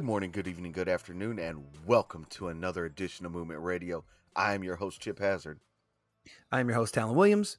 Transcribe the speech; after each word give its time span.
Good 0.00 0.06
morning, 0.06 0.30
good 0.30 0.48
evening, 0.48 0.72
good 0.72 0.88
afternoon, 0.88 1.38
and 1.38 1.62
welcome 1.84 2.24
to 2.30 2.48
another 2.48 2.86
edition 2.86 3.26
of 3.26 3.32
Movement 3.32 3.60
Radio. 3.60 4.02
I 4.34 4.54
am 4.54 4.64
your 4.64 4.76
host, 4.76 5.02
Chip 5.02 5.18
Hazard. 5.18 5.60
I 6.50 6.60
am 6.60 6.70
your 6.70 6.76
host, 6.76 6.94
Talon 6.94 7.14
Williams. 7.14 7.58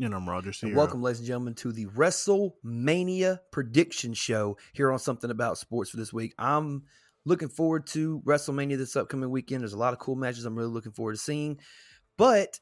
And 0.00 0.12
I'm 0.12 0.28
Roger 0.28 0.50
And 0.60 0.74
welcome, 0.74 1.02
ladies 1.02 1.20
and 1.20 1.28
gentlemen, 1.28 1.54
to 1.54 1.70
the 1.70 1.86
WrestleMania 1.86 3.38
prediction 3.52 4.12
show 4.12 4.56
here 4.72 4.90
on 4.90 4.98
Something 4.98 5.30
About 5.30 5.56
Sports 5.56 5.90
for 5.90 5.98
this 5.98 6.12
week. 6.12 6.34
I'm 6.36 6.82
looking 7.24 7.48
forward 7.48 7.86
to 7.92 8.22
WrestleMania 8.26 8.76
this 8.76 8.96
upcoming 8.96 9.30
weekend. 9.30 9.60
There's 9.60 9.72
a 9.72 9.78
lot 9.78 9.92
of 9.92 10.00
cool 10.00 10.16
matches 10.16 10.46
I'm 10.46 10.56
really 10.56 10.72
looking 10.72 10.90
forward 10.90 11.12
to 11.12 11.20
seeing. 11.20 11.60
But 12.16 12.58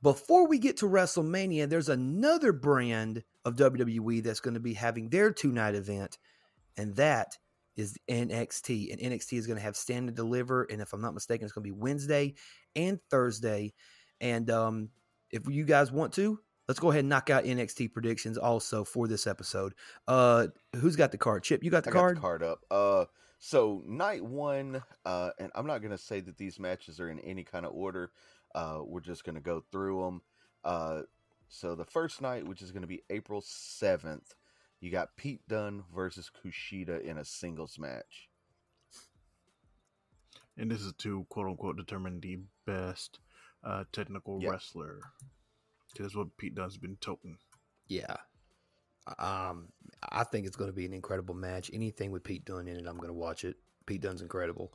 before 0.00 0.46
we 0.46 0.60
get 0.60 0.76
to 0.76 0.86
WrestleMania, 0.86 1.68
there's 1.68 1.88
another 1.88 2.52
brand 2.52 3.24
of 3.44 3.56
WWE 3.56 4.22
that's 4.22 4.38
going 4.38 4.54
to 4.54 4.60
be 4.60 4.74
having 4.74 5.08
their 5.08 5.32
two 5.32 5.50
night 5.50 5.74
event, 5.74 6.18
and 6.76 6.94
that 6.94 7.36
is 7.78 7.96
NXT. 8.10 8.92
And 8.92 9.00
NXT 9.00 9.38
is 9.38 9.46
going 9.46 9.56
to 9.56 9.62
have 9.62 9.76
Stand 9.76 10.08
and 10.08 10.16
Deliver. 10.16 10.64
And 10.64 10.82
if 10.82 10.92
I'm 10.92 11.00
not 11.00 11.14
mistaken, 11.14 11.46
it's 11.46 11.52
going 11.52 11.64
to 11.64 11.72
be 11.72 11.78
Wednesday 11.78 12.34
and 12.76 12.98
Thursday. 13.10 13.72
And 14.20 14.50
um, 14.50 14.90
if 15.30 15.48
you 15.48 15.64
guys 15.64 15.90
want 15.90 16.12
to, 16.14 16.38
let's 16.66 16.80
go 16.80 16.90
ahead 16.90 17.00
and 17.00 17.08
knock 17.08 17.30
out 17.30 17.44
NXT 17.44 17.92
predictions 17.92 18.36
also 18.36 18.84
for 18.84 19.08
this 19.08 19.26
episode. 19.26 19.74
Uh, 20.06 20.48
who's 20.76 20.96
got 20.96 21.12
the 21.12 21.18
card? 21.18 21.44
Chip, 21.44 21.62
you 21.62 21.70
got 21.70 21.84
the 21.84 21.90
I 21.90 21.94
card? 21.94 22.16
got 22.16 22.20
the 22.20 22.20
card 22.20 22.42
up. 22.42 22.64
Uh, 22.70 23.04
so 23.38 23.82
night 23.86 24.24
one, 24.24 24.82
uh, 25.04 25.30
and 25.38 25.50
I'm 25.54 25.66
not 25.66 25.78
gonna 25.78 25.96
say 25.98 26.20
that 26.20 26.36
these 26.36 26.58
matches 26.58 26.98
are 26.98 27.08
in 27.08 27.20
any 27.20 27.44
kind 27.44 27.64
of 27.64 27.72
order. 27.72 28.10
Uh, 28.54 28.80
we're 28.84 29.00
just 29.00 29.24
gonna 29.24 29.40
go 29.40 29.62
through 29.70 30.02
them. 30.02 30.22
Uh, 30.64 31.02
so 31.48 31.74
the 31.74 31.84
first 31.84 32.20
night, 32.20 32.46
which 32.46 32.62
is 32.62 32.72
gonna 32.72 32.88
be 32.88 33.04
April 33.10 33.40
seventh, 33.40 34.34
you 34.80 34.90
got 34.90 35.16
Pete 35.16 35.40
Dunne 35.48 35.82
versus 35.94 36.30
Kushida 36.30 37.02
in 37.02 37.18
a 37.18 37.24
singles 37.24 37.78
match. 37.78 38.28
And 40.56 40.70
this 40.70 40.80
is 40.82 40.92
to 40.98 41.24
quote 41.28 41.46
unquote 41.48 41.76
determine 41.76 42.20
the 42.20 42.40
best 42.66 43.20
uh, 43.64 43.84
technical 43.92 44.40
Yep. 44.42 44.50
wrestler. 44.52 45.00
That's 45.98 46.14
what 46.16 46.36
Pete 46.36 46.54
Dunne's 46.54 46.76
been 46.76 46.96
toting. 47.00 47.38
Yeah. 47.86 48.16
Um, 49.18 49.68
I 50.10 50.24
think 50.24 50.46
it's 50.46 50.56
going 50.56 50.70
to 50.70 50.76
be 50.76 50.84
an 50.84 50.92
incredible 50.92 51.34
match. 51.34 51.70
Anything 51.72 52.10
with 52.10 52.24
Pete 52.24 52.44
Dunne 52.44 52.68
in 52.68 52.76
it, 52.76 52.86
I'm 52.86 52.96
going 52.98 53.08
to 53.08 53.14
watch 53.14 53.44
it. 53.44 53.56
Pete 53.86 54.02
Dunne's 54.02 54.20
incredible. 54.20 54.72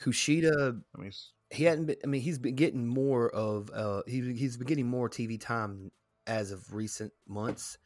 Kushida, 0.00 0.80
I 0.96 0.98
mean, 0.98 1.12
he 1.50 1.64
hadn't 1.64 1.84
been. 1.86 1.96
I 2.02 2.06
mean, 2.06 2.22
he's 2.22 2.38
been 2.38 2.54
getting 2.54 2.86
more 2.86 3.28
of. 3.28 3.70
Uh, 3.70 4.02
he 4.06 4.32
he's 4.32 4.56
been 4.56 4.66
getting 4.66 4.86
more 4.86 5.10
TV 5.10 5.38
time 5.38 5.90
as 6.26 6.52
of 6.52 6.72
recent 6.72 7.12
months. 7.28 7.76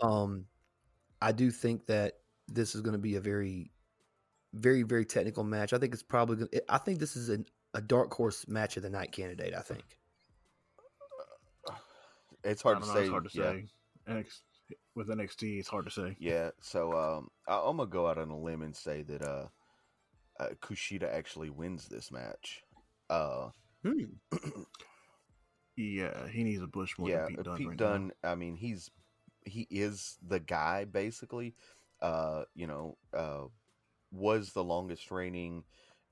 Um, 0.00 0.46
I 1.22 1.32
do 1.32 1.50
think 1.50 1.86
that 1.86 2.14
this 2.48 2.74
is 2.74 2.80
going 2.80 2.92
to 2.92 2.98
be 2.98 3.16
a 3.16 3.20
very, 3.20 3.70
very, 4.52 4.82
very 4.82 5.04
technical 5.04 5.44
match. 5.44 5.72
I 5.72 5.78
think 5.78 5.94
it's 5.94 6.02
probably. 6.02 6.36
Gonna, 6.36 6.62
I 6.68 6.78
think 6.78 6.98
this 6.98 7.16
is 7.16 7.28
an, 7.28 7.46
a 7.74 7.80
dark 7.80 8.12
horse 8.12 8.46
match 8.48 8.76
of 8.76 8.82
the 8.82 8.90
night 8.90 9.12
candidate. 9.12 9.54
I 9.54 9.60
think. 9.60 9.84
It's 12.44 12.60
hard 12.60 12.80
to 12.80 12.86
know, 12.88 12.92
say. 12.92 13.02
it's 13.02 13.10
hard 13.10 13.30
to 13.30 13.38
yeah. 13.38 13.52
say. 13.52 13.66
NXT, 14.08 14.40
with 14.96 15.06
NXT, 15.06 15.60
it's 15.60 15.68
hard 15.68 15.84
to 15.84 15.92
say. 15.92 16.16
Yeah, 16.18 16.50
so 16.60 16.92
um, 16.92 17.28
I, 17.46 17.54
I'm 17.56 17.76
gonna 17.76 17.88
go 17.88 18.08
out 18.08 18.18
on 18.18 18.30
a 18.30 18.36
limb 18.36 18.62
and 18.62 18.74
say 18.74 19.02
that 19.02 19.22
uh, 19.22 19.46
uh 20.40 20.48
Kushida 20.60 21.04
actually 21.04 21.50
wins 21.50 21.86
this 21.86 22.10
match. 22.10 22.64
Uh, 23.08 23.50
Yeah, 25.76 26.28
he 26.28 26.44
needs 26.44 26.62
a 26.62 26.68
push 26.68 26.98
more 26.98 27.08
yeah, 27.08 27.24
than 27.24 27.28
Pete 27.28 27.38
uh, 27.38 27.42
Dunne. 27.42 27.56
Pete 27.56 27.68
right 27.68 27.76
Dunne. 27.76 28.12
I 28.22 28.34
mean, 28.34 28.56
he's 28.56 28.90
he 29.44 29.66
is 29.70 30.18
the 30.26 30.40
guy 30.40 30.84
basically. 30.84 31.54
Uh, 32.00 32.44
you 32.54 32.66
know, 32.66 32.96
uh, 33.16 33.44
was 34.10 34.52
the 34.52 34.64
longest 34.64 35.10
reigning 35.10 35.64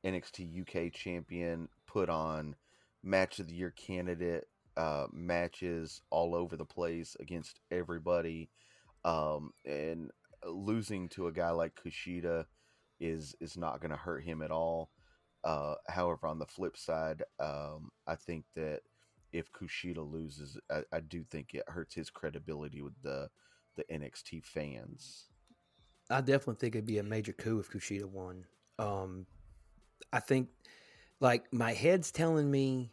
NXT 0.05 0.61
UK 0.63 0.93
champion. 0.93 1.69
Put 1.87 2.09
on 2.09 2.55
match 3.03 3.39
of 3.39 3.49
the 3.49 3.55
year 3.55 3.73
candidate 3.77 4.47
uh, 4.77 5.07
matches 5.13 6.03
all 6.11 6.35
over 6.35 6.57
the 6.57 6.65
place 6.65 7.17
against 7.21 7.61
everybody, 7.71 8.51
um, 9.05 9.53
and 9.65 10.11
losing 10.47 11.09
to 11.11 11.27
a 11.27 11.33
guy 11.33 11.51
like 11.51 11.75
Kushida 11.75 12.47
is 13.01 13.35
is 13.41 13.57
not 13.57 13.81
going 13.81 13.91
to 13.91 13.97
hurt 13.97 14.25
him 14.25 14.43
at 14.43 14.51
all. 14.51 14.91
Uh, 15.43 15.75
however, 15.89 16.27
on 16.27 16.39
the 16.39 16.47
flip 16.47 16.77
side, 16.77 17.23
um, 17.39 17.91
I 18.07 18.15
think 18.15 18.45
that 18.57 18.81
if 19.33 19.51
Kushida 19.53 19.99
loses, 19.99 20.59
I, 20.71 20.83
I 20.93 21.01
do 21.01 21.25
think 21.25 21.55
it 21.55 21.65
hurts 21.67 21.95
his 21.95 22.11
credibility 22.11 22.83
with 22.83 23.01
the 23.03 23.29
the 23.77 23.85
NXT 23.85 24.45
fans. 24.45 25.27
I 26.11 26.21
definitely 26.21 26.57
think 26.57 26.75
it'd 26.75 26.87
be 26.87 26.99
a 26.99 27.05
major 27.05 27.33
coup 27.33 27.61
if 27.61 27.71
Kushida 27.71 28.05
won. 28.05 28.45
Um, 28.79 29.27
I 30.13 30.19
think, 30.19 30.49
like, 31.21 31.53
my 31.53 31.73
head's 31.73 32.11
telling 32.11 32.51
me, 32.51 32.91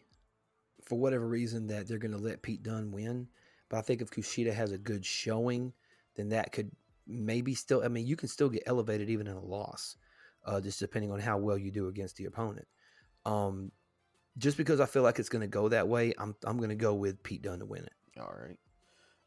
for 0.85 0.99
whatever 0.99 1.27
reason, 1.27 1.67
that 1.67 1.87
they're 1.87 1.97
going 1.97 2.11
to 2.11 2.17
let 2.17 2.43
Pete 2.43 2.61
Dunne 2.61 2.91
win. 2.91 3.27
But 3.69 3.77
I 3.77 3.81
think 3.81 4.01
if 4.01 4.11
Kushida 4.11 4.53
has 4.53 4.71
a 4.71 4.77
good 4.77 5.03
showing, 5.03 5.73
then 6.15 6.29
that 6.29 6.51
could 6.51 6.71
maybe 7.07 7.55
still. 7.55 7.83
I 7.83 7.87
mean, 7.87 8.05
you 8.05 8.15
can 8.15 8.29
still 8.29 8.49
get 8.49 8.63
elevated 8.65 9.09
even 9.09 9.27
in 9.27 9.35
a 9.35 9.43
loss, 9.43 9.97
uh, 10.45 10.61
just 10.61 10.79
depending 10.79 11.11
on 11.11 11.19
how 11.19 11.37
well 11.37 11.57
you 11.57 11.71
do 11.71 11.87
against 11.87 12.17
the 12.17 12.25
opponent. 12.25 12.67
Um, 13.25 13.71
just 14.37 14.57
because 14.57 14.79
I 14.79 14.85
feel 14.85 15.03
like 15.03 15.19
it's 15.19 15.29
going 15.29 15.41
to 15.41 15.47
go 15.47 15.69
that 15.69 15.87
way, 15.87 16.13
I'm 16.17 16.35
I'm 16.43 16.57
going 16.57 16.69
to 16.69 16.75
go 16.75 16.93
with 16.93 17.23
Pete 17.23 17.41
Dunne 17.41 17.59
to 17.59 17.65
win 17.65 17.83
it. 17.83 17.93
All 18.19 18.33
right. 18.39 18.57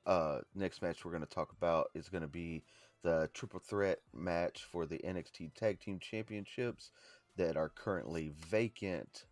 Uh, 0.07 0.41
next 0.55 0.83
match 0.83 1.05
we're 1.05 1.13
going 1.13 1.25
to 1.25 1.29
talk 1.35 1.53
about 1.53 1.89
is 1.95 2.09
going 2.09 2.23
to 2.23 2.29
be 2.29 2.63
the 3.03 3.29
triple 3.35 3.61
threat 3.61 4.01
match 4.13 4.65
for 4.71 4.87
the 4.87 4.99
NXT 4.99 5.55
Tag 5.55 5.81
Team 5.81 5.99
Championships 6.01 6.91
that 7.37 7.57
are 7.57 7.69
currently 7.69 8.33
vacant 8.49 9.25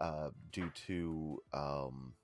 uh, 0.00 0.30
due 0.52 0.70
to 0.86 1.42
um, 1.52 2.14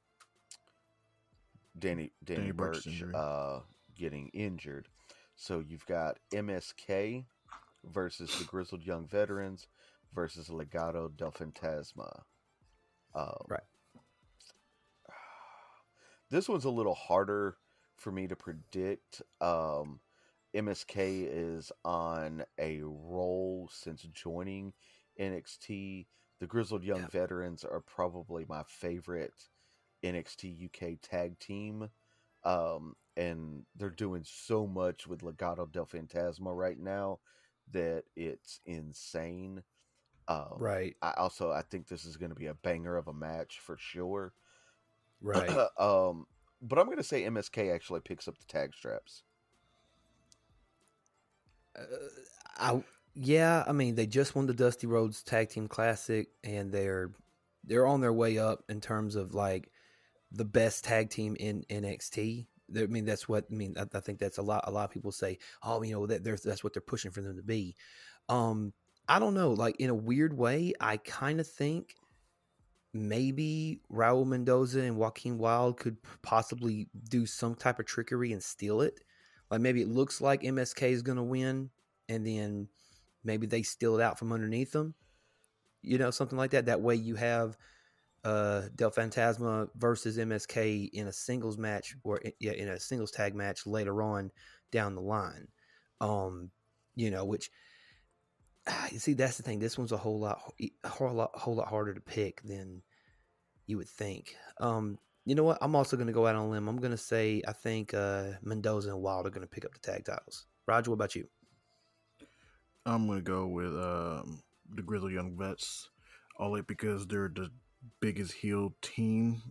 Danny 1.79 2.11
Danny, 2.25 2.41
Danny 2.41 2.53
Burch 2.53 2.87
injury. 2.87 3.13
uh, 3.15 3.61
getting 3.97 4.29
injured. 4.29 4.89
So 5.37 5.63
you've 5.67 5.87
got 5.87 6.19
MSK 6.33 7.25
versus 7.85 8.37
the 8.39 8.45
Grizzled 8.45 8.85
Young 8.85 9.07
Veterans 9.07 9.69
versus 10.15 10.49
Legado 10.49 11.15
del 11.17 11.33
Fantasma. 11.33 12.23
Um, 13.15 13.47
Right. 13.49 13.63
This 16.31 16.49
one's 16.49 16.65
a 16.65 16.71
little 16.71 16.95
harder 16.95 17.57
for 17.97 18.13
me 18.13 18.29
to 18.29 18.37
predict. 18.37 19.21
Um, 19.41 20.01
MSK 20.55 21.27
is 21.29 21.73
on 21.85 22.45
a 22.59 22.81
roll 22.83 23.69
since 23.73 24.03
joining 24.03 24.73
NXT. 25.19 26.07
The 26.39 26.47
Grizzled 26.47 26.85
Young 26.85 27.01
Yeah. 27.01 27.09
Veterans 27.09 27.65
are 27.65 27.81
probably 27.81 28.47
my 28.49 28.63
favorite 28.67 29.35
NXT 30.05 30.67
UK 30.67 30.99
tag 31.03 31.39
team. 31.39 31.91
Um, 32.45 32.95
and 33.17 33.67
they're 33.77 33.91
doing 33.91 34.23
so 34.25 34.67
much 34.67 35.07
with 35.07 35.21
Legado 35.21 35.71
del 35.71 35.85
Fantasma 35.85 36.57
right 36.57 36.79
now 36.79 37.19
that 37.73 38.05
it's 38.17 38.61
insane. 38.65 39.63
Um, 40.31 40.55
Right, 40.57 40.97
I 41.03 41.13
also 41.17 41.51
I 41.51 41.63
think 41.63 41.89
this 41.89 42.05
is 42.05 42.17
going 42.17 42.31
to 42.31 42.37
be 42.37 42.47
a 42.47 42.55
banger 42.55 42.97
of 42.97 43.09
a 43.09 43.13
match 43.13 43.59
for 43.59 43.77
sure. 43.79 44.33
right. 45.21 45.51
um, 45.79 46.27
but 46.63 46.79
I'm 46.79 46.87
going 46.87 46.99
to 46.99 47.03
say 47.03 47.23
MSK 47.23 47.75
actually 47.75 48.01
picks 48.01 48.29
up 48.29 48.39
the 48.39 48.45
tag 48.45 48.73
straps. 48.75 49.25
Uh, 51.77 51.83
I 52.59 52.85
yeah, 53.15 53.65
I 53.67 53.73
mean 53.73 53.97
they 53.97 54.07
just 54.07 54.37
won 54.37 54.47
the 54.47 54.55
Dusty 54.55 54.87
Rhodes 54.87 55.23
Tag 55.23 55.49
Team 55.49 55.67
Classic, 55.67 56.29
and 56.45 56.71
they're 56.71 57.11
they're 57.65 57.87
on 57.87 58.01
their 58.01 58.13
way 58.13 58.39
up 58.39 58.63
in 58.69 58.81
terms 58.81 59.17
of 59.17 59.35
like 59.35 59.71
the 60.31 60.45
best 60.45 60.85
tag 60.85 61.11
team 61.11 61.37
in 61.41 61.65
NXT. 61.69 62.47
I 62.77 62.87
mean 62.87 63.05
that's 63.05 63.29
what 63.29 63.47
I 63.51 63.55
mean. 63.55 63.75
I, 63.77 63.87
I 63.97 64.01
think 64.01 64.21
that's 64.21 64.39
a 64.39 64.43
lot. 64.43 64.65
A 64.67 64.71
lot 64.71 64.85
of 64.85 64.91
people 64.91 65.11
say, 65.11 65.39
oh, 65.63 65.83
you 65.83 65.95
know 65.95 66.07
that 66.07 66.23
that's 66.23 66.63
what 66.63 66.73
they're 66.73 66.83
pushing 66.83 67.11
for 67.11 67.21
them 67.21 67.37
to 67.37 67.43
be. 67.43 67.75
Um, 68.29 68.73
I 69.11 69.19
don't 69.19 69.35
know. 69.35 69.51
Like 69.53 69.77
in 69.79 69.91
a 69.91 69.95
weird 69.95 70.33
way, 70.37 70.73
I 70.81 70.97
kind 70.97 71.39
of 71.41 71.47
think 71.47 71.97
maybe 72.93 73.81
Raul 73.93 74.27
Mendoza 74.27 74.81
and 74.81 74.97
Joaquin 74.97 75.39
Wild 75.39 75.79
could 75.79 75.99
possibly 76.23 76.89
do 77.09 77.27
some 77.27 77.55
type 77.55 77.79
of 77.79 77.87
trickery 77.87 78.33
and 78.33 78.43
steal 78.43 78.81
it. 78.81 79.01
Like 79.51 79.61
maybe 79.61 79.83
it 79.83 79.89
looks 79.89 80.21
like 80.21 80.45
MSK 80.45 80.93
is 80.93 81.03
going 81.03 81.17
to 81.19 81.23
win, 81.25 81.71
and 82.09 82.27
then 82.27 82.69
maybe 83.25 83.47
they 83.47 83.63
steal 83.63 83.99
it 83.99 84.03
out 84.03 84.19
from 84.19 84.33
underneath 84.33 84.73
them. 84.73 84.95
You 85.83 85.99
know, 85.99 86.11
something 86.11 86.39
like 86.39 86.51
that. 86.53 86.67
That 86.67 86.81
way 86.83 86.95
you 86.97 87.17
have 87.17 87.57
uh 88.25 88.69
Del 88.77 88.91
Fantasma 88.93 89.69
versus 89.77 90.19
MSK 90.19 90.91
in 90.93 91.09
a 91.09 91.13
singles 91.13 91.59
match 91.59 91.97
or 92.05 92.21
i- 92.25 92.35
yeah, 92.41 92.53
in 92.53 92.69
a 92.69 92.81
singles 92.81 93.13
tag 93.13 93.35
match 93.35 93.67
later 93.67 94.03
on 94.03 94.31
down 94.73 94.95
the 94.95 95.03
line. 95.03 95.49
Um, 96.01 96.51
you 96.97 97.11
know, 97.11 97.25
which 97.25 97.51
you 98.91 98.99
see 98.99 99.15
that's 99.15 99.37
the 99.37 99.43
thing. 99.43 99.59
This 99.59 99.79
one's 99.79 99.93
a 99.93 99.97
whole 99.97 100.21
lot 100.21 100.41
whole 100.85 101.13
lot 101.13 101.31
whole 101.35 101.55
lot 101.55 101.69
harder 101.69 101.95
to 101.95 102.01
pick 102.01 102.43
than 102.43 102.83
you 103.67 103.77
would 103.77 103.89
think. 103.89 104.37
Um 104.61 104.99
You 105.25 105.35
know 105.35 105.45
what? 105.45 105.59
I'm 105.61 105.77
also 105.77 105.97
going 105.97 106.07
to 106.07 106.13
go 106.15 106.27
out 106.27 106.35
on 106.35 106.47
a 106.47 106.49
limb. 106.49 106.69
I'm 106.69 106.81
going 106.81 106.93
to 106.93 106.97
say 106.97 107.43
I 107.47 107.53
think 107.53 107.93
uh, 107.95 108.33
Mendoza 108.43 108.91
and 108.91 109.03
Wild 109.03 109.27
are 109.27 109.31
going 109.31 109.47
to 109.47 109.55
pick 109.55 109.65
up 109.65 109.75
the 109.75 109.79
tag 109.79 110.05
titles. 110.05 110.47
Roger, 110.67 110.91
what 110.91 110.95
about 110.95 111.15
you? 111.15 111.29
I'm 112.87 113.07
gonna 113.07 113.21
go 113.21 113.47
with 113.47 113.75
um, 113.75 114.43
the 114.75 114.83
Grizzly 114.83 115.15
Young 115.15 115.37
Vets, 115.37 115.91
only 116.39 116.63
because 116.63 117.07
they're 117.07 117.31
the 117.33 117.51
biggest 118.01 118.33
heel 118.33 118.75
team 118.81 119.43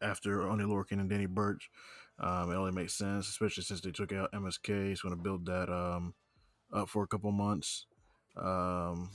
after 0.00 0.42
Oney 0.48 0.64
Lorcan 0.64 1.00
and 1.00 1.10
Danny 1.10 1.26
Burch. 1.26 1.70
Um, 2.18 2.50
it 2.50 2.54
only 2.54 2.72
makes 2.72 2.94
sense, 2.94 3.28
especially 3.28 3.64
since 3.64 3.80
they 3.80 3.90
took 3.90 4.12
out 4.12 4.32
MSK. 4.32 4.92
It's 4.92 5.02
going 5.02 5.16
to 5.16 5.22
build 5.22 5.46
that 5.46 5.68
um, 5.68 6.14
up 6.72 6.88
for 6.88 7.02
a 7.02 7.06
couple 7.06 7.30
months. 7.32 7.86
Um, 8.36 9.10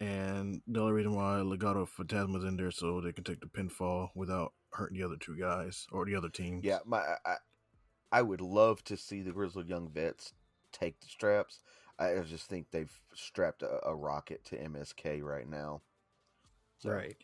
and 0.00 0.62
the 0.66 0.80
only 0.80 0.92
reason 0.92 1.14
why 1.14 1.38
Legado 1.38 1.86
Fantasma's 1.86 2.44
in 2.44 2.56
there 2.56 2.70
so 2.70 3.00
they 3.00 3.12
can 3.12 3.24
take 3.24 3.40
the 3.40 3.46
pinfall 3.46 4.08
without 4.14 4.52
hurting 4.72 4.98
the 4.98 5.04
other 5.04 5.16
two 5.16 5.36
guys 5.36 5.86
or 5.92 6.06
the 6.06 6.14
other 6.14 6.28
team. 6.28 6.60
Yeah, 6.62 6.78
my 6.86 7.02
I, 7.26 7.36
I 8.12 8.22
would 8.22 8.40
love 8.40 8.82
to 8.84 8.96
see 8.96 9.20
the 9.22 9.32
Grizzled 9.32 9.68
Young 9.68 9.90
Vets 9.90 10.32
take 10.72 11.00
the 11.00 11.06
straps. 11.08 11.60
I 11.98 12.14
just 12.20 12.48
think 12.48 12.70
they've 12.70 12.92
strapped 13.14 13.62
a, 13.62 13.86
a 13.86 13.94
rocket 13.94 14.44
to 14.46 14.56
MSK 14.56 15.22
right 15.22 15.48
now. 15.48 15.82
So, 16.78 16.90
Right. 16.90 17.16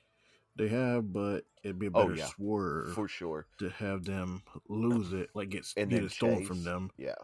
They 0.56 0.69
have, 0.69 1.12
but 1.12 1.44
it'd 1.62 1.79
be 1.79 1.87
a 1.87 1.91
Oh, 1.91 2.05
better 2.05 2.17
yeah. 2.17 2.29
swerve 2.29 2.94
for 2.94 3.09
sure. 3.09 3.47
to 3.59 3.69
have 3.70 4.05
them 4.05 4.43
lose 4.69 5.12
it, 5.12 5.29
like 5.35 5.50
get, 5.50 5.67
And 5.76 5.91
get 5.91 6.02
it 6.02 6.11
stolen 6.12 6.44
from 6.44 6.62
them. 6.64 6.91
Yeah, 6.97 7.14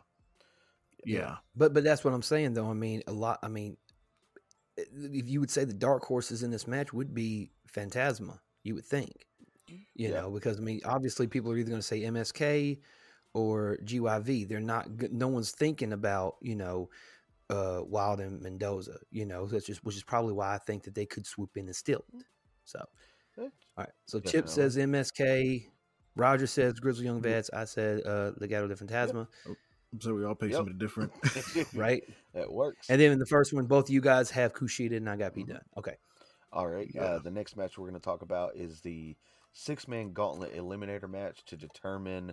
Yeah. 1.05 1.37
But 1.57 1.75
but 1.75 1.85
that's 1.85 2.05
what 2.05 2.15
I'm 2.15 2.23
saying 2.23 2.55
though. 2.55 2.71
I 2.71 2.75
mean, 2.75 3.03
a 3.07 3.13
lot. 3.13 3.39
I 3.43 3.49
mean, 3.49 3.77
eh, 4.79 4.83
if 4.95 5.29
you 5.29 5.41
would 5.41 5.51
say 5.51 5.65
the 5.65 5.73
dark 5.75 6.05
horses 6.05 6.43
in 6.43 6.51
this 6.51 6.67
match 6.67 6.93
would 6.93 7.15
be 7.15 7.51
Fantasma, 7.73 8.39
you 8.65 8.75
would 8.75 8.85
think, 8.85 9.27
you 9.69 9.79
Yeah. 9.95 10.21
know, 10.21 10.31
because 10.31 10.59
I 10.59 10.61
mean, 10.61 10.81
obviously 10.85 11.27
people 11.27 11.51
are 11.53 11.57
either 11.57 11.71
going 11.71 11.81
to 11.81 11.87
say 11.87 12.03
MSK 12.03 12.81
or 13.35 13.79
GYV. 13.85 14.45
They're 14.49 14.61
not. 14.61 14.89
No 15.13 15.29
one's 15.29 15.53
thinking 15.53 15.93
about 15.93 16.37
you 16.41 16.55
know, 16.57 16.91
uh, 17.51 17.81
Wild 17.85 18.21
and 18.21 18.41
Mendoza. 18.43 18.99
You 19.11 19.27
know, 19.27 19.47
that's 19.47 19.67
just 19.67 19.85
which 19.85 19.97
is 19.97 20.05
probably 20.05 20.33
why 20.35 20.55
I 20.55 20.59
think 20.59 20.85
that 20.85 20.95
they 20.95 21.07
could 21.07 21.27
swoop 21.27 21.57
in 21.57 21.67
and 21.67 21.77
steal 21.77 22.05
it. 22.15 22.25
So, 22.65 22.85
Eh, 23.39 23.43
all 23.43 23.49
right. 23.79 23.89
So 24.07 24.21
Chip 24.21 24.49
says 24.49 24.77
MSK. 24.77 25.69
Roger 26.15 26.47
says 26.47 26.75
Grizzly 26.75 27.07
Young 27.07 27.23
Vets. 27.23 27.49
I 27.55 27.65
said 27.65 28.03
uh, 28.05 28.33
Legado 28.39 28.69
de 28.69 28.75
Fantasma. 28.77 29.27
So 30.01 30.15
we 30.15 30.25
all 30.25 30.35
pick 30.35 30.51
Yep. 30.51 30.57
something 30.59 30.79
different. 30.79 31.13
Right. 31.75 32.03
that 32.35 32.51
works. 32.51 32.89
And 32.89 33.01
then 33.01 33.13
in 33.13 33.19
the 33.19 33.27
first 33.27 33.53
one, 33.53 33.67
both 33.67 33.87
of 33.87 33.91
you 33.91 34.01
guys 34.01 34.31
have 34.31 34.55
Kushida 34.55 34.97
and 34.97 35.09
I 35.09 35.17
got 35.17 35.35
Pete 35.35 35.49
Dunne. 35.49 35.61
Okay. 35.77 35.97
All 36.53 36.67
right. 36.69 36.91
Yeah. 36.95 37.03
Uh, 37.03 37.19
the 37.19 37.31
next 37.31 37.57
match 37.57 37.77
we're 37.79 37.89
going 37.89 38.01
to 38.01 38.05
talk 38.05 38.23
about 38.23 38.57
is 38.57 38.81
the 38.81 39.17
six 39.53 39.87
man 39.87 40.13
gauntlet 40.13 40.55
eliminator 40.57 41.09
match 41.11 41.45
to 41.47 41.57
determine 41.57 42.33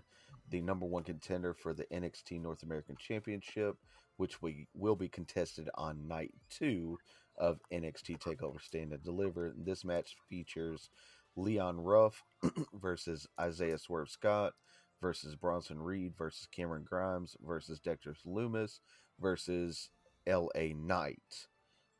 the 0.49 0.61
number 0.61 0.85
one 0.85 1.03
contender 1.03 1.53
for 1.53 1.73
the 1.73 1.85
NXT 1.93 2.41
North 2.41 2.63
American 2.63 2.95
Championship, 2.97 3.75
which 4.17 4.41
we 4.41 4.67
will 4.73 4.95
be 4.95 5.09
contested 5.09 5.69
on 5.75 6.07
night 6.07 6.31
two 6.49 6.97
of 7.37 7.59
NXT 7.71 8.19
Takeover 8.19 8.61
Stand 8.61 8.91
and 8.93 9.03
Deliver. 9.03 9.53
This 9.57 9.85
match 9.85 10.15
features 10.29 10.89
Leon 11.35 11.79
Ruff 11.79 12.23
versus 12.73 13.27
Isaiah 13.39 13.77
Swerve 13.77 14.09
Scott 14.09 14.53
versus 15.01 15.35
Bronson 15.35 15.81
Reed 15.81 16.13
versus 16.17 16.47
Cameron 16.51 16.85
Grimes 16.87 17.35
versus 17.45 17.79
Dexter 17.79 18.15
Lumis 18.25 18.79
versus 19.19 19.89
L.A. 20.27 20.73
Knight. 20.73 21.47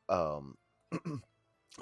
Um, 0.08 0.56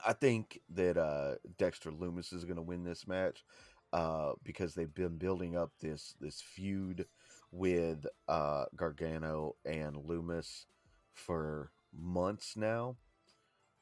I 0.06 0.12
think 0.12 0.60
that 0.74 0.96
uh, 0.96 1.36
Dexter 1.56 1.90
Lumis 1.90 2.32
is 2.32 2.44
going 2.44 2.56
to 2.56 2.62
win 2.62 2.84
this 2.84 3.06
match 3.06 3.44
uh, 3.92 4.32
because 4.44 4.74
they've 4.74 4.94
been 4.94 5.16
building 5.16 5.56
up 5.56 5.72
this 5.80 6.14
this 6.20 6.40
feud 6.40 7.06
with 7.50 8.06
uh, 8.28 8.66
Gargano 8.76 9.56
and 9.64 9.96
Lumis 9.96 10.66
for 11.14 11.70
months 11.92 12.56
now. 12.56 12.96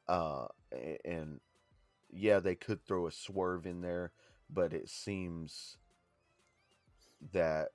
Uh, 0.09 0.47
and 1.05 1.41
yeah, 2.11 2.39
they 2.39 2.55
could 2.55 2.85
throw 2.87 3.06
a 3.06 3.12
swerve 3.12 3.67
in 3.67 3.81
there, 3.81 4.12
but 4.49 4.73
it 4.73 4.89
seems 4.89 5.77
that 7.33 7.69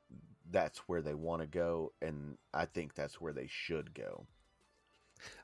that's 0.49 0.79
where 0.87 1.01
they 1.01 1.13
want 1.13 1.41
to 1.41 1.47
go, 1.47 1.93
and 2.01 2.37
I 2.53 2.65
think 2.65 2.93
that's 2.93 3.19
where 3.21 3.33
they 3.33 3.47
should 3.49 3.93
go. 3.93 4.25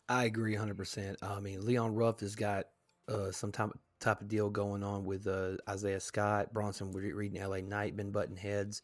I 0.09 0.25
agree 0.25 0.55
100%. 0.55 1.15
I 1.21 1.39
mean, 1.39 1.65
Leon 1.65 1.95
Ruff 1.95 2.19
has 2.21 2.35
got 2.35 2.67
uh, 3.07 3.31
some 3.31 3.51
type, 3.51 3.71
type 3.99 4.21
of 4.21 4.27
deal 4.27 4.49
going 4.49 4.83
on 4.83 5.05
with 5.05 5.27
uh, 5.27 5.57
Isaiah 5.69 5.99
Scott, 5.99 6.53
Bronson 6.53 6.91
Re- 6.91 7.13
Reed, 7.13 7.33
and 7.33 7.49
LA 7.49 7.57
Knight, 7.57 7.95
been 7.95 8.11
button 8.11 8.35
heads. 8.35 8.81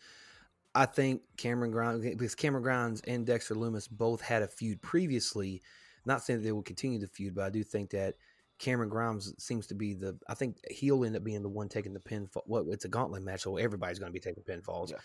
I 0.75 0.85
think 0.85 1.21
Cameron 1.37 1.71
Grimes, 1.71 2.03
because 2.03 2.35
Cameron 2.35 2.63
Grimes 2.63 3.01
and 3.01 3.25
Dexter 3.25 3.55
Lumis 3.55 3.89
both 3.89 4.21
had 4.21 4.41
a 4.41 4.47
feud 4.47 4.81
previously. 4.81 5.61
Not 6.05 6.23
saying 6.23 6.39
that 6.39 6.45
they 6.45 6.51
will 6.51 6.63
continue 6.63 6.99
the 6.99 7.07
feud, 7.07 7.35
but 7.35 7.45
I 7.45 7.49
do 7.49 7.63
think 7.63 7.91
that 7.91 8.15
Cameron 8.59 8.89
Grimes 8.89 9.33
seems 9.37 9.67
to 9.67 9.75
be 9.75 9.93
the. 9.93 10.17
I 10.27 10.35
think 10.35 10.57
he'll 10.69 11.03
end 11.03 11.15
up 11.15 11.23
being 11.23 11.41
the 11.41 11.49
one 11.49 11.69
taking 11.69 11.93
the 11.93 11.99
pinfall. 11.99 12.43
Well, 12.45 12.65
it's 12.69 12.85
a 12.85 12.89
gauntlet 12.89 13.23
match, 13.23 13.41
so 13.41 13.57
everybody's 13.57 13.99
going 13.99 14.11
to 14.11 14.13
be 14.13 14.19
taking 14.19 14.43
pinfalls. 14.43 14.91
Yeah. 14.91 14.97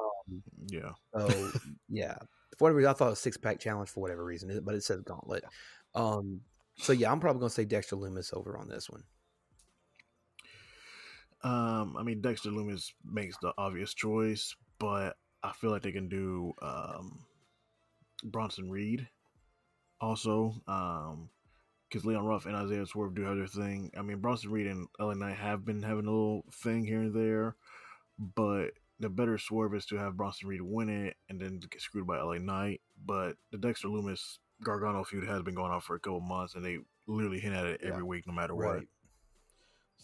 Um, 0.00 0.42
yeah. 0.66 0.92
so 1.28 1.52
yeah, 1.88 2.16
for 2.56 2.64
whatever 2.64 2.78
reason, 2.78 2.90
I 2.90 2.94
thought 2.94 3.06
it 3.06 3.10
was 3.10 3.20
six 3.20 3.36
pack 3.36 3.60
challenge 3.60 3.90
for 3.90 4.00
whatever 4.00 4.24
reason, 4.24 4.60
but 4.64 4.74
it 4.74 4.82
says 4.82 5.00
gauntlet. 5.02 5.44
Um, 5.94 6.40
so 6.76 6.92
yeah, 6.92 7.12
I'm 7.12 7.20
probably 7.20 7.40
gonna 7.40 7.50
say 7.50 7.64
Dexter 7.64 7.96
Lumis 7.96 8.34
over 8.34 8.58
on 8.58 8.68
this 8.68 8.88
one. 8.90 9.04
Um, 11.42 11.96
I 11.98 12.02
mean, 12.02 12.22
Dexter 12.22 12.50
Lumis 12.50 12.90
makes 13.04 13.36
the 13.42 13.52
obvious 13.58 13.92
choice, 13.92 14.56
but 14.78 15.16
I 15.42 15.52
feel 15.52 15.70
like 15.70 15.82
they 15.82 15.92
can 15.92 16.08
do 16.08 16.54
um, 16.62 17.20
Bronson 18.24 18.70
Reed 18.70 19.06
also. 20.00 20.54
Um, 20.66 21.28
because 21.94 22.04
Leon 22.04 22.24
Ruff 22.24 22.46
and 22.46 22.56
Isaiah 22.56 22.84
Swerve 22.86 23.14
do 23.14 23.22
have 23.22 23.36
their 23.36 23.46
thing. 23.46 23.92
I 23.96 24.02
mean, 24.02 24.18
Bronson 24.18 24.50
Reed 24.50 24.66
and 24.66 24.88
LA 24.98 25.14
Knight 25.14 25.36
have 25.36 25.64
been 25.64 25.80
having 25.80 26.06
a 26.06 26.10
little 26.10 26.44
thing 26.50 26.84
here 26.84 27.02
and 27.02 27.14
there, 27.14 27.54
but 28.18 28.70
the 28.98 29.08
better 29.08 29.38
swerve 29.38 29.74
is 29.76 29.86
to 29.86 29.96
have 29.96 30.16
Bronson 30.16 30.48
Reed 30.48 30.60
win 30.60 30.88
it 30.88 31.14
and 31.28 31.40
then 31.40 31.60
get 31.60 31.80
screwed 31.80 32.04
by 32.08 32.20
LA 32.20 32.38
Knight. 32.38 32.80
But 33.06 33.36
the 33.52 33.58
Dexter 33.58 33.86
Lumis 33.86 34.38
Gargano 34.64 35.04
feud 35.04 35.28
has 35.28 35.42
been 35.42 35.54
going 35.54 35.70
on 35.70 35.80
for 35.80 35.94
a 35.94 36.00
couple 36.00 36.18
months, 36.20 36.56
and 36.56 36.64
they 36.64 36.78
literally 37.06 37.38
hint 37.38 37.54
at 37.54 37.64
it 37.64 37.80
Yeah. 37.80 37.90
every 37.90 38.02
week, 38.02 38.26
no 38.26 38.32
matter 38.32 38.56
what. 38.56 38.82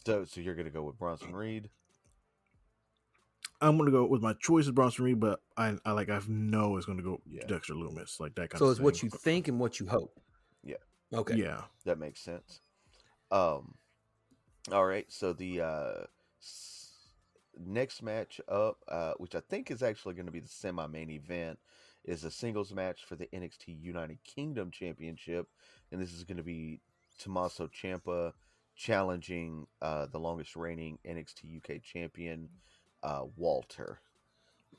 So, 0.06 0.24
so 0.26 0.40
you're 0.40 0.54
going 0.54 0.66
to 0.66 0.70
go 0.72 0.84
with 0.84 0.96
Bronson 0.96 1.34
Reed? 1.34 1.70
I'm 3.60 3.76
gonna 3.76 3.90
go 3.90 4.06
with 4.06 4.22
my 4.22 4.32
choice 4.32 4.64
is 4.64 4.70
Bronson 4.70 5.04
Reed, 5.04 5.20
but 5.20 5.40
I, 5.54 5.76
I 5.84 5.92
like 5.92 6.08
I 6.08 6.18
know 6.28 6.78
it's 6.78 6.86
gonna 6.86 7.02
go 7.02 7.20
Yeah. 7.28 7.44
Dexter 7.46 7.74
Lumis, 7.74 8.18
like 8.18 8.34
that 8.36 8.48
kind 8.48 8.58
So 8.58 8.64
of. 8.66 8.70
it's 8.70 8.80
what 8.80 9.02
you 9.02 9.10
think 9.10 9.48
and 9.48 9.58
what 9.60 9.78
you 9.78 9.86
hope. 9.86 10.18
Yeah. 11.10 11.18
Okay. 11.18 11.36
Yeah, 11.36 11.62
That 11.84 11.98
makes 11.98 12.20
sense. 12.20 12.60
Um, 13.30 13.74
all 14.72 14.84
right. 14.86 15.06
So 15.08 15.32
the 15.32 15.60
uh, 15.60 15.92
s- 16.40 16.92
next 17.58 18.02
match 18.02 18.40
up, 18.48 18.78
uh, 18.88 19.12
which 19.18 19.34
I 19.34 19.40
think 19.40 19.70
is 19.70 19.82
actually 19.82 20.14
going 20.14 20.26
to 20.26 20.32
be 20.32 20.40
the 20.40 20.48
semi-main 20.48 21.10
event, 21.10 21.58
is 22.04 22.24
a 22.24 22.30
singles 22.30 22.72
match 22.72 23.04
for 23.04 23.14
the 23.16 23.26
NXT 23.26 23.80
United 23.80 24.18
Kingdom 24.24 24.70
Championship, 24.70 25.46
and 25.92 26.00
this 26.00 26.12
is 26.12 26.24
going 26.24 26.38
to 26.38 26.42
be 26.42 26.80
Tommaso 27.18 27.68
Ciampa 27.68 28.32
challenging 28.74 29.66
uh, 29.82 30.06
the 30.06 30.18
longest 30.18 30.56
reigning 30.56 30.98
NXT 31.06 31.58
UK 31.58 31.82
champion, 31.82 32.48
uh, 33.02 33.24
Walter. 33.36 34.00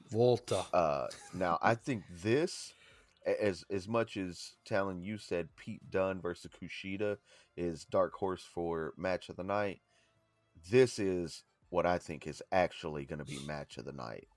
Volta. 0.10 0.66
Uh, 0.74 1.08
now 1.34 1.60
I 1.62 1.76
think 1.76 2.04
this, 2.24 2.74
a- 2.81 2.81
as 3.25 3.63
as 3.70 3.88
much 3.88 4.18
as 4.18 4.54
Talon 4.66 5.01
you 5.01 5.18
said, 5.18 5.50
Pete 5.56 5.90
Dunne 5.90 6.22
versus 6.22 6.51
Kushida 6.51 7.18
is 7.56 7.86
dark 7.86 8.13
horse 8.13 8.44
for 8.44 8.94
match 8.98 9.30
of 9.30 9.36
the 9.36 9.44
night. 9.44 9.82
This 10.70 11.00
is 11.00 11.44
what 11.70 11.86
I 11.86 11.98
think 11.98 12.28
is 12.28 12.42
actually 12.51 13.06
going 13.06 13.20
to 13.20 13.25
be 13.25 13.40
match 13.46 13.78
of 13.78 13.86
the 13.86 13.94
night. 13.94 14.28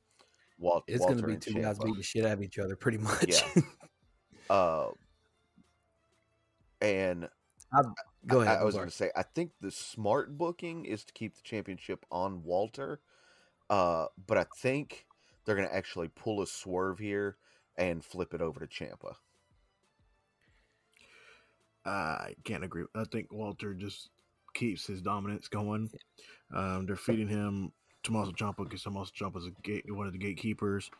Walt, 0.58 0.84
It's 0.86 1.04
gonna 1.04 1.22
be 1.26 1.32
and 1.34 1.42
two 1.42 1.54
guys 1.54 1.78
beating 1.78 1.96
the 1.96 2.02
shit 2.02 2.24
out 2.24 2.32
of 2.32 2.42
each 2.42 2.58
other, 2.58 2.76
pretty 2.76 2.98
much. 2.98 3.26
Yeah. 3.56 3.62
Uh, 4.48 4.88
and 6.80 7.28
Go 8.26 8.40
I- 8.40 8.44
ahead. 8.44 8.56
I, 8.56 8.60
I'm 8.60 8.66
was 8.66 8.74
going 8.74 8.88
to 8.88 8.94
say, 8.94 9.10
I 9.16 9.22
think 9.22 9.52
the 9.60 9.70
smart 9.70 10.36
booking 10.36 10.84
is 10.84 11.04
to 11.04 11.12
keep 11.12 11.34
the 11.34 11.42
championship 11.42 12.04
on 12.10 12.42
Walter, 12.42 13.00
uh, 13.68 14.06
but 14.26 14.38
I 14.38 14.46
think 14.58 15.06
they're 15.44 15.56
going 15.56 15.68
to 15.68 15.74
actually 15.74 16.08
pull 16.08 16.40
a 16.40 16.46
swerve 16.46 16.98
here 16.98 17.36
and 17.76 18.04
flip 18.04 18.34
it 18.34 18.40
over 18.40 18.60
to 18.60 18.66
Ciampa. 18.66 19.14
I 21.86 22.34
can't 22.44 22.64
agree. 22.64 22.84
I 22.94 23.04
think 23.04 23.32
Walter 23.32 23.74
just 23.74 24.08
keeps 24.54 24.86
his 24.86 25.02
dominance 25.02 25.48
going. 25.48 25.90
Um, 26.54 26.86
they're 26.86 26.96
feeding 26.96 27.28
him 27.28 27.72
Tommaso 28.02 28.32
Ciampa 28.32 28.64
because 28.64 28.82
Tommaso 28.82 29.10
Ciampa 29.18 29.38
is 29.38 29.46
a 29.46 29.50
gate, 29.62 29.84
one 29.88 30.06
of 30.06 30.12
the 30.12 30.18
gatekeepers. 30.18 30.90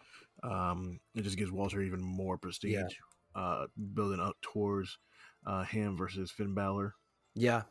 Um, 0.43 1.00
it 1.14 1.23
just 1.23 1.38
gives 1.38 1.50
Walter 1.50 1.81
even 1.81 2.00
more 2.02 2.37
prestige, 2.37 2.75
Yeah. 2.75 2.87
uh, 3.35 3.66
building 3.95 4.21
up 4.21 4.37
towards 4.43 4.99
uh, 5.47 5.64
him 5.64 5.97
versus 5.97 6.31
Finn 6.31 6.54
Balor. 6.54 6.95
Yeah. 7.35 7.62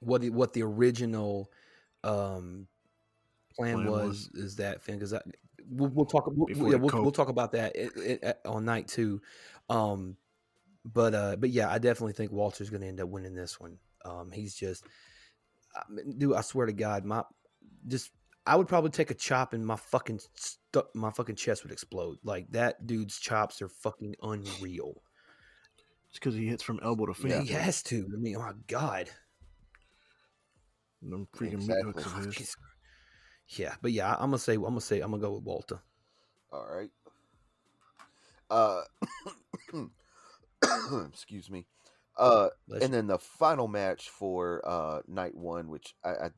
What 0.00 0.20
the, 0.20 0.30
what 0.30 0.52
the 0.52 0.62
original 0.62 1.50
um 2.04 2.68
plan, 3.56 3.76
Plan 3.76 3.90
was, 3.90 4.28
is 4.34 4.56
that 4.56 4.82
Finn 4.82 4.98
because 4.98 5.14
we'll, 5.68 5.90
we'll 5.90 6.06
talk 6.06 6.24
we'll, 6.26 6.48
yeah, 6.70 6.76
we'll, 6.76 7.02
we'll 7.02 7.12
talk 7.12 7.28
about 7.28 7.52
that 7.52 7.76
it, 7.76 7.92
it, 7.96 8.38
on 8.44 8.64
night 8.64 8.88
two. 8.88 9.20
Um, 9.68 10.16
but 10.84 11.14
uh, 11.14 11.36
but 11.36 11.50
yeah, 11.50 11.70
I 11.70 11.78
definitely 11.78 12.12
think 12.12 12.32
Walter's 12.32 12.70
going 12.70 12.82
to 12.82 12.88
end 12.88 13.00
up 13.00 13.08
winning 13.08 13.34
this 13.34 13.58
one. 13.58 13.78
Um, 14.04 14.30
he's 14.30 14.54
just, 14.54 14.84
I 15.74 15.82
mean, 15.90 16.18
dude. 16.18 16.34
I 16.34 16.42
swear 16.42 16.66
to 16.66 16.72
God, 16.72 17.04
my 17.04 17.22
just 17.86 18.10
I 18.46 18.56
would 18.56 18.68
probably 18.68 18.90
take 18.90 19.10
a 19.10 19.14
chop 19.14 19.54
and 19.54 19.66
my 19.66 19.76
fucking 19.76 20.20
stu- 20.34 20.88
my 20.94 21.10
fucking 21.10 21.36
chest 21.36 21.62
would 21.62 21.72
explode. 21.72 22.18
Like 22.22 22.50
that 22.50 22.86
dude's 22.86 23.18
chops 23.18 23.62
are 23.62 23.68
fucking 23.68 24.16
unreal. 24.22 25.02
It's 26.10 26.18
because 26.18 26.34
he 26.34 26.46
hits 26.46 26.62
from 26.62 26.78
elbow 26.82 27.06
to 27.06 27.28
Yeah, 27.28 27.40
he 27.40 27.52
has 27.54 27.82
to. 27.84 28.06
I 28.12 28.20
mean, 28.20 28.36
oh 28.36 28.40
my 28.40 28.52
God. 28.66 29.10
Them 31.02 31.26
freaking 31.34 31.54
Exactly. 31.54 31.74
meat 31.74 31.84
hooks 31.96 32.06
of 32.06 32.24
his. 32.36 32.56
Yeah, 33.48 33.74
but 33.82 33.92
yeah, 33.92 34.12
I'm 34.14 34.30
gonna 34.30 34.38
say 34.38 34.54
I'm 34.54 34.62
gonna 34.62 34.80
say 34.80 35.00
I'm 35.00 35.10
gonna 35.10 35.22
go 35.22 35.32
with 35.32 35.44
Walter. 35.44 35.80
All 36.52 36.66
right. 36.70 36.90
Uh, 38.50 38.82
excuse 41.08 41.50
me. 41.50 41.66
Uh, 42.16 42.48
Bless 42.68 42.82
and 42.82 42.90
you. 42.90 42.96
then 42.96 43.06
the 43.08 43.18
final 43.18 43.68
match 43.68 44.08
for 44.08 44.62
uh 44.64 45.00
night 45.08 45.34
one, 45.34 45.68
which 45.68 45.94
I, 46.04 46.10
I 46.10 46.30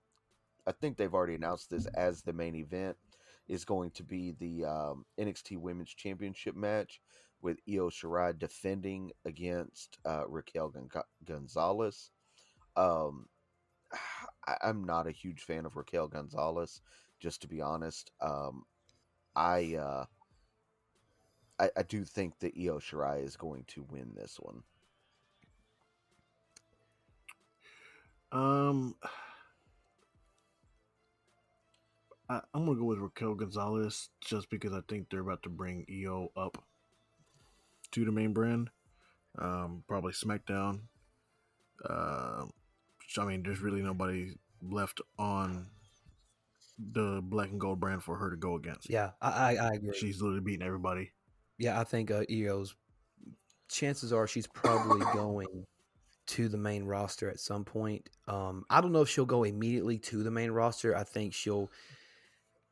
I 0.67 0.73
think 0.73 0.97
they've 0.97 1.13
already 1.15 1.35
announced 1.35 1.71
this 1.71 1.87
as 1.87 2.23
the 2.23 2.33
main 2.33 2.57
event, 2.57 2.97
is 3.49 3.65
going 3.65 3.91
to 3.93 4.03
be 4.03 4.35
the 4.41 4.65
um, 4.65 5.05
NXT 5.19 5.59
Women's 5.59 5.95
Championship 5.95 6.57
match 6.57 7.01
with 7.41 7.59
Io 7.69 7.89
Shirai 7.89 8.37
defending 8.37 9.13
against 9.25 9.99
uh, 10.05 10.25
Raquel 10.27 10.71
Gon- 10.71 11.03
Gonzalez. 11.25 12.11
Um, 12.77 13.27
I, 14.47 14.57
I'm 14.63 14.85
not 14.85 15.07
a 15.07 15.13
huge 15.13 15.43
fan 15.43 15.67
of 15.67 15.77
Raquel 15.77 16.09
Gonzalez, 16.09 16.81
just 17.21 17.43
to 17.43 17.49
be 17.49 17.61
honest. 17.61 18.11
Um, 18.21 18.65
I, 19.35 19.77
uh, 19.77 20.05
I 21.59 21.71
I 21.77 21.83
do 21.83 22.05
think 22.05 22.39
that 22.41 22.55
Io 22.57 22.79
Shirai 22.79 23.25
is 23.25 23.37
going 23.37 23.65
to 23.69 23.87
win 23.91 24.13
this 24.15 24.39
one. 24.41 24.63
Um, 28.33 28.95
I, 32.29 32.41
I'm 32.53 32.67
gonna 32.67 32.79
go 32.79 32.85
with 32.85 32.99
Raquel 32.99 33.35
Gonzalez 33.35 34.09
just 34.21 34.51
because 34.51 34.73
I 34.73 34.81
think 34.89 35.09
they're 35.09 35.21
about 35.21 35.45
to 35.45 35.49
bring 35.49 35.87
Io 35.89 36.33
up 36.37 36.65
to 37.93 38.05
the 38.05 38.13
main 38.13 38.33
brand. 38.33 38.71
Um, 39.39 39.85
probably 39.87 40.13
SmackDown. 40.13 40.81
Um, 41.89 42.53
I 43.19 43.25
mean, 43.25 43.43
there's 43.43 43.61
really 43.61 43.83
nobody 43.83 44.35
left 44.63 45.01
on 45.19 45.67
the 46.79 47.21
black 47.23 47.51
and 47.51 47.61
gold 47.61 47.81
brand 47.81 48.03
for 48.03 48.17
her 48.17 48.31
to 48.31 48.37
go 48.37 48.57
against. 48.57 48.91
Yeah, 48.91 49.11
I, 49.21 49.31
I, 49.31 49.55
I 49.55 49.69
agree. 49.75 49.97
She's 49.97 50.21
literally 50.21 50.43
beating 50.43 50.67
everybody. 50.67 51.13
yeah, 51.59 51.81
I 51.81 51.85
think 51.85 52.11
uh, 52.11 52.25
Io's 52.31 52.75
chances 53.69 54.13
are 54.13 54.27
she's 54.27 54.47
probably 54.47 55.05
going 55.13 55.67
to 56.27 56.49
the 56.49 56.59
main 56.59 56.85
roster 56.85 57.31
at 57.31 57.41
some 57.41 57.65
point. 57.65 58.09
Um, 58.27 58.65
I 58.69 58.81
don't 58.81 58.93
know 58.93 59.03
if 59.03 59.09
she'll 59.09 59.25
go 59.25 59.45
immediately 59.45 59.99
to 60.01 60.23
the 60.23 60.31
main 60.31 60.51
roster. 60.51 60.97
I 60.97 61.05
think 61.05 61.33
she'll, 61.33 61.71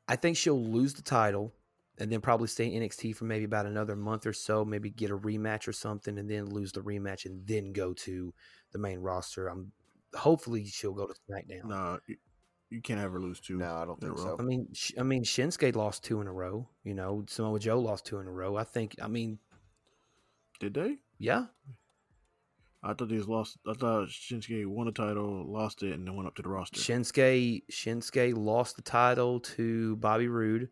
I 0.09 0.17
think 0.17 0.37
she'll 0.37 0.63
lose 0.63 0.95
the 0.95 1.03
title 1.03 1.55
and 1.99 2.11
then 2.11 2.21
probably 2.21 2.49
stay 2.49 2.67
in 2.67 2.83
NXT 2.83 3.15
for 3.15 3.25
maybe 3.25 3.45
about 3.45 3.67
another 3.67 3.95
month 3.95 4.27
or 4.27 4.33
so. 4.33 4.65
Maybe 4.65 4.91
get 4.91 5.11
a 5.11 5.17
rematch 5.17 5.69
or 5.69 5.73
something, 5.73 6.19
and 6.19 6.29
then 6.29 6.47
lose 6.47 6.73
the 6.73 6.81
rematch 6.81 7.25
and 7.25 7.47
then 7.47 7.73
go 7.73 7.93
to 7.93 8.35
the 8.73 8.79
main 8.79 8.99
roster. 8.99 9.47
I'm 9.47 9.71
hopefully 10.15 10.65
she'll 10.67 10.93
go 10.93 11.07
to 11.07 11.15
SmackDown. 11.29 11.65
No, 11.67 11.99
you, 12.07 12.17
you 12.71 12.81
can't 12.81 13.01
have 13.01 13.13
her 13.13 13.21
lose 13.21 13.41
two. 13.41 13.57
No, 13.59 13.75
I 13.75 13.85
don't 13.85 14.01
think 14.01 14.19
so. 14.19 14.37
I 14.39 14.43
mean, 14.43 14.69
Sh- 14.73 14.93
I 14.99 15.03
mean, 15.03 15.25
Shinsuke 15.25 15.75
lost 15.77 16.05
two 16.05 16.21
in 16.21 16.27
a 16.27 16.33
row. 16.33 16.69
You 16.83 16.95
know, 16.95 17.25
Samoa 17.29 17.59
Joe 17.59 17.81
lost 17.81 18.07
two 18.07 18.19
in 18.19 18.27
a 18.27 18.33
row. 18.33 18.57
I 18.57 18.65
think. 18.65 18.97
I 19.03 19.09
mean, 19.09 19.39
Did 20.61 20.75
they? 20.75 20.97
yeah, 21.19 21.47
I 22.83 22.95
thought 22.95 23.09
they 23.09 23.19
lost. 23.19 23.59
I 23.67 23.75
thought 23.75 24.09
Shinsuke 24.09 24.67
won 24.67 24.87
the 24.87 24.93
title, 24.93 25.45
lost 25.51 25.83
it, 25.83 25.93
and 25.93 26.07
then 26.07 26.17
went 26.17 26.27
up 26.27 26.35
to 26.37 26.43
the 26.43 26.49
roster. 26.49 26.81
Shinsuke 26.81 27.63
Shinsuke 27.71 28.37
lost 28.37 28.77
the 28.77 28.83
title 28.83 29.41
to 29.41 29.97
Bobby 29.97 30.29
Roode 30.29 30.69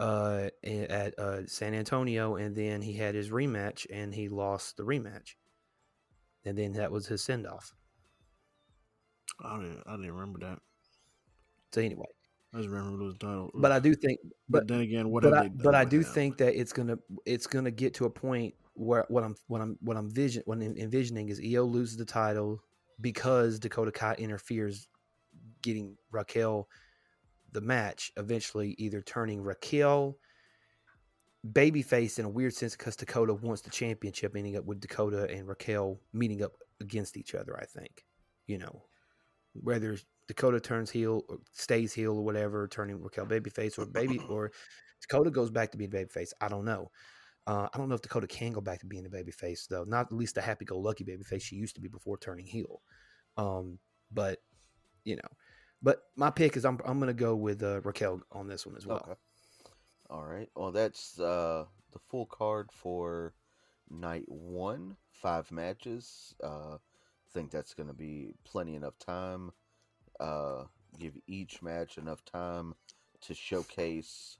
uh, 0.00 0.48
at 0.64 1.18
uh, 1.18 1.46
San 1.46 1.74
Antonio, 1.74 2.36
and 2.36 2.54
then 2.54 2.82
he 2.82 2.92
had 2.94 3.14
his 3.14 3.30
rematch, 3.30 3.86
and 3.90 4.14
he 4.14 4.28
lost 4.28 4.76
the 4.76 4.82
rematch, 4.84 5.34
and 6.44 6.56
then 6.56 6.72
that 6.74 6.92
was 6.92 7.06
his 7.06 7.22
send 7.22 7.46
off. 7.46 7.74
I 9.44 9.58
didn't. 9.58 9.82
I 9.86 9.96
didn't 9.96 10.12
remember 10.12 10.38
that. 10.40 10.58
So 11.72 11.80
anyway, 11.80 12.06
I 12.54 12.58
just 12.58 12.68
remember 12.68 12.96
losing 12.96 13.18
the 13.18 13.26
title. 13.26 13.50
but 13.54 13.72
I 13.72 13.78
do 13.78 13.94
think, 13.94 14.18
But, 14.48 14.60
but 14.60 14.68
then 14.68 14.80
again, 14.80 15.10
what 15.10 15.22
but 15.22 15.34
I, 15.34 15.48
but 15.48 15.74
I 15.74 15.84
do 15.84 15.98
him? 15.98 16.04
think 16.04 16.38
that 16.38 16.58
it's 16.58 16.72
gonna 16.72 16.98
it's 17.24 17.46
gonna 17.46 17.70
get 17.70 17.94
to 17.94 18.04
a 18.06 18.10
point 18.10 18.54
where 18.74 19.04
what 19.08 19.24
I'm 19.24 19.34
what 19.48 19.60
I'm 19.60 19.76
what 19.80 19.96
I'm 19.96 20.10
vision 20.10 20.42
what 20.46 20.58
I'm 20.58 20.76
envisioning 20.76 21.28
is 21.28 21.40
Io 21.44 21.64
loses 21.64 21.96
the 21.96 22.04
title 22.04 22.60
because 23.00 23.58
Dakota 23.58 23.92
Kai 23.92 24.14
interferes, 24.14 24.88
getting 25.62 25.96
Raquel 26.10 26.68
the 27.52 27.60
match. 27.60 28.12
Eventually, 28.16 28.74
either 28.78 29.02
turning 29.02 29.42
Raquel 29.42 30.16
babyface 31.52 32.18
in 32.18 32.24
a 32.24 32.28
weird 32.28 32.54
sense 32.54 32.74
because 32.76 32.96
Dakota 32.96 33.34
wants 33.34 33.62
the 33.62 33.70
championship, 33.70 34.34
ending 34.34 34.56
up 34.56 34.64
with 34.64 34.80
Dakota 34.80 35.28
and 35.30 35.46
Raquel 35.46 36.00
meeting 36.12 36.42
up 36.42 36.52
against 36.80 37.16
each 37.16 37.34
other. 37.34 37.56
I 37.60 37.64
think 37.66 38.04
you 38.46 38.58
know 38.58 38.82
whether 39.62 39.96
Dakota 40.28 40.60
turns 40.60 40.90
heel 40.90 41.22
or 41.28 41.38
stays 41.52 41.92
heel 41.92 42.12
or 42.12 42.24
whatever, 42.24 42.68
turning 42.68 43.02
Raquel 43.02 43.26
babyface 43.26 43.78
or 43.78 43.86
baby 43.86 44.18
or 44.28 44.52
Dakota 45.00 45.30
goes 45.30 45.50
back 45.50 45.70
to 45.72 45.78
being 45.78 45.90
babyface. 45.90 46.32
I 46.40 46.48
don't 46.48 46.64
know. 46.64 46.90
Uh, 47.46 47.68
I 47.72 47.78
don't 47.78 47.88
know 47.88 47.94
if 47.94 48.02
Dakota 48.02 48.26
can 48.26 48.52
go 48.52 48.60
back 48.60 48.80
to 48.80 48.86
being 48.86 49.06
a 49.06 49.08
babyface 49.08 49.68
though. 49.68 49.84
Not 49.84 50.06
at 50.06 50.12
least 50.12 50.34
the 50.34 50.42
happy-go-lucky 50.42 51.04
babyface 51.04 51.42
she 51.42 51.56
used 51.56 51.76
to 51.76 51.80
be 51.80 51.88
before 51.88 52.18
turning 52.18 52.46
heel. 52.46 52.82
Um, 53.36 53.78
but 54.12 54.38
you 55.04 55.16
know, 55.16 55.28
but 55.82 56.02
my 56.16 56.30
pick 56.30 56.56
is 56.56 56.64
I'm 56.64 56.80
I'm 56.84 56.98
gonna 56.98 57.12
go 57.12 57.36
with 57.36 57.62
uh, 57.62 57.80
Raquel 57.82 58.20
on 58.32 58.48
this 58.48 58.66
one 58.66 58.76
as 58.76 58.86
well. 58.86 59.02
Okay. 59.04 59.20
All 60.10 60.24
right. 60.24 60.48
Well, 60.56 60.72
that's 60.72 61.18
uh, 61.20 61.64
the 61.92 61.98
full 62.08 62.26
card 62.26 62.70
for 62.72 63.34
night 63.90 64.24
one. 64.26 64.96
Five 65.12 65.50
matches. 65.52 66.34
Uh, 66.42 66.78
think 67.36 67.50
that's 67.50 67.74
going 67.74 67.88
to 67.88 67.94
be 67.94 68.32
plenty 68.44 68.74
enough 68.74 68.98
time. 68.98 69.52
Uh, 70.18 70.64
give 70.98 71.12
each 71.26 71.60
match 71.60 71.98
enough 71.98 72.24
time 72.24 72.74
to 73.20 73.34
showcase 73.34 74.38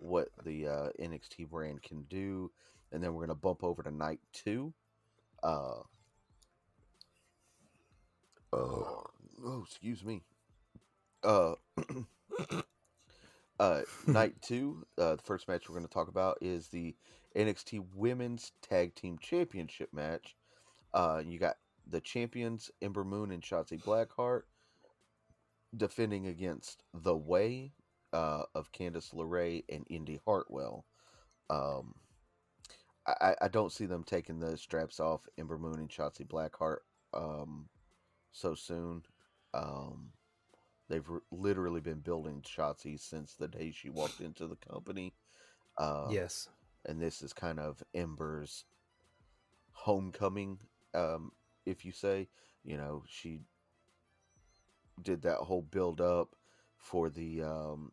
what 0.00 0.28
the 0.44 0.68
uh, 0.68 0.88
NXT 1.00 1.48
brand 1.48 1.82
can 1.82 2.02
do, 2.02 2.50
and 2.92 3.02
then 3.02 3.14
we're 3.14 3.24
going 3.24 3.30
to 3.30 3.34
bump 3.34 3.64
over 3.64 3.82
to 3.82 3.90
night 3.90 4.20
two. 4.34 4.74
Uh, 5.42 5.80
oh, 8.52 9.04
oh, 9.42 9.64
excuse 9.66 10.04
me. 10.04 10.20
Uh, 11.24 11.54
uh, 13.58 13.80
night 14.06 14.34
two, 14.42 14.84
uh, 14.98 15.16
the 15.16 15.22
first 15.22 15.48
match 15.48 15.70
we're 15.70 15.76
going 15.76 15.88
to 15.88 15.94
talk 15.94 16.08
about 16.08 16.36
is 16.42 16.68
the 16.68 16.94
NXT 17.34 17.82
Women's 17.94 18.52
Tag 18.60 18.94
Team 18.94 19.16
Championship 19.18 19.88
match. 19.94 20.36
Uh, 20.92 21.22
you 21.24 21.38
got 21.38 21.56
the 21.88 22.00
champions 22.00 22.70
Ember 22.82 23.04
Moon 23.04 23.30
and 23.30 23.42
Shotzi 23.42 23.80
Blackheart 23.82 24.42
defending 25.76 26.26
against 26.26 26.82
The 26.94 27.16
Way 27.16 27.72
uh, 28.12 28.42
of 28.54 28.72
Candice 28.72 29.12
LeRae 29.14 29.64
and 29.68 29.86
Indy 29.90 30.20
Hartwell. 30.24 30.84
Um, 31.50 31.94
I, 33.06 33.34
I- 33.40 33.48
don't 33.48 33.72
see 33.72 33.86
them 33.86 34.02
taking 34.04 34.38
the 34.40 34.56
straps 34.56 34.98
off 35.00 35.28
Ember 35.38 35.58
Moon 35.58 35.78
and 35.78 35.88
Shotzi 35.88 36.26
Blackheart 36.26 36.78
um, 37.14 37.68
so 38.32 38.54
soon. 38.54 39.02
Um, 39.54 40.10
they've 40.88 41.08
r- 41.08 41.22
literally 41.30 41.80
been 41.80 42.00
building 42.00 42.42
Shotzi 42.42 42.98
since 42.98 43.34
the 43.34 43.48
day 43.48 43.70
she 43.70 43.90
walked 43.90 44.20
into 44.20 44.46
the 44.48 44.56
company. 44.56 45.14
Uh, 45.78 46.08
Yes. 46.10 46.48
and 46.84 47.00
this 47.00 47.22
is 47.22 47.32
kind 47.32 47.60
of 47.60 47.82
Ember's 47.94 48.64
homecoming, 49.72 50.58
um, 50.94 51.30
if 51.66 51.84
you 51.84 51.92
say. 51.92 52.28
You 52.64 52.76
know, 52.76 53.04
she 53.06 53.40
did 55.02 55.22
that 55.22 55.38
whole 55.38 55.62
build 55.62 56.00
up 56.00 56.34
for 56.78 57.10
the 57.10 57.42
um, 57.42 57.92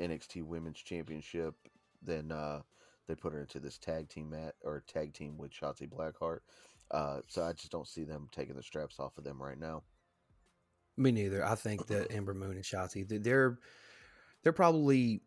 NXT 0.00 0.42
Women's 0.44 0.80
Championship. 0.82 1.54
Then 2.02 2.30
uh, 2.30 2.60
they 3.08 3.14
put 3.14 3.32
her 3.32 3.40
into 3.40 3.60
this 3.60 3.78
tag 3.78 4.08
team 4.08 4.30
mat 4.30 4.54
or 4.62 4.82
tag 4.86 5.14
team 5.14 5.36
with 5.36 5.52
Shotzi 5.52 5.88
Blackheart. 5.88 6.40
Uh, 6.90 7.20
so 7.28 7.42
I 7.42 7.52
just 7.52 7.72
don't 7.72 7.88
see 7.88 8.04
them 8.04 8.28
taking 8.30 8.56
the 8.56 8.62
straps 8.62 9.00
off 9.00 9.18
of 9.18 9.24
them 9.24 9.42
right 9.42 9.58
now. 9.58 9.82
Me 10.96 11.10
neither. 11.10 11.44
I 11.44 11.54
think 11.54 11.86
that 11.88 12.10
Ember 12.12 12.34
Moon 12.34 12.52
and 12.52 12.62
Shotzi, 12.64 13.06
they're 13.22 13.58
they're 14.42 14.52
probably 14.52 15.22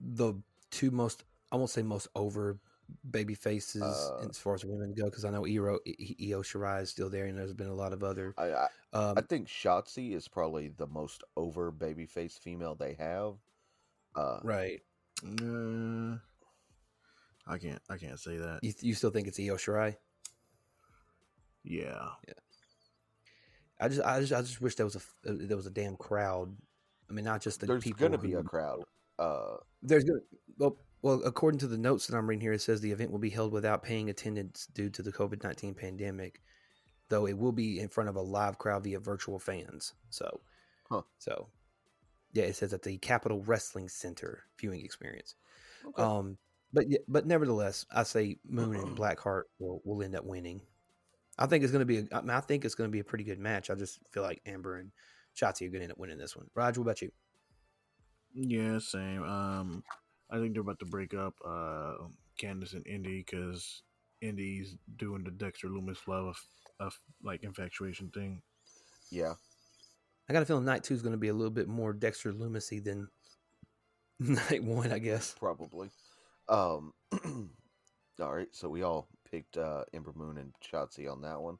the 0.00 0.34
two 0.70 0.90
most 0.90 1.24
I 1.52 1.56
won't 1.56 1.70
say 1.70 1.82
most 1.82 2.08
over 2.14 2.58
baby 3.10 3.34
faces 3.34 3.82
Uh, 3.82 4.26
as 4.28 4.38
far 4.38 4.54
as 4.54 4.64
women 4.64 4.94
go? 4.94 5.04
Because 5.04 5.24
I 5.24 5.30
know 5.30 5.44
Io, 5.46 5.78
Io 5.86 6.42
Shirai 6.42 6.82
is 6.82 6.90
still 6.90 7.08
there, 7.10 7.26
and 7.26 7.36
there's 7.38 7.52
been 7.52 7.68
a 7.68 7.74
lot 7.74 7.92
of 7.92 8.02
other. 8.02 8.34
I, 8.38 8.52
I 8.52 8.68
Um, 8.92 9.14
I 9.16 9.20
think 9.22 9.48
Shotzi 9.48 10.12
is 10.14 10.28
probably 10.28 10.68
the 10.68 10.86
most 10.86 11.22
over 11.36 11.70
babyface 11.72 12.38
female 12.38 12.74
they 12.74 12.94
have. 12.94 13.34
Uh, 14.16 14.40
right. 14.42 14.80
Uh, 15.24 16.16
I 17.46 17.58
can't. 17.58 17.80
I 17.88 17.96
can't 17.96 18.18
say 18.18 18.36
that. 18.38 18.60
You, 18.62 18.72
you 18.80 18.94
still 18.94 19.10
think 19.10 19.28
it's 19.28 19.38
Io 19.38 19.56
Shirai? 19.56 19.96
Yeah. 21.64 22.08
Yeah. 22.26 22.34
I 23.80 23.88
just, 23.88 24.00
I 24.02 24.20
just, 24.20 24.32
I 24.32 24.40
just 24.42 24.60
wish 24.60 24.74
there 24.74 24.86
was 24.86 24.96
a 24.96 25.30
uh, 25.30 25.34
there 25.40 25.56
was 25.56 25.66
a 25.66 25.70
damn 25.70 25.96
crowd. 25.96 26.54
I 27.08 27.12
mean, 27.12 27.24
not 27.24 27.40
just 27.40 27.60
the 27.60 27.66
there's 27.66 27.82
people. 27.82 28.06
gonna 28.08 28.18
be 28.18 28.34
a 28.34 28.42
crowd. 28.42 28.84
Uh, 29.18 29.56
There's 29.82 30.04
gonna 30.04 30.20
well, 30.58 30.76
well, 31.02 31.22
according 31.24 31.60
to 31.60 31.66
the 31.66 31.78
notes 31.78 32.06
that 32.06 32.16
I'm 32.16 32.28
reading 32.28 32.42
here, 32.42 32.52
it 32.52 32.60
says 32.60 32.80
the 32.80 32.92
event 32.92 33.10
will 33.10 33.18
be 33.18 33.30
held 33.30 33.52
without 33.52 33.82
paying 33.82 34.10
attendance 34.10 34.66
due 34.66 34.90
to 34.90 35.02
the 35.02 35.12
COVID 35.12 35.42
nineteen 35.42 35.74
pandemic, 35.74 36.40
though 37.08 37.26
it 37.26 37.36
will 37.38 37.52
be 37.52 37.80
in 37.80 37.88
front 37.88 38.08
of 38.10 38.16
a 38.16 38.20
live 38.20 38.58
crowd 38.58 38.84
via 38.84 39.00
virtual 39.00 39.38
fans. 39.38 39.94
So, 40.10 40.40
Huh. 40.90 41.02
so 41.18 41.48
yeah, 42.32 42.44
it 42.44 42.56
says 42.56 42.72
at 42.72 42.82
the 42.82 42.98
Capitol 42.98 43.42
Wrestling 43.42 43.88
Center 43.88 44.44
viewing 44.58 44.84
experience. 44.84 45.34
okay. 45.86 46.02
Um, 46.02 46.38
but 46.72 46.84
but 47.08 47.26
nevertheless, 47.26 47.84
I 47.92 48.04
say 48.04 48.38
Moon 48.48 48.76
and 48.76 48.96
Blackheart 48.98 49.44
will 49.58 49.80
will 49.84 50.02
end 50.02 50.14
up 50.14 50.24
winning. 50.24 50.60
I 51.38 51.46
think 51.46 51.64
it's 51.64 51.72
going 51.72 51.80
to 51.80 51.86
be. 51.86 51.98
A, 51.98 52.06
I, 52.12 52.20
mean, 52.20 52.30
I 52.30 52.40
think 52.40 52.64
it's 52.64 52.74
going 52.74 52.88
to 52.88 52.92
be 52.92 53.00
a 53.00 53.04
pretty 53.04 53.24
good 53.24 53.38
match. 53.38 53.70
I 53.70 53.74
just 53.74 53.98
feel 54.12 54.22
like 54.22 54.42
Ember 54.44 54.76
and 54.76 54.92
Shotzi 55.34 55.66
are 55.66 55.70
going 55.70 55.80
to 55.80 55.84
end 55.84 55.92
up 55.92 55.98
winning 55.98 56.18
this 56.18 56.36
one. 56.36 56.46
Roger, 56.54 56.80
what 56.80 56.84
about 56.86 57.02
you? 57.02 57.10
Yeah. 58.34 58.78
Same. 58.78 59.22
Um, 59.24 59.82
I 60.30 60.38
think 60.38 60.52
they're 60.52 60.62
about 60.62 60.78
to 60.80 60.86
break 60.86 61.14
up. 61.14 61.34
Uh, 61.44 61.94
Candice 62.40 62.74
and 62.74 62.86
Indy 62.86 63.18
because 63.18 63.82
Indy's 64.20 64.76
doing 64.96 65.24
the 65.24 65.30
Dexter 65.30 65.68
Lumis 65.68 66.06
love 66.06 66.26
of, 66.26 66.40
of 66.78 66.98
like 67.22 67.42
infatuation 67.42 68.10
thing. 68.10 68.42
yeah, 69.10 69.34
I 70.28 70.32
got 70.32 70.42
a 70.42 70.46
feeling 70.46 70.64
night 70.64 70.84
two 70.84 70.94
is 70.94 71.02
going 71.02 71.12
to 71.12 71.18
be 71.18 71.28
a 71.28 71.34
little 71.34 71.50
bit 71.50 71.68
more 71.68 71.92
Dexter 71.92 72.32
Loomisy 72.32 72.82
than 72.82 73.08
night 74.18 74.62
one, 74.62 74.92
I 74.92 74.98
guess. 74.98 75.34
probably. 75.38 75.90
Um, 76.48 76.92
all 78.20 78.34
right, 78.34 78.48
so 78.52 78.68
we 78.68 78.82
all 78.82 79.08
picked 79.30 79.56
uh, 79.56 79.84
Ember 79.94 80.12
Moon 80.14 80.38
and 80.38 80.52
Shotzi 80.62 81.10
on 81.10 81.22
that 81.22 81.40
one. 81.40 81.58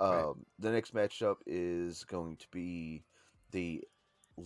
Um, 0.00 0.10
Right. 0.10 0.34
The 0.60 0.70
next 0.70 0.94
matchup 0.94 1.36
is 1.46 2.04
going 2.04 2.36
to 2.36 2.46
be 2.52 3.04
the 3.50 3.82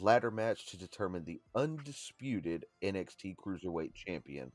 ladder 0.01 0.31
match 0.31 0.67
to 0.67 0.77
determine 0.77 1.25
the 1.25 1.41
undisputed 1.55 2.67
NXT 2.83 3.37
Cruiserweight 3.37 3.95
Champion, 3.95 4.53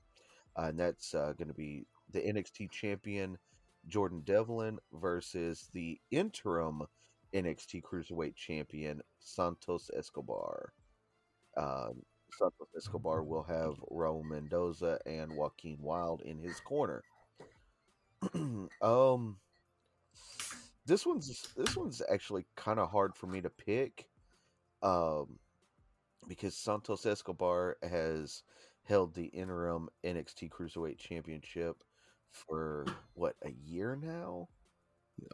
uh, 0.57 0.63
and 0.63 0.79
that's 0.79 1.13
uh, 1.13 1.33
going 1.37 1.49
to 1.49 1.53
be 1.53 1.85
the 2.11 2.19
NXT 2.19 2.71
Champion 2.71 3.37
Jordan 3.87 4.21
Devlin 4.25 4.79
versus 4.93 5.69
the 5.73 5.99
interim 6.11 6.83
NXT 7.33 7.81
Cruiserweight 7.81 8.35
Champion 8.35 9.01
Santos 9.19 9.89
Escobar. 9.95 10.73
Um, 11.55 12.03
Santos 12.37 12.67
Escobar 12.75 13.23
will 13.23 13.43
have 13.43 13.75
Raul 13.91 14.23
Mendoza 14.23 14.99
and 15.05 15.35
Joaquin 15.35 15.77
Wild 15.81 16.21
in 16.21 16.39
his 16.39 16.59
corner. 16.59 17.03
um, 18.81 19.37
this 20.85 21.05
one's 21.05 21.47
this 21.55 21.75
one's 21.75 22.01
actually 22.09 22.45
kind 22.55 22.79
of 22.79 22.89
hard 22.89 23.15
for 23.15 23.27
me 23.27 23.41
to 23.41 23.49
pick, 23.49 24.07
um, 24.81 25.39
because 26.27 26.55
Santos 26.55 27.05
Escobar 27.05 27.77
has 27.83 28.43
held 28.83 29.13
the 29.13 29.25
interim 29.27 29.89
NXT 30.05 30.49
Cruiserweight 30.49 30.97
Championship 30.97 31.83
for 32.31 32.85
what 33.13 33.35
a 33.43 33.51
year 33.51 33.97
now. 34.01 34.47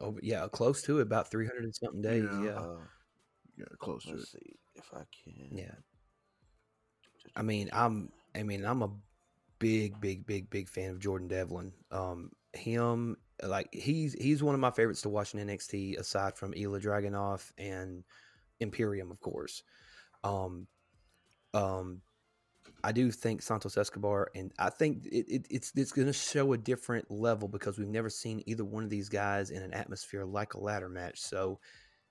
Oh, 0.00 0.18
yeah, 0.22 0.46
close 0.50 0.82
to 0.82 0.98
it, 0.98 1.02
about 1.02 1.30
300 1.30 1.64
and 1.64 1.74
something 1.74 2.02
days. 2.02 2.24
Yeah. 2.24 2.44
Yeah. 2.44 2.50
Uh, 2.58 2.76
Yeah, 3.56 3.64
close 3.78 4.04
to 4.04 4.10
it. 4.10 4.16
let's 4.18 4.32
see 4.32 4.56
if 4.74 4.90
I 4.94 5.02
can. 5.24 5.56
Yeah. 5.56 5.74
I 7.36 7.42
mean, 7.42 7.68
I'm, 7.72 8.10
I 8.34 8.42
mean, 8.42 8.64
I'm 8.64 8.82
a 8.82 8.90
big, 9.58 10.00
big, 10.00 10.26
big, 10.26 10.50
big 10.50 10.68
fan 10.68 10.90
of 10.90 11.00
Jordan 11.00 11.28
Devlin. 11.28 11.72
Um, 11.90 12.30
him, 12.52 13.16
like, 13.42 13.68
he's, 13.72 14.14
he's 14.14 14.42
one 14.42 14.54
of 14.54 14.60
my 14.60 14.70
favorites 14.70 15.02
to 15.02 15.08
watch 15.08 15.34
in 15.34 15.46
NXT 15.46 15.98
aside 15.98 16.36
from 16.36 16.52
Ilja 16.54 16.80
Dragunov 16.82 17.50
and 17.58 18.04
Imperium, 18.60 19.10
of 19.10 19.20
course. 19.20 19.62
Um, 20.22 20.66
um, 21.52 22.00
I 22.82 22.92
do 22.92 23.10
think 23.10 23.40
Santos 23.40 23.76
Escobar, 23.78 24.30
and 24.34 24.52
I 24.58 24.70
think 24.70 25.06
it, 25.06 25.26
it, 25.28 25.46
it's 25.50 25.72
it's 25.74 25.92
going 25.92 26.06
to 26.06 26.12
show 26.12 26.52
a 26.52 26.58
different 26.58 27.10
level 27.10 27.48
because 27.48 27.78
we've 27.78 27.88
never 27.88 28.10
seen 28.10 28.42
either 28.46 28.64
one 28.64 28.84
of 28.84 28.90
these 28.90 29.08
guys 29.08 29.50
in 29.50 29.62
an 29.62 29.72
atmosphere 29.72 30.24
like 30.24 30.54
a 30.54 30.60
ladder 30.60 30.88
match. 30.88 31.20
So, 31.20 31.60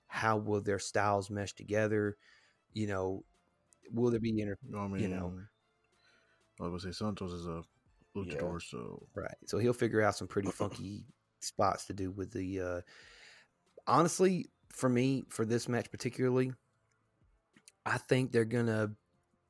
how 0.07 0.37
will 0.37 0.61
their 0.61 0.79
styles 0.79 1.29
mesh 1.29 1.53
together? 1.53 2.17
You 2.71 2.87
know, 2.87 3.23
will 3.91 4.09
there 4.09 4.19
be 4.19 4.39
inter- 4.39 4.57
I 4.75 4.87
mean, 4.87 5.01
you 5.01 5.07
know. 5.09 5.33
I 6.61 6.67
would 6.67 6.81
say 6.81 6.91
Santos 6.91 7.31
is 7.31 7.45
a 7.45 7.63
luchador, 8.15 8.61
so 8.61 9.07
right? 9.15 9.35
So 9.45 9.57
he'll 9.57 9.73
figure 9.73 10.01
out 10.01 10.15
some 10.15 10.27
pretty 10.27 10.51
funky 10.51 11.05
spots 11.39 11.85
to 11.85 11.93
do 11.93 12.11
with 12.11 12.31
the. 12.31 12.61
Uh, 12.61 12.81
honestly, 13.85 14.47
for 14.73 14.89
me, 14.89 15.23
for 15.29 15.45
this 15.45 15.69
match 15.69 15.89
particularly, 15.91 16.51
I 17.85 17.97
think 17.97 18.31
they're 18.31 18.45
gonna 18.45 18.91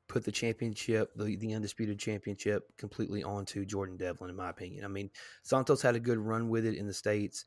put 0.07 0.23
the 0.23 0.31
championship, 0.31 1.11
the, 1.15 1.35
the 1.37 1.53
undisputed 1.53 1.97
championship, 1.97 2.63
completely 2.77 3.23
onto 3.23 3.65
Jordan 3.65 3.97
Devlin, 3.97 4.29
in 4.29 4.35
my 4.35 4.49
opinion. 4.49 4.85
I 4.85 4.87
mean, 4.87 5.09
Santos 5.41 5.81
had 5.81 5.95
a 5.95 5.99
good 5.99 6.19
run 6.19 6.49
with 6.49 6.65
it 6.65 6.75
in 6.75 6.85
the 6.85 6.93
states, 6.93 7.45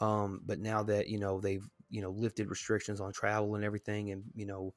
um, 0.00 0.42
but 0.44 0.58
now 0.58 0.82
that 0.82 1.08
you 1.08 1.18
know 1.18 1.40
they've 1.40 1.66
you 1.88 2.02
know 2.02 2.10
lifted 2.10 2.50
restrictions 2.50 3.00
on 3.00 3.12
travel 3.12 3.54
and 3.54 3.64
everything, 3.64 4.10
and 4.10 4.24
you 4.34 4.46
know 4.46 4.74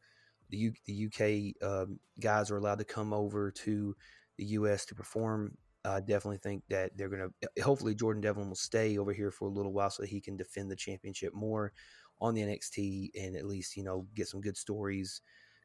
the 0.50 0.58
U, 0.58 0.74
the 0.86 1.08
UK 1.08 1.68
um, 1.68 2.00
guys 2.20 2.52
are 2.52 2.58
allowed 2.58 2.80
to 2.80 2.86
come 2.86 3.12
over 3.12 3.52
to 3.52 3.96
the 4.38 4.46
US 4.46 4.86
to 4.86 4.96
perform. 4.96 5.58
I 5.84 6.00
definitely 6.00 6.38
think 6.38 6.64
that 6.70 6.98
they're 6.98 7.10
gonna. 7.10 7.30
Hopefully, 7.64 7.96
Jordan 7.96 8.22
Devlin 8.22 8.50
will 8.50 8.56
stay 8.56 8.98
over 8.98 9.14
here 9.14 9.32
for 9.32 9.48
a 9.48 9.52
little 9.52 9.74
while 9.74 9.90
so 9.90 10.04
he 10.04 10.22
can 10.22 10.38
defend 10.38 10.70
the 10.70 10.76
championship 10.76 11.34
more 11.34 11.74
on 12.22 12.34
the 12.34 12.42
NXT 12.42 13.12
and 13.16 13.36
at 13.36 13.46
least 13.46 13.76
you 13.78 13.84
know 13.84 14.06
get 14.16 14.28
some 14.28 14.42
good 14.42 14.58
stories 14.58 15.22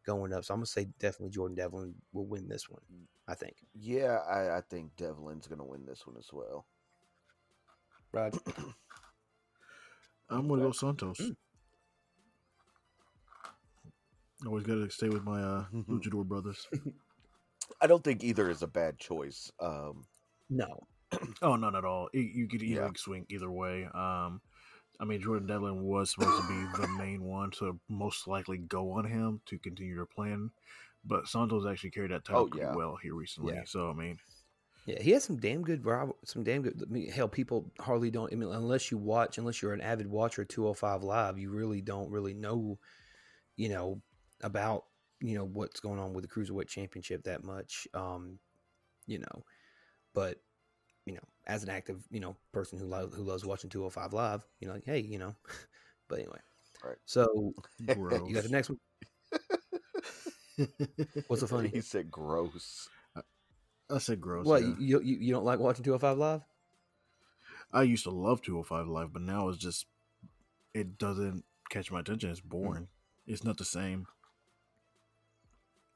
going 0.06 0.32
up. 0.32 0.44
So 0.44 0.54
I'm 0.54 0.60
gonna 0.60 0.66
say 0.66 0.86
definitely 0.98 1.30
Jordan 1.30 1.56
Devlin 1.56 1.94
will 2.12 2.26
win 2.26 2.48
this 2.48 2.68
one. 2.68 2.82
I 3.28 3.34
think. 3.34 3.54
Yeah, 3.74 4.18
I, 4.28 4.58
I 4.58 4.60
think 4.68 4.96
Devlin's 4.96 5.46
gonna 5.46 5.64
win 5.64 5.84
this 5.86 6.06
one 6.06 6.16
as 6.18 6.28
well. 6.32 6.66
Right. 8.12 8.34
I'm 10.30 10.48
gonna 10.48 10.62
go 10.62 10.72
Santos. 10.72 11.18
Mm. 11.20 11.36
Always 14.46 14.64
gotta 14.64 14.90
stay 14.90 15.08
with 15.08 15.22
my 15.24 15.42
uh, 15.42 15.64
luchador 15.88 16.24
brothers. 16.24 16.66
I 17.80 17.86
don't 17.86 18.02
think 18.02 18.24
either 18.24 18.48
is 18.50 18.62
a 18.62 18.66
bad 18.66 18.98
choice. 18.98 19.50
Um, 19.60 20.06
No. 20.48 20.86
Oh, 21.42 21.56
not 21.56 21.74
at 21.74 21.84
all. 21.84 22.08
You, 22.12 22.20
you 22.22 22.48
could 22.48 22.62
easily 22.62 22.86
Yeah. 22.86 22.90
swing 22.96 23.26
either 23.28 23.50
way. 23.50 23.86
Um, 23.92 24.40
I 25.00 25.04
mean, 25.04 25.20
Jordan 25.22 25.46
Devlin 25.46 25.82
was 25.82 26.10
supposed 26.10 26.42
to 26.42 26.48
be 26.48 26.82
the 26.82 26.88
main 26.98 27.24
one 27.24 27.50
to 27.52 27.78
most 27.88 28.28
likely 28.28 28.58
go 28.58 28.92
on 28.92 29.04
him 29.06 29.40
to 29.46 29.58
continue 29.58 29.96
their 29.96 30.04
plan, 30.04 30.50
but 31.04 31.26
Santos 31.26 31.66
actually 31.66 31.90
carried 31.90 32.10
that 32.10 32.24
title 32.24 32.42
Oh, 32.42 32.46
pretty 32.46 32.66
yeah. 32.66 32.74
well 32.74 32.96
here 33.02 33.14
recently. 33.14 33.54
Yeah. 33.54 33.62
So 33.64 33.90
I 33.90 33.94
mean, 33.94 34.18
Yeah, 34.86 35.00
he 35.00 35.12
has 35.12 35.24
some 35.24 35.38
damn 35.38 35.62
good, 35.62 35.82
some 36.24 36.44
damn 36.44 36.62
good. 36.62 36.82
I 36.86 36.92
mean, 36.92 37.10
hell, 37.10 37.28
people 37.28 37.72
hardly 37.80 38.10
don't. 38.10 38.32
I 38.32 38.36
mean, 38.36 38.50
unless 38.52 38.90
you 38.90 38.98
watch, 38.98 39.38
unless 39.38 39.62
you're 39.62 39.72
an 39.72 39.80
avid 39.80 40.06
watcher 40.06 40.44
205 40.44 41.02
Live, 41.02 41.38
you 41.38 41.50
really 41.50 41.80
don't 41.80 42.10
really 42.10 42.34
know, 42.34 42.78
you 43.56 43.70
know, 43.70 44.02
about 44.42 44.84
you 45.22 45.34
know 45.34 45.44
what's 45.44 45.80
going 45.80 45.98
on 45.98 46.12
with 46.12 46.24
the 46.24 46.30
cruiserweight 46.30 46.68
championship 46.68 47.24
that 47.24 47.42
much. 47.44 47.88
Um, 47.94 48.38
you 49.06 49.18
know, 49.18 49.44
but 50.14 50.38
you 51.10 51.16
know, 51.16 51.28
as 51.46 51.62
an 51.64 51.70
active, 51.70 52.02
you 52.10 52.20
know, 52.20 52.36
person 52.52 52.78
who 52.78 52.86
lo- 52.86 53.10
who 53.12 53.22
loves 53.22 53.44
watching 53.44 53.70
205 53.70 54.12
Live, 54.12 54.46
you 54.60 54.68
know, 54.68 54.74
like, 54.74 54.84
hey, 54.86 55.00
you 55.00 55.18
know, 55.18 55.34
but 56.08 56.20
anyway, 56.20 56.38
Right. 56.84 56.96
So 57.04 57.54
gross. 57.94 58.28
you 58.28 58.34
got 58.34 58.44
the 58.44 58.50
next 58.50 58.70
one. 58.70 58.78
What's 61.26 61.40
so 61.40 61.46
funny? 61.46 61.68
He 61.68 61.80
said 61.80 62.10
gross. 62.10 62.88
I 63.90 63.98
said 63.98 64.20
gross. 64.20 64.46
What 64.46 64.62
yeah. 64.62 64.74
you, 64.78 65.00
you 65.00 65.16
you 65.20 65.32
don't 65.32 65.44
like 65.44 65.58
watching 65.58 65.84
205 65.84 66.18
Live? 66.18 66.42
I 67.72 67.82
used 67.82 68.04
to 68.04 68.10
love 68.10 68.40
205 68.42 68.86
Live, 68.88 69.12
but 69.12 69.22
now 69.22 69.48
it's 69.48 69.58
just 69.58 69.86
it 70.74 70.96
doesn't 70.98 71.44
catch 71.70 71.90
my 71.90 72.00
attention. 72.00 72.30
It's 72.30 72.40
boring. 72.40 72.88
It's 73.26 73.44
not 73.44 73.56
the 73.58 73.64
same. 73.64 74.06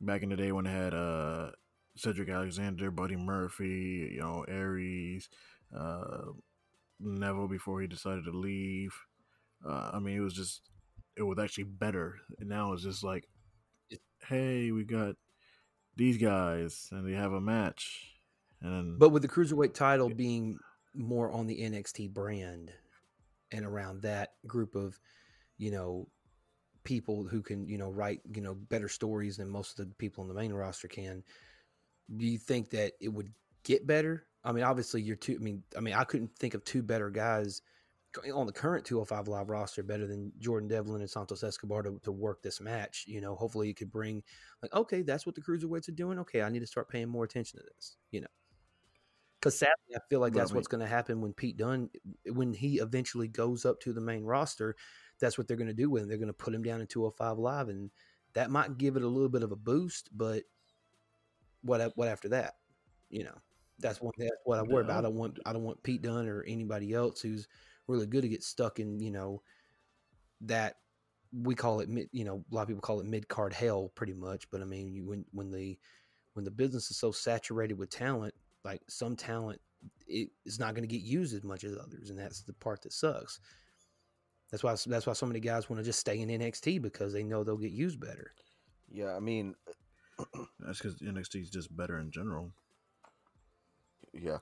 Back 0.00 0.22
in 0.22 0.28
the 0.28 0.36
day 0.36 0.52
when 0.52 0.66
it 0.66 0.70
had 0.70 0.92
uh 0.92 1.52
Cedric 1.96 2.28
Alexander, 2.28 2.90
Buddy 2.90 3.16
Murphy, 3.16 4.10
you 4.14 4.20
know, 4.20 4.44
Aries, 4.48 5.28
uh 5.76 6.22
Neville 7.00 7.48
before 7.48 7.80
he 7.80 7.86
decided 7.86 8.24
to 8.24 8.30
leave. 8.30 8.94
Uh, 9.66 9.90
I 9.94 9.98
mean, 9.98 10.16
it 10.16 10.20
was 10.20 10.34
just 10.34 10.62
it 11.16 11.22
was 11.22 11.38
actually 11.38 11.64
better. 11.64 12.16
And 12.38 12.48
now 12.48 12.72
it's 12.72 12.82
just 12.82 13.04
like, 13.04 13.28
hey, 14.28 14.70
we 14.70 14.84
got 14.84 15.16
these 15.96 16.16
guys 16.18 16.88
and 16.90 17.06
they 17.06 17.12
have 17.16 17.32
a 17.32 17.40
match, 17.40 18.16
And 18.60 18.72
then, 18.72 18.96
But 18.98 19.10
with 19.10 19.22
the 19.22 19.28
cruiserweight 19.28 19.74
title 19.74 20.08
being 20.08 20.58
more 20.94 21.30
on 21.30 21.46
the 21.46 21.60
NXT 21.60 22.12
brand 22.12 22.72
and 23.52 23.64
around 23.64 24.02
that 24.02 24.34
group 24.46 24.74
of, 24.74 24.98
you 25.58 25.70
know, 25.70 26.08
people 26.84 27.24
who 27.24 27.42
can, 27.42 27.66
you 27.68 27.78
know, 27.78 27.90
write, 27.90 28.20
you 28.34 28.42
know, 28.42 28.54
better 28.54 28.88
stories 28.88 29.36
than 29.36 29.48
most 29.48 29.78
of 29.78 29.88
the 29.88 29.94
people 29.94 30.22
in 30.22 30.28
the 30.28 30.34
main 30.34 30.52
roster 30.52 30.88
can, 30.88 31.22
do 32.16 32.26
you 32.26 32.38
think 32.38 32.70
that 32.70 32.92
it 33.00 33.08
would 33.08 33.32
get 33.64 33.86
better? 33.86 34.26
I 34.44 34.52
mean, 34.52 34.64
obviously 34.64 35.02
you're 35.02 35.16
two 35.16 35.36
I 35.40 35.42
mean, 35.42 35.62
I 35.76 35.80
mean, 35.80 35.94
I 35.94 36.04
couldn't 36.04 36.36
think 36.36 36.54
of 36.54 36.64
two 36.64 36.82
better 36.82 37.10
guys 37.10 37.62
on 38.32 38.46
the 38.46 38.52
current 38.52 38.84
205 38.84 39.28
live 39.28 39.48
roster 39.48 39.82
better 39.82 40.06
than 40.06 40.32
Jordan 40.38 40.68
Devlin 40.68 41.00
and 41.00 41.10
Santos 41.10 41.42
Escobar 41.42 41.82
to, 41.82 41.98
to 42.04 42.12
work 42.12 42.42
this 42.42 42.60
match. 42.60 43.04
You 43.06 43.20
know, 43.20 43.34
hopefully 43.34 43.70
it 43.70 43.76
could 43.76 43.90
bring 43.90 44.22
like, 44.62 44.72
okay, 44.74 45.02
that's 45.02 45.26
what 45.26 45.34
the 45.34 45.40
cruiserweights 45.40 45.88
are 45.88 45.92
doing. 45.92 46.18
Okay, 46.20 46.42
I 46.42 46.48
need 46.48 46.60
to 46.60 46.66
start 46.66 46.88
paying 46.88 47.08
more 47.08 47.24
attention 47.24 47.58
to 47.58 47.66
this. 47.74 47.96
You 48.10 48.20
know, 48.22 48.28
because 49.40 49.58
sadly, 49.58 49.94
I 49.94 49.98
feel 50.08 50.20
like 50.20 50.32
that's 50.32 50.52
what's 50.52 50.68
going 50.68 50.80
to 50.80 50.86
happen 50.86 51.20
when 51.20 51.32
Pete 51.32 51.56
Dunne, 51.56 51.90
when 52.26 52.52
he 52.52 52.78
eventually 52.78 53.28
goes 53.28 53.64
up 53.64 53.80
to 53.80 53.92
the 53.92 54.00
main 54.00 54.24
roster. 54.24 54.76
That's 55.20 55.38
what 55.38 55.46
they're 55.46 55.56
going 55.56 55.68
to 55.68 55.74
do 55.74 55.90
with 55.90 56.02
him. 56.02 56.08
They're 56.08 56.18
going 56.18 56.28
to 56.28 56.32
put 56.32 56.54
him 56.54 56.62
down 56.62 56.80
in 56.80 56.86
205 56.86 57.38
live, 57.38 57.68
and 57.68 57.90
that 58.34 58.50
might 58.50 58.78
give 58.78 58.96
it 58.96 59.02
a 59.02 59.08
little 59.08 59.28
bit 59.28 59.42
of 59.42 59.52
a 59.52 59.56
boost. 59.56 60.08
But 60.16 60.44
what 61.64 61.92
what 61.96 62.08
after 62.08 62.28
that? 62.30 62.54
You 63.10 63.24
know, 63.24 63.36
that's 63.78 64.00
one. 64.00 64.12
That's 64.18 64.30
what 64.44 64.58
I 64.58 64.62
worry 64.62 64.84
about. 64.84 64.98
I 64.98 65.02
don't 65.02 65.16
want 65.16 65.38
I 65.46 65.52
don't 65.52 65.64
want 65.64 65.82
Pete 65.82 66.02
Dunne 66.02 66.28
or 66.28 66.42
anybody 66.42 66.92
else 66.92 67.20
who's 67.20 67.48
really 67.86 68.06
good 68.06 68.22
to 68.22 68.28
get 68.28 68.42
stuck 68.42 68.78
in 68.78 69.00
you 69.00 69.10
know 69.10 69.42
that 70.42 70.76
we 71.32 71.54
call 71.54 71.80
it 71.80 71.88
mid 71.88 72.08
you 72.12 72.24
know 72.24 72.44
a 72.50 72.54
lot 72.54 72.62
of 72.62 72.68
people 72.68 72.80
call 72.80 73.00
it 73.00 73.06
mid 73.06 73.28
card 73.28 73.52
hell 73.52 73.90
pretty 73.94 74.12
much 74.14 74.48
but 74.50 74.62
i 74.62 74.64
mean 74.64 74.92
you, 74.94 75.04
when 75.04 75.24
when 75.32 75.50
the 75.50 75.76
when 76.34 76.44
the 76.44 76.50
business 76.50 76.90
is 76.90 76.96
so 76.96 77.10
saturated 77.10 77.76
with 77.76 77.90
talent 77.90 78.32
like 78.64 78.80
some 78.88 79.16
talent 79.16 79.60
it 80.06 80.30
is 80.46 80.58
not 80.58 80.74
going 80.74 80.86
to 80.86 80.88
get 80.88 81.04
used 81.04 81.34
as 81.34 81.42
much 81.42 81.64
as 81.64 81.76
others 81.76 82.08
and 82.08 82.18
that's 82.18 82.42
the 82.42 82.52
part 82.54 82.80
that 82.82 82.92
sucks 82.92 83.40
that's 84.50 84.62
why 84.62 84.74
that's 84.86 85.06
why 85.06 85.12
so 85.12 85.26
many 85.26 85.40
guys 85.40 85.68
want 85.68 85.80
to 85.80 85.84
just 85.84 85.98
stay 85.98 86.20
in 86.20 86.28
NXT 86.28 86.80
because 86.80 87.12
they 87.12 87.24
know 87.24 87.42
they'll 87.42 87.56
get 87.56 87.72
used 87.72 87.98
better 87.98 88.30
Yeah, 88.88 89.16
I 89.16 89.20
mean, 89.20 89.54
that's 90.60 90.78
because 90.78 91.00
NXT 91.02 91.42
is 91.42 91.50
just 91.50 91.74
better 91.76 91.98
in 91.98 92.10
general. 92.10 92.52
yeah, 94.12 94.38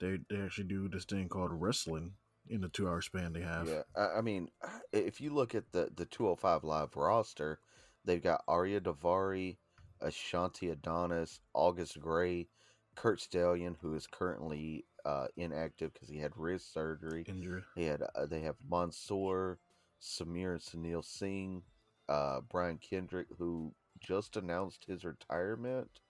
They 0.00 0.18
they 0.28 0.40
actually 0.40 0.64
do 0.68 0.88
this 0.88 1.04
thing 1.04 1.28
called 1.28 1.52
wrestling 1.52 2.14
in 2.48 2.60
the 2.60 2.68
two 2.68 2.88
hour 2.88 3.00
span 3.00 3.32
they 3.32 3.40
have. 3.42 3.68
yeah. 3.68 3.82
I, 3.96 4.18
I 4.18 4.20
mean, 4.20 4.48
if 4.92 5.20
you 5.20 5.32
look 5.32 5.54
at 5.54 5.72
the 5.72 5.90
the 5.94 6.06
205 6.06 6.64
live 6.64 6.96
roster, 6.96 7.60
they've 8.04 8.22
got 8.22 8.44
Ariya 8.46 8.80
Daivari, 8.80 9.56
Ashante 10.02 10.70
Adonis, 10.72 11.40
August 11.54 12.00
Grey, 12.00 12.48
Curt 12.94 13.20
Stallion, 13.20 13.76
who 13.80 13.94
is 13.94 14.06
currently 14.06 14.84
uh, 15.04 15.26
inactive 15.36 15.92
because 15.92 16.08
he 16.08 16.18
had 16.18 16.32
wrist 16.36 16.72
surgery. 16.72 17.24
Injury. 17.28 17.62
He 17.74 17.84
had 17.84 18.02
uh, 18.14 18.26
they 18.26 18.40
have 18.40 18.56
Mansoor, 18.68 19.58
Samir 20.00 20.52
and 20.52 20.60
Sunil 20.60 21.04
Singh, 21.04 21.62
uh, 22.08 22.40
Brian 22.50 22.78
Kendrick, 22.78 23.28
who 23.38 23.74
just 24.00 24.36
announced 24.36 24.84
his 24.86 25.04
retirement, 25.04 26.00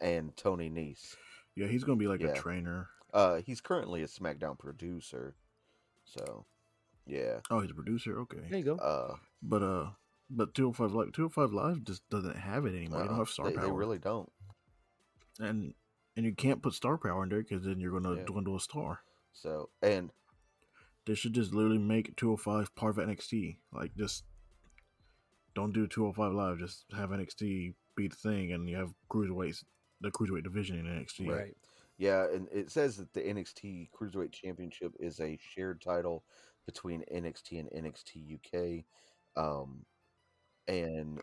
and 0.00 0.36
Tony 0.36 0.68
Nese. 0.70 1.14
Yeah, 1.54 1.66
he's 1.68 1.84
gonna 1.84 1.96
be 1.98 2.08
like 2.08 2.20
Yeah. 2.20 2.28
a 2.28 2.34
trainer. 2.34 2.88
Uh, 3.12 3.36
he's 3.44 3.60
currently 3.60 4.02
a 4.02 4.06
SmackDown 4.06 4.58
producer, 4.58 5.34
so 6.04 6.44
yeah. 7.06 7.40
Oh, 7.50 7.60
he's 7.60 7.70
a 7.70 7.74
producer. 7.74 8.18
Okay. 8.20 8.46
there 8.50 8.58
you 8.58 8.64
go 8.64 8.76
Uh, 8.76 9.16
But 9.42 9.62
uh, 9.62 9.90
but 10.28 10.54
two 10.54 10.64
hundred 10.64 10.76
five 10.76 10.92
live 10.92 11.12
two 11.12 11.22
hundred 11.22 11.34
five 11.34 11.52
live 11.52 11.84
just 11.84 12.08
doesn't 12.10 12.36
have 12.36 12.66
it 12.66 12.74
anymore. 12.74 13.00
they 13.00 13.06
don't 13.06 13.14
uh, 13.14 13.18
have 13.18 13.28
star 13.30 13.48
they, 13.50 13.54
power. 13.56 13.64
they 13.66 13.70
really 13.72 13.98
don't. 13.98 14.30
and 15.38 15.74
and 16.16 16.24
you 16.26 16.34
can't 16.34 16.62
put 16.62 16.72
star 16.74 16.98
power 16.98 17.22
in 17.22 17.28
there 17.28 17.42
because 17.42 17.64
then 17.64 17.78
you're 17.80 17.92
gonna 17.98 18.16
Yeah. 18.16 18.24
dwindle 18.24 18.56
a 18.56 18.60
star. 18.60 19.00
So 19.32 19.70
and 19.82 20.10
They 21.06 21.14
should 21.14 21.34
just 21.34 21.54
literally 21.54 21.78
make 21.78 22.16
two 22.16 22.26
hundred 22.28 22.42
five 22.42 22.74
part 22.74 22.98
of 22.98 23.04
NXT. 23.08 23.58
Like 23.72 23.94
just 23.94 24.24
don't 25.56 25.72
do 25.72 25.88
two 25.88 26.02
hundred 26.02 26.14
five 26.14 26.32
live. 26.32 26.58
Just 26.58 26.84
have 26.96 27.10
NXT 27.10 27.74
be 27.96 28.06
the 28.06 28.14
thing, 28.14 28.52
and 28.52 28.68
you 28.68 28.76
have 28.76 28.94
cruiserweights, 29.10 29.64
the 30.00 30.12
cruiserweight 30.12 30.44
division 30.44 30.78
in 30.78 30.86
NXT. 30.86 31.28
right 31.28 31.56
yeah, 31.98 32.26
and 32.32 32.46
it 32.52 32.70
says 32.70 32.96
that 32.98 33.12
the 33.14 33.22
NXT 33.22 33.88
Cruiserweight 33.90 34.32
Championship 34.32 34.92
is 35.00 35.18
a 35.20 35.38
shared 35.40 35.80
title 35.80 36.24
between 36.66 37.04
NXT 37.12 37.60
and 37.60 37.70
NXT 37.70 38.34
UK. 38.34 38.84
Um, 39.42 39.84
and 40.68 41.20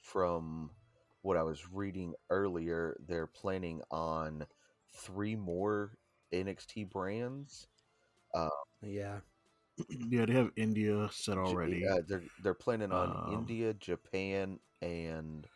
from 0.00 0.70
what 1.22 1.36
I 1.36 1.42
was 1.42 1.70
reading 1.70 2.14
earlier, 2.30 2.96
they're 3.06 3.28
planning 3.28 3.82
on 3.90 4.46
three 4.92 5.36
more 5.36 5.96
NXT 6.32 6.90
brands. 6.90 7.68
yeah 8.82 9.20
Yeah, 9.88 10.24
they 10.26 10.34
have 10.34 10.50
India 10.56 11.08
set 11.12 11.36
already. 11.38 11.86
Uh, 11.86 11.98
they're 12.06 12.22
they're 12.42 12.54
planning 12.54 12.92
on 12.92 13.10
Um, 13.26 13.34
India, 13.34 13.74
Japan, 13.74 14.60
and 14.80 15.46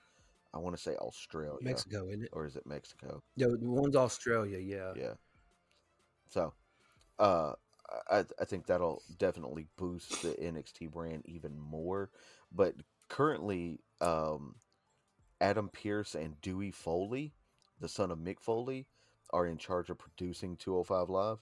I 0.52 0.58
want 0.58 0.76
to 0.76 0.82
say 0.82 0.96
Australia, 0.96 1.58
Mexico 1.62 2.08
isn't 2.08 2.24
it 2.24 2.30
or 2.32 2.44
is 2.46 2.56
it 2.56 2.66
Mexico? 2.66 3.22
yeah 3.36 3.46
the 3.46 3.58
one's 3.60 3.94
Australia 3.94 4.58
yeah 4.58 4.92
Yeah. 4.96 5.14
So, 6.30 6.52
uh, 7.18 7.52
I 8.10 8.24
I 8.40 8.44
think 8.44 8.66
that'll 8.66 9.02
definitely 9.18 9.66
boost 9.76 10.22
the 10.22 10.30
NXT 10.30 10.90
brand 10.90 11.22
even 11.26 11.58
more. 11.58 12.10
But 12.50 12.74
currently, 13.08 13.80
um, 14.00 14.56
Adam 15.40 15.68
Pearce 15.68 16.14
and 16.14 16.40
Dewey 16.40 16.70
Foley, 16.72 17.34
the 17.80 17.88
son 17.88 18.10
of 18.10 18.18
Mick 18.18 18.40
Foley, 18.40 18.86
are 19.30 19.46
in 19.46 19.58
charge 19.58 19.88
of 19.90 19.98
producing 19.98 20.56
205 20.56 21.08
Live. 21.08 21.38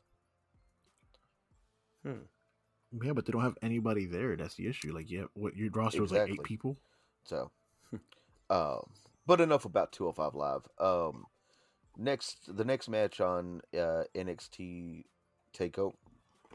Yeah, 3.03 3.12
but 3.12 3.27
they 3.27 3.33
don't 3.33 3.42
have 3.42 3.59
anybody 3.62 4.07
there. 4.07 4.37
That's 4.37 4.55
the 4.55 4.66
issue. 4.66 4.94
Like, 4.94 5.11
yeah, 5.11 5.25
what 5.35 5.57
your 5.57 5.70
roster 5.70 6.03
was 6.03 6.12
like 6.12 6.31
eight 6.31 6.42
people. 6.42 6.77
So, 7.25 7.51
um, 8.51 8.83
but 9.27 9.40
enough 9.40 9.64
about 9.64 9.92
205 9.92 10.35
Live. 10.35 10.68
Um, 10.79 11.27
next, 11.96 12.57
the 12.57 12.64
next 12.64 12.88
match 12.88 13.20
on 13.20 13.61
uh, 13.75 14.05
NXT 14.14 15.05
Takeover 15.57 15.94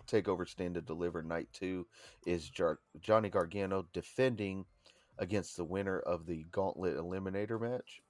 Takeover 0.08 0.48
Stand 0.48 0.76
to 0.76 0.82
Deliver 0.82 1.22
Night 1.22 1.48
Two 1.54 1.86
is 2.26 2.50
Jar- 2.50 2.80
Johnny 3.00 3.30
Gargano 3.30 3.86
defending 3.94 4.66
against 5.18 5.58
the 5.58 5.64
winner 5.64 6.00
of 6.00 6.26
the 6.26 6.46
Gauntlet 6.52 6.98
Eliminator 6.98 7.62
match. 7.62 8.02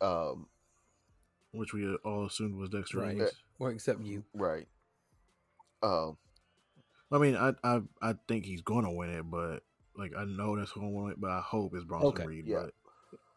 Um, 0.00 0.46
which 1.52 1.72
we 1.72 1.94
all 2.04 2.26
assumed 2.26 2.56
was 2.56 2.70
Dexter 2.70 2.98
Right. 3.00 3.16
Lumis. 3.16 3.30
well 3.58 3.70
except 3.70 4.00
you 4.02 4.24
right. 4.34 4.66
Um, 5.82 6.16
I 7.12 7.18
mean, 7.18 7.36
I 7.36 7.52
I 7.64 7.80
I 8.00 8.14
think 8.28 8.44
he's 8.44 8.62
gonna 8.62 8.92
win 8.92 9.10
it, 9.10 9.30
but 9.30 9.60
like 9.96 10.12
I 10.16 10.24
know 10.24 10.56
that's 10.56 10.72
gonna 10.72 10.90
win 10.90 11.12
it, 11.12 11.20
but 11.20 11.30
I 11.30 11.40
hope 11.40 11.74
it's 11.74 11.84
Bronson 11.84 12.08
Okay, 12.08 12.26
Reed. 12.26 12.46
yeah. 12.46 12.62
But 12.62 12.74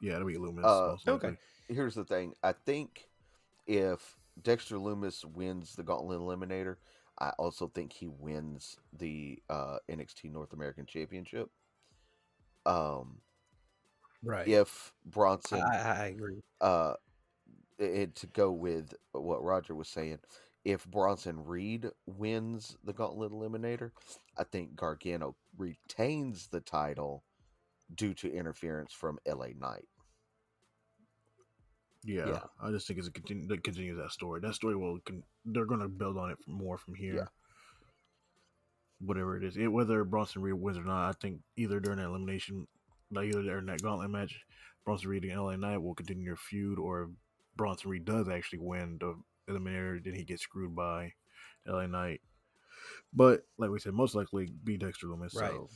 yeah, 0.01 0.15
it'll 0.15 0.27
be 0.27 0.35
Lumis. 0.35 0.63
Uh, 0.63 1.11
okay. 1.11 1.37
here's 1.67 1.95
the 1.95 2.03
thing. 2.03 2.33
I 2.43 2.53
think 2.65 3.07
if 3.67 4.15
Dexter 4.41 4.75
Lumis 4.75 5.23
wins 5.25 5.75
the 5.75 5.83
Gauntlet 5.83 6.19
Eliminator, 6.19 6.77
I 7.19 7.29
also 7.39 7.67
think 7.67 7.93
he 7.93 8.07
wins 8.07 8.77
the 8.97 9.39
uh, 9.49 9.77
NXT 9.89 10.31
North 10.31 10.53
American 10.53 10.85
Championship. 10.85 11.49
Um, 12.65 13.17
right 14.23 14.47
if 14.47 14.93
Bronson, 15.05 15.61
I, 15.61 15.77
I 15.77 16.05
agree 16.07 16.41
uh, 16.61 16.93
and 17.79 18.15
to 18.15 18.27
go 18.27 18.51
with 18.51 18.93
what 19.11 19.43
Roger 19.43 19.75
was 19.75 19.87
saying, 19.87 20.19
if 20.65 20.85
Bronson 20.85 21.43
Reed 21.45 21.89
wins 22.05 22.77
the 22.83 22.93
Gauntlet 22.93 23.31
Eliminator, 23.31 23.91
I 24.37 24.43
think 24.45 24.75
Gargano 24.75 25.35
retains 25.57 26.47
the 26.47 26.61
title 26.61 27.23
due 27.93 28.13
to 28.15 28.33
interference 28.33 28.93
from 28.93 29.19
LA 29.27 29.47
Knight. 29.59 29.85
yeah, 32.03 32.27
yeah. 32.27 32.39
I 32.61 32.71
just 32.71 32.87
think 32.87 32.99
it's 32.99 33.07
a 33.07 33.11
continue 33.11 33.47
that 33.47 33.63
continues 33.63 33.97
that 33.97 34.11
story. 34.11 34.41
That 34.41 34.55
story 34.55 34.75
will 34.75 34.99
con- 35.05 35.23
they're 35.45 35.65
gonna 35.65 35.87
build 35.89 36.17
on 36.17 36.31
it 36.31 36.37
more 36.47 36.77
from 36.77 36.95
here. 36.95 37.15
Yeah. 37.15 37.27
Whatever 38.99 39.37
it 39.37 39.43
is, 39.43 39.57
it, 39.57 39.67
whether 39.67 40.03
Bronson 40.03 40.41
Reed 40.41 40.53
wins 40.55 40.77
or 40.77 40.83
not, 40.83 41.09
I 41.09 41.11
think 41.19 41.41
either 41.57 41.79
during 41.79 41.99
that 41.99 42.05
elimination, 42.05 42.67
like 43.11 43.27
either 43.27 43.43
during 43.43 43.65
that 43.65 43.81
gauntlet 43.81 44.09
match, 44.09 44.39
Bronson 44.85 45.09
Reed 45.09 45.23
and 45.25 45.37
LA 45.37 45.55
Knight 45.57 45.81
will 45.81 45.93
continue 45.95 46.25
their 46.25 46.35
feud, 46.37 46.79
or 46.79 47.09
Bronson 47.55 47.89
Reed 47.89 48.05
does 48.05 48.29
actually 48.29 48.59
win 48.59 48.97
the 48.99 49.15
eliminator, 49.49 50.03
then 50.03 50.13
he 50.13 50.23
gets 50.23 50.43
screwed 50.43 50.75
by 50.75 51.13
LA 51.67 51.87
Knight. 51.87 52.21
But 53.13 53.45
like 53.57 53.69
we 53.69 53.79
said, 53.79 53.93
most 53.93 54.15
likely 54.15 54.49
be 54.63 54.77
Dexter 54.77 55.07
Lumis. 55.07 55.35
Right. 55.35 55.51
So 55.51 55.69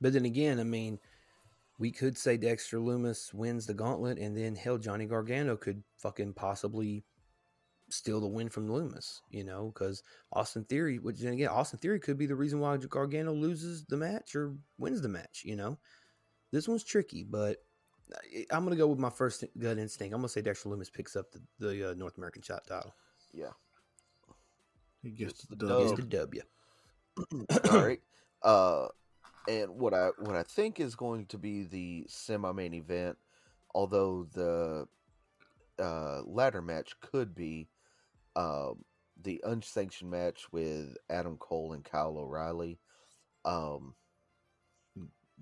But 0.00 0.12
then 0.12 0.24
again, 0.24 0.60
I 0.60 0.64
mean, 0.64 0.98
we 1.78 1.90
could 1.90 2.16
say 2.16 2.36
Dexter 2.36 2.78
Lumis 2.78 3.32
wins 3.32 3.66
the 3.66 3.74
gauntlet, 3.74 4.18
and 4.18 4.36
then 4.36 4.54
hell, 4.54 4.78
Johnny 4.78 5.06
Gargano 5.06 5.56
could 5.56 5.82
fucking 5.98 6.34
possibly 6.34 7.04
steal 7.90 8.20
the 8.20 8.26
win 8.26 8.48
from 8.48 8.68
Lumis, 8.68 9.20
you 9.30 9.44
know, 9.44 9.72
because 9.72 10.02
Austin 10.32 10.64
Theory, 10.64 10.98
which 10.98 11.20
then 11.20 11.32
again, 11.32 11.48
Austin 11.48 11.78
Theory 11.78 12.00
could 12.00 12.18
be 12.18 12.26
the 12.26 12.34
reason 12.34 12.60
why 12.60 12.76
Gargano 12.76 13.32
loses 13.32 13.84
the 13.84 13.96
match 13.96 14.34
or 14.34 14.54
wins 14.76 15.00
the 15.00 15.08
match, 15.08 15.42
you 15.44 15.56
know. 15.56 15.78
This 16.52 16.68
one's 16.68 16.84
tricky, 16.84 17.24
but 17.24 17.58
I'm 18.50 18.64
gonna 18.64 18.76
go 18.76 18.86
with 18.86 18.98
my 18.98 19.10
first 19.10 19.44
gut 19.58 19.78
instinct. 19.78 20.14
I'm 20.14 20.20
gonna 20.20 20.28
say 20.28 20.42
Dexter 20.42 20.68
Lumis 20.68 20.92
picks 20.92 21.16
up 21.16 21.26
the, 21.30 21.40
the 21.58 21.90
uh, 21.90 21.94
North 21.94 22.16
American 22.16 22.42
shot 22.42 22.66
title. 22.66 22.94
Yeah. 23.32 23.50
He 25.02 25.10
gets 25.10 25.44
Gets 25.44 25.46
the 25.46 25.56
the 25.56 25.66
dub. 25.66 25.96
Gets 25.96 26.08
dub. 26.08 26.30
the 26.32 26.42
W. 27.66 27.72
All 27.72 27.84
right. 27.86 28.00
Uh, 28.42 28.86
and 29.48 29.70
what 29.70 29.94
I 29.94 30.10
what 30.18 30.36
I 30.36 30.42
think 30.42 30.80
is 30.80 30.94
going 30.94 31.26
to 31.26 31.38
be 31.38 31.64
the 31.64 32.06
semi 32.08 32.52
main 32.52 32.74
event, 32.74 33.16
although 33.74 34.26
the 34.32 34.86
uh, 35.82 36.22
ladder 36.24 36.62
match 36.62 36.92
could 37.00 37.34
be 37.34 37.68
um, 38.36 38.84
the 39.22 39.40
unsanctioned 39.44 40.10
match 40.10 40.46
with 40.52 40.96
Adam 41.10 41.36
Cole 41.38 41.72
and 41.72 41.84
Kyle 41.84 42.16
O'Reilly. 42.18 42.78
Um, 43.44 43.94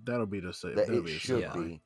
That'll 0.05 0.27
be 0.27 0.41
the 0.41 0.53
same. 0.53 0.75
that 0.77 0.89
it 0.91 1.05
be 1.05 1.13
should 1.13 1.51
same. 1.53 1.63
be. 1.69 1.81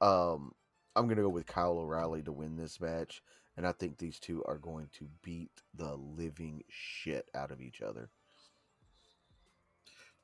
Um, 0.00 0.52
I'm 0.96 1.08
gonna 1.08 1.22
go 1.22 1.28
with 1.28 1.46
Kyle 1.46 1.78
O'Reilly 1.78 2.22
to 2.22 2.32
win 2.32 2.56
this 2.56 2.80
match, 2.80 3.22
and 3.56 3.66
I 3.66 3.72
think 3.72 3.98
these 3.98 4.18
two 4.18 4.44
are 4.44 4.58
going 4.58 4.88
to 4.94 5.08
beat 5.22 5.62
the 5.74 5.94
living 5.94 6.62
shit 6.68 7.28
out 7.34 7.50
of 7.50 7.60
each 7.60 7.80
other. 7.82 8.10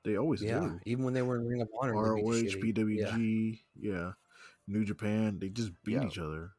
They 0.03 0.17
always 0.17 0.41
Yeah, 0.41 0.61
do. 0.61 0.81
even 0.87 1.05
when 1.05 1.15
they 1.15 1.23
were 1.23 1.37
in 1.37 1.47
Ring 1.47 1.61
of 1.61 1.69
Honor, 1.81 1.93
they 1.93 1.99
ROH, 1.99 2.33
shit 2.33 2.61
yeah. 2.89 3.17
Yeah. 3.79 4.13
New 4.67 4.85
Japan, 4.85 5.39
they 5.39 5.49
just 5.49 5.73
beat 5.85 5.95
Yeah. 5.95 6.05
each 6.05 6.19
other. 6.19 6.53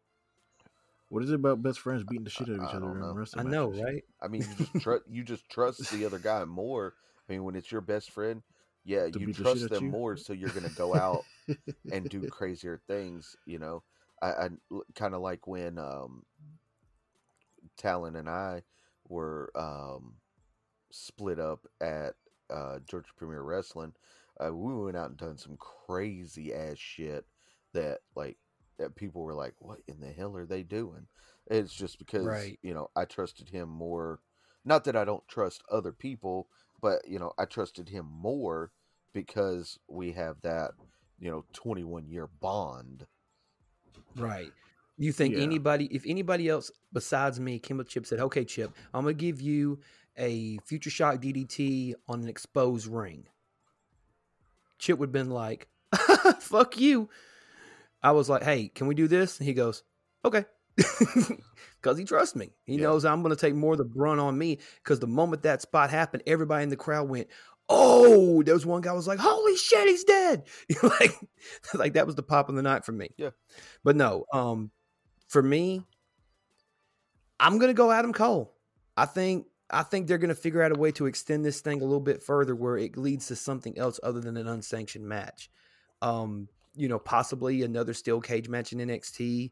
What 1.09 1.23
is 1.23 1.31
it 1.31 1.35
about 1.35 1.61
best 1.61 1.79
friends 1.79 2.03
beating 2.03 2.23
the 2.23 2.29
shit 2.29 2.49
out 2.49 2.55
of 2.55 2.63
each 2.63 2.73
I 2.73 2.77
other 2.77 2.87
know. 2.87 3.13
wrestling 3.13 3.45
I 3.45 3.49
know, 3.49 3.67
matches? 3.67 3.81
right? 3.83 4.03
I 4.21 4.27
mean, 4.27 4.41
you 4.47 4.55
just 4.55 4.73
trust 4.79 5.03
you 5.09 5.23
just 5.23 5.49
trust 5.49 5.89
the 5.91 6.05
other 6.05 6.19
guy 6.19 6.45
more. 6.45 6.93
I 7.27 7.33
mean, 7.33 7.43
when 7.43 7.55
it's 7.55 7.71
your 7.71 7.81
best 7.81 8.11
friend, 8.11 8.43
yeah, 8.83 9.05
you 9.05 9.27
beat 9.27 9.37
the 9.37 9.43
shit 9.43 9.43
trust 9.43 9.69
them 9.69 9.85
you? 9.85 9.91
more, 9.91 10.17
so 10.17 10.33
you're 10.33 10.51
gonna 10.51 10.69
go 10.69 10.93
out 10.93 11.25
and 11.91 12.09
do 12.09 12.23
crazier 12.29 12.81
things. 12.87 13.35
You 13.45 13.59
know, 13.59 13.83
I, 14.21 14.27
I 14.31 14.49
kind 14.95 15.13
of 15.13 15.21
like 15.21 15.47
when 15.47 15.77
um, 15.77 16.23
Talon 17.77 18.15
and 18.15 18.29
I 18.29 18.63
were 19.07 19.51
um, 19.55 20.15
split 20.91 21.39
up 21.39 21.65
at 21.79 22.13
uh, 22.49 22.79
Georgia 22.87 23.11
Premier 23.17 23.41
Wrestling. 23.41 23.93
Uh, 24.43 24.53
we 24.53 24.73
went 24.73 24.97
out 24.97 25.09
and 25.09 25.17
done 25.17 25.37
some 25.37 25.57
crazy 25.57 26.53
ass 26.53 26.77
shit 26.77 27.25
that 27.73 27.99
like 28.15 28.37
that 28.77 28.95
people 28.95 29.21
were 29.23 29.33
like, 29.33 29.53
"What 29.59 29.79
in 29.87 29.99
the 29.99 30.11
hell 30.11 30.35
are 30.35 30.45
they 30.45 30.63
doing?" 30.63 31.07
It's 31.47 31.73
just 31.73 31.99
because 31.99 32.23
Right. 32.25 32.59
you 32.61 32.73
know 32.73 32.89
I 32.95 33.05
trusted 33.05 33.49
him 33.49 33.69
more. 33.69 34.19
Not 34.63 34.83
that 34.85 34.95
I 34.95 35.05
don't 35.05 35.27
trust 35.27 35.63
other 35.71 35.91
people, 35.91 36.47
but 36.81 37.07
you 37.07 37.19
know 37.19 37.33
I 37.37 37.45
trusted 37.45 37.89
him 37.89 38.07
more 38.11 38.71
because 39.13 39.77
we 39.87 40.11
have 40.13 40.41
that 40.41 40.71
you 41.19 41.29
know 41.29 41.45
21 41.53 42.07
year 42.07 42.27
bond. 42.39 43.05
Right. 44.15 44.51
You 44.97 45.11
think 45.11 45.35
Yeah. 45.35 45.41
anybody, 45.41 45.85
if 45.85 46.03
anybody 46.05 46.47
else 46.49 46.69
besides 46.93 47.39
me 47.39 47.59
came 47.59 47.79
up 47.79 47.87
Chip 47.87 48.05
said, 48.05 48.19
okay, 48.19 48.43
Chip, 48.45 48.71
I'm 48.93 49.03
going 49.03 49.15
to 49.15 49.19
give 49.19 49.41
you 49.41 49.79
a 50.17 50.59
Future 50.65 50.89
Shock 50.89 51.15
DDT 51.15 51.95
on 52.07 52.21
an 52.21 52.27
exposed 52.27 52.87
ring. 52.87 53.25
Chip 54.77 54.99
would 54.99 55.07
have 55.07 55.13
been 55.13 55.29
like, 55.29 55.69
fuck 56.39 56.79
you. 56.79 57.09
I 58.03 58.11
was 58.11 58.29
like, 58.29 58.43
hey, 58.43 58.67
can 58.67 58.87
we 58.87 58.95
do 58.95 59.07
this? 59.07 59.39
And 59.39 59.47
he 59.47 59.53
goes, 59.53 59.83
okay. 60.25 60.45
Because 61.81 61.97
he 61.97 62.05
trusts 62.05 62.35
me. 62.35 62.51
He 62.65 62.75
Yeah. 62.75 62.83
knows 62.83 63.05
I'm 63.05 63.23
going 63.23 63.35
to 63.35 63.39
take 63.39 63.55
more 63.55 63.71
of 63.71 63.79
the 63.79 63.85
brunt 63.85 64.19
on 64.19 64.37
me. 64.37 64.59
Because 64.83 64.99
the 64.99 65.07
moment 65.07 65.41
that 65.43 65.63
spot 65.63 65.89
happened, 65.89 66.21
everybody 66.27 66.61
in 66.61 66.69
the 66.69 66.75
crowd 66.75 67.09
went, 67.09 67.27
oh, 67.69 68.43
there 68.43 68.53
was 68.53 68.65
one 68.67 68.81
guy 68.81 68.91
was 68.93 69.07
like, 69.07 69.17
holy 69.17 69.55
shit, 69.55 69.87
he's 69.87 70.03
dead. 70.03 70.43
like, 70.83 71.15
like 71.73 71.93
that 71.93 72.05
was 72.05 72.15
the 72.15 72.21
pop 72.23 72.49
of 72.49 72.55
the 72.55 72.61
night 72.61 72.85
for 72.85 72.91
me. 72.91 73.09
Yeah. 73.17 73.31
But 73.83 73.95
no, 73.95 74.25
um, 74.31 74.69
for 75.27 75.41
me, 75.41 75.83
I'm 77.39 77.57
gonna 77.57 77.73
go 77.73 77.91
Adam 77.91 78.13
Cole. 78.13 78.53
I 78.95 79.05
think 79.05 79.47
I 79.69 79.83
think 79.83 80.07
they're 80.07 80.17
gonna 80.19 80.35
figure 80.35 80.61
out 80.61 80.71
a 80.71 80.79
way 80.79 80.91
to 80.91 81.07
extend 81.07 81.43
this 81.45 81.61
thing 81.61 81.81
a 81.81 81.85
little 81.85 81.99
bit 82.01 82.21
further 82.21 82.55
where 82.55 82.77
it 82.77 82.97
leads 82.97 83.27
to 83.27 83.35
something 83.35 83.77
else 83.77 83.99
other 84.03 84.19
than 84.19 84.37
an 84.37 84.47
unsanctioned 84.47 85.07
match. 85.07 85.49
Um, 86.01 86.49
you 86.75 86.87
know, 86.87 86.99
possibly 86.99 87.63
another 87.63 87.93
steel 87.93 88.21
cage 88.21 88.47
match 88.49 88.73
in 88.73 88.79
NXT. 88.79 89.51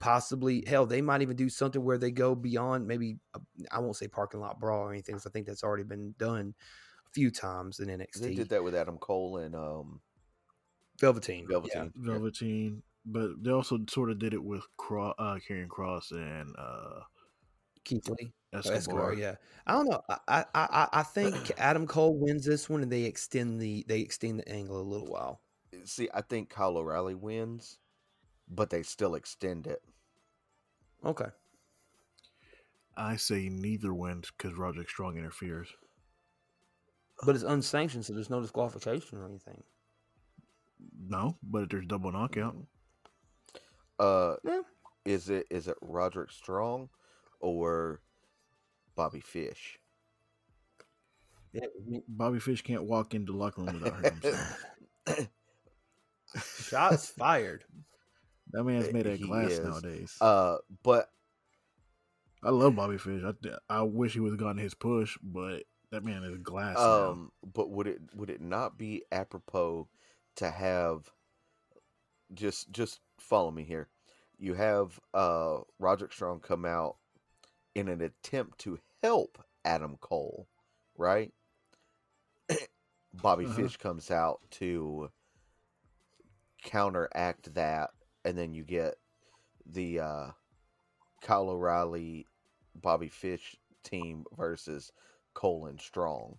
Possibly, 0.00 0.64
hell, 0.66 0.86
they 0.86 1.02
might 1.02 1.20
even 1.22 1.36
do 1.36 1.48
something 1.50 1.84
where 1.84 1.98
they 1.98 2.10
go 2.10 2.34
beyond 2.34 2.86
maybe 2.88 3.18
uh, 3.34 3.38
I 3.70 3.78
won't 3.80 3.96
say 3.96 4.08
parking 4.08 4.40
lot 4.40 4.58
brawl 4.58 4.80
or 4.88 4.90
anything. 4.92 5.14
'cause 5.14 5.26
I 5.26 5.30
think 5.30 5.46
that's 5.46 5.62
already 5.62 5.84
been 5.84 6.14
done 6.18 6.54
a 7.06 7.10
few 7.12 7.30
times 7.30 7.80
in 7.80 7.88
NXT. 7.88 8.20
They 8.20 8.34
did 8.34 8.48
that 8.48 8.64
with 8.64 8.74
Adam 8.74 8.96
Cole 8.98 9.36
and 9.38 9.54
um, 9.54 10.00
Velveteen. 11.00 11.46
Velveteen. 11.46 11.92
Yeah. 11.96 12.12
Velveteen, 12.12 12.82
but 13.04 13.42
they 13.42 13.50
also 13.50 13.78
sort 13.88 14.10
of 14.10 14.18
did 14.18 14.32
it 14.34 14.42
with 14.42 14.64
Cro- 14.78 15.14
uh, 15.18 15.38
Karrion 15.46 15.68
Kross 15.68 16.10
and 16.12 16.54
uh, 16.58 17.00
Keith 17.84 18.08
Lee. 18.08 18.32
Oh, 18.52 18.58
Escobar. 18.58 18.76
Escobar, 18.76 19.14
yeah. 19.14 19.34
I 19.66 19.72
don't 19.72 19.88
know. 19.88 20.00
I, 20.08 20.18
I 20.28 20.44
I 20.54 20.88
I 20.92 21.02
think 21.02 21.52
Adam 21.58 21.86
Cole 21.86 22.18
wins 22.18 22.44
this 22.44 22.68
one, 22.68 22.82
and 22.82 22.90
they 22.90 23.02
extend 23.04 23.60
the 23.60 23.84
they 23.88 24.00
extend 24.00 24.40
the 24.40 24.48
angle 24.48 24.80
a 24.80 24.82
little 24.82 25.06
while. 25.06 25.40
See, 25.84 26.08
I 26.12 26.22
think 26.22 26.50
Kyle 26.50 26.76
O'Reilly 26.76 27.14
wins, 27.14 27.78
but 28.50 28.70
they 28.70 28.82
still 28.82 29.14
extend 29.14 29.66
it. 29.66 29.82
Okay. 31.04 31.28
I 32.96 33.16
say 33.16 33.48
neither 33.48 33.94
wins 33.94 34.30
because 34.36 34.58
Roderick 34.58 34.90
Strong 34.90 35.16
interferes. 35.16 35.68
But 37.24 37.34
it's 37.34 37.44
unsanctioned, 37.44 38.04
so 38.04 38.12
there's 38.12 38.30
no 38.30 38.40
disqualification 38.40 39.18
or 39.18 39.26
anything. 39.26 39.62
No, 41.06 41.36
but 41.42 41.70
there's 41.70 41.86
double 41.86 42.12
knockout. 42.12 42.56
Uh, 43.98 44.36
Yeah. 44.44 44.62
is 45.04 45.28
it 45.28 45.46
is 45.50 45.68
it 45.68 45.76
Roderick 45.82 46.30
Strong 46.30 46.88
or 47.40 48.00
Bobby 48.96 49.20
Fish? 49.20 49.78
Yeah. 51.52 51.66
Bobby 52.08 52.38
Fish 52.38 52.62
can't 52.62 52.84
walk 52.84 53.14
into 53.14 53.32
the 53.32 53.38
locker 53.38 53.62
room 53.62 53.74
without 53.74 53.94
hurting 53.94 54.20
himself. 54.20 55.28
Shots 56.68 57.10
fired. 57.10 57.64
That 58.52 58.64
man's 58.64 58.92
made 58.92 59.06
of 59.06 59.20
glass 59.20 59.50
is. 59.52 59.60
nowadays. 59.60 60.16
uh, 60.20 60.56
but 60.82 61.10
I 62.42 62.50
love 62.50 62.76
Bobby 62.76 62.98
Fish. 62.98 63.22
I, 63.24 63.32
I 63.68 63.82
wish 63.82 64.14
he 64.14 64.20
would 64.20 64.32
have 64.32 64.40
gotten 64.40 64.58
his 64.58 64.74
push, 64.74 65.16
but 65.22 65.64
that 65.90 66.04
man 66.04 66.22
is 66.24 66.38
glass 66.38 66.76
now. 66.76 67.10
um, 67.10 67.32
but 67.54 67.70
would 67.70 67.86
it 67.86 68.00
would 68.14 68.30
it 68.30 68.40
not 68.40 68.78
be 68.78 69.04
apropos 69.12 69.88
to 70.36 70.50
have 70.50 71.10
just 72.32 72.70
just 72.72 73.00
follow 73.18 73.50
me 73.50 73.64
here? 73.64 73.88
You 74.38 74.54
have 74.54 74.98
uh 75.12 75.58
Roderick 75.78 76.12
Strong 76.12 76.40
come 76.40 76.64
out 76.64 76.96
in 77.74 77.88
an 77.88 78.00
attempt 78.00 78.58
to 78.60 78.78
help 79.02 79.42
Adam 79.64 79.96
Cole, 80.00 80.48
right? 80.96 81.32
Bobby 83.12 83.44
Uh-huh. 83.44 83.54
Fish 83.62 83.76
comes 83.76 84.10
out 84.10 84.40
to 84.52 85.10
counteract 86.62 87.54
that, 87.54 87.90
and 88.24 88.36
then 88.36 88.52
you 88.54 88.64
get 88.64 88.94
the 89.66 90.00
uh, 90.00 90.26
Kyle 91.22 91.50
O'Reilly, 91.50 92.26
Bobby 92.74 93.08
Fish 93.08 93.56
team 93.82 94.24
versus 94.36 94.92
Cole 95.34 95.66
and 95.66 95.80
Strong. 95.80 96.36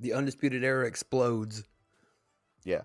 The 0.00 0.12
undisputed 0.12 0.64
era 0.64 0.86
explodes. 0.86 1.64
Yeah. 2.64 2.82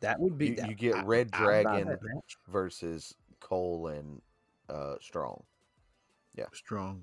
That 0.00 0.20
would 0.20 0.36
be. 0.36 0.48
You, 0.48 0.54
that- 0.56 0.68
you 0.68 0.74
get 0.74 0.94
I- 0.96 1.04
Red 1.04 1.30
I'd 1.32 1.38
Dragon 1.44 1.88
that 1.88 2.00
versus 2.48 3.14
Cole 3.40 3.88
and 3.88 4.20
uh, 4.68 4.96
Strong. 5.00 5.42
Yeah, 6.34 6.46
Strong. 6.52 7.02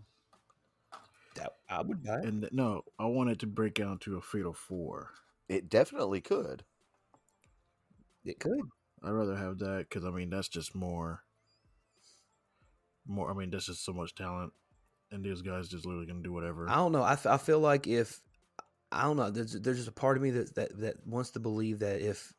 That, 1.36 1.54
I 1.68 1.82
would 1.82 2.04
buy. 2.04 2.20
And 2.20 2.48
no, 2.52 2.84
I 3.00 3.06
wanted 3.06 3.40
to 3.40 3.48
break 3.48 3.80
out 3.80 4.02
to 4.02 4.18
a 4.18 4.22
fatal 4.22 4.54
four. 4.54 5.10
It 5.50 5.68
definitely 5.70 6.22
could. 6.22 6.64
It 8.24 8.40
could. 8.40 8.62
I'd 9.04 9.12
rather 9.12 9.36
have 9.36 9.60
that 9.60 9.88
because 9.90 10.06
I 10.06 10.10
mean 10.10 10.30
that's 10.30 10.50
just 10.50 10.76
more. 10.76 11.24
More, 13.06 13.30
I 13.30 13.34
mean 13.34 13.50
that's 13.50 13.66
just 13.66 13.84
so 13.84 13.92
much 13.92 14.16
talent, 14.16 14.54
and 15.12 15.24
these 15.24 15.42
guys 15.42 15.68
just 15.68 15.86
literally 15.86 16.08
can 16.08 16.22
do 16.22 16.32
whatever. 16.32 16.70
I 16.70 16.76
don't 16.76 16.94
know. 16.94 17.02
I, 17.02 17.14
f- 17.14 17.26
I 17.26 17.38
feel 17.38 17.60
like 17.60 17.86
if 17.86 18.22
I 18.92 19.04
don't 19.04 19.18
know, 19.18 19.30
there's 19.30 19.54
there's 19.54 19.78
just 19.78 19.90
a 19.90 19.94
part 19.94 20.16
of 20.16 20.24
me 20.24 20.30
that 20.32 20.56
that 20.56 20.80
that 20.80 20.96
wants 21.06 21.32
to 21.32 21.40
believe 21.40 21.80
that 21.80 22.02
if 22.02 22.34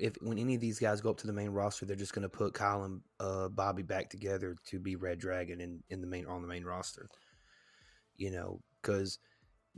if 0.00 0.14
when 0.22 0.38
any 0.38 0.54
of 0.54 0.60
these 0.60 0.78
guys 0.78 1.00
go 1.00 1.10
up 1.10 1.18
to 1.18 1.26
the 1.26 1.32
main 1.32 1.50
roster, 1.50 1.84
they're 1.84 1.96
just 1.96 2.14
going 2.14 2.22
to 2.22 2.28
put 2.28 2.54
Kyle 2.54 2.84
and 2.84 3.00
uh, 3.20 3.48
Bobby 3.48 3.82
back 3.82 4.08
together 4.08 4.56
to 4.68 4.78
be 4.78 4.96
Red 4.96 5.18
Dragon 5.18 5.60
in 5.60 5.82
in 5.90 6.00
the 6.00 6.06
main 6.06 6.26
on 6.26 6.42
the 6.42 6.48
main 6.48 6.64
roster. 6.64 7.08
You 8.16 8.30
know, 8.30 8.60
because 8.80 9.18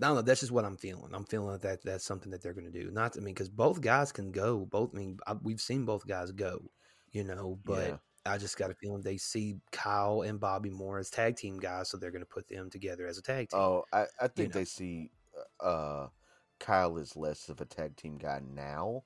I 0.00 0.06
don't 0.06 0.16
know. 0.16 0.22
That's 0.22 0.40
just 0.40 0.52
what 0.52 0.64
I'm 0.64 0.76
feeling. 0.76 1.10
I'm 1.12 1.24
feeling 1.24 1.52
that, 1.52 1.62
that 1.62 1.82
that's 1.82 2.04
something 2.04 2.30
that 2.30 2.42
they're 2.42 2.54
going 2.54 2.70
to 2.70 2.84
do. 2.84 2.90
Not 2.90 3.16
I 3.16 3.20
mean, 3.20 3.34
because 3.34 3.48
both 3.48 3.80
guys 3.80 4.12
can 4.12 4.30
go. 4.30 4.66
Both 4.70 4.90
I 4.94 4.98
mean, 4.98 5.18
I, 5.26 5.34
we've 5.42 5.60
seen 5.60 5.84
both 5.84 6.06
guys 6.06 6.30
go. 6.32 6.70
You 7.12 7.24
know, 7.24 7.58
but. 7.64 7.88
Yeah. 7.88 7.96
I 8.26 8.36
just 8.36 8.58
got 8.58 8.70
a 8.70 8.74
feeling 8.74 9.00
they 9.00 9.16
see 9.16 9.56
Kyle 9.72 10.20
and 10.20 10.38
Bobby 10.38 10.68
more 10.68 10.98
as 10.98 11.08
tag 11.08 11.36
team 11.36 11.58
guys, 11.58 11.88
so 11.88 11.96
they're 11.96 12.10
going 12.10 12.20
to 12.20 12.26
put 12.26 12.46
them 12.46 12.68
together 12.68 13.06
as 13.06 13.16
a 13.16 13.22
tag 13.22 13.48
team. 13.48 13.58
Oh, 13.58 13.84
I, 13.90 14.04
I 14.20 14.28
think 14.28 14.52
know. 14.52 14.60
they 14.60 14.64
see 14.66 15.10
uh, 15.60 16.08
Kyle 16.60 16.98
is 16.98 17.16
less 17.16 17.48
of 17.48 17.62
a 17.62 17.64
tag 17.64 17.96
team 17.96 18.18
guy 18.18 18.42
now 18.44 19.04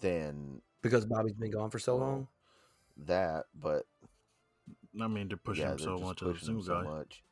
than 0.00 0.60
because 0.82 1.06
Bobby's 1.06 1.32
been 1.32 1.50
gone 1.50 1.70
for 1.70 1.80
so 1.80 1.96
long. 1.96 2.28
that, 3.04 3.44
but 3.54 3.84
I 5.00 5.08
mean, 5.08 5.28
they're 5.28 5.36
pushing 5.36 5.64
yeah, 5.64 5.72
him 5.72 5.78
so 5.78 5.98
much 5.98 6.18
pushing 6.18 6.56
him 6.56 6.62
so 6.62 6.82
much. 6.82 7.22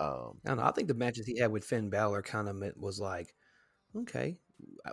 Um, 0.00 0.38
I 0.46 0.48
don't 0.48 0.56
know. 0.56 0.64
I 0.64 0.72
think 0.72 0.88
the 0.88 0.94
matches 0.94 1.26
he 1.26 1.38
had 1.38 1.52
with 1.52 1.64
Finn 1.64 1.90
Balor 1.90 2.22
kind 2.22 2.48
of 2.48 2.62
was 2.76 2.98
like, 2.98 3.34
okay, 3.94 4.38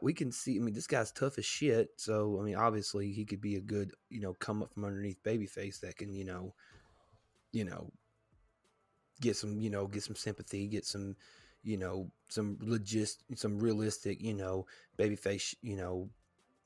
we 0.02 0.14
can 0.14 0.32
see. 0.32 0.58
I 0.58 0.60
mean, 0.60 0.74
this 0.74 0.88
guy's 0.88 1.12
tough 1.14 1.38
as 1.38 1.46
shit. 1.46 1.90
So 1.96 2.38
I 2.40 2.44
mean, 2.44 2.56
obviously 2.56 3.14
he 3.14 3.26
could 3.26 3.42
be 3.42 3.56
a 3.56 3.62
good, 3.62 3.94
you 4.10 4.20
know, 4.20 4.34
come 4.34 4.62
up 4.62 4.74
from 4.74 4.84
underneath 4.86 5.24
babyface 5.24 5.80
that 5.80 5.98
can, 5.98 6.14
you 6.14 6.26
know, 6.26 6.54
you 7.54 7.64
know, 7.64 7.92
get 9.22 9.36
some, 9.36 9.60
you 9.60 9.70
know, 9.70 9.88
get 9.88 10.04
some 10.04 10.16
sympathy, 10.16 10.68
get 10.68 10.86
some, 10.86 11.16
you 11.64 11.78
know, 11.78 12.12
some 12.28 12.58
legit, 12.62 13.10
some 13.36 13.60
realistic, 13.60 14.22
you 14.22 14.34
know, 14.34 14.66
babyface, 14.98 15.56
you 15.62 15.78
know, 15.78 16.10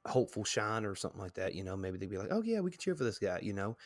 hopeful 0.08 0.43
shine 0.43 0.84
or 0.86 0.95
something 0.95 1.21
like 1.21 1.36
that. 1.36 1.54
You 1.54 1.63
know, 1.63 1.77
maybe 1.77 1.97
they'd 1.99 2.10
be 2.10 2.17
like, 2.17 2.32
oh 2.32 2.41
yeah, 2.43 2.60
we 2.62 2.71
could 2.71 2.80
cheer 2.80 2.95
for 2.95 3.04
this 3.04 3.19
guy. 3.19 3.39
You 3.41 3.54
know, 3.54 3.77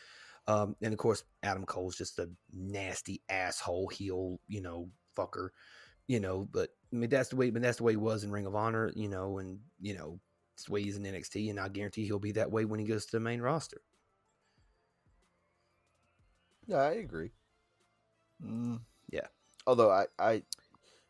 um, 0.47 0.75
and 0.81 0.93
of 0.93 0.99
course, 0.99 1.23
Adam 1.43 1.65
Cole's 1.65 1.97
just 1.97 2.19
a 2.19 2.29
nasty 2.53 3.21
asshole 3.29 3.87
heel, 3.89 4.39
you 4.47 4.61
know, 4.61 4.89
fucker, 5.17 5.49
you 6.07 6.19
know. 6.19 6.47
But 6.51 6.69
I 6.93 6.95
mean, 6.97 7.09
that's 7.09 7.29
the 7.29 7.35
way. 7.35 7.49
But 7.49 7.61
that's 7.61 7.77
the 7.77 7.83
way 7.83 7.93
he 7.93 7.97
was 7.97 8.23
in 8.23 8.31
Ring 8.31 8.45
of 8.45 8.55
Honor, 8.55 8.91
you 8.95 9.09
know, 9.09 9.39
and 9.39 9.59
you 9.81 9.95
know, 9.95 10.19
it's 10.53 10.65
the 10.65 10.71
way 10.73 10.83
he's 10.83 10.97
in 10.97 11.03
NXT, 11.03 11.49
and 11.49 11.59
I 11.59 11.69
guarantee 11.69 12.05
he'll 12.05 12.19
be 12.19 12.33
that 12.33 12.51
way 12.51 12.65
when 12.65 12.79
he 12.79 12.85
goes 12.85 13.05
to 13.07 13.11
the 13.17 13.19
main 13.21 13.41
roster. 13.41 13.81
yeah, 16.67 16.77
I 16.77 16.91
agree. 16.93 17.31
Mm, 18.43 18.79
Although 19.67 19.91
I, 19.91 20.05
I, 20.19 20.43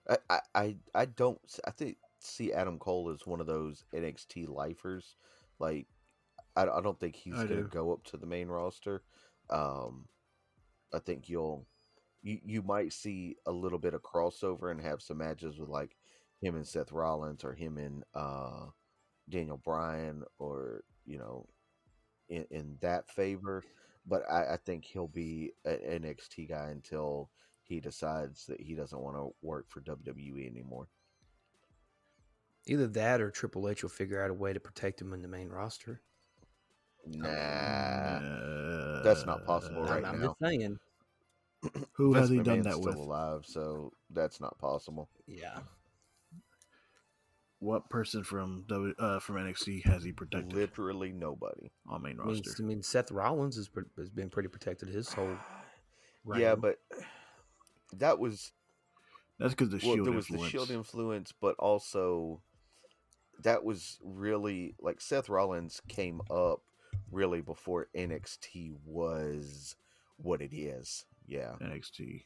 I, 0.09 0.17
I, 0.29 0.39
I, 0.55 0.75
I 0.93 1.05
don't. 1.05 1.39
I 1.65 1.71
think 1.71 1.97
see 2.19 2.53
Adam 2.53 2.79
Cole 2.79 3.09
as 3.09 3.25
one 3.27 3.41
of 3.41 3.47
those 3.47 3.85
NXT 3.93 4.47
lifers. 4.49 5.15
Like, 5.59 5.87
I, 6.55 6.63
I 6.63 6.81
don't 6.81 6.99
think 6.99 7.15
he's 7.15 7.35
I 7.35 7.45
going 7.45 7.57
to 7.61 7.63
do. 7.63 7.69
go 7.69 7.91
up 7.93 8.03
to 8.05 8.17
the 8.17 8.25
main 8.25 8.47
roster. 8.47 9.03
Um, 9.49 10.05
I 10.93 10.99
think 10.99 11.29
you'll, 11.29 11.65
you, 12.23 12.39
you 12.43 12.61
might 12.61 12.93
see 12.93 13.35
a 13.45 13.51
little 13.51 13.79
bit 13.79 13.93
of 13.93 14.01
crossover 14.01 14.71
and 14.71 14.81
have 14.81 15.01
some 15.01 15.17
matches 15.17 15.59
with 15.59 15.69
like 15.69 15.95
him 16.41 16.55
and 16.55 16.67
Seth 16.67 16.91
Rollins 16.91 17.43
or 17.43 17.53
him 17.53 17.77
and 17.77 18.03
uh, 18.13 18.65
Daniel 19.29 19.57
Bryan 19.57 20.23
or 20.39 20.83
you 21.05 21.17
know, 21.17 21.47
in 22.29 22.45
in 22.51 22.77
that 22.81 23.09
favor. 23.09 23.63
But 24.07 24.23
I, 24.29 24.53
I 24.53 24.57
think 24.57 24.85
he'll 24.85 25.07
be 25.07 25.51
an 25.63 26.03
NXT 26.03 26.49
guy 26.49 26.69
until 26.71 27.29
he 27.63 27.79
decides 27.79 28.45
that 28.45 28.61
he 28.61 28.75
doesn't 28.75 28.99
want 29.01 29.17
to 29.17 29.33
work 29.41 29.65
for 29.69 29.81
WWE 29.81 30.47
anymore. 30.47 30.87
Either 32.67 32.87
that 32.87 33.21
or 33.21 33.31
Triple 33.31 33.67
H 33.69 33.83
will 33.83 33.89
figure 33.89 34.23
out 34.23 34.29
a 34.29 34.33
way 34.33 34.53
to 34.53 34.59
protect 34.59 35.01
him 35.01 35.13
in 35.13 35.21
the 35.21 35.27
main 35.27 35.49
roster. 35.49 36.01
Nah, 37.07 38.19
that's 39.03 39.25
not 39.25 39.45
possible 39.45 39.83
right 39.83 40.03
I'm, 40.03 40.15
I'm 40.15 40.19
now. 40.21 40.27
just 40.27 40.39
saying. 40.41 40.79
Who 41.93 42.13
has 42.13 42.29
Vince 42.29 42.37
he 42.39 42.43
done 42.43 42.57
McMahon's 42.59 42.65
that 42.65 42.73
still 42.73 42.85
with? 42.85 42.95
alive, 42.95 43.45
so 43.45 43.91
that's 44.11 44.39
not 44.41 44.57
possible. 44.59 45.09
Yeah. 45.27 45.59
What 47.59 47.89
person 47.89 48.23
from 48.23 48.65
W 48.67 48.93
uh, 48.99 49.19
from 49.19 49.35
NXT 49.37 49.85
has 49.85 50.03
he 50.03 50.11
protected 50.11 50.53
Literally 50.53 51.11
nobody. 51.13 51.71
on 51.87 52.03
main 52.03 52.19
I 52.21 52.25
mean, 52.25 52.35
roster? 52.35 52.63
I 52.63 52.65
mean, 52.67 52.83
Seth 52.83 53.11
Rollins 53.11 53.55
has, 53.55 53.67
pre- 53.69 53.85
has 53.97 54.09
been 54.09 54.29
pretty 54.29 54.49
protected 54.49 54.89
his 54.89 55.11
whole. 55.13 55.37
Yeah, 56.35 56.55
but 56.55 56.79
that 57.93 58.17
was 58.17 58.51
That's 59.37 59.53
because 59.53 59.69
the 59.69 59.77
well, 59.85 59.93
Shield 59.95 60.07
there 60.07 60.13
was 60.13 60.25
influence. 60.25 60.51
the 60.51 60.57
Shield 60.57 60.71
influence, 60.71 61.33
but 61.39 61.55
also 61.59 62.41
that 63.43 63.63
was 63.63 63.99
really 64.03 64.73
like 64.81 65.01
Seth 65.01 65.29
Rollins 65.29 65.81
came 65.87 66.21
up 66.31 66.61
really 67.11 67.41
before 67.41 67.87
NXT 67.95 68.73
was 68.85 69.75
what 70.17 70.41
it 70.41 70.53
is. 70.55 71.05
Yeah. 71.27 71.53
NXT. 71.61 72.23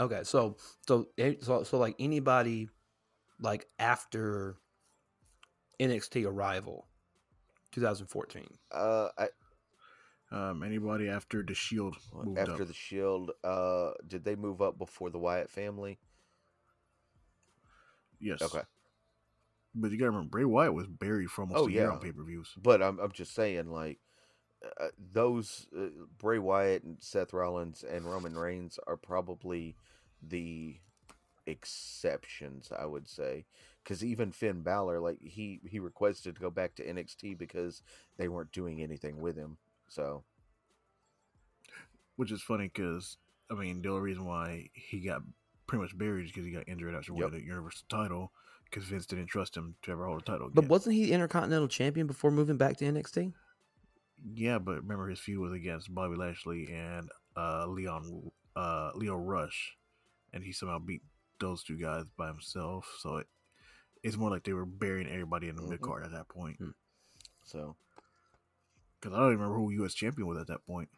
Okay, 0.00 0.20
so 0.22 0.56
so 0.86 1.08
eh, 1.18 1.34
so 1.40 1.64
so 1.64 1.78
like 1.78 1.96
anybody 1.98 2.68
like 3.40 3.66
after 3.78 4.56
NXT 5.80 6.24
arrival, 6.26 6.86
2014. 7.72 8.46
Uh, 8.70 9.08
I, 9.18 9.28
Um, 10.30 10.62
anybody 10.62 11.08
after 11.08 11.42
the 11.42 11.54
Shield 11.54 11.96
moved 12.14 12.38
after 12.38 12.62
up? 12.62 12.68
the 12.68 12.74
Shield, 12.74 13.30
uh, 13.42 13.92
did 14.06 14.24
they 14.24 14.36
move 14.36 14.60
up 14.60 14.76
before 14.78 15.10
the 15.10 15.18
Wyatt 15.18 15.50
family? 15.50 15.98
yes. 18.20 18.42
Okay, 18.42 18.62
But 19.80 19.90
you 19.92 19.98
gotta 19.98 20.10
remember, 20.10 20.30
Bray 20.30 20.44
Wyatt 20.44 20.74
was 20.74 20.86
buried 20.86 21.30
for 21.30 21.42
almost 21.42 21.60
Oh, 21.60 21.68
a 21.68 21.72
year 21.72 21.86
yeah. 21.86 21.92
on 21.92 22.00
pay 22.00 22.12
per 22.12 22.22
views. 22.24 22.52
but 22.62 22.82
I'm 22.82 22.98
I'm 22.98 23.12
just 23.12 23.34
saying 23.34 23.70
like. 23.70 23.98
Uh, 24.80 24.88
those 25.12 25.68
uh, 25.78 25.86
Bray 26.18 26.40
Wyatt 26.40 26.82
and 26.82 26.96
Seth 26.98 27.32
Rollins 27.32 27.84
and 27.88 28.04
Roman 28.04 28.36
Reigns 28.36 28.76
are 28.88 28.96
probably 28.96 29.76
the 30.20 30.80
exceptions, 31.46 32.72
I 32.76 32.84
would 32.84 33.08
say, 33.08 33.44
because 33.84 34.04
even 34.04 34.32
Finn 34.32 34.62
Balor, 34.62 34.98
like 34.98 35.18
he 35.22 35.60
he 35.64 35.78
requested 35.78 36.34
to 36.34 36.40
go 36.40 36.50
back 36.50 36.74
to 36.74 36.84
NXT 36.84 37.38
because 37.38 37.82
they 38.16 38.26
weren't 38.26 38.50
doing 38.50 38.82
anything 38.82 39.20
with 39.20 39.36
him. 39.36 39.58
So 39.88 40.24
Which 42.16 42.32
is 42.32 42.42
funny 42.42 42.64
because 42.72 43.16
I 43.50 43.54
mean 43.54 43.80
the 43.82 43.90
only 43.90 44.02
reason 44.02 44.24
why 44.24 44.70
he 44.72 44.98
got 45.00 45.22
pretty 45.68 45.82
much 45.82 45.96
buried 45.96 46.24
is 46.26 46.32
because 46.32 46.46
he 46.46 46.50
got 46.52 46.68
injured 46.68 46.96
after 46.96 47.12
Yep. 47.12 47.26
winning 47.26 47.40
the 47.40 47.46
Universal 47.46 47.86
title 47.88 48.32
because 48.70 48.84
Vince 48.84 49.06
didn't 49.06 49.26
trust 49.26 49.56
him 49.56 49.74
to 49.82 49.92
ever 49.92 50.06
hold 50.06 50.22
a 50.22 50.24
title. 50.24 50.48
But 50.52 50.62
again. 50.62 50.68
wasn't 50.68 50.94
he 50.96 51.12
Intercontinental 51.12 51.68
Champion 51.68 52.06
before 52.06 52.30
moving 52.30 52.56
back 52.56 52.76
to 52.78 52.84
NXT? 52.84 53.32
yeah, 54.34 54.58
but 54.58 54.82
remember 54.82 55.08
his 55.08 55.20
feud 55.20 55.38
was 55.40 55.52
against 55.52 55.94
Bobby 55.94 56.16
Lashley 56.16 56.68
and 56.72 57.08
uh, 57.36 57.66
Leon 57.68 58.30
uh, 58.56 58.90
Lio 58.94 59.14
Rush, 59.16 59.76
and 60.32 60.42
he 60.42 60.52
somehow 60.52 60.78
beat 60.80 61.02
those 61.38 61.62
two 61.62 61.76
guys 61.78 62.04
by 62.16 62.26
himself. 62.26 62.92
So 62.98 63.18
it, 63.18 63.26
it's 64.02 64.16
more 64.16 64.30
like 64.30 64.42
they 64.44 64.52
were 64.52 64.66
burying 64.66 65.08
everybody 65.08 65.48
in 65.48 65.54
the 65.56 65.62
Mhm. 65.62 65.70
mid 65.70 65.80
card 65.82 66.04
at 66.04 66.10
that 66.12 66.28
point. 66.28 66.56
so 67.44 67.76
Because 69.00 69.16
I 69.16 69.20
don't 69.20 69.28
even 69.32 69.38
remember 69.40 69.58
who 69.58 69.70
U.S. 69.82 69.94
champion 69.94 70.26
was 70.26 70.38
at 70.38 70.48
that 70.48 70.66
point. 70.66 70.88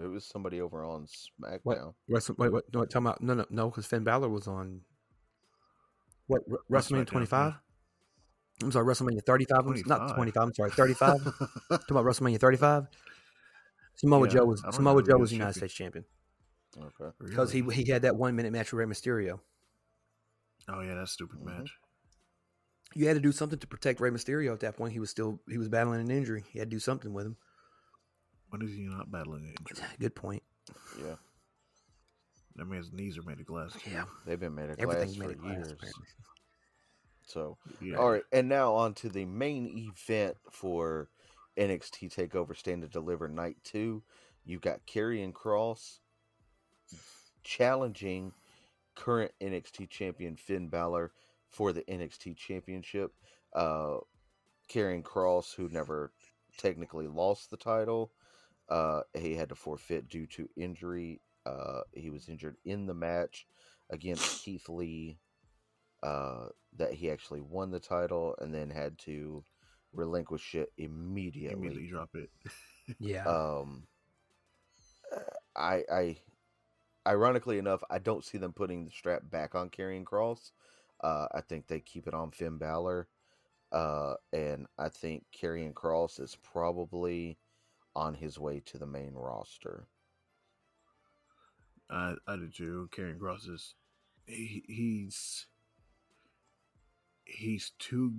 it 0.00 0.06
was 0.06 0.24
somebody 0.24 0.60
over 0.60 0.84
on 0.84 1.06
SmackDown. 1.06 1.94
Wrestle, 2.08 2.36
wait, 2.38 2.52
wait, 2.52 2.62
no, 2.72 2.84
talking 2.84 3.06
about 3.06 3.20
no, 3.22 3.34
no, 3.34 3.46
no, 3.50 3.68
because 3.70 3.86
Finn 3.86 4.04
Balor 4.04 4.28
was 4.28 4.46
on 4.46 4.82
what 6.28 6.42
Re- 6.46 6.58
WrestleMania 6.78 7.06
25. 7.06 7.54
I'm 8.62 8.72
sorry, 8.72 8.86
WrestleMania 8.86 9.22
35. 9.24 9.56
I'm- 9.66 9.82
Not 9.86 10.14
25. 10.14 10.14
25. 10.14 10.42
I'm 10.42 10.54
sorry, 10.54 10.70
35. 10.70 11.24
talking 11.68 11.84
about 11.90 12.04
WrestleMania 12.04 12.38
35. 12.40 12.86
Samoa 13.96 14.26
Yeah, 14.26 14.32
Joe 14.34 14.44
was 14.44 14.62
Samoa 14.72 15.02
Joe 15.02 15.18
was 15.18 15.32
United. 15.32 15.54
States 15.58 15.74
champion 15.74 16.04
Okay. 16.76 17.10
because 17.20 17.50
he 17.52 17.62
Really? 17.62 17.82
he 17.82 17.90
had 17.90 18.02
that 18.02 18.14
one 18.16 18.36
minute 18.36 18.52
match 18.52 18.72
with 18.72 18.78
Rey 18.78 18.86
Mysterio. 18.86 19.40
Oh 20.68 20.80
yeah, 20.80 20.94
that 20.94 21.08
stupid 21.08 21.40
Mhm. 21.40 21.44
match. 21.46 21.72
You 22.94 23.06
had 23.06 23.14
to 23.14 23.20
do 23.20 23.32
something 23.32 23.58
to 23.58 23.66
protect 23.66 24.00
Rey 24.00 24.10
Mysterio 24.10 24.52
at 24.52 24.60
that 24.60 24.76
point. 24.76 24.92
He 24.92 25.00
was 25.00 25.10
still 25.10 25.40
he 25.48 25.58
was 25.58 25.68
battling 25.68 26.00
an 26.00 26.10
injury. 26.10 26.44
You 26.52 26.60
had 26.60 26.70
to 26.70 26.76
do 26.76 26.80
something 26.80 27.12
with 27.12 27.26
him. 27.26 27.36
When 28.50 28.62
is 28.62 28.72
he 28.72 28.82
not 28.86 29.10
battling 29.10 29.44
an 29.44 29.54
injury? 29.68 29.86
Good 29.98 30.14
point. 30.14 30.42
Yeah, 31.02 31.16
That 32.58 32.66
man's 32.66 32.92
knees 32.92 33.16
are 33.18 33.22
made 33.22 33.40
of 33.40 33.46
glass. 33.46 33.76
Yeah, 33.90 34.04
they've 34.26 34.38
been 34.38 34.54
made 34.54 34.70
of 34.70 34.78
glass 34.78 34.94
everything's 34.94 35.16
for 35.16 35.28
made 35.28 35.38
of 35.38 35.44
years. 35.44 35.72
apparently. 35.72 36.06
So 37.26 37.58
Yeah. 37.80 37.96
All 37.96 38.10
right, 38.10 38.24
and 38.32 38.48
now 38.48 38.74
on 38.74 38.94
to 38.94 39.08
the 39.08 39.24
main 39.24 39.66
event 39.66 40.36
for 40.50 41.08
NXT 41.58 42.14
Takeover 42.14 42.56
Stand 42.56 42.82
and 42.82 42.92
Deliver 42.92 43.28
Night 43.28 43.56
Two. 43.64 44.02
You've 44.44 44.62
got 44.62 44.86
Karrion 44.86 45.32
Kross 45.32 45.98
challenging 47.44 48.32
current 48.94 49.32
NXT 49.40 49.88
champion 49.90 50.36
Finn 50.36 50.68
Balor 50.68 51.12
for 51.48 51.72
the 51.72 51.82
NXT 51.82 52.36
Championship. 52.36 53.12
Uh, 53.54 53.98
Karrion 54.68 55.02
Kross, 55.02 55.54
who 55.54 55.68
never 55.68 56.12
technically 56.58 57.06
lost 57.06 57.50
the 57.50 57.56
title, 57.56 58.12
uh, 58.68 59.02
he 59.14 59.34
had 59.34 59.48
to 59.48 59.54
forfeit 59.54 60.08
due 60.08 60.26
to 60.26 60.48
injury. 60.56 61.20
Uh, 61.48 61.80
he 61.92 62.10
was 62.10 62.28
injured 62.28 62.56
in 62.64 62.86
the 62.86 62.94
match 62.94 63.46
against 63.90 64.44
Keith 64.44 64.68
Lee 64.68 65.18
uh, 66.02 66.46
that 66.76 66.92
he 66.92 67.10
actually 67.10 67.40
won 67.40 67.70
the 67.70 67.80
title 67.80 68.34
and 68.38 68.54
then 68.54 68.70
had 68.70 68.98
to 68.98 69.42
relinquish 69.92 70.54
it 70.54 70.72
immediately. 70.76 71.56
Immediately 71.56 71.88
drop 71.88 72.10
it. 72.14 72.30
Yeah, 72.98 73.24
Um, 73.26 73.86
I, 75.54 75.84
I, 75.92 76.16
ironically 77.06 77.58
enough, 77.58 77.82
I 77.90 77.98
don't 77.98 78.24
see 78.24 78.38
them 78.38 78.54
putting 78.54 78.86
the 78.86 78.90
strap 78.90 79.22
back 79.30 79.54
on 79.54 79.68
Karrion 79.68 80.04
Kross. 80.04 80.52
Uh, 81.02 81.26
I 81.34 81.42
think 81.42 81.66
they 81.66 81.80
keep 81.80 82.06
it 82.06 82.14
on 82.14 82.30
Finn 82.30 82.56
Balor. 82.56 83.08
Uh, 83.70 84.14
and 84.32 84.66
I 84.78 84.88
think 84.88 85.26
Karrion 85.38 85.74
Kross 85.74 86.18
is 86.18 86.38
probably 86.42 87.36
on 87.94 88.14
his 88.14 88.38
way 88.38 88.62
to 88.66 88.78
the 88.78 88.86
main 88.86 89.12
roster. 89.12 89.86
I 91.90 92.14
I 92.26 92.36
do 92.36 92.48
too. 92.48 92.88
Karrion 92.94 93.18
Kross 93.18 93.48
is 93.48 93.74
he, 94.26 94.62
he's 94.66 95.46
he's 97.24 97.72
too 97.78 98.14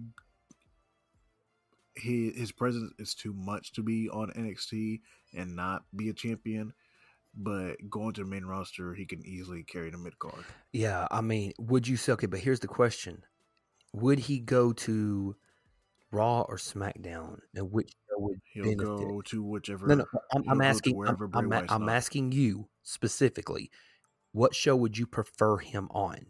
he 1.95 2.31
his 2.31 2.51
presence 2.51 2.93
is 2.97 3.13
too 3.13 3.33
much 3.33 3.73
to 3.73 3.83
be 3.83 4.09
on 4.09 4.31
NXT 4.31 5.01
and 5.35 5.55
not 5.55 5.83
be 5.95 6.09
a 6.09 6.13
champion. 6.13 6.73
But 7.35 7.77
going 7.89 8.13
to 8.13 8.23
the 8.23 8.27
main 8.27 8.43
roster, 8.43 8.95
he 8.95 9.05
can 9.05 9.23
easily 9.23 9.63
carry 9.63 9.91
the 9.91 9.99
mid 9.99 10.17
card. 10.17 10.43
Yeah, 10.73 11.07
I 11.11 11.21
mean, 11.21 11.53
would 11.59 11.87
you 11.87 11.95
say 11.95 12.13
okay? 12.13 12.25
But 12.25 12.39
here's 12.39 12.59
the 12.59 12.67
question: 12.67 13.23
Would 13.93 14.17
he 14.19 14.39
go 14.39 14.73
to 14.73 15.35
Raw 16.11 16.41
or 16.41 16.57
SmackDown, 16.57 17.41
and 17.55 17.71
which 17.71 17.93
would 18.21 18.41
He'll 18.53 18.63
benefit? 18.63 18.85
go 18.85 19.21
to 19.21 19.43
whichever. 19.43 19.87
No, 19.87 19.95
no, 19.95 20.05
I'm, 20.33 20.43
I'm 20.49 20.57
go 20.57 20.63
to 20.63 20.67
asking. 20.67 21.07
I'm, 21.07 21.15
Bray 21.15 21.29
I'm, 21.33 21.65
I'm 21.69 21.89
asking 21.89 22.31
you 22.31 22.67
specifically. 22.83 23.69
What 24.31 24.53
show 24.55 24.75
would 24.75 24.97
you 24.97 25.07
prefer 25.07 25.57
him 25.57 25.87
on? 25.91 26.27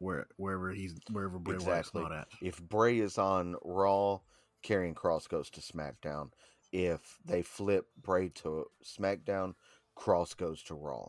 where 0.00 0.26
wherever 0.36 0.70
he's 0.70 0.94
wherever 1.10 1.38
Bray 1.40 1.56
Exactly. 1.56 2.02
Wyatt's 2.02 2.10
not 2.10 2.12
at. 2.20 2.28
If 2.40 2.62
Bray 2.62 2.98
is 3.00 3.18
on 3.18 3.56
Raw, 3.64 4.20
Karrion 4.64 4.94
Kross 4.94 5.28
goes 5.28 5.50
to 5.50 5.60
SmackDown. 5.60 6.30
If 6.70 7.18
they 7.24 7.42
flip 7.42 7.86
Bray 8.00 8.28
to 8.36 8.66
SmackDown, 8.84 9.54
Kross 9.98 10.36
goes 10.36 10.62
to 10.64 10.74
Raw. 10.74 11.08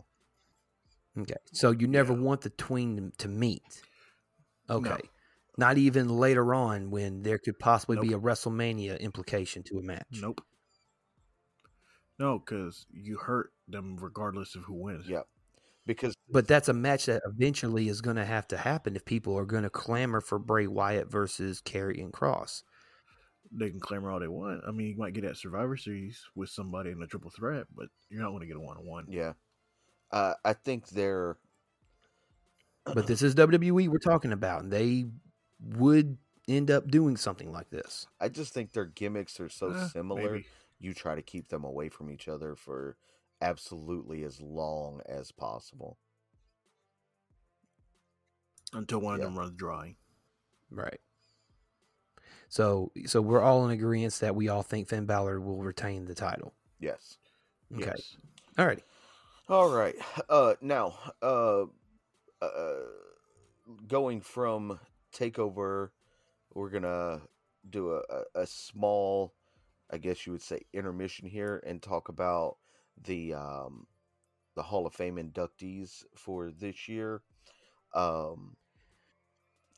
Okay, 1.20 1.36
so 1.54 1.72
you 1.72 1.88
never 1.88 2.14
Yeah. 2.14 2.20
want 2.20 2.42
the 2.42 2.50
tween 2.50 3.12
to- 3.12 3.18
to 3.20 3.28
meet. 3.28 3.84
No. 4.70 4.78
Okay, 5.60 5.68
not 5.68 5.78
even 5.78 6.10
later 6.10 6.54
on 6.54 6.90
when 6.90 7.24
there 7.24 7.38
could 7.38 7.60
possibly 7.60 7.98
be 7.98 8.14
a 8.14 8.20
WrestleMania 8.20 9.00
implication 9.00 9.64
to 9.64 9.78
a 9.78 9.84
match. 9.84 10.20
Nope. 10.22 10.42
No, 12.18 12.40
because 12.40 12.86
you 12.92 13.18
hurt 13.18 13.52
them 13.68 13.98
regardless 14.00 14.56
of 14.56 14.64
who 14.64 14.74
wins. 14.74 15.08
Yep. 15.08 15.26
Because 15.86 16.14
But 16.30 16.48
that's 16.48 16.70
a 16.70 16.74
match 16.74 17.06
that 17.08 17.22
eventually 17.26 17.88
is 17.88 18.02
going 18.02 18.18
to 18.18 18.26
have 18.26 18.48
to 18.50 18.58
happen 18.58 18.96
if 18.96 19.06
people 19.06 19.38
are 19.38 19.46
going 19.46 19.64
to 19.64 19.70
clamor 19.70 20.22
for 20.22 20.38
Bray 20.38 20.68
Wyatt 20.68 21.10
versus 21.10 21.62
Karrion 21.62 22.12
Kross. 22.12 22.64
They 23.52 23.70
can 23.72 23.80
clamor 23.80 24.12
all 24.12 24.20
they 24.20 24.28
want. 24.28 24.62
I 24.68 24.72
mean, 24.72 24.88
you 24.88 24.98
might 24.98 25.14
get 25.14 25.24
that 25.24 25.38
Survivor 25.38 25.78
Series 25.78 26.22
with 26.36 26.50
somebody 26.50 26.92
in 26.92 27.02
a 27.02 27.08
triple 27.08 27.32
threat, 27.32 27.66
but 27.76 27.88
you're 28.10 28.22
not 28.22 28.30
going 28.30 28.42
to 28.42 28.48
get 28.48 28.58
a 28.58 28.60
one 28.60 28.78
on 28.78 28.86
one. 28.86 29.06
yeah, 29.10 29.34
uh, 30.12 30.34
I 30.46 30.54
think 30.54 30.90
they're 30.90 31.38
But 32.86 33.08
this 33.08 33.24
is 33.24 33.34
WWE 33.34 33.88
we're 33.88 33.98
talking 33.98 34.34
about, 34.34 34.62
and 34.64 34.72
they 34.72 35.06
would 35.60 36.18
end 36.48 36.72
up 36.72 36.88
doing 36.90 37.18
something 37.18 37.52
like 37.52 37.70
this. 37.70 38.08
I 38.20 38.30
just 38.30 38.54
think 38.54 38.72
their 38.72 38.86
gimmicks 38.86 39.40
are 39.40 39.50
so 39.50 39.72
Eh, 39.72 39.88
similar. 39.90 40.32
maybe. 40.34 40.46
You 40.80 40.94
try 40.94 41.16
to 41.16 41.22
keep 41.22 41.50
them 41.50 41.64
away 41.64 41.90
from 41.90 42.10
each 42.10 42.28
other 42.28 42.56
for 42.56 42.98
absolutely 43.42 44.24
as 44.24 44.40
long 44.42 45.02
as 45.06 45.32
possible. 45.32 45.98
until 48.72 49.00
one 49.00 49.18
Yeah. 49.18 49.26
of 49.26 49.32
them 49.32 49.40
runs 49.40 49.56
dry. 49.56 49.96
Right. 50.70 51.02
So, 52.50 52.92
so 53.08 53.20
we're 53.20 53.42
all 53.42 53.66
in 53.66 53.72
agreement 53.72 54.14
that 54.20 54.36
we 54.36 54.48
all 54.48 54.62
think 54.62 54.88
Finn 54.88 55.08
Balor 55.08 55.42
will 55.42 55.64
retain 55.64 56.06
the 56.06 56.14
title. 56.14 56.54
Yes. 56.80 57.18
Okay. 57.74 57.86
Yes. 57.86 58.16
All 58.60 58.68
right. 58.68 58.84
All 59.48 59.70
right. 59.72 59.96
Uh, 60.30 60.54
now, 60.62 61.00
uh, 61.24 61.64
uh, 62.42 62.86
going 63.88 64.22
from 64.22 64.80
takeover, 65.14 65.90
we're 66.54 66.70
gonna 66.70 67.22
do 67.70 67.94
a, 67.94 68.02
a, 68.10 68.42
a 68.42 68.48
small, 68.48 69.34
I 69.92 69.98
guess 69.98 70.26
you 70.26 70.32
would 70.32 70.42
say, 70.42 70.62
intermission 70.74 71.28
here 71.28 71.64
and 71.66 71.82
talk 71.82 72.10
about 72.10 72.58
the 73.04 73.34
um, 73.34 73.88
the 74.56 74.64
Hall 74.64 74.86
of 74.86 74.94
Fame 74.94 75.16
inductees 75.16 76.04
for 76.16 76.52
this 76.52 76.88
year. 76.88 77.22
Um, 77.94 78.56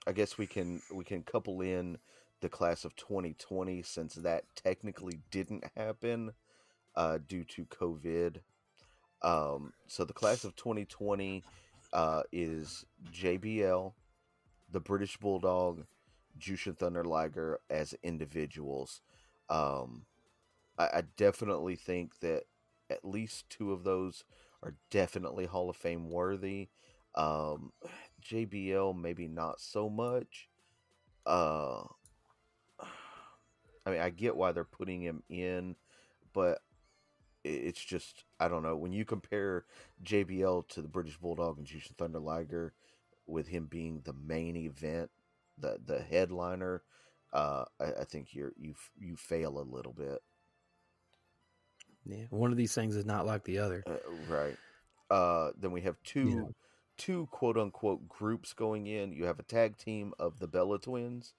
I 0.07 0.11
guess 0.11 0.37
we 0.37 0.47
can 0.47 0.81
we 0.93 1.03
can 1.03 1.23
couple 1.23 1.61
in 1.61 1.97
the 2.41 2.49
class 2.49 2.85
of 2.85 2.95
2020 2.95 3.83
since 3.83 4.15
that 4.15 4.45
technically 4.55 5.19
didn't 5.29 5.63
happen 5.77 6.31
uh, 6.95 7.19
due 7.27 7.43
to 7.43 7.65
COVID. 7.65 8.37
Um, 9.21 9.73
so 9.87 10.03
the 10.03 10.13
class 10.13 10.43
of 10.43 10.55
2020 10.55 11.43
uh, 11.93 12.23
is 12.31 12.85
JBL, 13.13 13.93
the 14.71 14.79
British 14.79 15.17
Bulldog, 15.17 15.85
Jushin 16.39 16.77
Thunder 16.77 17.03
Liger 17.03 17.59
as 17.69 17.93
individuals. 18.03 19.01
Um, 19.49 20.05
I, 20.77 20.83
I 20.85 21.03
definitely 21.17 21.75
think 21.75 22.19
that 22.19 22.43
at 22.89 23.05
least 23.05 23.49
two 23.49 23.71
of 23.71 23.83
those 23.83 24.23
are 24.63 24.75
definitely 24.89 25.45
Hall 25.45 25.69
of 25.69 25.75
Fame 25.75 26.09
worthy. 26.09 26.69
Um, 27.15 27.73
JBL 28.23 28.99
maybe 28.99 29.27
not 29.27 29.59
so 29.59 29.89
much. 29.89 30.49
Uh, 31.25 31.83
I 33.85 33.89
mean, 33.89 33.99
I 33.99 34.09
get 34.09 34.35
why 34.35 34.51
they're 34.51 34.63
putting 34.63 35.01
him 35.01 35.23
in, 35.29 35.75
but 36.33 36.59
it's 37.43 37.83
just 37.83 38.23
I 38.39 38.47
don't 38.47 38.63
know 38.63 38.77
when 38.77 38.93
you 38.93 39.03
compare 39.03 39.65
JBL 40.03 40.67
to 40.69 40.81
the 40.81 40.87
British 40.87 41.17
Bulldog 41.17 41.57
and 41.57 41.65
Jushin 41.67 41.95
Thunder 41.97 42.19
Liger, 42.19 42.73
with 43.27 43.47
him 43.47 43.67
being 43.67 44.01
the 44.03 44.13
main 44.13 44.55
event, 44.55 45.09
the 45.57 45.79
the 45.85 46.01
headliner. 46.01 46.83
Uh, 47.33 47.65
I, 47.79 48.01
I 48.01 48.03
think 48.05 48.33
you're 48.33 48.53
you 48.57 48.75
you 48.97 49.15
fail 49.15 49.59
a 49.59 49.61
little 49.61 49.93
bit. 49.93 50.21
Yeah. 52.05 52.25
One 52.29 52.51
of 52.51 52.57
these 52.57 52.73
things 52.73 52.95
is 52.95 53.05
not 53.05 53.25
like 53.25 53.43
the 53.43 53.59
other. 53.59 53.83
Uh, 53.85 53.97
right. 54.27 54.57
Uh, 55.09 55.51
then 55.59 55.71
we 55.71 55.81
have 55.81 55.97
two 56.03 56.29
Yeah. 56.29 56.43
two 56.97 57.27
quote 57.31 57.57
unquote 57.57 58.07
groups 58.07 58.53
going 58.53 58.87
in. 58.87 59.11
You 59.13 59.25
have 59.25 59.39
a 59.39 59.43
tag 59.43 59.77
team 59.77 60.13
of 60.19 60.39
the 60.39 60.47
Bella 60.47 60.79
twins, 60.79 61.33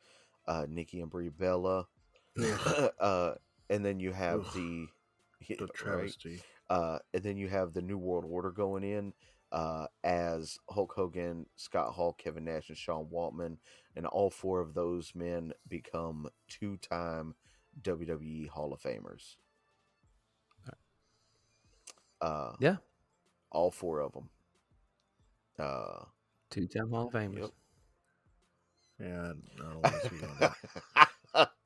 uh, 0.47 0.66
Nikki 0.68 1.01
and 1.01 1.11
Brie 1.11 1.30
Bella, 1.30 1.89
uh, 3.01 3.35
and 3.70 3.85
then 3.85 3.99
you 4.01 4.12
have 4.12 4.41
Ugh. 4.41 4.55
the 4.55 4.87
the 5.59 5.68
right, 5.85 6.16
uh, 6.70 6.99
and 7.12 7.22
then 7.22 7.37
you 7.37 7.49
have 7.49 7.72
the 7.72 7.83
New 7.83 7.99
World 7.99 8.24
Order 8.28 8.51
going 8.53 8.85
in 8.85 9.12
uh, 9.53 9.86
as 10.05 10.59
Hulk 10.70 10.94
Hogan, 10.96 11.46
Scott 11.57 11.94
Hall, 11.94 12.14
Kevin 12.14 12.44
Nash, 12.46 12.70
and 12.70 12.78
Sean 12.78 13.07
Waltman, 13.12 13.59
and 13.96 14.07
all 14.07 14.30
four 14.30 14.61
of 14.61 14.74
those 14.74 15.14
men 15.14 15.53
become 15.68 16.28
two-time 16.48 17.34
WWE 17.82 18.48
Hall 18.48 18.72
of 18.74 18.82
Famers. 18.82 19.36
Uh, 22.22 22.55
Yeah. 22.59 22.78
all 23.50 23.70
four 23.70 24.00
of 24.00 24.12
them. 24.14 24.30
Uh, 25.59 26.05
Two 26.50 26.68
time 26.68 26.90
Hall 26.90 27.09
of 27.09 27.12
Famers. 27.14 27.38
Yep. 27.40 27.53
Yeah, 29.00 29.32
I 29.32 29.62
don't 29.72 29.82
want 29.82 29.94
to 29.94 30.00
speak 30.00 30.22
on 30.22 30.36
that. 30.38 30.57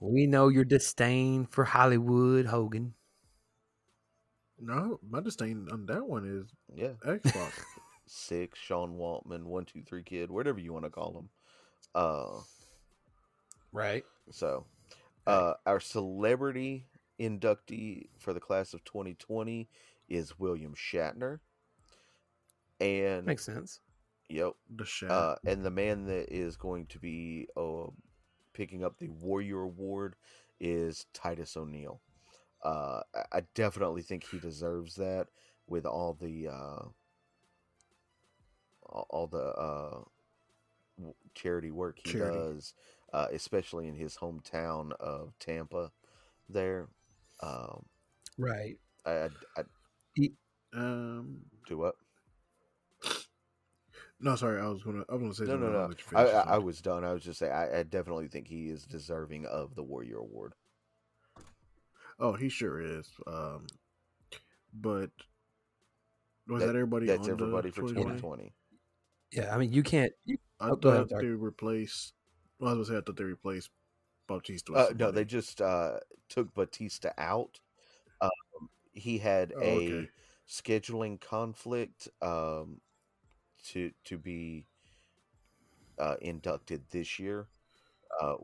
We 0.00 0.26
know 0.26 0.48
your 0.48 0.64
disdain 0.64 1.46
for 1.46 1.64
Hollywood, 1.64 2.46
Hogan. 2.46 2.94
No, 4.60 5.00
my 5.08 5.20
disdain 5.20 5.68
on 5.72 5.86
that 5.86 6.06
one 6.06 6.24
is 6.24 6.52
yeah, 6.74 6.92
X-Pac. 7.04 7.52
six 8.06 8.58
Sean 8.58 8.96
Waltman, 8.96 9.44
one 9.44 9.64
two 9.64 9.82
three 9.82 10.02
kid, 10.02 10.30
whatever 10.30 10.60
you 10.60 10.72
want 10.72 10.84
to 10.84 10.90
call 10.90 11.18
him. 11.18 11.28
Uh, 11.94 12.40
Right. 13.74 14.04
So, 14.30 14.66
uh, 15.26 15.54
our 15.66 15.80
celebrity 15.80 16.86
inductee 17.20 18.06
for 18.18 18.32
the 18.32 18.40
class 18.40 18.72
of 18.72 18.84
2020 18.84 19.68
is 20.08 20.38
William 20.38 20.74
Shatner. 20.74 21.40
And 22.80 23.26
Makes 23.26 23.44
sense. 23.44 23.80
yep, 24.28 24.52
the 24.74 24.84
shot. 24.84 25.10
uh, 25.10 25.34
and 25.44 25.64
the 25.64 25.70
man 25.70 26.06
that 26.06 26.32
is 26.32 26.56
going 26.56 26.86
to 26.86 26.98
be 27.00 27.48
uh, 27.56 27.86
picking 28.52 28.84
up 28.84 28.98
the 28.98 29.08
Warrior 29.08 29.62
Award 29.62 30.14
is 30.60 31.06
Titus 31.12 31.56
O'Neil. 31.56 32.00
Uh, 32.64 33.02
I- 33.32 33.42
definitely 33.54 34.02
think 34.02 34.24
he 34.24 34.38
deserves 34.38 34.96
that 34.96 35.28
with 35.68 35.86
all 35.86 36.14
the 36.14 36.48
uh, 36.48 36.88
all 39.10 39.26
the 39.26 39.38
uh, 39.54 40.00
charity 41.34 41.70
work 41.70 41.98
he 41.98 42.12
Charity. 42.12 42.38
does, 42.38 42.74
uh, 43.12 43.28
especially 43.32 43.88
in 43.88 43.94
his 43.94 44.16
hometown 44.16 44.92
of 45.00 45.32
Tampa. 45.38 45.92
There, 46.48 46.88
um, 47.42 47.86
Right. 48.38 48.78
I, 49.06 49.10
I, 49.10 49.30
I 49.56 49.62
um, 50.74 51.40
do 51.66 51.78
what? 51.78 51.96
no, 54.20 54.36
sorry, 54.36 54.60
I 54.60 54.68
was 54.68 54.82
gonna, 54.82 55.04
I 55.08 55.14
was 55.14 55.22
gonna 55.22 55.34
say 55.34 55.46
No, 55.46 55.56
no, 55.56 55.70
no. 55.70 55.94
I, 56.14 56.22
I, 56.24 56.54
I 56.54 56.58
was 56.58 56.80
done. 56.80 57.04
I 57.04 57.12
was 57.12 57.22
just 57.22 57.38
saying. 57.38 57.52
I, 57.52 57.80
I 57.80 57.82
definitely 57.82 58.28
think 58.28 58.48
he 58.48 58.68
is 58.68 58.84
deserving 58.84 59.46
of 59.46 59.74
the 59.74 59.82
Warrior 59.82 60.18
Award. 60.18 60.54
Oh, 62.18 62.32
he 62.34 62.48
sure 62.48 62.80
is. 62.80 63.08
Um, 63.26 63.66
but 64.72 65.10
was 66.46 66.60
That- 66.60 66.66
that, 66.66 66.76
everybody? 66.76 67.06
That's 67.06 67.26
on 67.28 67.32
everybody 67.32 67.70
the 67.70 67.74
for 67.74 67.82
2020? 67.82 68.20
2020. 68.20 68.54
Yeah. 69.32 69.54
I 69.54 69.58
mean, 69.58 69.72
you 69.72 69.82
can't. 69.82 70.12
You, 70.24 70.38
I 70.60 70.70
Oh, 70.70 70.76
go 70.76 70.90
ahead, 70.90 71.00
thought 71.02 71.10
sorry. 71.10 71.26
they 71.26 71.32
replaced. 71.32 72.14
Well, 72.58 72.70
I 72.70 72.74
was 72.76 72.88
gonna 72.88 72.98
say 72.98 73.02
I 73.02 73.04
thought 73.06 73.16
they 73.16 73.24
replaced 73.24 73.70
Bautista. 74.28 74.72
Uh, 74.72 74.92
no, 74.96 75.10
they 75.10 75.24
just 75.24 75.60
uh, 75.60 75.98
took 76.28 76.54
Batista 76.54 77.10
out. 77.18 77.58
Um, 78.20 78.30
he 78.92 79.18
had 79.18 79.52
Oh, 79.56 79.60
a 79.60 79.76
okay. 79.76 80.10
scheduling 80.48 81.20
conflict 81.20 82.08
um, 82.22 82.80
to 83.64 83.90
to 84.04 84.18
be 84.18 84.66
uh, 85.98 86.16
inducted 86.20 86.84
this 86.90 87.18
year. 87.18 87.48
Uh, 88.20 88.36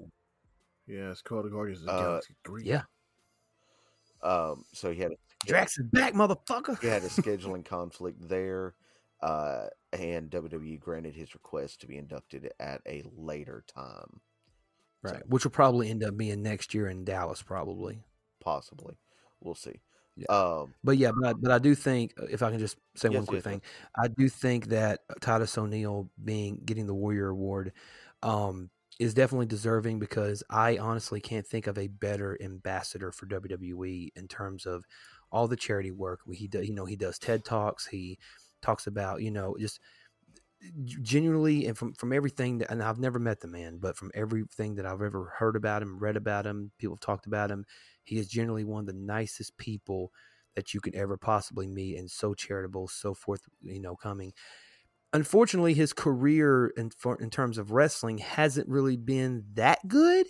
Yeah, 0.86 1.10
it's 1.12 1.22
called 1.22 1.44
the 1.44 1.50
Guardians 1.50 1.80
of 1.82 1.86
the 1.86 1.92
Uh, 1.92 2.02
Galaxy 2.02 2.34
Three. 2.44 2.64
Yeah. 2.64 2.82
Um, 4.22 4.64
so 4.72 4.92
he 4.92 5.00
had 5.00 5.12
Drax 5.46 5.78
is 5.78 5.86
back, 5.86 6.12
motherfucker. 6.14 6.80
he 6.80 6.86
had 6.88 7.02
a 7.02 7.08
scheduling 7.08 7.64
conflict 7.64 8.28
there, 8.28 8.74
uh, 9.22 9.66
and 9.92 10.30
WWE 10.30 10.78
granted 10.78 11.14
his 11.14 11.34
request 11.34 11.80
to 11.80 11.86
be 11.86 11.96
inducted 11.96 12.52
at 12.60 12.80
a 12.86 13.02
later 13.16 13.64
time, 13.66 14.20
Right. 15.02 15.22
Which 15.28 15.44
will 15.44 15.50
probably 15.50 15.88
end 15.88 16.04
up 16.04 16.16
being 16.18 16.42
next 16.42 16.74
year 16.74 16.86
in 16.88 17.04
Dallas, 17.04 17.42
probably. 17.42 18.00
possibly. 18.40 18.96
We'll 19.40 19.54
see. 19.54 19.80
Yeah. 20.16 20.26
Um, 20.28 20.74
But 20.84 20.98
yeah, 20.98 21.12
but 21.18 21.28
I, 21.30 21.32
but 21.32 21.50
I 21.50 21.58
do 21.58 21.74
think 21.74 22.12
uh, 22.20 22.26
if 22.30 22.42
I 22.42 22.50
can 22.50 22.58
just 22.58 22.76
say 22.96 23.08
Yes, 23.08 23.16
one 23.16 23.24
quick 23.26 23.42
yes, 23.42 23.46
yes. 23.46 23.52
thing, 23.54 23.62
I 23.96 24.08
do 24.08 24.28
think 24.28 24.66
that 24.66 25.00
Titus 25.22 25.56
O'Neil 25.56 26.10
being 26.22 26.60
getting 26.66 26.86
the 26.86 26.92
Warrior 26.94 27.28
Award 27.30 27.72
um, 28.22 28.68
is 29.00 29.14
definitely 29.14 29.46
deserving 29.46 29.98
because 29.98 30.44
I 30.50 30.78
honestly 30.78 31.20
can't 31.22 31.46
think 31.46 31.66
of 31.66 31.78
a 31.78 31.88
better 31.88 32.38
ambassador 32.42 33.12
for 33.12 33.26
WWE 33.26 34.12
in 34.16 34.28
terms 34.28 34.66
of 34.66 34.84
all 35.32 35.48
the 35.48 35.56
charity 35.56 35.90
work 35.92 36.20
he 36.32 36.48
does. 36.48 36.68
You 36.68 36.74
know, 36.74 36.86
he 36.86 36.96
does 36.96 37.18
TED 37.18 37.44
talks. 37.44 37.88
He 37.88 38.18
talks 38.62 38.86
about 38.86 39.22
you 39.22 39.32
know 39.32 39.56
just 39.60 39.80
genuinely 41.02 41.66
and 41.66 41.76
from 41.76 41.94
from 41.94 42.12
everything 42.12 42.58
that 42.58 42.70
and 42.70 42.82
I've 42.82 42.98
never 42.98 43.18
met 43.18 43.40
the 43.40 43.48
man, 43.48 43.78
but 43.78 43.96
from 43.96 44.10
everything 44.14 44.74
that 44.76 44.86
I've 44.86 45.02
ever 45.02 45.32
heard 45.38 45.56
about 45.56 45.82
him, 45.82 45.98
read 45.98 46.16
about 46.16 46.46
him, 46.46 46.72
people 46.78 46.96
have 46.96 47.00
talked 47.00 47.26
about 47.26 47.50
him, 47.50 47.64
he 48.04 48.18
is 48.18 48.28
generally 48.28 48.64
one 48.64 48.80
of 48.80 48.86
the 48.86 48.92
nicest 48.92 49.56
people 49.56 50.12
that 50.56 50.74
you 50.74 50.80
could 50.80 50.94
ever 50.94 51.16
possibly 51.16 51.66
meet 51.66 51.96
and 51.96 52.10
so 52.10 52.34
charitable, 52.34 52.88
so 52.88 53.14
forth, 53.14 53.42
you 53.62 53.80
know, 53.80 53.96
coming. 53.96 54.32
Unfortunately, 55.12 55.74
his 55.74 55.92
career 55.92 56.68
in 56.76 56.90
for, 56.90 57.20
in 57.20 57.30
terms 57.30 57.58
of 57.58 57.72
wrestling 57.72 58.18
hasn't 58.18 58.68
really 58.68 58.96
been 58.96 59.44
that 59.54 59.86
good. 59.88 60.26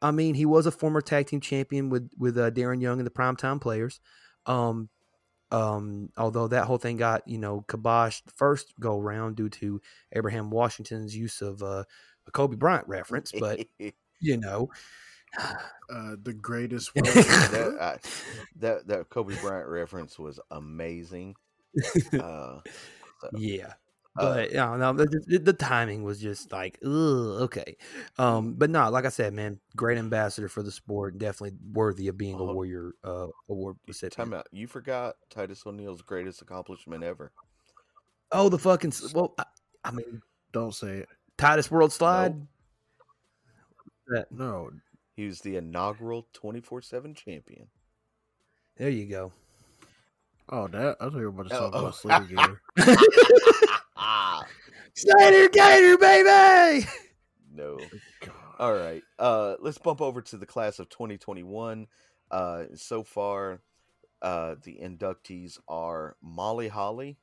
I 0.00 0.10
mean, 0.10 0.34
he 0.34 0.46
was 0.46 0.66
a 0.66 0.70
former 0.70 1.00
tag 1.00 1.26
team 1.26 1.40
champion 1.40 1.90
with 1.90 2.10
with 2.18 2.38
uh, 2.38 2.50
Darren 2.50 2.80
Young 2.80 2.98
and 2.98 3.06
the 3.06 3.10
Primetime 3.10 3.60
Players. 3.60 4.00
Um, 4.46 4.88
um, 5.50 6.10
although 6.16 6.48
that 6.48 6.64
whole 6.64 6.78
thing 6.78 6.96
got 6.96 7.26
you 7.28 7.38
know 7.38 7.64
kiboshed 7.68 8.22
first 8.34 8.72
go 8.80 8.98
round 8.98 9.36
due 9.36 9.48
to 9.50 9.80
Abraham 10.12 10.50
Washington's 10.50 11.16
use 11.16 11.40
of 11.42 11.62
uh, 11.62 11.84
a 12.26 12.30
Kobe 12.32 12.56
Bryant 12.56 12.88
reference, 12.88 13.32
but 13.32 13.60
you 14.20 14.36
know, 14.38 14.70
Uh, 15.90 16.16
the 16.22 16.32
greatest. 16.32 16.92
that, 16.94 17.76
I, 17.80 17.98
that 18.56 18.86
that 18.88 19.08
Kobe 19.10 19.36
Bryant 19.40 19.68
reference 19.68 20.18
was 20.18 20.40
amazing. 20.50 21.36
Uh, 22.14 22.60
so, 23.20 23.30
yeah. 23.34 23.74
Uh, 24.18 24.34
But 24.34 24.52
yeah, 24.52 24.76
no, 24.76 24.92
the, 24.92 25.06
the, 25.26 25.38
the 25.38 25.52
timing 25.52 26.02
was 26.02 26.20
just 26.20 26.52
like, 26.52 26.78
ugh, 26.84 27.42
okay. 27.42 27.76
Um, 28.18 28.54
but 28.54 28.70
no, 28.70 28.88
like 28.90 29.04
I 29.04 29.10
said, 29.10 29.32
man, 29.34 29.58
great 29.76 29.98
ambassador 29.98 30.48
for 30.48 30.62
the 30.62 30.70
sport, 30.72 31.18
definitely 31.18 31.58
worthy 31.72 32.08
of 32.08 32.16
being 32.16 32.34
a 32.34 32.42
Uh-huh. 32.42 32.52
warrior 32.54 32.92
uh, 33.04 33.26
award 33.48 33.76
time 34.10 34.32
out. 34.34 34.46
You 34.52 34.66
forgot 34.66 35.16
Titus 35.30 35.66
O'Neil's 35.66 36.02
greatest 36.02 36.42
accomplishment 36.42 37.04
ever. 37.04 37.32
Oh, 38.32 38.48
the 38.48 38.58
fucking 38.58 38.92
well, 39.14 39.34
I, 39.38 39.44
I 39.84 39.90
mean, 39.92 40.20
Don't 40.52 40.74
say 40.74 40.98
it. 40.98 41.08
Titus 41.38 41.68
Worldslide. 41.68 42.34
Nope. 42.34 42.46
That, 44.08 44.32
No. 44.32 44.70
He 45.14 45.26
was 45.26 45.40
the 45.40 45.56
inaugural 45.56 46.26
twenty 46.32 46.60
four 46.60 46.82
seven 46.82 47.14
champion. 47.14 47.68
there 48.76 48.90
you 48.90 49.06
go. 49.06 49.32
Oh, 50.48 50.68
that 50.68 50.96
I 51.00 51.04
thought 51.04 51.14
you 51.14 51.20
were 51.22 51.28
about 51.28 51.48
to 51.48 51.56
Oh, 51.56 51.58
talk 51.58 51.72
oh. 51.74 51.78
about 51.80 51.94
Slater 51.96 52.24
Gator. 52.76 53.66
Slater 54.94 55.48
Gator, 55.48 55.98
baby. 55.98 56.86
no. 57.52 57.78
All 58.58 58.72
right. 58.74 59.02
Uh 59.18 59.56
let's 59.60 59.78
bump 59.78 60.00
over 60.00 60.22
to 60.22 60.36
the 60.36 60.46
class 60.46 60.78
of 60.78 60.88
2021. 60.88 61.86
Uh 62.30 62.64
so 62.74 63.02
far 63.02 63.60
uh 64.22 64.54
the 64.62 64.78
inductees 64.82 65.58
are 65.68 66.16
Molly 66.22 66.68
Holly, 66.68 67.18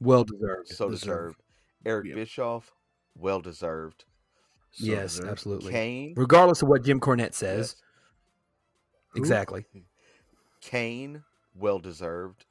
Well 0.00 0.24
deserved. 0.24 0.68
so 0.68 0.90
Deserved. 0.90 1.00
deserved. 1.36 1.42
Eric 1.86 2.06
Yep. 2.06 2.14
Bischoff, 2.16 2.72
well 3.16 3.40
deserved. 3.40 4.04
So 4.72 4.84
yes, 4.86 5.12
deserved. 5.16 5.30
absolutely. 5.30 5.72
Kane, 5.72 6.14
Regardless 6.16 6.62
of 6.62 6.68
what 6.68 6.84
Jim 6.84 7.00
Cornette 7.00 7.34
says, 7.34 7.76
yes. 7.76 9.16
Exactly. 9.16 9.64
Kane, 10.60 11.22
well 11.54 11.78
deserved. 11.78 12.44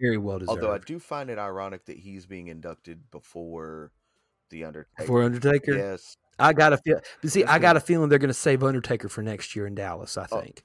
Very 0.00 0.18
well 0.18 0.38
deserved. 0.38 0.62
Although 0.62 0.74
I 0.74 0.78
do 0.78 0.98
find 0.98 1.30
it 1.30 1.38
ironic 1.38 1.84
that 1.86 1.96
he's 1.98 2.26
being 2.26 2.48
inducted 2.48 3.10
before 3.10 3.92
the 4.50 4.64
Undertaker. 4.64 5.06
For 5.06 5.22
Undertaker, 5.22 5.76
Yes. 5.76 6.16
I 6.38 6.52
got 6.52 6.72
a 6.72 6.78
feel. 6.78 7.00
But 7.20 7.30
see, 7.30 7.44
I 7.44 7.58
got 7.58 7.76
a 7.76 7.80
feeling 7.80 8.08
they're 8.08 8.18
going 8.18 8.28
to 8.28 8.34
save 8.34 8.64
Undertaker 8.64 9.08
for 9.08 9.22
next 9.22 9.54
year 9.54 9.66
in 9.66 9.74
Dallas. 9.74 10.16
I 10.18 10.26
Oh, 10.32 10.40
think. 10.40 10.64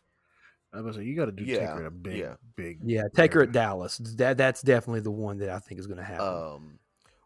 I 0.73 0.81
was 0.81 0.97
like, 0.97 1.05
you 1.05 1.15
got 1.15 1.25
to 1.25 1.31
do 1.31 1.43
Yeah, 1.43 1.59
Taker 1.59 1.79
at 1.81 1.85
a 1.85 1.91
big, 1.91 2.17
yeah. 2.17 2.35
big. 2.55 2.79
Yeah, 2.83 3.03
Taker 3.15 3.39
area. 3.39 3.47
at 3.49 3.53
Dallas. 3.53 3.97
That 4.17 4.37
that's 4.37 4.61
definitely 4.61 5.01
the 5.01 5.11
one 5.11 5.37
that 5.37 5.49
I 5.49 5.59
think 5.59 5.79
is 5.79 5.87
going 5.87 5.97
to 5.99 6.03
happen. 6.03 6.25
Um, 6.27 6.79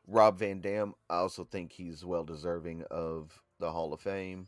Rob 0.08 0.38
Van 0.40 0.60
Dam, 0.62 0.94
I 1.10 1.18
also 1.18 1.44
think 1.46 1.72
he's 1.72 2.04
well 2.04 2.24
deserving 2.24 2.84
of 2.92 3.42
the 3.60 3.72
Hall 3.72 3.94
of 3.94 4.02
Fame. 4.02 4.48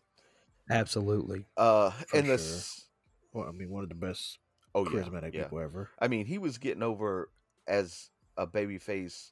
Absolutely. 0.69 1.45
Uh, 1.57 1.91
For 1.91 2.17
and 2.17 2.25
sure. 2.27 2.37
this, 2.37 2.85
Well, 3.33 3.47
I 3.47 3.51
mean, 3.51 3.69
one 3.69 3.83
of 3.83 3.89
the 3.89 3.95
best 3.95 4.37
oh 4.75 4.85
yeah, 4.85 5.01
charismatic 5.01 5.33
yeah. 5.33 5.43
people 5.43 5.59
ever. 5.59 5.89
I 5.99 6.07
mean, 6.07 6.25
he 6.25 6.37
was 6.37 6.57
getting 6.57 6.83
over 6.83 7.29
as 7.67 8.09
a 8.37 8.47
babyface 8.47 9.31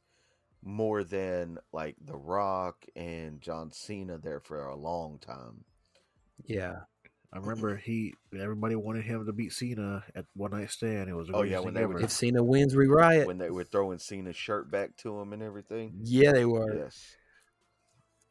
more 0.64 1.04
than 1.04 1.58
like 1.72 1.96
The 2.04 2.16
Rock 2.18 2.86
and 2.96 3.42
John 3.42 3.72
Cena 3.72 4.18
there 4.18 4.40
for 4.40 4.66
a 4.66 4.76
long 4.76 5.20
time. 5.20 5.64
Yeah. 6.46 6.82
I 7.32 7.38
remember 7.38 7.76
he. 7.76 8.16
Everybody 8.38 8.76
wanted 8.76 9.04
him 9.06 9.24
to 9.26 9.32
beat 9.32 9.54
Cena 9.54 10.04
at 10.16 10.26
One 10.36 10.50
Night 10.52 10.72
Stand. 10.72 11.10
It 11.10 11.14
was 11.14 11.28
the 11.28 11.36
Oh, 11.36 11.44
yeah, 11.44 11.62
greatest 11.62 11.66
when 11.66 11.74
thing 11.76 11.82
they 11.82 11.86
would- 11.86 11.96
ever. 11.98 12.06
If 12.06 12.12
Cena 12.12 12.44
wins, 12.44 12.76
we 12.76 12.88
riot. 12.88 13.28
When 13.28 13.38
they 13.38 13.52
were 13.52 13.64
throwing 13.64 14.00
Cena's 14.00 14.36
shirt 14.36 14.72
back 14.72 14.98
to 14.98 15.20
him 15.20 15.32
and 15.34 15.44
everything. 15.44 15.94
yeah, 16.04 16.32
they 16.32 16.46
were. 16.46 16.76
Yes. 16.76 17.16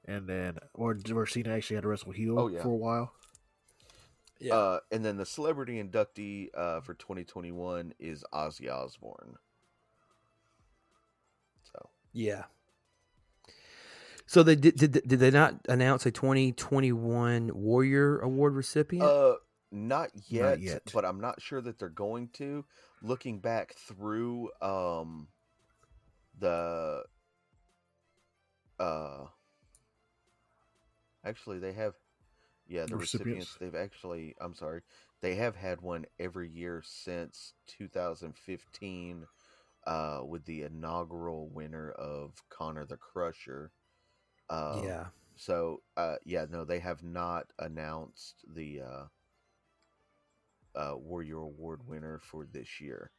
and 0.04 0.26
then, 0.28 0.58
or 0.74 0.94
where 1.12 1.26
Cena 1.26 1.50
actually 1.54 1.76
had 1.76 1.82
to 1.82 1.88
wrestle 1.88 2.10
heel 2.12 2.38
Oh, 2.40 2.48
yeah. 2.48 2.62
for 2.62 2.70
a 2.70 2.76
while. 2.76 3.12
Yeah. 4.40 4.54
Uh, 4.54 4.80
and 4.92 5.04
then 5.04 5.16
the 5.16 5.26
celebrity 5.26 5.82
inductee 5.82 6.48
uh, 6.54 6.80
for 6.80 6.94
2021 6.94 7.94
is 7.98 8.24
Ozzy 8.32 8.70
Osbourne. 8.70 9.36
So 11.64 11.88
Yeah. 12.12 12.44
So 14.26 14.42
they 14.42 14.56
did, 14.56 14.76
did 14.76 14.92
did 14.92 15.20
they 15.20 15.30
not 15.30 15.54
announce 15.68 16.04
a 16.04 16.10
2021 16.10 17.50
Warrior 17.54 18.18
Award 18.18 18.54
recipient? 18.54 19.08
Uh, 19.08 19.36
not 19.72 20.10
yet, 20.28 20.60
yet. 20.60 20.82
but 20.92 21.04
I'm 21.04 21.20
not 21.20 21.40
sure 21.40 21.60
that 21.62 21.78
they're 21.78 21.88
going 21.88 22.28
to. 22.34 22.64
Looking 23.02 23.40
back 23.40 23.74
through 23.74 24.50
um 24.60 25.28
the 26.38 27.04
uh 28.78 29.24
actually 31.24 31.58
they 31.58 31.72
have 31.72 31.94
yeah 32.68 32.86
the 32.86 32.96
recipients. 32.96 33.48
recipients? 33.48 33.56
they've 33.60 33.74
actually 33.74 34.34
I'm 34.40 34.54
sorry 34.54 34.82
they 35.22 35.36
have 35.36 35.56
had 35.56 35.80
one 35.82 36.06
every 36.18 36.48
year 36.48 36.82
since 36.84 37.54
2015 37.66 39.26
uh 39.86 40.20
with 40.26 40.44
the 40.46 40.62
inaugural 40.62 41.48
winner 41.48 41.90
of 41.92 42.32
Connor 42.50 42.86
the 42.86 42.96
Crusher 42.98 43.72
uh 44.50 44.88
yeah. 44.88 45.06
so 45.36 45.82
uh 45.96 46.16
yeah, 46.24 46.46
no, 46.50 46.64
they 46.64 46.80
have 46.80 47.02
not 47.02 47.46
announced 47.58 48.44
the 48.54 48.82
uh 48.82 49.04
uh 50.74 50.96
Warrior 50.96 51.38
Award 51.38 51.86
winner 51.86 52.18
for 52.18 52.46
this 52.46 52.80
year. 52.80 53.10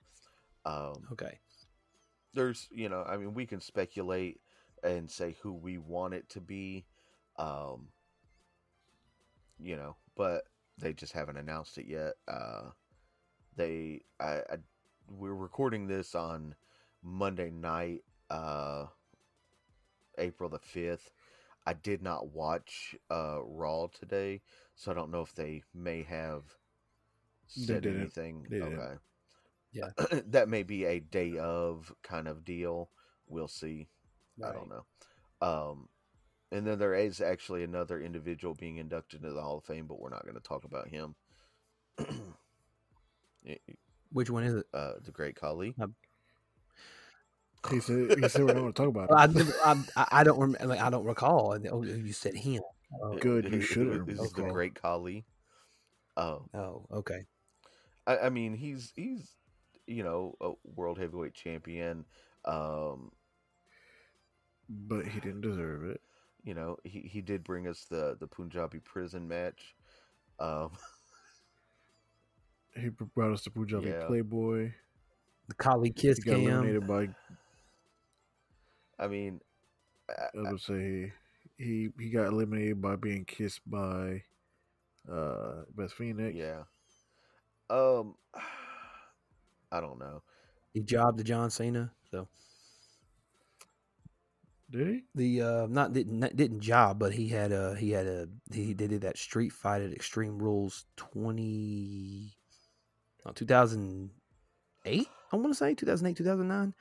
Um 0.66 1.10
Okay. 1.12 1.40
there's 2.34 2.68
you 2.72 2.90
know, 2.90 3.04
I 3.04 3.18
mean 3.18 3.34
we 3.34 3.46
can 3.46 3.62
speculate 3.62 4.40
and 4.84 5.10
say 5.10 5.36
who 5.42 5.54
we 5.54 5.78
want 5.78 6.14
it 6.14 6.30
to 6.30 6.42
be. 6.42 6.86
Um 7.38 7.90
you 9.62 9.76
know, 9.76 9.96
but 10.16 10.44
they 10.78 10.94
just 10.94 11.14
haven't 11.14 11.38
announced 11.38 11.78
it 11.78 11.86
yet. 11.88 12.14
Uh 12.28 12.72
they 13.56 14.02
I, 14.20 14.42
I 14.50 14.58
we're 15.10 15.34
recording 15.34 15.88
this 15.88 16.16
on 16.16 16.56
Monday 17.04 17.50
night, 17.52 18.04
uh 18.30 18.86
April 20.18 20.50
the 20.50 20.60
5th. 20.60 21.12
I 21.66 21.74
did 21.74 22.02
not 22.02 22.34
watch 22.34 22.96
uh 23.12 23.40
Raw 23.44 23.88
today, 23.88 24.42
so 24.76 24.92
I 24.92 24.96
don't 24.96 25.12
know 25.12 25.22
if 25.22 25.34
they 25.34 25.64
may 25.74 26.04
have 26.04 26.44
said 27.48 27.84
didn't. 27.84 28.02
anything. 28.02 28.46
They 28.50 28.62
okay. 28.62 28.96
Yeah. 29.72 29.90
that 30.28 30.50
may 30.50 30.64
be 30.64 30.86
a 30.86 31.00
day 31.00 31.38
of 31.38 31.94
kind 32.04 32.28
of 32.28 32.46
deal. 32.46 32.90
We'll 33.28 33.48
see. 33.48 33.88
I 34.44 34.52
don't 34.54 34.70
know. 34.70 34.86
Um 35.42 35.90
and 36.52 36.66
then 36.66 36.80
there 36.80 36.94
is 36.96 37.22
actually 37.22 37.64
another 37.64 38.02
individual 38.02 38.54
being 38.56 38.78
inducted 38.78 39.22
into 39.22 39.34
the 39.34 39.42
Hall 39.42 39.58
of 39.58 39.64
Fame, 39.66 39.88
but 39.88 40.00
we're 40.00 40.10
not 40.10 40.24
going 40.24 40.36
to 40.36 40.42
talk 40.42 40.64
about 40.64 40.88
him. 40.88 41.16
Y- 43.46 43.58
y- 43.68 43.76
Which 44.12 44.30
one 44.30 44.44
is 44.44 44.54
it? 44.56 44.66
uh, 44.74 44.94
the 45.04 45.12
great 45.12 45.36
Khali. 45.36 45.74
He 47.70 47.80
said, 47.80 48.18
"He 48.20 48.28
said 48.28 48.44
we 48.46 48.54
don't 48.54 48.64
want 48.64 48.76
to 48.76 48.82
talk 48.82 48.90
about 48.90 49.10
it." 49.10 49.54
I, 49.64 49.72
I, 49.72 49.84
I- 49.96 50.08
I 50.20 50.24
don't 50.24 50.40
remember. 50.40 50.68
Like, 50.68 50.82
I 50.82 50.90
don't 50.90 51.06
recall. 51.06 51.54
And, 51.54 51.68
Oh, 51.72 51.84
you 51.84 52.14
said 52.14 52.36
him. 52.36 52.62
Oh, 53.02 53.18
Good, 53.18 53.46
you 53.54 53.62
should 53.62 54.06
This 54.08 54.20
is 54.20 54.34
the 54.34 54.42
great 54.44 54.76
Khali. 54.76 55.26
Uh, 56.18 56.40
oh, 56.54 56.86
okay. 56.92 57.26
I, 58.08 58.18
I 58.18 58.30
mean, 58.30 58.56
he's 58.56 58.92
he's 58.96 59.36
you 59.88 60.04
know 60.04 60.36
a 60.42 60.52
world 60.76 60.98
heavyweight 61.00 61.34
champion. 61.34 62.06
Um, 62.46 63.12
but 64.70 65.06
he 65.08 65.20
didn't 65.20 65.42
deserve 65.42 65.84
it. 65.86 66.02
You 66.44 66.54
know, 66.54 66.78
he, 66.84 67.02
he 67.02 67.22
did 67.22 67.44
bring 67.44 67.68
us 67.68 67.86
the 67.86 68.18
the 68.20 68.28
Punjabi 68.28 68.80
prison 68.80 69.28
match. 69.28 69.76
Um, 70.40 70.72
He 72.76 72.90
brought 72.90 73.34
us 73.34 73.44
the 73.44 73.52
Punjabi 73.52 73.92
Yeah. 73.92 74.06
Playboy. 74.08 74.74
The 75.48 75.54
Khali 75.56 75.92
kiss 75.92 76.18
He 76.18 76.22
got 76.22 76.36
cam. 76.36 76.38
eliminated 76.38 76.88
by. 76.88 77.10
I 79.00 79.08
mean, 79.08 79.42
I, 80.10 80.28
I 80.44 80.52
would 80.52 80.62
say 80.62 81.14
he 81.58 81.64
he 81.64 81.90
he 82.00 82.10
got 82.10 82.28
eliminated 82.28 82.82
by 82.82 82.96
being 82.96 83.26
kissed 83.26 83.62
by 83.70 84.24
uh 85.12 85.64
Beth 85.76 85.92
Phoenix. 85.94 86.36
yeah. 86.36 86.64
Um, 87.70 88.16
I 89.72 89.80
don't 89.82 90.00
know. 90.00 90.22
He 90.74 90.82
jobbed 90.82 91.18
to 91.20 91.24
John 91.24 91.50
Cena. 91.50 91.92
So 92.12 92.28
Did 94.72 94.88
he? 94.88 95.04
the 95.16 95.42
uh 95.42 95.68
not 95.68 95.94
didn't 95.94 96.20
not, 96.20 96.36
didn't 96.36 96.60
job, 96.60 97.00
but 97.00 97.14
he 97.14 97.30
had 97.30 97.52
a 97.52 97.76
he 97.76 97.92
had 97.92 98.06
a 98.06 98.28
he 98.54 98.74
did 98.74 99.02
that 99.02 99.18
street 99.18 99.52
fight 99.52 99.82
at 99.82 99.92
Extreme 99.92 100.40
Rules 100.40 100.86
twenty, 100.96 102.34
no, 103.26 103.32
two 103.32 103.46
thousand 103.46 104.12
eight. 104.86 105.08
I 105.32 105.38
want 105.38 105.50
to 105.50 105.56
say 105.56 105.74
two 105.74 105.86
thousand 105.86 106.08
eight, 106.08 106.18
two 106.18 106.24
thousand 106.24 106.48
nine. 106.48 106.74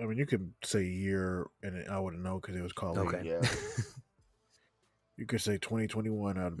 I 0.00 0.06
mean, 0.06 0.18
you 0.18 0.26
could 0.26 0.52
say 0.64 0.84
year, 0.84 1.46
and 1.62 1.88
I 1.88 1.98
wouldn't 1.98 2.22
know 2.22 2.40
because 2.40 2.56
it 2.56 2.62
was 2.62 2.72
called. 2.72 2.98
Okay. 2.98 3.22
Yeah. 3.24 3.42
You 5.18 5.26
could 5.26 5.40
say 5.40 5.58
2021 5.58 6.38
out 6.40 6.52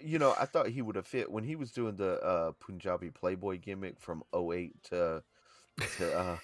you 0.00 0.18
know, 0.20 0.34
I 0.38 0.44
thought 0.44 0.68
he 0.68 0.80
would 0.80 0.94
have 0.94 1.06
fit 1.08 1.28
when 1.28 1.42
he 1.42 1.56
was 1.56 1.72
doing 1.72 1.96
the 1.96 2.20
uh, 2.22 2.52
Punjabi 2.60 3.10
Playboy 3.10 3.58
gimmick 3.58 3.98
from 3.98 4.22
08 4.32 4.80
to 4.90 5.24
to 5.96 6.12
uh, 6.12 6.38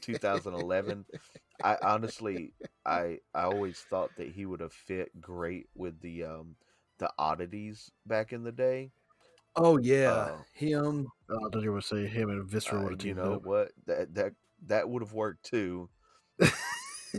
2011. 0.00 1.06
I 1.62 1.78
honestly, 1.82 2.54
I 2.84 3.20
I 3.34 3.42
always 3.44 3.80
thought 3.82 4.16
that 4.16 4.28
he 4.28 4.46
would 4.46 4.60
have 4.60 4.72
fit 4.72 5.20
great 5.20 5.68
with 5.74 6.00
the 6.00 6.24
um 6.24 6.56
the 6.98 7.12
oddities 7.18 7.90
back 8.06 8.32
in 8.32 8.44
the 8.44 8.52
day. 8.52 8.92
oh 9.56 9.78
yeah, 9.78 10.28
Uh, 10.28 10.42
him. 10.52 11.08
I 11.30 11.34
thought 11.52 11.62
you 11.62 11.72
would 11.72 11.84
say 11.84 12.06
him 12.06 12.30
and 12.30 12.48
Viscera 12.48 12.78
Uh, 12.78 12.82
would 12.82 12.92
have 12.92 13.04
you 13.04 13.14
know 13.14 13.36
up. 13.36 13.42
what? 13.42 13.72
That 13.86 14.14
that 14.14 14.34
that 14.66 14.88
would 14.88 15.02
have 15.02 15.12
worked 15.12 15.44
too. 15.44 15.90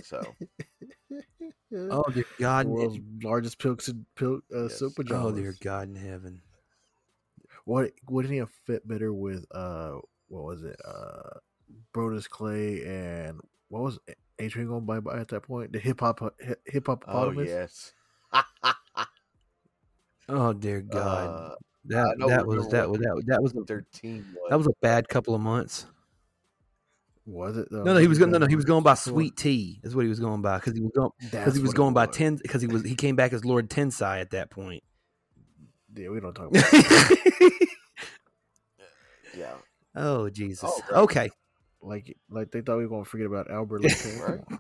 So 0.02 0.38
Oh 1.90 2.04
dear 2.12 2.26
God. 2.40 2.68
the 2.68 2.68
world's 2.68 3.00
largest 3.24 3.58
pilk, 3.60 3.82
pilk 4.16 4.44
uh, 4.56 4.68
Yes. 4.68 4.80
silk 4.80 4.96
Oh 5.10 5.32
pajamas. 5.32 5.32
dear 5.32 5.54
God 5.54 5.90
in 5.90 5.96
heaven. 5.96 6.42
What 7.66 7.92
wouldn't 8.10 8.32
he 8.32 8.38
have 8.40 8.50
fit 8.52 8.88
better 8.88 9.14
with? 9.14 9.46
Uh, 9.52 10.00
what 10.28 10.44
was 10.44 10.64
it? 10.64 10.76
Uh, 10.86 11.40
Brodus 11.94 12.30
Clay 12.30 12.84
and 12.86 13.40
what 13.70 13.84
was 13.84 14.00
Adrian 14.40 14.68
going 14.68 14.86
by 14.86 15.00
by 15.00 15.20
at 15.20 15.30
that 15.30 15.42
point? 15.42 15.72
The 15.74 15.80
hip 15.80 16.00
hop 16.02 16.22
hip 16.66 16.88
hop. 16.88 17.04
oh 17.08 17.32
yes. 17.32 17.94
Oh 20.28 20.54
dear 20.54 20.82
God. 20.82 21.28
Uh, 21.28 21.56
that 21.86 22.16
that 22.28 22.48
was 22.48 22.68
that 22.70 22.90
was 22.90 23.00
that, 23.00 23.16
was- 23.16 23.26
that 23.26 23.44
was 23.44 23.54
a, 23.56 23.62
their 23.68 23.86
team 23.94 24.26
was. 24.34 24.50
that 24.50 24.58
was 24.58 24.66
a 24.68 24.74
bad 24.82 25.08
couple 25.08 25.36
of 25.36 25.42
months. 25.42 25.86
Was 27.28 27.58
it? 27.58 27.68
though? 27.72 27.84
No, 27.84 27.94
no, 27.94 28.00
he 28.00 28.08
was 28.08 28.18
going. 28.20 28.32
No, 28.32 28.38
no, 28.40 28.48
he 28.48 28.56
was 28.56 28.66
going 28.66 28.84
by 28.84 28.94
Sweet 28.96 29.36
T. 29.36 29.80
Is 29.84 29.96
what 29.96 30.04
he 30.04 30.10
was 30.10 30.20
going 30.20 30.42
by 30.42 30.58
because 30.58 30.74
he 30.74 30.82
was 30.82 30.92
going 30.96 31.10
because 31.20 31.56
he 31.56 31.62
was 31.62 31.74
going 31.74 31.94
by 31.94 32.06
was. 32.08 32.16
ten 32.16 32.36
because 32.36 32.62
he 32.62 32.68
was 32.68 32.84
he 32.84 32.96
came 32.96 33.16
back 33.16 33.34
as 33.34 33.44
Lord 33.46 33.70
Tensai 33.70 34.20
at 34.22 34.32
that 34.32 34.50
point. 34.50 34.84
Yeah, 35.98 36.10
we 36.10 36.20
don't 36.20 36.34
talk 36.34 36.48
about. 36.50 37.52
yeah. 39.38 39.54
Oh 39.96 40.30
Jesus. 40.30 40.70
Oh, 40.72 40.82
right. 40.92 41.00
okay. 41.02 41.30
like 41.82 42.18
like 42.30 42.52
they 42.52 42.62
thought 42.62 42.78
we 42.78 42.84
were 42.84 42.90
gonna 42.90 43.06
forget 43.06 43.28
about 43.28 43.50
Albert. 43.50 43.82
Lopez. 43.84 44.22
Right. 44.22 44.60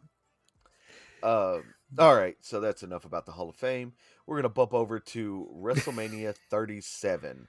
Um, 1.23 1.63
all 1.97 2.15
right, 2.15 2.35
so 2.41 2.59
that's 2.59 2.83
enough 2.83 3.05
about 3.05 3.25
the 3.25 3.31
Hall 3.31 3.49
of 3.49 3.55
Fame. 3.55 3.93
We're 4.27 4.37
gonna 4.37 4.49
bump 4.49 4.73
over 4.73 4.99
to 4.99 5.49
WrestleMania 5.55 6.35
37, 6.49 7.47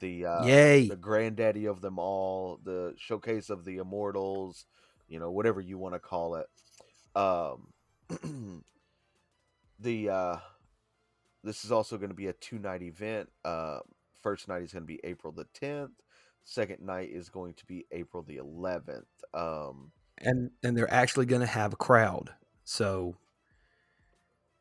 the 0.00 0.26
uh, 0.26 0.44
Yay. 0.44 0.88
the 0.88 0.96
granddaddy 0.96 1.66
of 1.66 1.80
them 1.80 1.98
all, 1.98 2.60
the 2.62 2.94
showcase 2.98 3.50
of 3.50 3.64
the 3.64 3.78
immortals, 3.78 4.66
you 5.08 5.18
know, 5.18 5.30
whatever 5.30 5.60
you 5.60 5.78
want 5.78 5.94
to 5.94 6.00
call 6.00 6.36
it. 6.36 6.46
Um, 7.16 7.72
the 9.78 10.10
uh, 10.10 10.36
this 11.44 11.64
is 11.64 11.70
also 11.70 11.96
going 11.96 12.10
to 12.10 12.16
be 12.16 12.26
a 12.26 12.32
two 12.32 12.58
night 12.58 12.82
event. 12.82 13.28
Uh, 13.44 13.80
first 14.22 14.48
night 14.48 14.62
is 14.62 14.72
going 14.72 14.82
to 14.82 14.86
be 14.86 15.00
April 15.04 15.32
the 15.32 15.46
10th. 15.60 15.90
Second 16.44 16.82
night 16.82 17.10
is 17.10 17.28
going 17.28 17.54
to 17.54 17.64
be 17.66 17.86
April 17.90 18.22
the 18.22 18.36
11th. 18.36 19.04
Um, 19.32 19.92
and 20.18 20.50
and 20.62 20.76
they're 20.76 20.92
actually 20.92 21.26
going 21.26 21.40
to 21.40 21.46
have 21.46 21.72
a 21.72 21.76
crowd. 21.76 22.30
So 22.64 23.16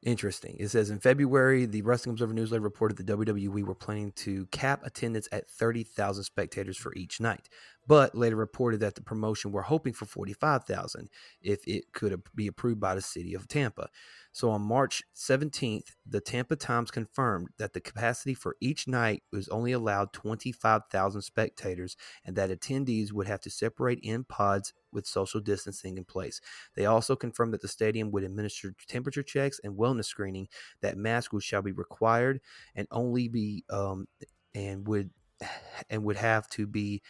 interesting. 0.02 0.58
It 0.60 0.70
says 0.70 0.90
in 0.90 1.00
February, 1.00 1.66
the 1.66 1.82
Wrestling 1.82 2.14
Observer 2.14 2.34
newsletter 2.34 2.62
reported 2.62 2.98
that 2.98 3.06
WWE 3.06 3.64
were 3.64 3.76
planning 3.76 4.12
to 4.18 4.46
cap 4.48 4.82
attendance 4.86 5.28
at 5.32 5.50
30,000 5.50 6.24
spectators 6.24 6.78
for 6.78 6.94
each 6.96 7.20
night, 7.20 7.50
but 7.88 8.16
later 8.16 8.36
reported 8.36 8.80
that 8.80 8.96
the 8.96 9.02
promotion 9.02 9.52
were 9.52 9.62
hoping 9.62 9.94
for 9.94 10.06
45,000 10.06 11.10
if 11.42 11.68
it 11.68 11.92
could 11.94 12.22
be 12.34 12.48
approved 12.48 12.80
by 12.80 12.96
the 12.96 13.02
city 13.02 13.34
of 13.34 13.48
Tampa. 13.48 13.90
So 14.32 14.50
on 14.50 14.62
March 14.62 15.04
17th, 15.16 15.92
the 16.08 16.20
Tampa 16.20 16.56
Times 16.56 16.90
confirmed 16.90 17.50
that 17.58 17.74
the 17.74 17.82
capacity 17.82 18.34
for 18.34 18.56
each 18.60 18.88
night 18.88 19.22
was 19.32 19.48
only 19.50 19.74
allowed 19.74 20.12
25,000 20.14 21.22
spectators 21.22 21.96
and 22.26 22.36
that 22.36 22.50
attendees 22.50 23.12
would 23.12 23.28
have 23.28 23.42
to 23.42 23.50
separate 23.50 24.00
in 24.02 24.24
pods 24.24 24.74
with 24.92 25.06
social 25.06 25.40
distancing 25.40 25.98
in 25.98 26.06
place. 26.06 26.42
They 26.76 26.86
also 26.86 27.16
confirmed 27.16 27.54
that 27.54 27.62
the 27.62 27.68
stadium 27.68 28.12
would 28.12 28.24
administer 28.24 28.74
temperature 28.88 29.24
checks 29.24 29.60
and 29.64 29.78
wellness 29.78 30.06
screening, 30.06 30.48
that 30.82 30.98
masks 30.98 31.44
shall 31.44 31.62
be 31.62 31.72
required 31.72 32.40
and 32.76 32.88
only 32.92 33.28
be 33.28 33.66
um, 33.70 34.08
and 34.56 34.88
would 34.88 35.12
and 35.90 36.04
would 36.04 36.18
have 36.18 36.48
to 36.50 36.68
be 36.68 37.02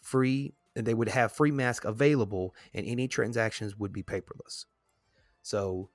free 0.00 0.54
and 0.76 0.86
they 0.86 0.94
would 0.94 1.08
have 1.08 1.32
free 1.32 1.50
mask 1.50 1.84
available 1.84 2.54
and 2.74 2.86
any 2.86 3.08
transactions 3.08 3.76
would 3.76 3.92
be 3.92 4.02
paperless. 4.02 4.66
So 5.42 5.90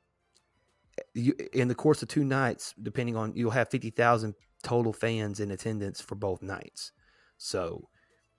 you, 1.13 1.33
in 1.53 1.67
the 1.67 1.75
course 1.75 2.01
of 2.01 2.07
two 2.07 2.23
nights, 2.23 2.73
depending 2.81 3.15
on 3.15 3.33
you'll 3.35 3.51
have 3.51 3.69
50,000 3.69 4.35
total 4.63 4.93
fans 4.93 5.39
in 5.39 5.51
attendance 5.51 6.01
for 6.01 6.15
both 6.15 6.41
nights. 6.41 6.91
So 7.37 7.89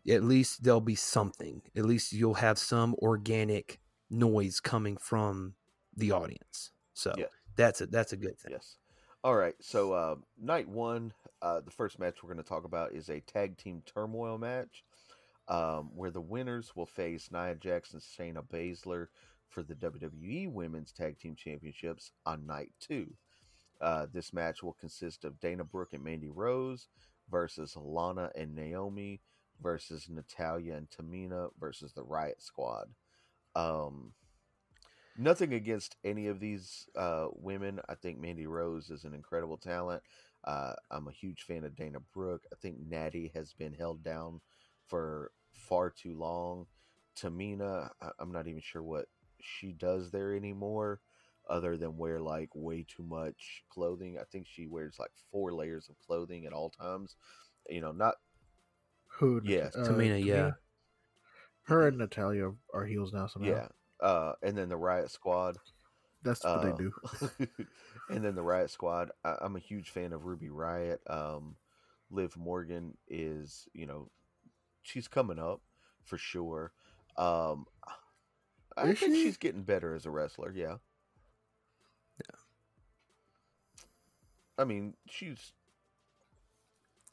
at 0.08 0.22
least 0.22 0.62
there'll 0.62 0.80
be 0.80 0.94
something. 0.94 1.62
At 1.76 1.84
least 1.84 2.12
you'll 2.12 2.34
have 2.34 2.58
some 2.58 2.94
organic 2.98 3.80
noise 4.10 4.60
coming 4.60 4.96
from 4.96 5.54
the 5.96 6.12
audience. 6.12 6.70
So 6.94 7.14
Yeah. 7.16 7.26
that's 7.56 7.80
a 7.80 7.86
that's 7.86 8.12
a 8.12 8.16
good 8.16 8.38
thing. 8.38 8.52
Yes. 8.52 8.76
All 9.24 9.34
right. 9.34 9.54
So 9.60 9.92
uh, 9.92 10.16
night 10.40 10.68
one, 10.68 11.12
uh, 11.42 11.60
the 11.60 11.70
first 11.70 11.98
match 11.98 12.22
we're 12.22 12.32
going 12.32 12.42
to 12.42 12.48
talk 12.48 12.64
about 12.64 12.92
is 12.92 13.08
a 13.08 13.20
tag 13.20 13.56
team 13.58 13.82
turmoil 13.84 14.38
match, 14.38 14.84
um, 15.48 15.90
where 15.94 16.10
the 16.10 16.20
winners 16.20 16.74
will 16.74 16.86
face 16.86 17.30
Nia 17.32 17.54
Jax 17.54 17.92
and 17.92 18.02
Shayna 18.02 18.44
Baszler 18.46 19.06
for 19.48 19.62
the 19.62 19.74
WWE 19.74 20.50
Women's 20.50 20.92
Tag 20.92 21.18
Team 21.18 21.36
Championships 21.36 22.12
on 22.24 22.46
night 22.46 22.72
two. 22.80 23.14
Uh, 23.80 24.06
this 24.12 24.32
match 24.32 24.62
will 24.62 24.72
consist 24.72 25.24
of 25.24 25.38
Dana 25.40 25.64
Brooke 25.64 25.92
and 25.92 26.02
Mandy 26.02 26.30
Rose 26.30 26.88
versus 27.30 27.76
Lana 27.76 28.30
and 28.34 28.54
Naomi 28.54 29.20
versus 29.62 30.08
Natalya 30.08 30.74
and 30.74 30.88
Tamina 30.90 31.50
versus 31.58 31.92
the 31.92 32.02
Riot 32.02 32.42
Squad. 32.42 32.88
Um, 33.54 34.12
nothing 35.16 35.54
against 35.54 35.96
any 36.04 36.26
of 36.28 36.40
these 36.40 36.88
uh, 36.96 37.26
women. 37.32 37.80
I 37.88 37.94
think 37.94 38.18
Mandy 38.18 38.46
Rose 38.46 38.90
is 38.90 39.04
an 39.04 39.14
incredible 39.14 39.56
talent. 39.56 40.02
Uh, 40.44 40.74
I'm 40.90 41.08
a 41.08 41.12
huge 41.12 41.42
fan 41.42 41.64
of 41.64 41.76
Dana 41.76 41.98
Brooke. 42.14 42.44
I 42.52 42.56
think 42.56 42.76
Natty 42.88 43.32
has 43.34 43.52
been 43.52 43.74
held 43.74 44.02
down 44.04 44.40
for 44.86 45.32
far 45.52 45.90
too 45.90 46.16
long. 46.16 46.66
Tamina, 47.16 47.90
I- 48.00 48.12
I'm 48.18 48.32
not 48.32 48.46
even 48.46 48.60
sure 48.60 48.82
what 48.82 49.06
she 49.40 49.72
does 49.72 50.10
there 50.10 50.34
anymore, 50.34 51.00
other 51.48 51.76
than 51.76 51.96
wear 51.96 52.20
like 52.20 52.50
way 52.54 52.84
too 52.88 53.02
much 53.02 53.64
clothing. 53.70 54.18
I 54.18 54.24
think 54.24 54.46
she 54.46 54.66
wears 54.66 54.96
like 54.98 55.12
four 55.30 55.52
layers 55.52 55.88
of 55.88 55.98
clothing 56.06 56.46
at 56.46 56.52
all 56.52 56.70
times. 56.70 57.16
You 57.68 57.80
know, 57.80 57.92
not 57.92 58.14
Who? 59.18 59.40
Yes. 59.44 59.74
Tamina, 59.76 60.22
yeah. 60.22 60.52
Her 61.62 61.88
and 61.88 61.98
Natalya 61.98 62.52
are 62.72 62.84
heels 62.84 63.12
now. 63.12 63.26
Somehow. 63.26 63.48
yeah. 63.50 63.68
Uh, 64.06 64.34
and 64.42 64.56
then 64.56 64.68
the 64.68 64.76
Riot 64.76 65.10
Squad. 65.10 65.56
that's 66.22 66.44
what 66.44 66.50
Uh, 66.58 66.64
they 66.64 66.76
do. 66.76 66.92
and 68.10 68.24
then 68.24 68.34
the 68.34 68.42
Riot 68.42 68.70
Squad. 68.70 69.10
I, 69.24 69.36
I'm 69.40 69.56
a 69.56 69.60
huge 69.60 69.90
fan 69.90 70.12
of 70.12 70.24
Ruby 70.26 70.50
Riot. 70.50 71.00
Um, 71.08 71.56
Liv 72.10 72.36
Morgan 72.36 72.96
is, 73.08 73.66
you 73.72 73.86
know, 73.86 74.10
she's 74.86 75.08
coming 75.08 75.38
up 75.38 75.60
for 76.04 76.16
sure. 76.16 76.72
Um, 77.16 77.66
I 78.76 78.88
Is 78.88 78.98
think 79.00 79.14
she? 79.14 79.24
she's 79.24 79.36
getting 79.36 79.62
better 79.62 79.94
as 79.94 80.06
a 80.06 80.10
wrestler. 80.10 80.52
Yeah. 80.54 80.76
Yeah. 82.20 82.36
I 84.58 84.64
mean, 84.64 84.94
she's 85.08 85.52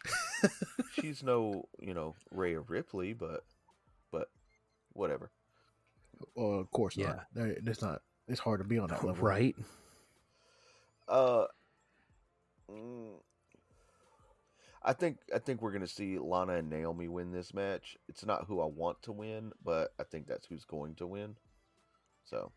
she's 0.93 1.23
no 1.23 1.67
you 1.79 1.93
know 1.93 2.15
Rhea 2.31 2.59
Ripley, 2.59 3.13
but 3.13 3.43
but 4.11 4.29
whatever. 4.93 5.31
Well, 6.35 6.59
of 6.59 6.69
course 6.71 6.95
yeah. 6.95 7.21
not. 7.35 7.47
It's 7.65 7.81
not. 7.81 8.01
It's 8.27 8.39
hard 8.39 8.61
to 8.61 8.67
be 8.67 8.77
on 8.79 8.87
that 8.89 9.03
level, 9.03 9.25
right? 9.25 9.55
Uh, 11.07 11.45
mm, 12.71 13.15
I 14.83 14.93
think 14.93 15.17
I 15.33 15.39
think 15.39 15.61
we're 15.61 15.71
gonna 15.71 15.87
see 15.87 16.19
Lana 16.19 16.55
and 16.55 16.69
Naomi 16.69 17.07
win 17.07 17.31
this 17.31 17.53
match. 17.53 17.97
It's 18.09 18.25
not 18.25 18.45
who 18.47 18.61
I 18.61 18.65
want 18.65 19.01
to 19.03 19.11
win, 19.11 19.51
but 19.63 19.93
I 19.99 20.03
think 20.03 20.27
that's 20.27 20.45
who's 20.45 20.65
going 20.65 20.95
to 20.95 21.07
win. 21.07 21.35
So 22.25 22.51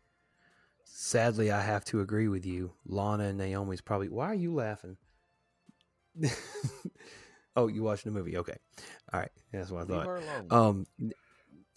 Sadly, 0.89 1.51
I 1.51 1.61
have 1.61 1.85
to 1.85 2.01
agree 2.01 2.27
with 2.27 2.45
you. 2.45 2.71
Lana 2.85 3.25
and 3.25 3.37
Naomi's 3.37 3.81
probably. 3.81 4.09
Why 4.09 4.27
are 4.27 4.35
you 4.35 4.53
laughing? 4.53 4.97
oh, 7.55 7.67
you 7.67 7.83
watching 7.83 8.11
the 8.11 8.17
movie? 8.17 8.37
Okay, 8.37 8.57
all 9.13 9.19
right. 9.19 9.31
That's 9.51 9.69
what 9.69 9.79
I 9.79 9.81
leave 9.81 9.89
thought. 9.89 10.05
her 10.05 10.15
alone. 10.17 10.47
Um, 10.49 10.85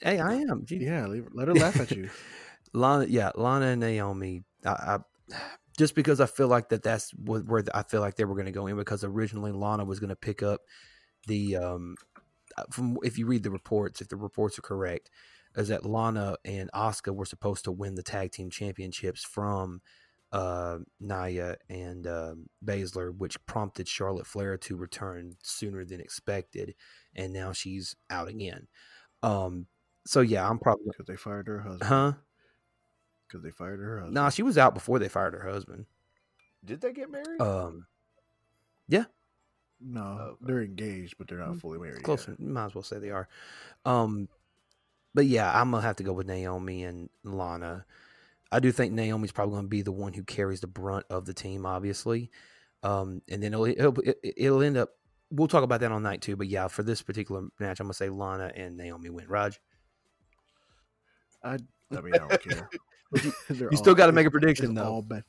hey, 0.01 0.18
I 0.18 0.34
am. 0.34 0.64
Gee, 0.64 0.76
Yeah, 0.76 1.07
leave, 1.07 1.28
let 1.32 1.48
her 1.48 1.55
laugh 1.55 1.78
at 1.80 1.90
you. 1.90 2.09
Lana, 2.72 3.07
yeah, 3.07 3.30
Lana 3.34 3.66
and 3.66 3.80
Naomi. 3.80 4.44
I, 4.64 4.70
I 4.70 4.98
just 5.79 5.95
because 5.95 6.21
I 6.21 6.27
feel 6.27 6.49
like 6.49 6.68
that 6.71 6.83
that's 6.83 7.11
wh- 7.12 7.47
where 7.49 7.64
I 7.75 7.83
feel 7.83 8.01
like 8.01 8.16
they 8.16 8.25
were 8.25 8.35
going 8.35 8.47
to 8.47 8.53
go 8.53 8.66
in 8.66 8.77
because 8.77 9.05
originally 9.05 9.53
Lana 9.53 9.85
was 9.85 10.01
going 10.01 10.11
to 10.11 10.16
pick 10.16 10.43
up 10.43 10.61
the 11.27 11.57
um 11.57 11.97
uh, 12.57 12.64
from 12.71 12.99
if 13.03 13.18
you 13.18 13.27
read 13.27 13.43
the 13.43 13.51
reports, 13.51 14.01
if 14.01 14.09
the 14.09 14.16
reports 14.16 14.59
are 14.59 14.62
correct, 14.62 15.11
is 15.57 15.68
that 15.68 15.87
Lana 15.87 16.37
and 16.45 16.71
Asuka 16.75 17.14
were 17.14 17.25
supposed 17.25 17.64
to 17.64 17.73
win 17.73 17.95
the 17.95 18.03
tag 18.03 18.33
team 18.33 18.51
championships 18.51 19.25
from 19.25 19.81
uh 20.33 20.79
Nia 21.01 21.57
and 21.68 22.07
um 22.07 22.47
Baszler, 22.64 23.16
which 23.16 23.45
prompted 23.47 23.89
Charlotte 23.89 24.27
Flair 24.27 24.57
to 24.59 24.77
return 24.77 25.37
sooner 25.43 25.85
than 25.85 26.01
expected, 26.01 26.75
and 27.14 27.33
now 27.33 27.53
she's 27.53 27.97
out 28.11 28.29
again. 28.29 28.68
Um, 29.23 29.66
so 30.07 30.21
yeah, 30.21 30.49
I'm 30.49 30.59
probably 30.59 30.93
Because 30.93 31.07
they 31.07 31.16
fired 31.16 31.49
her 31.49 31.61
husband. 31.61 31.83
huh. 31.83 32.12
Because 33.31 33.45
they 33.45 33.51
fired 33.53 33.78
her 33.78 33.99
husband. 33.99 34.14
Nah, 34.14 34.28
she 34.31 34.43
was 34.43 34.59
out 34.59 34.74
before 34.74 34.99
they 34.99 35.09
fired 35.09 35.35
her 35.35 35.49
husband. 35.49 35.87
Did 36.64 36.81
they 36.81 36.93
get 36.93 37.11
married? 37.11 37.41
Um, 37.41 37.87
yeah. 38.89 39.05
no, 39.81 40.03
Okay. 40.03 40.37
they're 40.43 40.62
engaged, 40.62 41.14
but 41.16 41.28
they're 41.28 41.39
not 41.39 41.51
Mm, 41.55 41.61
fully 41.61 41.78
married. 41.78 42.03
close. 42.03 42.26
yet. 42.26 42.41
Might 42.41 42.66
as 42.66 42.74
well 42.74 42.83
say 42.83 42.99
they 42.99 43.11
are. 43.11 43.28
Um, 43.85 44.28
but 45.14 45.26
yeah, 45.26 45.49
I'm 45.59 45.70
gonna 45.70 45.83
have 45.83 45.97
to 45.97 46.03
go 46.03 46.12
with 46.12 46.26
Naomi 46.26 46.83
and 46.85 47.09
Lana. 47.22 47.87
I 48.51 48.59
do 48.59 48.72
think 48.72 48.93
Naomi's 48.93 49.31
probably 49.33 49.55
gonna 49.57 49.68
be 49.68 49.83
the 49.83 49.93
one 49.93 50.12
who 50.12 50.24
carries 50.24 50.61
the 50.61 50.66
brunt 50.66 51.07
of 51.09 51.24
the 51.24 51.33
team, 51.35 51.64
obviously. 51.66 52.31
Um, 52.83 53.22
and 53.28 53.43
then 53.43 53.53
it'll, 53.55 53.66
it'll 53.66 53.97
it'll 54.22 54.62
end 54.62 54.76
up. 54.76 54.91
We'll 55.31 55.47
talk 55.49 55.62
about 55.62 55.81
that 55.81 55.93
on 55.93 56.03
night 56.03 56.20
two. 56.20 56.35
But 56.35 56.49
yeah, 56.49 56.66
for 56.66 56.83
this 56.83 57.01
particular 57.01 57.43
match, 57.61 57.78
I'm 57.78 57.87
gonna 57.87 57.95
say 57.95 58.09
Lana 58.09 58.51
and 58.57 58.76
Naomi 58.76 59.09
win. 59.11 59.28
Raj, 59.28 59.61
I, 61.45 61.59
I 61.97 62.01
mean, 62.01 62.14
I 62.16 62.18
don't 62.18 62.41
care. 62.41 62.68
They're 63.49 63.71
you 63.71 63.77
still 63.77 63.95
got 63.95 64.07
to 64.07 64.13
make 64.13 64.27
a 64.27 64.31
prediction 64.31 64.67
it's 64.67 64.75
though. 64.75 64.85
all 64.93 65.03
bad. 65.03 65.25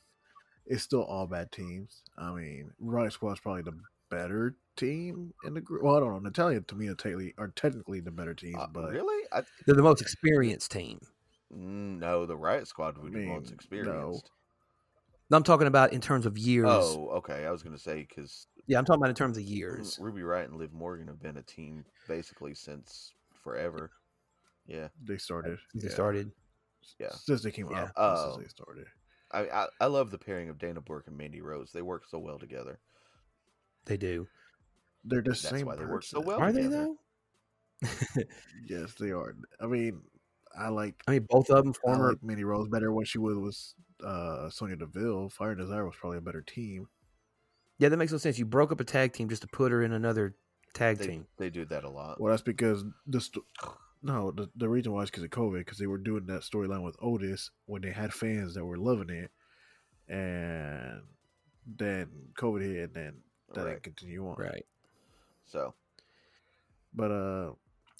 It's 0.65 0.83
still 0.83 1.03
all 1.03 1.27
bad 1.27 1.51
teams. 1.51 2.01
I 2.17 2.31
mean, 2.31 2.71
Riot 2.79 3.13
Squad's 3.13 3.39
probably 3.39 3.63
the 3.63 3.77
better 4.09 4.55
team 4.77 5.33
in 5.45 5.53
the 5.53 5.61
group. 5.61 5.83
Well, 5.83 5.95
I 5.95 5.99
don't 5.99 6.13
know. 6.13 6.19
Natalya 6.19 6.57
and 6.57 6.67
Tamina 6.67 6.97
technically 6.97 7.33
are 7.37 7.49
technically 7.49 7.99
the 7.99 8.11
better 8.11 8.33
teams, 8.33 8.57
Uh, 8.59 8.67
but 8.71 8.91
really? 8.91 9.25
I, 9.33 9.41
They're 9.65 9.75
the 9.75 9.81
most 9.83 10.01
experienced 10.01 10.71
team. 10.71 10.99
mm, 11.53 11.97
no, 11.99 12.25
the 12.25 12.37
Riot 12.37 12.67
Squad 12.67 12.97
would 12.99 13.11
be 13.11 13.19
mean, 13.19 13.29
most 13.29 13.51
experienced. 13.51 13.91
no. 13.91 13.99
experienced. 13.99 14.31
I'm 15.33 15.43
talking 15.43 15.67
about 15.67 15.93
in 15.93 16.01
terms 16.01 16.25
of 16.25 16.37
years. 16.37 16.67
Oh, 16.69 17.07
okay. 17.17 17.45
I 17.45 17.51
was 17.51 17.63
gonna 17.63 17.77
say 17.77 18.05
because 18.07 18.47
Yeah, 18.67 18.77
I'm 18.77 18.83
talking 18.85 19.01
about 19.01 19.09
in 19.09 19.15
terms 19.15 19.37
of 19.37 19.43
years. 19.43 19.97
Ruby 20.01 20.23
Riot 20.23 20.49
and 20.49 20.59
Liv 20.59 20.73
Morgan 20.73 21.07
have 21.07 21.21
been 21.21 21.37
a 21.37 21.41
team 21.43 21.85
basically 22.07 22.53
since 22.53 23.13
forever. 23.43 23.91
Yeah, 24.67 24.89
they 25.03 25.17
started. 25.17 25.57
They 25.73 25.87
yeah. 25.87 25.93
started. 25.93 26.31
Yeah. 26.99 27.11
Since 27.11 27.43
they 27.43 27.51
came 27.51 27.69
Yeah. 27.71 27.83
out. 27.83 27.91
Oh. 27.95 28.33
Since 28.35 28.43
they 28.43 28.49
started. 28.49 28.85
I, 29.31 29.41
I 29.47 29.67
I 29.81 29.85
love 29.85 30.11
the 30.11 30.17
pairing 30.17 30.49
of 30.49 30.57
Dana 30.59 30.81
Brooke 30.81 31.07
and 31.07 31.17
Mandy 31.17 31.41
Rose. 31.41 31.71
They 31.71 31.81
work 31.81 32.03
so 32.09 32.19
well 32.19 32.37
together. 32.37 32.79
They 33.85 33.97
do. 33.97 34.27
They're 35.05 35.21
the 35.21 35.29
That's 35.31 35.41
same 35.41 35.65
why 35.65 35.75
they 35.77 35.85
work 35.85 36.03
so 36.03 36.19
well. 36.19 36.39
Are 36.39 36.51
they 36.51 36.67
though? 36.67 36.97
Yes, 38.67 38.93
they 38.99 39.11
are. 39.11 39.35
I 39.59 39.65
mean, 39.67 40.01
I 40.57 40.69
like 40.69 40.95
I 41.07 41.11
mean, 41.11 41.27
both 41.29 41.49
of 41.49 41.63
them 41.63 41.73
I 41.77 41.81
former. 41.81 42.09
like 42.09 42.23
Mandy 42.23 42.43
Rose 42.43 42.67
better 42.67 42.91
when 42.91 43.05
she 43.05 43.17
was 43.17 43.37
with 43.37 44.07
uh, 44.07 44.49
Sonya 44.49 44.75
Deville. 44.75 45.29
Fire 45.29 45.51
and 45.51 45.59
Desire 45.59 45.85
was 45.85 45.95
probably 45.99 46.17
a 46.19 46.21
better 46.21 46.41
team. 46.41 46.87
Yeah, 47.79 47.89
that 47.89 47.97
makes 47.97 48.11
no 48.11 48.17
sense. 48.19 48.37
You 48.37 48.45
broke 48.45 48.71
up 48.71 48.79
a 48.79 48.83
tag 48.83 49.13
team 49.13 49.29
just 49.29 49.41
to 49.41 49.47
put 49.47 49.71
her 49.71 49.81
in 49.81 49.91
another 49.93 50.35
tag 50.73 50.97
They, 50.99 51.07
team. 51.07 51.27
they 51.37 51.49
do 51.49 51.65
that 51.65 51.83
a 51.83 51.89
lot. 51.89 52.21
Well, 52.21 52.29
that's 52.31 52.43
because 52.43 52.83
the 53.07 53.19
sto- 53.21 53.45
no, 54.03 54.31
the, 54.31 54.49
the 54.55 54.69
reason 54.69 54.91
why 54.91 55.03
is 55.03 55.11
because 55.11 55.23
of 55.23 55.29
COVID. 55.29 55.59
Because 55.59 55.77
they 55.77 55.87
were 55.87 55.97
doing 55.97 56.25
that 56.27 56.41
storyline 56.41 56.83
with 56.83 56.95
Otis 57.01 57.51
when 57.65 57.81
they 57.81 57.91
had 57.91 58.13
fans 58.13 58.55
that 58.55 58.65
were 58.65 58.77
loving 58.77 59.09
it, 59.09 59.31
and 60.07 61.01
then 61.65 62.09
COVID 62.37 62.61
hit, 62.61 62.83
and 62.85 62.93
then 62.93 63.13
that 63.53 63.61
Right. 63.63 63.69
didn't 63.71 63.83
continue 63.83 64.27
on. 64.27 64.37
Right. 64.37 64.65
So 65.45 65.73
But 66.93 67.11
uh, 67.11 67.51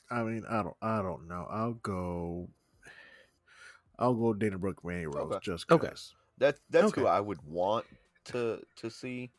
I 0.09 0.23
mean, 0.23 0.43
I 0.49 0.63
don't, 0.63 0.77
I 0.81 1.01
don't 1.01 1.27
know. 1.27 1.47
I'll 1.49 1.73
go. 1.73 2.49
I'll 3.99 4.15
go 4.15 4.33
Dana 4.33 4.57
Brooke, 4.57 4.83
Mandy 4.83 5.05
Rose, 5.05 5.31
Okay. 5.33 5.39
just 5.43 5.69
Okay. 5.69 5.87
because. 5.87 6.15
that 6.39 6.57
that's 6.69 6.91
Okay. 6.91 7.01
who 7.01 7.07
I 7.07 7.19
would 7.19 7.41
want 7.43 7.85
to 8.25 8.61
to 8.77 8.89
see 8.89 9.31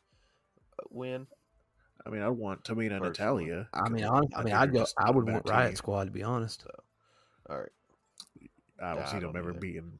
uh, 0.79 0.83
win. 0.89 1.27
I 2.05 2.09
mean, 2.09 2.21
I 2.21 2.29
want 2.29 2.63
Tamina 2.63 2.93
and 2.95 3.03
Natalya. 3.03 3.67
I 3.73 3.87
mean, 3.89 4.03
'cause 4.03 4.09
hon- 4.11 4.29
I, 4.35 4.43
mean, 4.43 4.53
I'd 4.53 4.73
go. 4.73 4.79
just 4.79 4.93
I 4.97 5.09
a 5.09 5.11
would 5.11 5.27
want 5.29 5.47
Riot 5.47 5.69
team. 5.71 5.75
Squad 5.77 6.05
to 6.05 6.11
be 6.11 6.23
honest. 6.23 6.65
All 7.49 7.59
right. 7.59 7.69
I 8.81 8.89
don't 8.89 8.97
Yeah, 8.97 9.05
see 9.05 9.17
I 9.17 9.19
them 9.21 9.31
don't 9.33 9.37
ever 9.37 9.51
either. 9.51 9.59
beating 9.59 9.99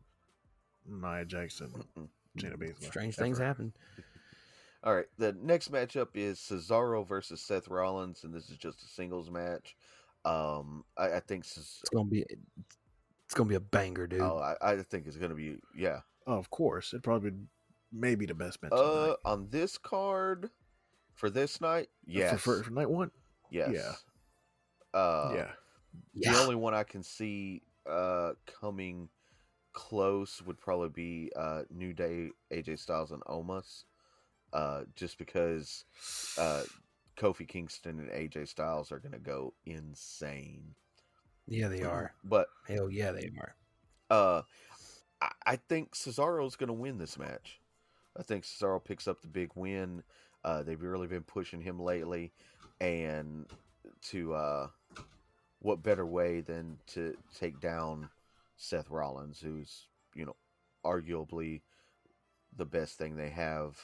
Nia 0.86 1.24
Jackson, 1.26 1.72
Mm-mm. 1.98 2.08
Shayna 2.38 2.58
Baszler. 2.58 2.84
Strange 2.84 3.16
things 3.16 3.40
ever. 3.40 3.48
happen. 3.48 3.74
All 4.84 4.94
right. 4.94 5.06
The 5.18 5.32
next 5.42 5.72
matchup 5.72 6.10
is 6.14 6.40
Cesaro 6.40 7.08
versus 7.08 7.40
Seth 7.42 7.70
Rollins, 7.70 8.26
and 8.26 8.34
this 8.34 8.50
is 8.50 8.58
just 8.58 8.84
a 8.84 8.88
singles 8.88 9.30
match. 9.32 9.78
Um, 10.26 10.84
I, 10.98 11.14
I 11.14 11.20
think 11.22 11.46
Ces- 11.46 11.80
It's 11.82 11.90
gonna 11.90 12.10
be. 12.10 12.26
It's 13.26 13.34
gonna 13.34 13.48
be 13.50 13.56
a 13.56 13.60
banger, 13.62 14.08
dude. 14.08 14.22
oh, 14.22 14.38
I, 14.38 14.72
I 14.74 14.82
think 14.84 15.08
it's 15.08 15.16
gonna 15.18 15.36
be 15.36 15.58
yeah. 15.76 16.02
Oh, 16.28 16.34
of 16.38 16.50
course, 16.50 16.94
it 16.94 17.02
probably 17.04 17.32
maybe 17.94 18.26
the 18.26 18.34
best 18.34 18.62
match. 18.62 18.72
Uh, 18.74 19.16
on 19.24 19.48
this 19.50 19.78
card 19.78 20.50
for 21.14 21.30
this 21.30 21.62
night, 21.62 21.90
yes, 22.06 22.32
for, 22.42 22.58
for, 22.58 22.64
for 22.64 22.72
night 22.72 22.90
one. 22.90 23.12
yes, 23.52 23.72
yeah. 23.74 25.00
Uh, 25.00 25.32
yeah, 25.36 25.52
The 26.16 26.32
yeah. 26.32 26.40
only 26.40 26.56
one 26.56 26.74
I 26.74 26.84
can 26.84 27.04
see 27.04 27.62
uh 27.90 28.34
coming 28.62 29.10
close 29.74 30.42
would 30.46 30.60
probably 30.60 30.90
be 30.90 31.32
uh 31.36 31.64
New 31.70 31.94
Day, 31.94 32.30
AJ 32.52 32.80
Styles, 32.80 33.12
and 33.12 33.22
Omos. 33.24 33.84
Uh, 34.54 34.84
just 34.96 35.18
because 35.18 35.84
uh 36.38 36.64
Kofi 37.18 37.48
Kingston 37.48 38.00
and 38.00 38.10
AJ 38.10 38.48
Styles 38.48 38.92
are 38.92 39.00
gonna 39.00 39.20
go 39.20 39.54
insane. 39.66 40.76
yeah, 41.48 41.68
they 41.68 41.82
are. 41.84 42.14
But 42.24 42.48
Hell 42.68 42.90
yeah, 42.90 43.12
they 43.12 43.32
are. 43.40 43.56
uh 44.10 44.42
I, 45.22 45.32
I 45.46 45.56
think 45.56 45.96
Cesaro's 45.96 46.56
gonna 46.56 46.74
win 46.74 46.98
this 46.98 47.18
match. 47.18 47.60
I 48.18 48.22
think 48.24 48.44
Cesaro 48.44 48.84
picks 48.84 49.08
up 49.08 49.22
the 49.22 49.28
big 49.28 49.52
win. 49.56 50.04
Uh 50.44 50.64
they've 50.64 50.82
really 50.82 51.08
been 51.08 51.24
pushing 51.24 51.62
him 51.62 51.80
lately 51.80 52.32
and 52.82 53.46
to 54.10 54.34
uh 54.34 54.68
what 55.60 55.82
better 55.82 56.06
way 56.06 56.42
than 56.42 56.78
to 56.88 57.16
take 57.40 57.60
down 57.62 58.10
Seth 58.58 58.90
Rollins, 58.90 59.40
who's, 59.40 59.88
you 60.14 60.26
know, 60.26 60.36
arguably 60.86 61.62
the 62.58 62.66
best 62.66 62.98
thing 62.98 63.16
they 63.16 63.30
have 63.30 63.78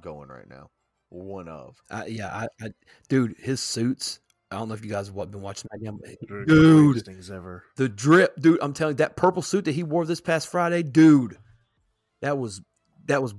going 0.00 0.28
right 0.28 0.48
now. 0.48 0.70
One 1.10 1.48
of. 1.48 1.76
I, 1.90 2.06
yeah, 2.06 2.28
I, 2.28 2.48
I, 2.64 2.70
dude, 3.08 3.36
his 3.38 3.60
suits. 3.60 4.20
I 4.50 4.56
don't 4.56 4.68
know 4.68 4.74
if 4.74 4.82
you 4.84 4.90
guys 4.90 5.08
have 5.08 5.30
been 5.30 5.42
watching 5.42 5.68
that 5.70 5.82
game. 5.82 5.98
Dude, 6.46 7.04
things 7.04 7.30
ever. 7.30 7.64
the 7.76 7.88
drip, 7.88 8.40
dude. 8.40 8.58
I'm 8.62 8.72
telling 8.72 8.92
you, 8.94 8.98
that 8.98 9.16
purple 9.16 9.42
suit 9.42 9.66
that 9.66 9.72
he 9.72 9.82
wore 9.82 10.06
this 10.06 10.22
past 10.22 10.48
Friday, 10.48 10.82
dude. 10.82 11.36
That 12.22 12.38
was 12.38 12.62
that 13.06 13.22
was 13.22 13.34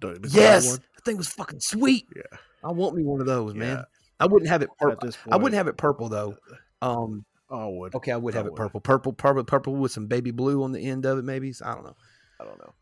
The- 0.00 0.18
the 0.18 0.28
yes. 0.28 0.78
Thing 1.04 1.16
was 1.16 1.28
fucking 1.28 1.60
sweet. 1.60 2.06
Yeah. 2.14 2.22
I 2.62 2.72
want 2.72 2.96
me 2.96 3.02
one 3.04 3.20
of 3.20 3.26
those, 3.26 3.54
Yeah. 3.54 3.60
man. 3.60 3.84
I 4.20 4.26
wouldn't 4.26 4.48
have 4.48 4.62
it 4.62 4.70
purple. 4.78 5.10
I 5.30 5.36
wouldn't 5.36 5.54
have 5.54 5.68
it 5.68 5.76
purple 5.76 6.08
though. 6.08 6.36
Um, 6.82 7.24
Oh, 7.50 7.58
I 7.58 7.78
would. 7.78 7.94
okay, 7.96 8.12
I 8.12 8.16
would 8.16 8.34
I 8.34 8.38
have 8.38 8.46
it 8.46 8.54
purple, 8.54 8.80
purple, 8.80 9.12
purple, 9.12 9.44
purple 9.44 9.74
with 9.76 9.92
some 9.92 10.06
baby 10.06 10.30
blue 10.30 10.62
on 10.62 10.72
the 10.72 10.80
end 10.80 11.04
of 11.04 11.18
it, 11.18 11.24
maybe. 11.24 11.52
So, 11.52 11.66
I 11.66 11.74
don't 11.74 11.84
know. 11.84 11.96
I 12.40 12.44
don't 12.44 12.58
know. 12.58 12.72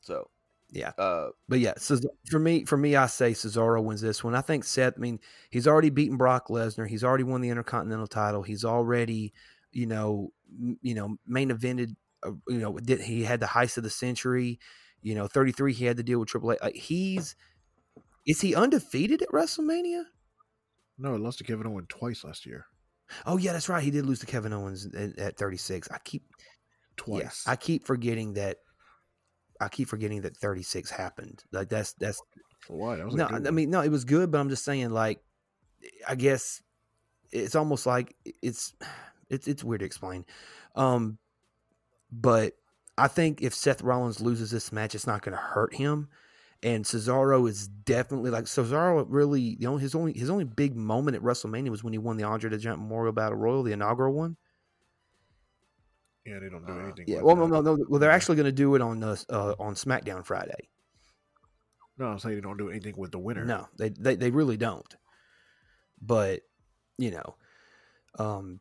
So 0.00 0.30
Yeah. 0.70 0.90
uh 0.98 1.30
But 1.48 1.58
yeah, 1.60 1.74
so 1.76 1.98
for 2.30 2.38
me, 2.38 2.64
for 2.64 2.76
me, 2.76 2.94
I 2.96 3.06
say 3.06 3.32
Cesaro 3.32 3.82
wins 3.82 4.00
this 4.00 4.22
one. 4.22 4.34
I 4.34 4.40
think 4.40 4.64
Seth. 4.64 4.94
I 4.96 5.00
mean, 5.00 5.18
he's 5.50 5.66
already 5.66 5.90
beaten 5.90 6.16
Brock 6.16 6.48
Lesnar. 6.48 6.86
He's 6.88 7.04
already 7.04 7.24
won 7.24 7.40
the 7.40 7.48
Intercontinental 7.50 8.06
title. 8.06 8.42
He's 8.42 8.64
already, 8.64 9.32
you 9.72 9.86
know, 9.86 10.32
m- 10.50 10.78
you 10.82 10.94
know, 10.94 11.16
main 11.26 11.50
evented. 11.50 11.94
Uh, 12.22 12.32
you 12.48 12.58
know, 12.58 12.78
did 12.78 13.00
he 13.00 13.24
had 13.24 13.40
the 13.40 13.46
heist 13.46 13.76
of 13.76 13.82
the 13.82 13.90
century? 13.90 14.60
You 15.02 15.14
know, 15.16 15.26
thirty 15.26 15.50
three. 15.52 15.72
He 15.72 15.84
had 15.84 15.96
to 15.96 16.02
deal 16.04 16.20
with 16.20 16.28
Triple 16.28 16.52
H. 16.52 16.58
Like 16.62 16.74
he's 16.76 17.34
Is 18.26 18.40
he 18.40 18.54
undefeated 18.54 19.22
at 19.22 19.28
WrestleMania? 19.28 20.04
No, 20.98 21.14
he 21.14 21.18
lost 21.18 21.38
to 21.38 21.44
Kevin 21.44 21.66
Owens 21.66 21.88
twice 21.88 22.24
last 22.24 22.46
year. 22.46 22.66
Oh 23.26 23.36
yeah, 23.36 23.52
that's 23.52 23.68
right. 23.68 23.82
He 23.82 23.90
did 23.90 24.06
lose 24.06 24.20
to 24.20 24.26
Kevin 24.26 24.52
Owens 24.52 24.86
at, 24.94 25.18
at 25.18 25.36
36. 25.36 25.88
I 25.90 25.98
keep 26.04 26.22
Twice. 26.96 27.44
Yeah, 27.46 27.52
I 27.52 27.56
keep 27.56 27.86
forgetting 27.86 28.34
that. 28.34 28.58
I 29.60 29.68
keep 29.68 29.88
forgetting 29.88 30.22
that 30.22 30.36
36 30.36 30.90
happened. 30.90 31.42
Like 31.52 31.68
that's 31.68 31.92
that's 31.94 32.20
what? 32.68 32.96
That 32.96 33.06
was 33.06 33.14
no. 33.14 33.26
I 33.26 33.50
mean, 33.50 33.70
no, 33.70 33.80
it 33.80 33.90
was 33.90 34.04
good, 34.04 34.30
but 34.30 34.40
I'm 34.40 34.48
just 34.48 34.64
saying, 34.64 34.90
like, 34.90 35.20
I 36.06 36.14
guess 36.14 36.62
it's 37.30 37.54
almost 37.54 37.86
like 37.86 38.14
it's 38.42 38.74
it's 39.30 39.48
it's 39.48 39.64
weird 39.64 39.80
to 39.80 39.86
explain. 39.86 40.24
Um, 40.76 41.18
but 42.10 42.54
I 42.98 43.08
think 43.08 43.40
if 43.40 43.54
Seth 43.54 43.82
Rollins 43.82 44.20
loses 44.20 44.50
this 44.50 44.72
match, 44.72 44.94
it's 44.94 45.06
not 45.06 45.22
going 45.22 45.36
to 45.36 45.42
hurt 45.42 45.74
him. 45.74 46.08
And 46.64 46.84
Cesaro 46.84 47.48
is 47.48 47.66
definitely 47.66 48.30
like 48.30 48.44
Cesaro. 48.44 49.04
Really, 49.08 49.56
the 49.56 49.66
only 49.66 49.82
his 49.82 49.94
only 49.96 50.12
his 50.12 50.30
only 50.30 50.44
big 50.44 50.76
moment 50.76 51.16
at 51.16 51.22
WrestleMania 51.22 51.70
was 51.70 51.82
when 51.82 51.92
he 51.92 51.98
won 51.98 52.16
the 52.16 52.24
Andre 52.24 52.50
the 52.50 52.58
Giant 52.58 52.80
Memorial 52.80 53.12
Battle 53.12 53.38
Royal, 53.38 53.62
the 53.64 53.72
inaugural 53.72 54.12
one. 54.14 54.36
yeah, 56.24 56.38
they 56.38 56.48
don't 56.48 56.66
do 56.66 56.72
Uh, 56.72 56.78
anything. 56.78 57.08
Yeah, 57.08 57.16
with 57.18 57.22
well, 57.22 57.36
no, 57.36 57.46
no, 57.46 57.60
no. 57.60 57.84
Well, 57.88 58.00
they're 58.00 58.10
actually 58.10 58.36
going 58.36 58.46
to 58.46 58.52
do 58.52 58.74
it 58.74 58.82
on 58.82 59.02
uh, 59.02 59.16
uh, 59.28 59.54
on 59.58 59.74
SmackDown 59.74 60.24
Friday. 60.24 60.68
No, 61.98 62.06
I'm 62.06 62.18
saying 62.18 62.36
they 62.36 62.40
don't 62.40 62.56
do 62.56 62.70
anything 62.70 62.96
with 62.96 63.12
the 63.12 63.18
winner. 63.18 63.44
No, 63.44 63.68
they, 63.76 63.90
they 63.90 64.16
they 64.16 64.30
really 64.30 64.56
don't. 64.56 64.96
But 66.00 66.42
you 66.98 67.10
know, 67.10 67.36
um, 68.18 68.60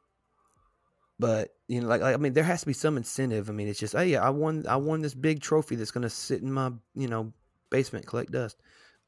but 1.20 1.54
you 1.68 1.82
know, 1.82 1.88
like, 1.88 2.02
like 2.02 2.14
I 2.14 2.18
mean, 2.18 2.34
there 2.34 2.43
has 2.43 2.62
to 2.62 2.68
be 2.68 2.74
some 2.74 2.97
incentive. 2.97 3.49
I 3.49 3.54
mean, 3.54 3.68
it's 3.68 3.80
just, 3.80 3.95
oh 3.95 4.02
yeah, 4.02 4.22
I 4.24 4.30
won, 4.30 4.66
I 4.68 4.76
won 4.78 5.02
this 5.02 5.14
big 5.14 5.41
trophy 5.41 5.76
that's 5.76 5.91
going 5.91 6.02
to 6.04 6.10
sit 6.10 6.41
in 6.41 6.52
my 6.52 6.72
you 6.95 7.08
know 7.08 7.32
basement, 7.72 8.06
collect 8.06 8.32
dust. 8.32 8.58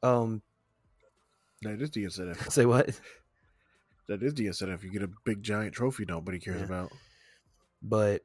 Um, 0.02 0.42
That 1.62 1.80
is 1.80 1.96
incentive. 1.96 2.40
say 2.52 2.66
what? 2.66 2.98
That 4.08 4.22
is 4.22 4.34
incentive. 4.38 4.82
You 4.84 4.90
get 4.90 5.02
a 5.02 5.10
big 5.24 5.42
giant 5.42 5.74
trophy 5.74 6.04
nobody 6.06 6.40
cares 6.40 6.58
Yeah. 6.60 6.66
about. 6.66 6.92
But 7.82 8.22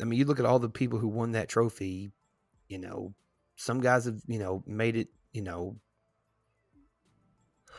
I 0.00 0.04
mean, 0.04 0.18
you 0.18 0.24
look 0.24 0.40
at 0.40 0.46
all 0.46 0.58
the 0.58 0.68
people 0.68 0.98
who 0.98 1.08
won 1.08 1.32
that 1.32 1.48
trophy. 1.48 2.10
You 2.68 2.78
know, 2.78 3.14
some 3.56 3.80
guys 3.80 4.06
have 4.06 4.20
you 4.26 4.38
know 4.38 4.62
made 4.66 4.96
it. 4.96 5.08
You 5.32 5.42
know, 5.42 5.76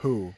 Who? 0.02 0.34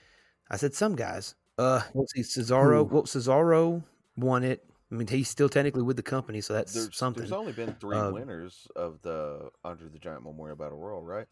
I 0.49 0.57
said 0.57 0.73
some 0.73 0.95
guys. 0.95 1.35
Uh, 1.57 1.81
let's 1.93 2.13
see, 2.13 2.21
Cesaro. 2.41 2.87
Who? 2.87 2.95
Well, 2.95 3.03
Cesaro 3.03 3.83
won 4.15 4.43
it. 4.43 4.66
I 4.91 4.95
mean, 4.95 5.07
he's 5.07 5.27
still 5.27 5.49
technically 5.49 5.81
with 5.83 5.97
the 5.97 6.03
company, 6.03 6.39
so 6.41 6.53
that's 6.53 6.73
There's, 6.73 6.95
something. 6.95 7.21
there's 7.21 7.33
only 7.33 7.51
been 7.51 7.73
three 7.73 7.97
Uh, 7.97 8.11
winners 8.11 8.67
of 8.75 9.01
the 9.01 9.49
Andre 9.65 9.89
the 9.89 9.99
Giant 9.99 10.23
Memorial 10.23 10.55
Battle 10.55 10.77
Royal, 10.77 11.03
right? 11.03 11.27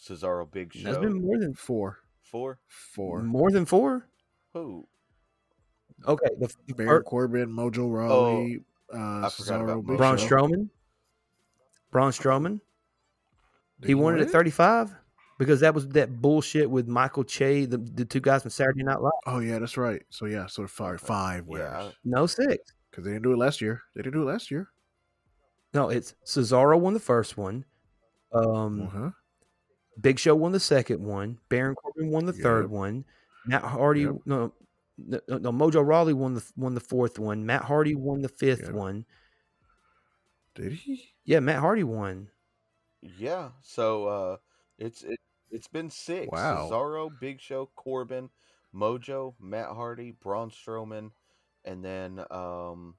Cesaro, 0.00 0.48
Big 0.50 0.72
Show, 0.72 0.84
There's 0.84 0.98
been 0.98 1.20
more 1.24 1.38
than 1.38 1.54
Four. 1.54 1.98
four. 2.22 2.58
Four. 2.68 3.22
more 3.22 3.50
than 3.50 3.64
four. 3.64 4.06
Who? 4.52 4.86
Okay, 6.06 6.28
the, 6.38 6.52
the 6.66 6.74
Baron 6.74 6.90
fir- 7.00 7.02
Corbin, 7.02 7.48
Mojo 7.50 7.90
Rawley, 7.92 8.60
uh, 8.92 8.96
I 8.96 9.28
Cesaro, 9.30 9.84
Big 9.84 9.96
Braun 9.96 10.18
Show. 10.18 10.26
Strowman. 10.28 10.68
Braun 11.90 12.12
Strowman. 12.12 12.60
Did 13.80 13.88
He 13.88 13.94
won 13.94 14.14
it 14.18 14.20
at 14.22 14.30
35 14.30 14.94
because 15.38 15.60
that 15.60 15.74
was 15.74 15.88
that 15.90 16.20
bullshit 16.20 16.70
with 16.70 16.86
Michael 16.88 17.24
Che, 17.24 17.64
the, 17.66 17.78
the 17.78 18.04
two 18.04 18.20
guys 18.20 18.42
from 18.42 18.50
Saturday 18.50 18.82
Night 18.82 19.00
Live. 19.00 19.12
Oh 19.26 19.38
yeah, 19.40 19.58
that's 19.58 19.76
right. 19.76 20.02
So 20.10 20.26
yeah, 20.26 20.46
so 20.46 20.66
five, 20.66 21.00
five 21.00 21.44
Yeah. 21.48 21.90
No 22.04 22.26
six. 22.26 22.72
Because 22.90 23.04
they 23.04 23.10
didn't 23.12 23.24
do 23.24 23.32
it 23.32 23.38
last 23.38 23.60
year. 23.60 23.82
They 23.94 24.02
didn't 24.02 24.14
do 24.14 24.22
it 24.28 24.32
last 24.32 24.50
year. 24.50 24.68
No, 25.74 25.90
it's 25.90 26.14
Cesaro 26.24 26.78
won 26.80 26.94
the 26.94 27.00
first 27.00 27.36
one. 27.36 27.64
Um, 28.32 28.82
Uh 28.82 28.86
huh. 28.86 29.10
Big 30.00 30.18
Show 30.18 30.34
won 30.34 30.52
the 30.52 30.60
second 30.60 31.02
one. 31.02 31.38
Baron 31.48 31.74
Corbin 31.74 32.10
won 32.10 32.24
the 32.26 32.32
third 32.32 32.70
one. 32.70 33.04
Matt 33.46 33.62
Hardy, 33.62 34.02
Yep. 34.02 34.14
no, 34.26 34.52
no, 34.98 35.20
no, 35.28 35.52
Mojo 35.52 35.86
Rawley 35.86 36.12
won 36.14 36.34
the 36.34 36.44
won 36.56 36.74
the 36.74 36.80
fourth 36.80 37.18
one. 37.18 37.44
Matt 37.46 37.62
Hardy 37.62 37.94
won 37.94 38.20
the 38.22 38.28
fifth 38.28 38.62
Yep. 38.64 38.72
one. 38.72 39.04
Did 40.54 40.72
he? 40.72 41.14
Yeah, 41.24 41.40
Matt 41.40 41.60
Hardy 41.60 41.84
won. 41.84 42.28
Yeah. 43.02 43.50
So 43.62 44.06
uh 44.06 44.36
it's 44.78 45.02
it, 45.02 45.18
it's 45.50 45.68
been 45.68 45.90
six. 45.90 46.30
Wow. 46.32 46.68
Cesaro, 46.68 47.10
Big 47.20 47.40
Show, 47.40 47.70
Corbin, 47.76 48.30
Mojo, 48.74 49.34
Matt 49.40 49.70
Hardy, 49.70 50.12
Braun 50.12 50.50
Strowman, 50.50 51.10
and 51.64 51.84
then 51.84 52.24
um 52.30 52.94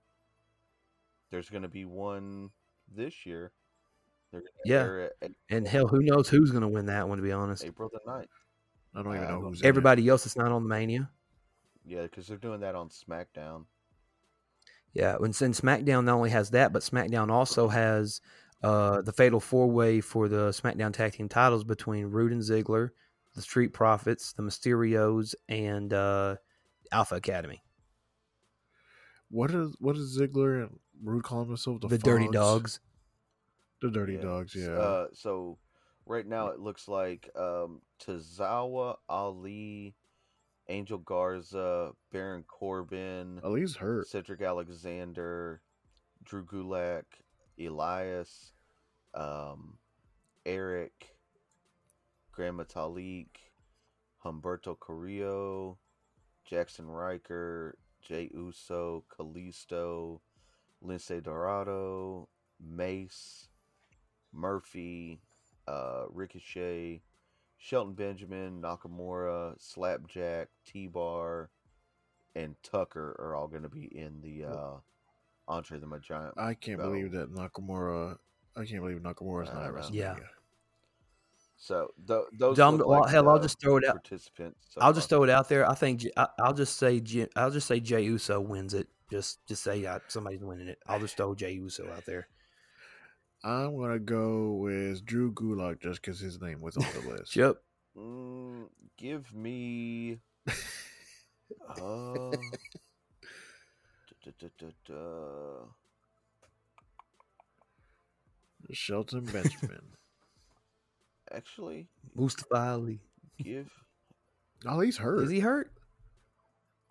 there's 1.32 1.50
gonna 1.50 1.68
be 1.68 1.86
one 1.86 2.50
this 2.94 3.26
year. 3.26 3.52
They're 4.32 4.44
Yeah. 4.66 4.82
air 4.84 5.00
it 5.00 5.14
at 5.22 5.32
And 5.50 5.68
hell, 5.68 5.88
who 5.88 6.02
knows 6.02 6.30
who's 6.30 6.52
going 6.52 6.62
to 6.62 6.68
win 6.68 6.88
that 6.88 7.08
one? 7.08 7.18
To 7.18 7.24
be 7.24 7.32
honest, 7.32 7.64
April 7.64 7.90
the 7.90 8.00
9th. 8.06 8.28
I 8.94 9.04
don't 9.04 9.16
even 9.16 9.28
Uh, 9.28 9.32
know 9.32 9.42
who's 9.42 9.62
in 9.62 9.68
everybody 9.68 10.08
else 10.10 10.24
that's 10.26 10.36
not 10.36 10.52
on 10.52 10.64
the 10.64 10.70
Mania. 10.70 11.10
Yeah, 11.86 12.04
because 12.04 12.28
they're 12.28 12.38
doing 12.38 12.60
that 12.62 12.76
on 12.76 12.90
SmackDown. 12.90 13.66
Yeah, 14.94 15.16
and 15.22 15.36
since 15.36 15.62
SmackDown 15.62 16.06
not 16.06 16.16
only 16.16 16.32
has 16.32 16.50
that, 16.52 16.74
but 16.74 16.82
SmackDown 16.82 17.30
also 17.30 17.68
has 17.68 18.20
uh, 18.64 19.02
the 19.02 19.14
Fatal 19.14 19.40
Four 19.40 19.68
Way 19.68 20.02
for 20.02 20.28
the 20.28 20.50
SmackDown 20.50 20.94
Tag 20.94 21.14
Team 21.14 21.30
titles 21.30 21.64
between 21.64 22.06
Roode 22.08 22.32
and 22.32 22.42
Ziggler, 22.42 22.90
the 23.36 23.42
Street 23.42 23.74
Profits, 23.74 24.34
the 24.34 24.44
Mysterios, 24.44 25.36
and 25.48 25.94
uh, 25.94 26.36
Alpha 26.92 27.16
Academy, 27.16 27.62
What 29.30 29.52
is 29.52 29.76
what 29.80 29.96
is 29.96 30.18
Ziggler 30.20 30.64
and 30.64 30.80
Roode 31.04 31.24
calling 31.24 31.48
themselves? 31.48 31.82
The, 31.82 31.88
the, 31.90 31.98
Dirty 31.98 32.28
Dogs. 32.30 32.80
The 33.82 33.92
Dirty 33.92 34.14
Yeah. 34.14 34.22
Dogs. 34.22 34.56
Yeah. 34.56 34.70
Uh, 34.70 35.08
so 35.14 35.60
right 36.06 36.26
now 36.26 36.48
it 36.48 36.60
looks 36.60 36.88
like 36.88 37.30
um, 37.36 37.82
Tozawa 38.04 38.96
Ali, 39.08 39.94
Angel 40.70 40.98
Garza, 40.98 41.92
Baron 42.12 42.44
Corbin, 42.48 43.40
Ali's 43.44 43.76
hurt. 43.76 44.08
Cedric 44.08 44.42
Alexander, 44.42 45.62
Drew 46.24 46.44
Gulak, 46.44 47.04
Elias, 47.60 48.54
um, 49.14 49.78
Eric, 50.46 51.18
Grand 52.32 52.60
Metalik, 52.60 53.28
Humberto 54.24 54.78
Carrillo, 54.80 55.78
Jaxson 56.50 56.88
Ryker, 56.88 57.78
Jey 58.02 58.30
Uso, 58.34 59.04
Kalisto, 59.10 60.22
Lince 60.84 61.22
Dorado, 61.22 62.30
Mace, 62.60 63.50
Murphy, 64.32 65.20
uh, 65.68 66.06
Ricochet, 66.10 67.02
Shelton 67.58 67.94
Benjamin, 67.94 68.62
Nakamura, 68.62 69.56
Slapjack, 69.60 70.48
T 70.66 70.88
Bar, 70.88 71.50
and 72.36 72.56
Tucker 72.62 73.16
are 73.20 73.36
all 73.36 73.48
going 73.48 73.64
to 73.64 73.70
be 73.70 73.86
in 73.86 74.22
the 74.22 74.46
uh, 74.46 74.76
Andre 75.48 75.80
the 75.80 76.00
Giant. 76.00 76.34
I 76.38 76.54
can't 76.54 76.78
Battle. 76.78 76.94
believe 76.94 77.12
that 77.14 77.34
Nakamura. 77.34 78.18
I 78.56 78.66
can't 78.66 78.82
believe 78.82 78.98
Nakamura's 78.98 79.50
not 79.54 79.64
I 79.64 79.80
at 79.80 79.94
Yeah. 79.94 80.16
So 81.58 81.90
th- 82.08 82.22
those 82.38 82.56
Dumb- 82.58 82.78
well, 82.78 83.02
like 83.02 83.12
hell, 83.12 83.30
I'll 83.30 83.40
just 83.40 83.60
throw 83.60 83.78
it 83.78 83.86
out. 83.86 83.96
Participants. 83.96 84.68
so 84.70 84.82
I'll 84.82 84.94
just 84.94 85.10
far. 85.10 85.18
throw 85.18 85.24
it 85.24 85.30
out 85.30 85.50
there. 85.50 85.70
I 85.70 85.74
think 85.74 86.06
I, 86.16 86.28
will 86.40 86.54
just 86.54 86.78
say 86.78 87.02
I'll 87.36 87.52
just 87.52 87.68
say 87.68 87.80
Jey 87.80 88.04
Uso 88.04 88.40
wins 88.40 88.74
it. 88.74 88.88
Just 89.10 89.46
just 89.48 89.64
say 89.64 89.88
somebody's 90.08 90.44
winning 90.44 90.68
it. 90.68 90.80
I'll 90.88 91.00
just 91.00 91.18
throw 91.18 91.34
Jey 91.34 91.54
Uso 91.54 91.90
out 91.92 92.06
there. 92.06 92.28
I'm 93.44 93.78
gonna 93.78 94.00
go 94.00 94.54
with 94.54 95.06
Drew 95.06 95.32
Gulak 95.32 95.82
just 95.82 96.02
because 96.02 96.20
his 96.20 96.40
name 96.42 96.62
was 96.62 96.78
on 96.78 96.86
the 96.94 97.10
list. 97.12 97.36
Yep. 97.36 97.56
Mm, 97.98 98.68
give 98.98 99.34
me. 99.34 100.20
Uh, 101.82 102.32
da. 104.88 104.96
Shelton 108.72 109.26
Benjamin. 109.26 109.82
Actually, 111.32 111.88
Mustafa 112.16 112.56
Ali. 112.56 113.00
give. 113.42 113.72
oh, 114.66 114.80
he's 114.80 114.98
hurt. 114.98 115.24
Is 115.24 115.30
he 115.30 115.40
hurt? 115.40 115.72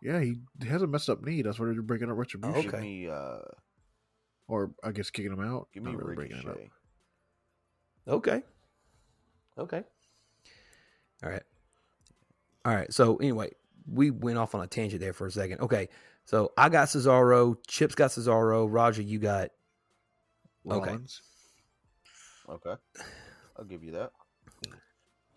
Yeah, 0.03 0.20
he 0.20 0.37
has 0.68 0.82
a 0.82 0.87
messed 0.87 1.09
up 1.09 1.22
knee. 1.24 1.43
That's 1.43 1.59
why 1.59 1.66
they're 1.66 1.82
breaking 1.82 2.11
up 2.11 2.16
Retribution. 2.18 2.62
Give 2.62 2.74
Okay. 2.74 2.82
me. 2.82 3.09
Uh, 3.09 3.39
Or 4.47 4.70
I 4.84 4.93
guess 4.93 5.11
kicking 5.11 5.32
him 5.32 5.41
out. 5.41 5.68
give 5.72 5.82
me 5.82 5.93
Not 5.93 6.03
really 6.03 6.14
breaking 6.14 6.37
it 6.39 6.47
up. 6.47 6.59
Okay. 8.09 8.43
Okay. 9.59 9.82
All 11.24 11.30
right. 11.30 11.43
All 12.66 12.74
right. 12.74 12.93
So 12.93 13.16
anyway, 13.16 13.51
we 13.91 14.11
went 14.11 14.37
off 14.39 14.55
on 14.55 14.61
a 14.62 14.66
tangent 14.66 15.01
there 15.01 15.14
for 15.14 15.26
a 15.26 15.30
second. 15.30 15.61
Okay. 15.61 15.89
So 16.27 16.53
I 16.59 16.68
got 16.68 16.89
Cesaro. 16.89 17.57
Chips 17.66 17.95
got 17.95 18.11
Cesaro. 18.11 18.66
Roger, 18.70 19.03
you 19.03 19.18
got 19.18 19.51
Okay. 20.68 20.91
Rollins. 20.91 21.22
Okay, 22.49 22.74
I'll 23.57 23.64
give 23.64 23.83
you 23.83 23.93
that. 23.93 24.12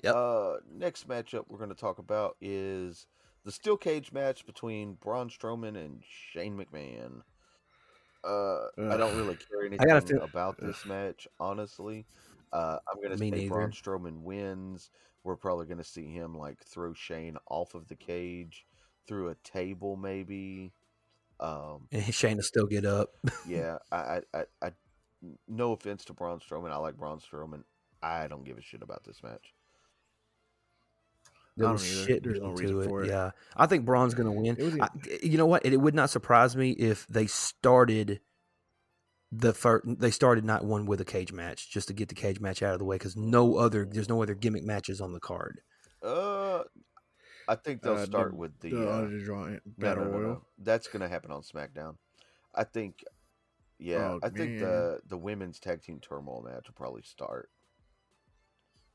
Yep. 0.03 0.15
Uh, 0.15 0.53
next 0.71 1.07
matchup 1.07 1.45
we're 1.47 1.57
going 1.57 1.69
to 1.71 1.75
talk 1.75 1.97
about 1.99 2.35
is 2.41 3.07
the 3.43 3.51
steel 3.51 3.77
cage 3.77 4.11
match 4.11 4.45
between 4.45 4.93
Braun 4.93 5.29
Strowman 5.29 5.75
and 5.75 6.03
Shane 6.31 6.55
McMahon. 6.57 7.21
Uh, 8.23 8.67
I 8.91 8.97
don't 8.97 9.15
really 9.17 9.35
care 9.49 9.65
anything 9.65 10.01
feel- 10.01 10.23
about 10.23 10.57
this 10.61 10.85
match, 10.85 11.27
honestly. 11.39 12.05
Uh, 12.53 12.77
I'm 12.91 12.97
going 12.97 13.11
to 13.11 13.17
say 13.17 13.29
neither. 13.29 13.49
Braun 13.49 13.71
Strowman 13.71 14.21
wins 14.21 14.89
we're 15.23 15.35
probably 15.35 15.65
going 15.65 15.77
to 15.79 15.83
see 15.83 16.11
him 16.11 16.35
like 16.37 16.59
throw 16.63 16.93
Shane 16.93 17.37
off 17.49 17.75
of 17.75 17.87
the 17.87 17.95
cage 17.95 18.65
through 19.07 19.29
a 19.29 19.35
table, 19.43 19.95
maybe. 19.97 20.71
Um, 21.39 21.87
And 21.91 22.13
Shane 22.13 22.37
will 22.37 22.43
still 22.43 22.67
get 22.67 22.85
up. 22.85 23.09
yeah, 23.47 23.77
I, 23.91 23.95
I, 23.97 24.21
I, 24.33 24.43
I, 24.61 24.71
no 25.47 25.73
offense 25.73 26.05
to 26.05 26.13
Braun 26.13 26.39
Strowman, 26.39 26.71
I 26.71 26.77
like 26.77 26.97
Braun 26.97 27.19
Strowman. 27.19 27.63
I 28.01 28.27
don't 28.27 28.45
give 28.45 28.57
a 28.57 28.61
shit 28.61 28.81
about 28.81 29.03
this 29.03 29.21
match. 29.23 29.53
There 31.57 31.69
was 31.69 31.85
shit 31.85 32.23
There's 32.23 32.39
no 32.39 32.51
reason 32.51 32.81
it. 32.81 32.87
for 32.87 33.03
it. 33.03 33.09
Yeah, 33.09 33.31
I 33.55 33.65
think 33.65 33.83
Braun's 33.85 34.13
going 34.13 34.33
to 34.33 34.41
win. 34.41 34.55
Was 34.55 34.79
I, 34.79 34.87
you 35.21 35.37
know 35.37 35.45
what? 35.45 35.65
It, 35.65 35.73
it 35.73 35.77
would 35.81 35.93
not 35.95 36.09
surprise 36.09 36.55
me 36.55 36.71
if 36.71 37.05
they 37.07 37.27
started 37.27 38.21
the 39.31 39.53
first. 39.53 39.85
They 39.99 40.11
started 40.11 40.45
night 40.45 40.63
one 40.63 40.85
with 40.85 41.01
a 41.01 41.05
cage 41.05 41.33
match 41.33 41.69
just 41.69 41.89
to 41.89 41.93
get 41.93 42.07
the 42.07 42.15
cage 42.15 42.39
match 42.39 42.63
out 42.63 42.73
of 42.73 42.79
the 42.79 42.85
way 42.85 42.95
because 42.95 43.17
no 43.17 43.57
other. 43.57 43.85
There's 43.85 44.07
no 44.07 44.23
other 44.23 44.35
gimmick 44.35 44.63
matches 44.63 45.01
on 45.01 45.11
the 45.11 45.19
card. 45.19 45.59
Uh, 46.01 46.63
I 47.49 47.55
think 47.55 47.81
they'll 47.81 47.93
Uh, 47.93 48.05
start 48.05 48.31
the- 48.31 48.37
with 48.37 48.59
the, 48.59 48.69
the 48.69 48.89
uh, 48.89 48.93
Andre 49.01 49.23
Draw 49.23 49.45
no, 49.45 49.59
no, 49.77 49.93
no, 49.95 50.03
Royal. 50.03 50.21
no. 50.21 50.45
That's 50.59 50.87
going 50.87 51.01
to 51.01 51.07
happen 51.09 51.31
on 51.31 51.41
SmackDown. 51.41 51.95
I 52.53 52.63
think. 52.63 53.03
Yeah, 53.81 54.11
Oh, 54.11 54.19
I 54.21 54.29
think 54.29 54.59
the 54.59 54.99
the 55.07 55.17
women's 55.17 55.57
tag 55.59 55.81
team 55.81 55.99
turmoil 56.01 56.41
match 56.41 56.67
will 56.67 56.73
probably 56.75 57.01
start 57.01 57.49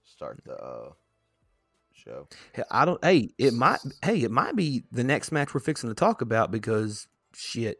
start 0.05 0.42
the 0.44 0.55
uh, 0.57 0.92
show. 1.92 2.28
Hey, 2.52 2.64
I 2.70 2.84
don't. 2.84 3.02
Hey, 3.05 3.30
it 3.38 3.55
might. 3.55 3.80
Hey, 4.05 4.18
it 4.22 4.30
might 4.30 4.57
be 4.57 4.84
the 4.92 5.02
next 5.05 5.32
match 5.32 5.55
we're 5.55 5.61
fixing 5.61 5.88
to 5.88 5.94
talk 5.94 6.20
about 6.20 6.50
because 6.50 7.09
shit, 7.34 7.78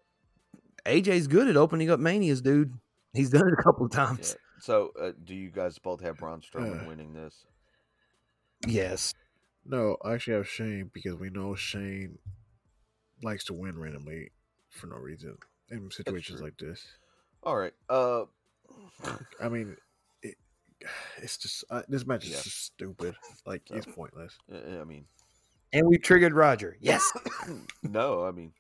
AJ's 0.86 1.26
good 1.26 1.46
at 1.48 1.56
opening 1.58 1.90
up 1.90 2.00
manias, 2.00 2.40
dude. 2.40 2.72
He's 3.12 3.30
done 3.30 3.46
it 3.46 3.52
a 3.52 3.62
couple 3.62 3.86
of 3.86 3.92
Yeah. 3.94 4.06
times. 4.06 4.36
So, 4.60 4.92
uh, 4.98 5.12
do 5.22 5.34
you 5.34 5.50
guys 5.50 5.78
both 5.78 6.00
have 6.00 6.16
Braun 6.16 6.40
Strowman 6.40 6.84
Uh. 6.84 6.88
winning 6.88 7.12
this? 7.12 7.44
Yes. 8.66 9.12
No, 9.66 9.96
I 10.04 10.12
actually 10.14 10.34
have 10.34 10.48
Shane 10.48 10.90
because 10.92 11.14
we 11.14 11.30
know 11.30 11.54
Shane 11.54 12.18
likes 13.22 13.44
to 13.44 13.54
win 13.54 13.78
randomly 13.78 14.30
for 14.70 14.86
no 14.88 14.96
reason 14.96 15.36
in 15.70 15.90
situations 15.90 16.40
like 16.42 16.56
this. 16.58 16.84
All 17.42 17.56
right. 17.56 17.72
Uh, 17.88 18.24
I 19.42 19.48
mean, 19.48 19.76
it, 20.22 20.36
it's 21.22 21.38
just 21.38 21.64
uh, 21.70 21.82
this 21.88 22.06
match 22.06 22.24
is 22.24 22.30
Yeah. 22.32 22.42
just 22.42 22.64
stupid. 22.66 23.14
Like 23.46 23.62
So- 23.66 23.76
it's 23.76 23.86
pointless. 23.86 24.36
I 24.52 24.84
mean, 24.84 25.06
And 25.72 25.86
we 25.86 25.98
triggered 25.98 26.34
Roger. 26.34 26.76
Yes. 26.80 27.10
no. 27.82 28.24
I 28.24 28.30
mean, 28.32 28.52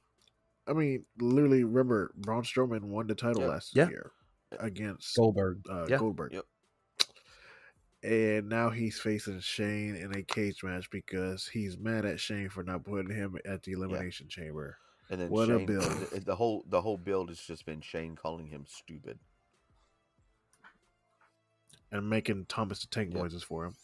I 0.66 0.72
mean, 0.72 1.04
literally, 1.20 1.64
remember 1.64 2.12
Braun 2.16 2.42
Strowman 2.44 2.84
won 2.84 3.06
the 3.06 3.14
title 3.14 3.42
Yeah. 3.42 3.48
last 3.48 3.76
Yeah. 3.76 3.88
year 3.88 4.12
against 4.58 5.14
Goldberg. 5.16 5.60
uh, 5.68 5.86
Yeah. 5.88 5.98
Goldberg. 5.98 6.32
Yep. 6.32 6.44
And 8.04 8.50
now 8.50 8.68
he's 8.68 9.00
facing 9.00 9.40
Shane 9.40 9.96
in 9.96 10.14
a 10.14 10.22
cage 10.22 10.62
match 10.62 10.90
because 10.90 11.48
he's 11.48 11.78
mad 11.78 12.04
at 12.04 12.20
Shane 12.20 12.50
for 12.50 12.62
not 12.62 12.84
putting 12.84 13.10
him 13.10 13.38
at 13.46 13.62
the 13.62 13.72
elimination 13.72 14.28
chamber. 14.28 14.76
and 15.10 15.18
then 15.18 15.30
What 15.30 15.48
a 15.48 15.58
build. 15.58 15.84
The, 16.10 16.20
the 16.20 16.36
whole 16.36 16.64
the 16.68 16.82
whole 16.82 16.98
build 16.98 17.30
has 17.30 17.38
just 17.40 17.64
been 17.64 17.80
Shane 17.80 18.14
calling 18.14 18.46
him 18.46 18.66
stupid. 18.68 19.18
And 21.90 22.10
making 22.10 22.44
Thomas 22.46 22.80
the 22.80 22.88
Tank 22.88 23.10
Yep. 23.12 23.22
noises 23.22 23.42
for 23.42 23.64
him. 23.66 23.74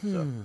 Hmm. 0.00 0.42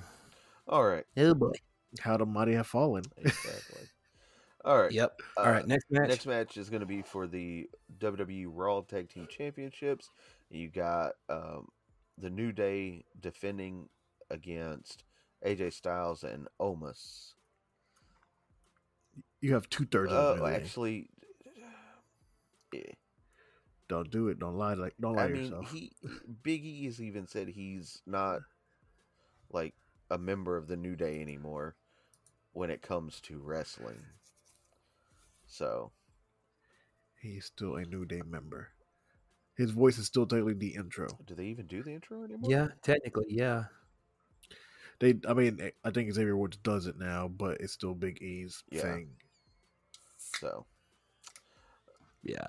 All 0.68 0.86
right. 0.88 1.06
Oh 1.18 1.36
boy. 1.36 1.52
How 2.00 2.18
the 2.18 2.26
mighty 2.26 2.54
have 2.54 2.68
fallen. 2.68 3.04
Exactly. 3.18 3.84
All 4.66 4.82
right. 4.82 4.92
Yep. 4.92 5.20
All 5.38 5.46
uh, 5.46 5.52
right. 5.52 5.68
Next 5.68 5.86
match. 5.92 6.10
Next 6.10 6.26
match 6.26 6.58
is 6.58 6.72
going 6.72 6.80
to 6.80 6.88
be 6.88 7.04
for 7.04 7.28
the 7.28 7.70
WWE 8.00 8.48
Raw 8.50 8.82
Tag 8.82 9.10
Team 9.10 9.28
Championships. 9.30 10.10
You 10.50 10.70
got 10.70 11.12
um, 11.30 11.68
the 12.18 12.30
New 12.30 12.52
Day 12.52 13.06
defending 13.20 13.90
against 14.30 15.04
AJ 15.46 15.74
Styles 15.74 16.24
and 16.24 16.48
Omos. 16.60 17.34
You 19.42 19.54
have 19.54 19.70
two 19.70 19.86
thirds 19.86 20.12
Uh, 20.12 20.16
of 20.16 20.38
the 20.40 20.46
actually, 20.46 20.56
actually, 20.56 21.10
eh, 22.76 22.94
don't 23.88 24.10
do 24.10 24.30
it. 24.30 24.40
Don't 24.40 24.58
lie. 24.58 24.74
Like 24.74 24.96
don't 25.00 25.16
lie 25.16 25.26
I 25.26 25.28
mean, 25.30 25.44
yourself. 25.44 25.72
he 25.72 25.92
Big 26.44 26.66
E 26.66 26.86
has 26.86 27.02
even 27.02 27.28
said 27.28 27.50
he's 27.50 28.02
not 28.06 28.42
like 29.52 29.74
a 30.10 30.18
member 30.18 30.58
of 30.58 30.68
the 30.68 30.78
New 30.78 30.96
Day 30.96 31.22
anymore 31.22 31.76
when 32.54 32.70
it 32.70 32.82
comes 32.82 33.20
to 33.22 33.40
wrestling. 33.40 34.02
So 35.48 35.92
He's 37.22 37.46
still 37.46 37.76
a 37.76 37.86
New 37.86 38.06
Day 38.06 38.22
member. 38.22 38.70
His 39.58 39.72
voice 39.72 39.98
is 39.98 40.06
still 40.06 40.26
technically 40.26 40.54
the 40.54 40.76
intro. 40.76 41.08
do 41.26 41.34
they 41.36 41.46
even 41.46 41.66
do 41.68 41.82
the 41.84 41.94
intro 41.94 42.24
anymore? 42.24 42.50
yeah. 42.50 42.68
Technically, 42.82 43.26
yeah. 43.30 43.66
They, 45.00 45.16
I 45.28 45.34
mean, 45.34 45.72
I 45.84 45.92
think 45.92 46.12
Xavier 46.14 46.38
Woods 46.38 46.58
does 46.58 46.88
it 46.88 46.98
now, 46.98 47.28
but 47.28 47.60
it's 47.60 47.74
still 47.74 47.94
Big 47.96 48.22
E's 48.22 48.64
Yeah. 48.72 48.82
thing. 48.82 49.10
So 50.18 50.66
Yeah. 52.24 52.48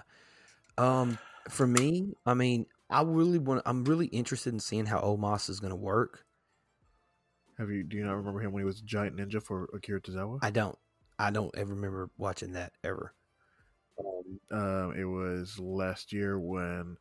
Um, 0.78 1.18
for 1.48 1.66
me, 1.66 2.14
I 2.24 2.34
mean, 2.34 2.66
I 2.90 3.02
really 3.02 3.38
want. 3.38 3.62
I'm 3.66 3.84
really 3.84 4.07
interested 4.07 4.52
in 4.52 4.61
seeing 4.61 4.86
how 4.86 5.00
Omos 5.00 5.48
is 5.48 5.61
going 5.61 5.70
to 5.70 5.76
work. 5.76 6.24
Have 7.59 7.70
you? 7.70 7.82
Do 7.82 7.96
you 7.96 8.04
not 8.04 8.14
remember 8.14 8.40
him 8.40 8.52
when 8.52 8.61
he 8.61 8.66
was 8.66 8.80
a 8.80 8.84
giant 8.84 9.16
ninja 9.16 9.42
for 9.42 9.68
Akira 9.74 10.00
Tozawa? 10.00 10.38
I 10.42 10.50
don't. 10.50 10.78
I 11.18 11.30
don't 11.30 11.54
ever 11.57 11.74
remember 11.74 12.11
watching 12.18 12.52
that 12.52 12.72
ever. 12.84 13.14
Um, 14.50 14.94
it 14.96 15.04
was 15.04 15.58
last 15.58 16.12
year 16.12 16.38
when 16.38 16.96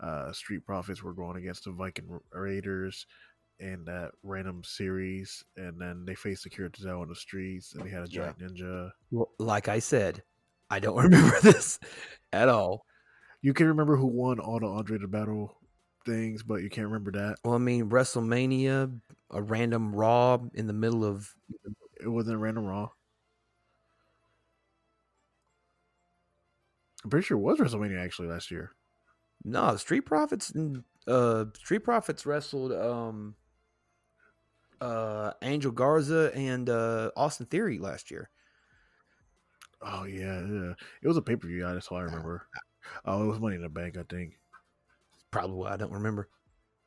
uh, 0.00 0.32
Street 0.32 0.64
Profits 0.64 1.02
were 1.02 1.12
going 1.12 1.36
against 1.36 1.64
the 1.64 1.72
Viking 1.72 2.18
Raiders 2.32 3.06
in 3.60 3.84
that 3.86 4.12
random 4.22 4.62
series, 4.64 5.44
and 5.56 5.80
then 5.80 6.04
they 6.04 6.14
faced 6.14 6.46
Akira 6.46 6.70
Tozawa 6.70 7.02
on 7.02 7.08
the 7.08 7.16
streets, 7.16 7.74
and 7.74 7.84
they 7.84 7.90
had 7.90 8.04
a 8.04 8.10
Yeah. 8.10 8.32
giant 8.32 8.38
ninja. 8.38 8.90
well, 9.10 9.30
like 9.38 9.68
I 9.68 9.80
said, 9.80 10.22
I 10.70 10.78
don't 10.78 10.96
remember 11.02 11.40
this 11.40 11.80
at 12.32 12.48
all. 12.48 12.84
You 13.42 13.54
can 13.54 13.66
remember 13.68 13.96
who 13.96 14.06
won 14.06 14.38
all 14.38 14.60
the 14.60 14.66
Andre 14.66 14.98
the 14.98 15.08
Battle 15.08 15.56
things, 16.06 16.42
but 16.42 16.62
you 16.62 16.70
can't 16.70 16.86
remember 16.86 17.12
that. 17.12 17.36
Well, 17.44 17.54
I 17.54 17.58
mean, 17.58 17.90
WrestleMania, 17.90 18.98
a 19.30 19.42
random 19.42 19.94
Raw 19.94 20.38
in 20.54 20.66
the 20.66 20.72
middle 20.72 21.04
of. 21.04 21.28
It 22.00 22.08
wasn't 22.08 22.36
a 22.36 22.38
random 22.38 22.64
Raw. 22.64 22.90
I'm 27.04 27.10
pretty 27.10 27.24
sure 27.26 27.36
it 27.36 27.40
was 27.40 27.58
WrestleMania 27.58 28.02
actually 28.04 28.28
last 28.28 28.50
year. 28.50 28.72
No, 29.44 29.76
Street 29.76 30.02
Profits. 30.02 30.52
Uh, 31.06 31.44
Street 31.56 31.84
Profits 31.84 32.26
wrestled 32.26 32.72
um, 32.72 33.34
uh, 34.80 35.32
Angel 35.42 35.70
Garza 35.72 36.32
and 36.34 36.68
uh, 36.68 37.10
Austin 37.16 37.46
Theory 37.46 37.78
last 37.78 38.10
year. 38.10 38.30
Oh 39.80 40.04
yeah, 40.04 40.40
yeah. 40.40 40.72
It 41.02 41.06
was 41.08 41.16
a 41.16 41.22
pay 41.22 41.36
per 41.36 41.46
view. 41.46 41.62
That's 41.62 41.86
all 41.88 41.98
I 41.98 42.02
remember. 42.02 42.48
Oh, 43.04 43.22
it 43.22 43.26
was 43.26 43.38
Money 43.38 43.56
in 43.56 43.62
the 43.62 43.68
Bank, 43.68 43.96
I 43.98 44.02
think, 44.08 44.38
Probably 45.30 45.56
why 45.56 45.72
I 45.72 45.76
don't 45.76 45.92
remember. 45.92 46.28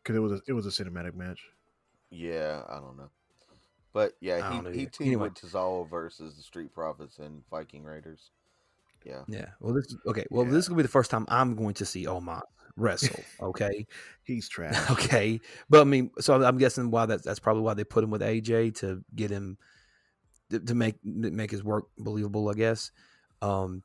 because 0.03 0.15
it 0.15 0.19
was 0.19 0.31
a, 0.33 0.41
it 0.47 0.53
was 0.53 0.65
a 0.65 0.69
cinematic 0.83 1.13
match. 1.15 1.39
yeah, 2.09 2.63
I 2.67 2.75
don't 2.79 2.97
know. 2.97 3.09
But 3.93 4.13
yeah, 4.19 4.37
I 4.37 4.49
don't 4.49 4.63
know 4.65 4.71
he, 4.71 4.79
he 4.79 4.85
teamed 4.87 5.07
Anyway. 5.07 5.29
with 5.29 5.35
Tozawa 5.35 5.89
versus 5.89 6.35
the 6.35 6.41
Street 6.43 6.73
Profits 6.73 7.19
and 7.19 7.43
Viking 7.49 7.83
Raiders. 7.83 8.31
Yeah. 9.05 9.23
Yeah. 9.27 9.49
Well, 9.59 9.73
this 9.73 9.95
okay. 10.05 10.25
Well, 10.29 10.45
Yeah. 10.45 10.51
this 10.51 10.69
will 10.69 10.75
be 10.77 10.83
the 10.83 10.87
first 10.89 11.09
time 11.11 11.25
I'm 11.27 11.55
going 11.55 11.73
to 11.75 11.85
see 11.85 12.05
Omos 12.05 12.41
wrestle. 12.77 13.23
Okay. 13.41 13.85
He's 14.23 14.47
trash. 14.55 14.89
okay. 14.91 15.39
But 15.69 15.81
I 15.81 15.83
mean, 15.85 16.11
so 16.19 16.41
I'm 16.43 16.57
guessing 16.57 16.91
why 16.91 17.05
that's 17.05 17.23
that's 17.23 17.39
probably 17.39 17.63
why 17.63 17.73
they 17.73 17.83
put 17.83 18.03
him 18.03 18.11
with 18.11 18.21
AJ 18.21 18.75
to 18.79 19.03
get 19.15 19.31
him 19.31 19.57
to, 20.51 20.59
to 20.59 20.75
make 20.75 20.95
make 21.03 21.51
his 21.51 21.63
work 21.63 21.85
believable. 21.97 22.49
I 22.49 22.53
guess. 22.53 22.91
Um, 23.41 23.83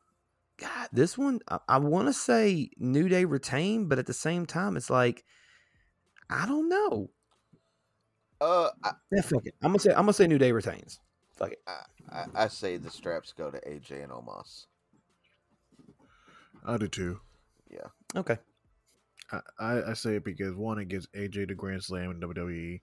God, 0.59 0.89
this 0.93 1.17
one 1.19 1.41
I, 1.49 1.59
I 1.69 1.79
want 1.79 2.09
to 2.09 2.13
say 2.13 2.71
New 2.79 3.09
Day 3.09 3.25
retain, 3.25 3.89
but 3.89 3.99
at 3.99 4.07
the 4.07 4.13
same 4.15 4.47
time, 4.47 4.77
it's 4.77 4.91
like 4.91 5.25
I 6.31 6.47
don't 6.47 6.69
know. 6.69 7.11
Uh, 8.41 8.69
I, 8.85 8.93
Yeah, 9.13 9.23
fuck 9.23 9.47
it. 9.47 9.55
I'm 9.63 9.71
gonna 9.71 9.79
say 9.79 9.91
I'm 9.91 9.97
gonna 9.97 10.13
say 10.13 10.27
New 10.27 10.39
Day 10.39 10.53
retains. 10.53 11.01
Fuck 11.37 11.53
it. 11.53 11.63
I, 11.67 11.73
I- 12.13 12.45
I 12.45 12.49
say 12.49 12.77
the 12.77 12.91
straps 12.91 13.33
go 13.33 13.51
to 13.51 13.59
AJ 13.61 14.03
and 14.05 14.13
Omos. 14.13 14.67
I 16.67 16.77
do 16.77 16.89
too. 16.89 17.21
Yeah. 17.71 17.89
Okay. 18.15 18.39
I, 19.33 19.41
I, 19.59 19.91
I 19.91 19.93
say 19.95 20.17
it 20.17 20.25
because 20.25 20.55
one, 20.55 20.79
it 20.79 20.89
gives 20.89 21.07
AJ 21.09 21.49
the 21.49 21.55
Grand 21.55 21.83
Slam 21.83 22.11
in 22.11 22.21
WWE, 22.21 22.81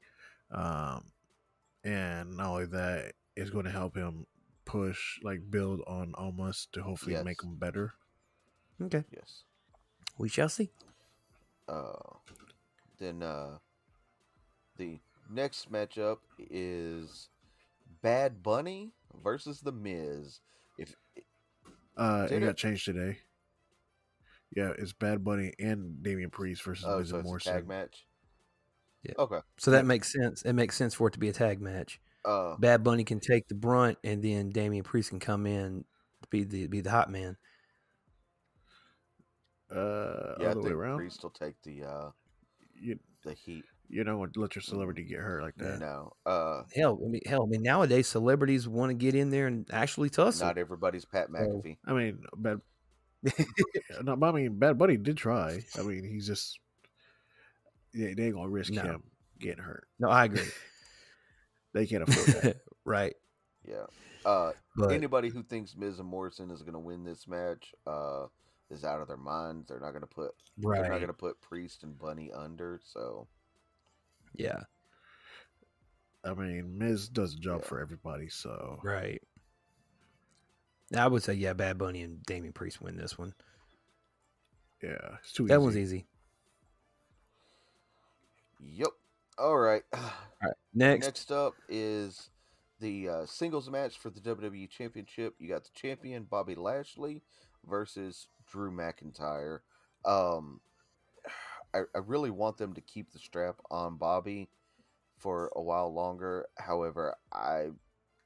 um, 0.51 1.03
and 1.83 2.35
not 2.37 2.47
only 2.47 2.65
that, 2.67 3.13
it's 3.35 3.49
going 3.49 3.65
to 3.65 3.71
help 3.71 3.95
him 3.95 4.25
push, 4.65 5.19
like, 5.23 5.39
build 5.49 5.81
on 5.87 6.13
Omos 6.13 6.67
to 6.73 6.81
hopefully 6.83 7.17
make 7.23 7.41
him 7.43 7.55
better. 7.55 7.93
Okay. 8.81 9.03
Yes. 9.11 9.43
We 10.17 10.29
shall 10.29 10.49
see. 10.49 10.69
Uh, 11.67 11.93
then 12.99 13.23
uh, 13.23 13.57
the 14.77 14.99
next 15.29 15.71
matchup 15.71 16.19
is 16.39 17.29
Bad 18.01 18.43
Bunny 18.43 18.91
versus 19.23 19.61
The 19.61 19.71
Miz. 19.71 20.39
If 20.77 20.95
Uh, 21.97 22.27
Did 22.27 22.37
it 22.37 22.43
it? 22.43 22.45
got 22.47 22.57
changed 22.57 22.85
today. 22.85 23.19
Yeah, 24.55 24.71
it's 24.77 24.93
Bad 24.93 25.23
Bunny 25.23 25.53
and 25.59 26.03
Damian 26.03 26.29
Priest 26.29 26.63
versus 26.63 26.85
oh, 26.87 26.99
Miz 26.99 27.09
so 27.09 27.17
and 27.17 27.25
it's 27.25 27.47
a 27.47 27.49
tag 27.49 27.65
Morrison. 27.65 27.67
match. 27.67 28.05
Okay. 29.17 29.39
So 29.57 29.71
that 29.71 29.85
makes 29.85 30.13
sense. 30.13 30.43
It 30.43 30.53
makes 30.53 30.77
sense 30.77 30.93
for 30.93 31.07
it 31.07 31.11
to 31.11 31.19
be 31.19 31.29
a 31.29 31.33
tag 31.33 31.61
match. 31.61 31.99
Uh, 32.23 32.55
Bad 32.57 32.83
Bunny 32.83 33.03
can 33.03 33.19
take 33.19 33.47
the 33.49 33.55
brunt, 33.55 33.97
and 34.03 34.23
then 34.23 34.49
Damian 34.49 34.83
Priest 34.83 35.09
can 35.09 35.19
come 35.19 35.45
in 35.45 35.83
be 36.33 36.43
the 36.43 36.67
be 36.67 36.81
the 36.81 36.89
hot 36.89 37.09
man. 37.09 37.37
Uh, 39.71 40.35
yeah, 40.39 40.47
I 40.47 40.51
other 40.51 40.59
way 40.59 40.63
think 40.63 40.75
around. 40.75 40.97
Priest 40.97 41.23
will 41.23 41.29
take 41.29 41.55
the 41.63 41.83
uh, 41.83 42.09
You 42.75 42.99
the 43.23 43.33
heat. 43.33 43.63
you 43.87 44.03
don't 44.03 44.19
want 44.19 44.33
to 44.33 44.41
let 44.41 44.55
your 44.55 44.61
celebrity 44.61 45.03
get 45.03 45.19
hurt 45.19 45.43
like 45.43 45.55
that. 45.57 45.79
No, 45.79 46.13
uh, 46.25 46.63
Hell, 46.75 46.99
I 47.03 47.07
mean, 47.07 47.21
hell, 47.25 47.43
I 47.43 47.45
mean, 47.45 47.61
nowadays 47.61 48.07
celebrities 48.07 48.67
want 48.67 48.89
to 48.89 48.93
get 48.93 49.15
in 49.15 49.29
there 49.29 49.47
and 49.47 49.65
actually 49.71 50.09
tussle. 50.09 50.47
not 50.47 50.57
everybody's 50.57 51.05
Pat 51.05 51.29
McAfee. 51.29 51.77
I 51.85 51.93
mean, 51.93 52.19
bad. 52.35 52.61
no, 54.03 54.15
but 54.15 54.29
I 54.29 54.31
mean, 54.31 54.59
Bad 54.59 54.77
Bunny 54.77 54.97
did 54.97 55.17
try. 55.17 55.59
I 55.77 55.81
mean, 55.81 56.03
he's 56.03 56.27
just 56.27 56.59
yeah, 57.93 58.13
they 58.15 58.25
ain't 58.25 58.35
gonna 58.35 58.49
risk 58.49 58.73
No. 58.73 58.81
him 58.81 59.03
getting 59.39 59.63
hurt. 59.63 59.87
no, 59.99 60.09
I 60.09 60.25
agree. 60.25 60.41
They 61.73 61.87
can't 61.87 62.03
afford 62.03 62.43
that. 62.43 62.57
right, 62.85 63.15
Yeah. 63.67 63.85
Uh, 64.23 64.51
but 64.75 64.91
anybody 64.91 65.29
who 65.29 65.41
thinks 65.41 65.75
Miz 65.75 65.97
and 65.97 66.07
Morrison 66.07 66.51
is 66.51 66.61
going 66.61 66.73
to 66.73 66.79
win 66.79 67.03
this 67.03 67.27
match 67.27 67.73
uh, 67.87 68.27
is 68.69 68.83
out 68.85 69.01
of 69.01 69.07
their 69.07 69.17
minds. 69.17 69.67
They're 69.67 69.79
not 69.79 69.89
going 69.89 70.01
to 70.01 70.07
put 70.07 70.31
right. 70.61 70.81
they're 70.81 70.89
not 70.91 70.97
going 70.99 71.07
to 71.07 71.13
put 71.13 71.41
Priest 71.41 71.81
and 71.81 71.97
Bunny 71.97 72.31
under. 72.31 72.79
So 72.85 73.27
yeah, 74.35 74.59
I 76.23 76.35
mean, 76.35 76.77
Miz 76.77 77.09
does 77.09 77.33
a 77.33 77.37
job 77.39 77.61
Yeah. 77.63 77.67
for 77.67 77.79
everybody, 77.81 78.29
so 78.29 78.79
right. 78.83 79.21
I 80.95 81.07
would 81.07 81.23
say 81.23 81.33
yeah, 81.33 81.53
Bad 81.53 81.77
Bunny 81.77 82.01
and 82.01 82.23
Damian 82.23 82.53
Priest 82.53 82.81
win 82.81 82.97
this 82.97 83.17
one. 83.17 83.33
yeah, 84.81 85.17
it's 85.21 85.33
too 85.33 85.47
That 85.47 85.55
easy. 85.55 85.63
one's 85.63 85.77
easy. 85.77 86.05
yep. 88.59 88.89
All 89.37 89.57
right. 89.57 89.83
All 89.93 90.01
right, 90.49 90.53
next, 90.73 91.05
Next 91.05 91.31
up 91.31 91.55
is 91.69 92.29
the 92.79 93.09
uh, 93.09 93.25
singles 93.25 93.69
match 93.69 93.97
for 93.97 94.09
the 94.09 94.19
WWE 94.19 94.69
Championship. 94.69 95.35
You 95.39 95.47
got 95.49 95.63
the 95.63 95.69
champion 95.73 96.23
Bobby 96.23 96.55
Lashley 96.55 97.21
versus 97.65 98.27
Drew 98.45 98.71
McIntyre. 98.71 99.59
Um, 100.05 100.59
I, 101.73 101.79
I 101.95 101.99
really 102.05 102.29
want 102.29 102.57
them 102.57 102.73
to 102.73 102.81
keep 102.81 103.11
the 103.11 103.19
strap 103.19 103.55
on 103.71 103.97
Bobby 103.97 104.49
for 105.17 105.49
a 105.55 105.61
while 105.61 105.91
longer. 105.93 106.47
However, 106.57 107.15
I 107.31 107.69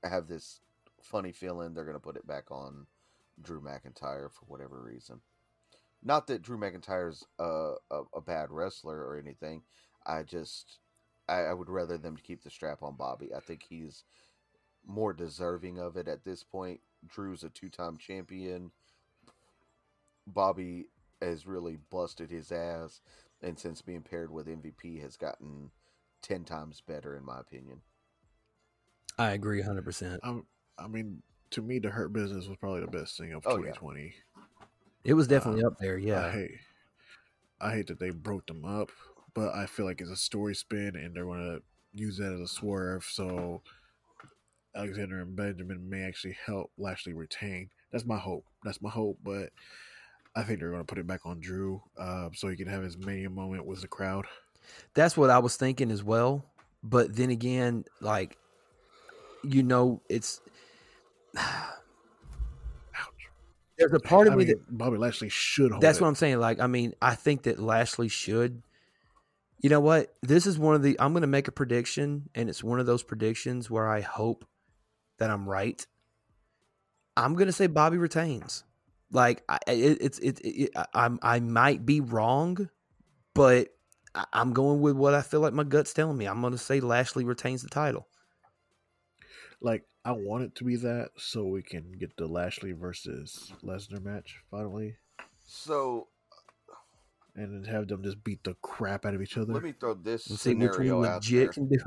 have 0.03 0.28
this 0.28 0.59
funny 1.01 1.31
feeling 1.31 1.73
they're 1.73 1.85
going 1.85 1.95
to 1.95 1.99
put 1.99 2.17
it 2.17 2.27
back 2.27 2.51
on 2.51 2.87
Drew 3.41 3.61
McIntyre 3.61 4.31
for 4.31 4.45
whatever 4.47 4.81
reason. 4.81 5.21
Not 6.03 6.27
that 6.27 6.41
Drew 6.41 6.57
McIntyre's 6.57 7.25
a, 7.39 7.73
a, 7.91 8.03
a 8.15 8.21
bad 8.21 8.51
wrestler 8.51 8.97
or 8.97 9.17
anything. 9.17 9.63
I 10.05 10.23
just 10.23 10.79
I, 11.27 11.41
I 11.41 11.53
would 11.53 11.69
rather 11.69 11.97
them 11.97 12.15
to 12.15 12.23
keep 12.23 12.43
the 12.43 12.49
strap 12.49 12.83
on 12.83 12.95
Bobby. 12.95 13.33
I 13.35 13.39
think 13.39 13.63
he's 13.63 14.03
more 14.85 15.13
deserving 15.13 15.79
of 15.79 15.97
it 15.97 16.07
at 16.07 16.23
this 16.23 16.43
point. 16.43 16.79
Drew's 17.05 17.43
a 17.43 17.49
two 17.49 17.69
time 17.69 17.97
champion. 17.97 18.71
Bobby 20.25 20.87
has 21.21 21.47
really 21.47 21.77
busted 21.89 22.29
his 22.29 22.51
ass, 22.51 23.01
and 23.41 23.57
since 23.57 23.81
being 23.81 24.01
paired 24.01 24.31
with 24.31 24.47
MVP, 24.47 25.01
has 25.01 25.17
gotten 25.17 25.71
ten 26.21 26.43
times 26.43 26.81
better, 26.85 27.15
in 27.15 27.25
my 27.25 27.39
opinion. 27.39 27.81
I 29.17 29.31
agree, 29.31 29.61
hundred 29.61 29.85
percent. 29.85 30.19
I'm, 30.23 30.45
I 30.78 30.88
mean, 30.88 31.21
to 31.51 31.61
me, 31.61 31.80
the 31.80 31.89
Hurt 31.89 32.13
Business 32.13 32.47
was 32.47 32.57
probably 32.57 32.82
the 32.82 32.88
best 32.88 33.17
thing 33.17 33.34
of 33.34 33.45
Oh, 33.45 33.57
yeah. 33.57 33.71
2020. 33.71 34.15
It 35.03 35.13
was 35.13 35.28
definitely 35.28 35.63
Uh, 35.63 35.67
up 35.67 35.78
there. 35.80 35.97
I 35.97 36.01
Yeah, 36.01 36.32
hate, 36.32 36.51
I 37.59 37.71
hate 37.73 37.88
that 37.88 37.99
they 37.99 38.09
broke 38.11 38.47
them 38.47 38.65
up, 38.65 38.91
but 39.34 39.53
I 39.55 39.65
feel 39.65 39.86
like 39.86 40.01
it's 40.01 40.09
a 40.09 40.15
story 40.15 40.55
spin, 40.55 40.95
and 40.95 41.15
they're 41.15 41.25
going 41.25 41.59
to 41.59 41.63
use 41.93 42.17
that 42.17 42.34
as 42.34 42.39
a 42.39 42.47
swerve. 42.47 43.03
So 43.05 43.61
Alexander 44.75 45.21
and 45.21 45.36
Benjamin 45.36 45.89
may 45.89 46.03
actually 46.03 46.34
help 46.45 46.71
Lashley 46.78 47.13
retain. 47.13 47.69
That's 47.91 48.05
my 48.05 48.17
hope. 48.17 48.45
That's 48.63 48.82
my 48.82 48.89
hope. 48.89 49.17
But 49.23 49.51
I 50.36 50.43
think 50.43 50.59
they're 50.59 50.69
going 50.71 50.82
to 50.82 50.86
put 50.86 50.99
it 50.99 51.07
back 51.07 51.25
on 51.25 51.39
Drew, 51.39 51.82
uh, 51.97 52.30
so 52.34 52.47
he 52.47 52.55
can 52.55 52.67
have 52.67 52.84
his 52.84 52.97
mania 52.97 53.30
moment 53.30 53.65
with 53.65 53.82
the 53.82 53.88
crowd. 53.88 54.25
that's 54.93 55.17
what 55.17 55.30
I 55.30 55.39
was 55.39 55.55
thinking 55.57 55.91
as 55.91 56.03
well. 56.03 56.45
But 56.84 57.15
then 57.15 57.30
again, 57.30 57.86
like 58.01 58.38
you 59.43 59.63
know, 59.63 60.01
it's 60.09 60.41
Ouch. 60.41 60.57
There's 63.77 63.93
a 63.93 63.99
part 63.99 64.27
of 64.27 64.33
I 64.33 64.35
me 64.35 64.45
mean, 64.45 64.53
that 64.55 64.77
Bobby 64.77 64.97
Lashley 64.97 65.29
should 65.29 65.71
hold 65.71 65.83
That's 65.83 65.99
it. 65.99 66.01
what 66.01 66.07
I'm 66.07 66.15
saying. 66.15 66.39
Like, 66.39 66.59
I 66.59 66.67
mean, 66.67 66.93
I 67.01 67.15
think 67.15 67.43
that 67.43 67.59
Lashley 67.59 68.07
should. 68.07 68.63
You 69.59 69.69
know 69.69 69.79
what? 69.79 70.15
This 70.21 70.45
is 70.47 70.57
one 70.59 70.75
of 70.75 70.83
the. 70.83 70.99
I'm 70.99 71.13
going 71.13 71.21
to 71.21 71.27
make 71.27 71.47
a 71.47 71.51
prediction, 71.51 72.29
and 72.35 72.49
it's 72.49 72.63
one 72.63 72.79
of 72.79 72.85
those 72.85 73.03
predictions 73.03 73.69
where 73.69 73.88
I 73.88 74.01
hope 74.01 74.45
that 75.19 75.29
I'm 75.29 75.47
right. 75.47 75.85
I'm 77.15 77.33
going 77.33 77.47
to 77.47 77.53
say 77.53 77.67
Bobby 77.67 77.97
retains. 77.97 78.63
Like, 79.11 79.43
I, 79.49 79.57
it, 79.67 79.97
it's 80.01 80.19
it, 80.19 80.39
it, 80.43 80.69
I- 80.75 80.85
I'm 80.93 81.19
I 81.21 81.39
might 81.39 81.85
be 81.85 82.01
wrong, 82.01 82.69
but 83.33 83.69
I'm 84.33 84.53
going 84.53 84.81
with 84.81 84.95
what 84.95 85.13
I 85.13 85.21
feel 85.21 85.39
like 85.39 85.53
my 85.53 85.63
gut's 85.63 85.93
telling 85.93 86.17
me. 86.17 86.25
I'm 86.25 86.41
going 86.41 86.53
to 86.53 86.57
say 86.59 86.79
Lashley 86.79 87.23
retains 87.23 87.61
the 87.63 87.69
title. 87.69 88.07
like 89.61 89.83
I 90.08 90.12
want 90.12 90.45
it 90.45 90.55
to 90.55 90.64
be 90.64 90.78
that 90.78 91.10
so 91.18 91.43
we 91.43 91.62
can 91.62 91.91
get 91.99 92.16
the 92.16 92.28
Lashley 92.28 92.72
versus 92.72 93.51
Lesnar 93.62 94.01
match 94.01 94.39
finally, 94.49 94.95
So 95.45 96.08
uh, 96.72 97.41
and 97.41 97.66
then 97.66 97.74
have 97.74 97.89
them 97.89 98.03
just 98.03 98.24
beat 98.24 98.41
the 98.45 98.53
crap 98.62 99.05
out 99.05 99.16
of 99.16 99.22
each 99.22 99.38
other. 99.38 99.51
let 99.51 99.64
me 99.64 99.74
throw 99.74 99.95
this 99.95 100.30
And 100.30 100.39
see 100.39 100.51
scenario 100.51 101.03
out 101.03 101.24
there. 101.26 101.41
legit 101.41 101.51
can 101.51 101.68
do 101.68 101.78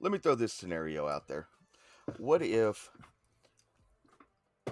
let 0.00 0.12
me 0.12 0.18
throw 0.18 0.34
this 0.34 0.52
scenario 0.52 1.08
out 1.08 1.28
there. 1.28 1.48
What 2.18 2.42
if 2.42 2.90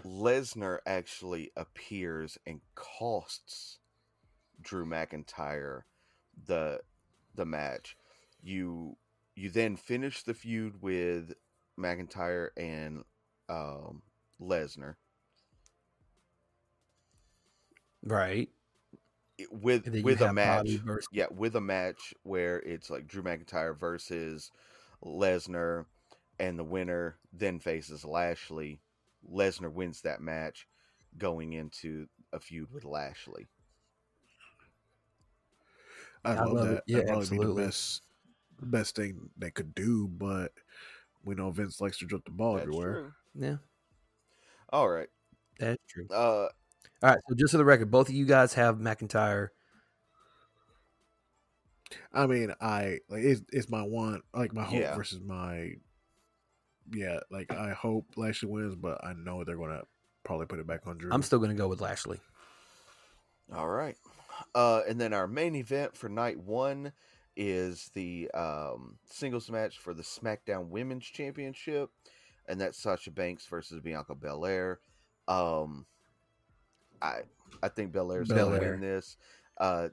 Lesnar 0.05 0.81
actually 0.85 1.53
appears 1.57 2.37
and 2.47 2.61
costs 2.75 3.79
Drew 4.61 4.85
McIntyre 4.85 5.85
the 6.47 6.81
the 7.35 7.47
match? 7.47 7.97
You 8.43 8.99
you 9.35 9.49
then 9.49 9.77
finish 9.77 10.23
the 10.23 10.35
feud 10.35 10.83
with 10.83 11.33
McIntyre 11.79 12.49
and 12.57 13.05
um, 13.49 14.03
Lesnar 14.41 14.95
Right. 18.05 18.49
with 19.51 19.87
And 19.87 19.95
then 19.95 20.01
you 20.01 20.05
with 20.05 20.21
a 20.21 20.33
match. 20.33 20.69
Versus- 20.85 21.09
yeah, 21.13 21.27
with 21.31 21.57
a 21.57 21.61
match 21.61 22.15
where 22.23 22.59
it's 22.61 22.91
like 22.91 23.07
Drew 23.07 23.23
McIntyre 23.23 23.77
versus 23.77 24.51
Lesnar, 25.05 25.87
and 26.39 26.59
the 26.59 26.65
winner 26.65 27.19
then 27.33 27.59
faces 27.61 28.05
Lashley. 28.05 28.81
Lesnar 29.29 29.73
wins 29.73 30.03
that 30.03 30.21
match, 30.21 30.67
going 31.19 31.53
into 31.53 32.07
a 32.33 32.39
feud 32.41 32.71
with 32.73 32.85
Lashley. 32.85 33.49
I, 36.25 36.33
I 36.33 36.45
love, 36.45 36.53
love 36.53 36.69
it. 36.69 36.75
that. 36.75 36.83
Yeah, 36.87 36.99
That'd 36.99 37.15
absolutely. 37.17 37.47
be 37.57 37.61
the 37.63 37.67
best 37.67 38.03
best 38.61 38.97
thing 38.97 39.31
they 39.37 39.51
could 39.51 39.75
do, 39.75 40.09
but 40.09 40.53
we 41.29 41.35
know 41.35 41.51
Vince 41.51 41.81
likes 41.81 41.99
to 41.99 42.07
drop 42.07 42.25
the 42.25 42.31
ball 42.31 42.55
That's 42.55 42.63
everywhere. 42.67 42.93
true. 42.93 43.13
Yeah, 43.35 43.57
All 44.73 44.89
right. 44.89 45.09
that's 45.59 45.83
true. 45.89 46.07
Uh, 46.11 46.15
All 46.17 46.49
right. 47.03 47.19
So 47.29 47.35
just 47.37 47.53
for 47.53 47.59
the 47.59 47.65
record, 47.65 47.91
both 47.91 48.09
of 48.09 48.15
you 48.15 48.25
guys 48.27 48.55
have 48.55 48.79
McIntyre. 48.79 49.49
I 52.13 52.27
mean, 52.27 52.53
I 52.61 52.99
like 53.09 53.23
it's, 53.23 53.43
it's 53.53 53.69
my 53.71 53.83
want, 53.83 54.23
like 54.35 54.53
my 54.53 54.65
hope 54.65 54.81
Yeah. 54.81 54.95
versus 54.95 55.21
my 55.21 55.73
yeah. 56.93 57.21
Like 57.31 57.53
I 57.53 57.71
hope 57.73 58.07
Lashley 58.17 58.49
wins, 58.51 58.75
but 58.75 59.03
I 59.05 59.13
know 59.15 59.45
they're 59.45 59.57
gonna 59.57 59.83
probably 60.25 60.47
put 60.47 60.59
it 60.59 60.67
back 60.67 60.87
on 60.87 60.99
Drew. 60.99 61.11
I'm 61.13 61.23
still 61.23 61.39
going 61.39 61.51
to 61.51 61.57
go 61.57 61.69
with 61.69 61.81
Lashley. 61.81 62.21
all 63.55 63.69
right. 63.69 63.97
Uh, 64.55 64.83
and 64.89 65.01
then 65.01 65.13
our 65.15 65.27
main 65.27 65.55
event 65.55 65.97
for 65.97 66.09
night 66.09 66.39
one 66.39 66.93
is 67.39 67.91
the 67.95 68.29
um, 68.35 68.99
singles 69.09 69.49
match 69.49 69.79
for 69.79 69.95
the 69.95 70.03
SmackDown 70.03 70.69
Women's 70.69 71.07
Championship, 71.07 71.91
and 72.49 72.61
that's 72.61 72.83
Sasha 72.83 73.13
Banks 73.13 73.47
versus 73.47 73.81
Bianca 73.81 74.15
Belair. 74.15 74.81
Um, 75.29 75.87
I 77.01 77.21
I 77.63 77.69
think 77.69 77.93
Belair's 77.93 78.29
going 78.29 78.61
to 78.61 78.69
win 78.71 78.81
this. 78.81 79.17
Uh, 79.57 79.89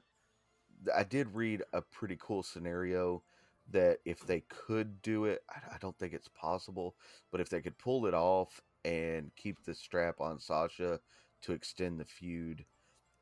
I 0.94 1.04
did 1.04 1.34
read 1.34 1.62
a 1.72 1.80
pretty 1.80 2.18
cool 2.20 2.42
scenario 2.42 3.22
that 3.70 3.98
if 4.04 4.20
they 4.26 4.40
could 4.48 5.00
do 5.02 5.24
it, 5.24 5.42
I, 5.48 5.74
I 5.74 5.78
don't 5.80 5.96
think 5.98 6.12
it's 6.12 6.28
possible, 6.28 6.96
but 7.30 7.40
if 7.40 7.48
they 7.48 7.60
could 7.60 7.78
pull 7.78 8.06
it 8.06 8.14
off 8.14 8.60
and 8.84 9.30
keep 9.36 9.62
the 9.64 9.74
strap 9.74 10.20
on 10.20 10.38
Sasha 10.38 11.00
to 11.42 11.52
extend 11.52 12.00
the 12.00 12.04
feud, 12.04 12.64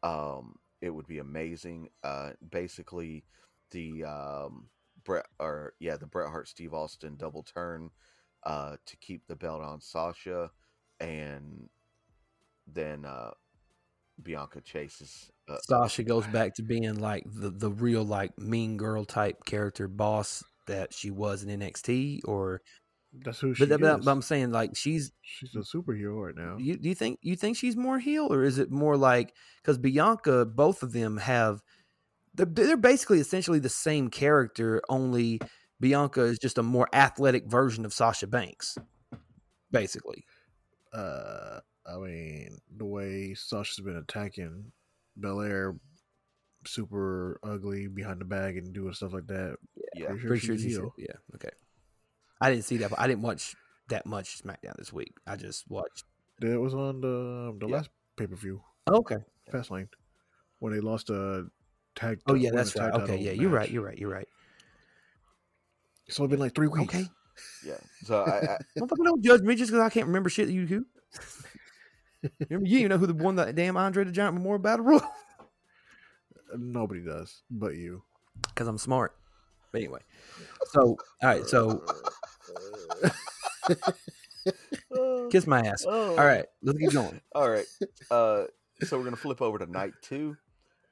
um, 0.02 0.56
it 0.80 0.90
would 0.90 1.06
be 1.06 1.18
amazing. 1.18 1.88
Uh, 2.02 2.30
basically, 2.50 3.24
the 3.70 4.04
um, 4.04 4.68
Bret 5.04 5.26
or 5.38 5.74
yeah, 5.80 5.96
the 5.96 6.06
Bret 6.06 6.30
Hart 6.30 6.48
Steve 6.48 6.74
Austin 6.74 7.16
double 7.16 7.42
turn 7.42 7.90
uh, 8.44 8.76
to 8.86 8.96
keep 8.98 9.26
the 9.26 9.36
belt 9.36 9.62
on 9.62 9.80
Sasha, 9.80 10.50
and 11.00 11.68
then 12.66 13.04
uh, 13.04 13.30
Bianca 14.22 14.60
chases. 14.60 15.30
Uh, 15.48 15.58
Sasha 15.62 16.02
goes 16.02 16.26
back 16.28 16.54
to 16.54 16.62
being 16.62 16.98
like 17.00 17.24
the 17.26 17.50
the 17.50 17.70
real 17.70 18.04
like 18.04 18.38
mean 18.38 18.76
girl 18.76 19.04
type 19.04 19.44
character 19.44 19.88
boss 19.88 20.42
that 20.66 20.94
she 20.94 21.10
was 21.10 21.42
in 21.42 21.60
NXT, 21.60 22.20
or 22.24 22.62
That's 23.12 23.40
who 23.40 23.54
she 23.54 23.66
but, 23.66 23.80
but, 23.80 23.98
is. 23.98 24.04
but 24.04 24.10
I'm 24.10 24.22
saying 24.22 24.52
like 24.52 24.76
she's. 24.76 25.12
She's 25.22 25.54
a 25.54 25.58
superhero 25.58 26.26
right 26.26 26.36
now. 26.36 26.56
You, 26.58 26.76
do 26.76 26.88
you 26.88 26.94
think 26.94 27.18
you 27.22 27.36
think 27.36 27.56
she's 27.56 27.76
more 27.76 27.98
heel, 27.98 28.32
or 28.32 28.44
is 28.44 28.58
it 28.58 28.70
more 28.70 28.96
like 28.96 29.34
because 29.62 29.78
Bianca, 29.78 30.44
both 30.46 30.82
of 30.82 30.92
them 30.92 31.18
have, 31.18 31.62
they're, 32.34 32.46
they're 32.46 32.76
basically 32.76 33.20
essentially 33.20 33.58
the 33.58 33.68
same 33.68 34.08
character, 34.10 34.82
only 34.88 35.40
Bianca 35.80 36.22
is 36.22 36.38
just 36.38 36.58
a 36.58 36.62
more 36.62 36.88
athletic 36.92 37.46
version 37.46 37.84
of 37.84 37.92
Sasha 37.92 38.26
Banks, 38.26 38.76
basically. 39.70 40.24
Uh, 40.92 41.60
I 41.86 41.96
mean, 41.98 42.58
the 42.76 42.84
way 42.84 43.34
Sasha's 43.34 43.80
been 43.80 43.96
attacking 43.96 44.72
Belair, 45.16 45.76
super 46.66 47.38
ugly 47.42 47.88
behind 47.88 48.20
the 48.20 48.24
bag 48.24 48.56
and 48.56 48.72
doing 48.72 48.94
stuff 48.94 49.12
like 49.12 49.26
that. 49.26 49.56
yeah, 49.94 50.06
Pretty 50.06 50.20
sure 50.20 50.28
Pretty 50.28 50.46
sure 50.46 50.56
she's 50.56 50.76
heel. 50.76 50.94
yeah 50.96 51.14
okay. 51.34 51.50
I 52.40 52.50
didn't 52.50 52.64
see 52.64 52.78
that, 52.78 52.90
but 52.90 52.98
I 53.00 53.06
didn't 53.06 53.22
watch 53.22 53.54
that 53.88 54.06
much 54.06 54.42
SmackDown 54.42 54.76
this 54.78 54.92
week. 54.92 55.12
I 55.26 55.36
just 55.36 55.68
watched. 55.70 56.04
That 56.40 56.58
was 56.60 56.74
on 56.74 57.00
the 57.00 57.54
the 57.60 57.68
Yeah. 57.68 57.76
last 57.76 57.90
pay 58.16 58.26
per 58.26 58.34
view, 58.36 58.62
Oh, 58.86 58.98
okay. 58.98 59.18
Fastlane, 59.52 59.88
when 60.58 60.72
they 60.72 60.80
lost 60.80 61.10
a 61.10 61.46
tag. 61.94 62.20
Oh 62.26 62.34
yeah, 62.34 62.50
that's 62.52 62.76
right. 62.76 62.92
Okay, 62.92 63.06
title 63.06 63.16
yeah, 63.16 63.32
you're 63.32 63.50
right. 63.50 63.70
You're 63.70 63.84
right. 63.84 63.98
You're 63.98 64.10
right. 64.10 64.28
So 66.08 66.24
it's 66.24 66.30
been 66.30 66.40
like 66.40 66.54
three 66.54 66.68
weeks. 66.68 66.94
Okay. 66.94 67.06
yeah. 67.66 67.78
So 68.02 68.22
I, 68.22 68.54
I 68.54 68.58
Motherfucker, 68.78 69.04
don't 69.04 69.24
judge 69.24 69.42
me 69.42 69.54
just 69.54 69.70
because 69.70 69.84
I 69.84 69.90
can't 69.90 70.06
remember 70.06 70.28
shit 70.28 70.46
that 70.46 70.52
you 70.52 70.66
do. 70.66 70.86
Remember, 72.48 72.66
you 72.68 72.78
even 72.78 72.90
know 72.90 72.98
who 72.98 73.06
the 73.06 73.14
won 73.14 73.36
the 73.36 73.52
damn 73.52 73.76
Andre 73.76 74.04
the 74.04 74.12
Giant 74.12 74.34
Memorial 74.34 74.58
Battle 74.58 74.84
Royal 74.84 75.02
Nobody 76.56 77.00
does, 77.00 77.42
but 77.50 77.74
you. 77.74 78.02
because 78.48 78.68
I'm 78.68 78.78
smart. 78.78 79.16
But 79.72 79.80
anyway, 79.80 80.00
so 80.66 80.96
all 81.22 81.28
right, 81.28 81.44
so 81.46 81.82
kiss 85.30 85.48
my 85.48 85.60
ass. 85.62 85.84
Oh. 85.88 86.10
All 86.10 86.24
right, 86.24 86.44
let's 86.62 86.78
keep 86.78 86.92
going. 86.92 87.20
All 87.34 87.50
right. 87.50 87.66
Uh, 88.08 88.44
so 88.82 88.98
we're 88.98 89.04
gonna 89.04 89.16
flip 89.16 89.42
over 89.42 89.58
to 89.58 89.66
night 89.66 89.94
two. 90.00 90.36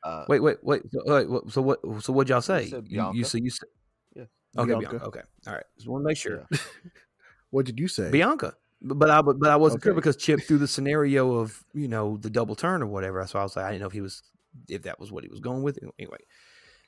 Uh, 0.05 0.25
Wait, 0.29 0.41
wait, 0.41 0.57
wait. 0.63 0.83
So, 0.93 1.01
wait, 1.07 1.29
what- 1.31 1.51
so 1.51 1.63
what? 1.63 1.81
So 2.03 2.13
what 2.13 2.29
y'all 2.29 2.41
say? 2.41 2.67
said 2.69 2.87
You, 2.89 2.97
you 2.99 3.13
Bianca. 3.13 3.25
so 3.29 3.39
you 3.39 3.51
said 3.51 3.69
Yeah. 4.15 4.25
Okay, 4.59 4.71
Bianca. 4.71 4.89
Bianca. 4.91 5.07
Okay, 5.07 5.21
all 5.47 5.55
right. 5.55 5.65
Just 5.77 5.89
want 5.89 6.03
to 6.03 6.07
make 6.09 6.17
sure 6.17 6.47
What 7.51 7.67
did 7.67 7.79
you 7.79 7.89
say? 7.89 8.11
Bianca. 8.11 8.55
But 8.81 8.99
but 8.99 9.11
I 9.11 9.23
but, 9.23 9.39
but 9.39 9.51
I 9.51 9.57
wasn't 9.57 9.83
sure 9.83 9.93
Okay. 9.93 9.97
because 9.97 10.17
Chip 10.17 10.41
threw 10.43 10.59
the 10.59 10.67
scenario 10.77 11.35
of 11.35 11.63
you 11.75 11.87
know 11.89 12.17
the 12.17 12.31
double 12.31 12.57
turn 12.57 12.83
or 12.83 12.87
whatever. 12.87 13.25
So 13.27 13.39
I 13.39 13.43
was 13.43 13.55
like 13.57 13.67
I 13.67 13.71
didn't 13.71 13.83
know 13.83 13.87
if 13.87 13.93
he 13.93 14.01
was 14.01 14.23
if 14.69 14.83
that 14.83 14.99
was 14.99 15.13
what 15.13 15.23
he 15.23 15.31
was 15.31 15.41
going 15.41 15.63
with. 15.63 15.79
Anyway, 15.99 16.19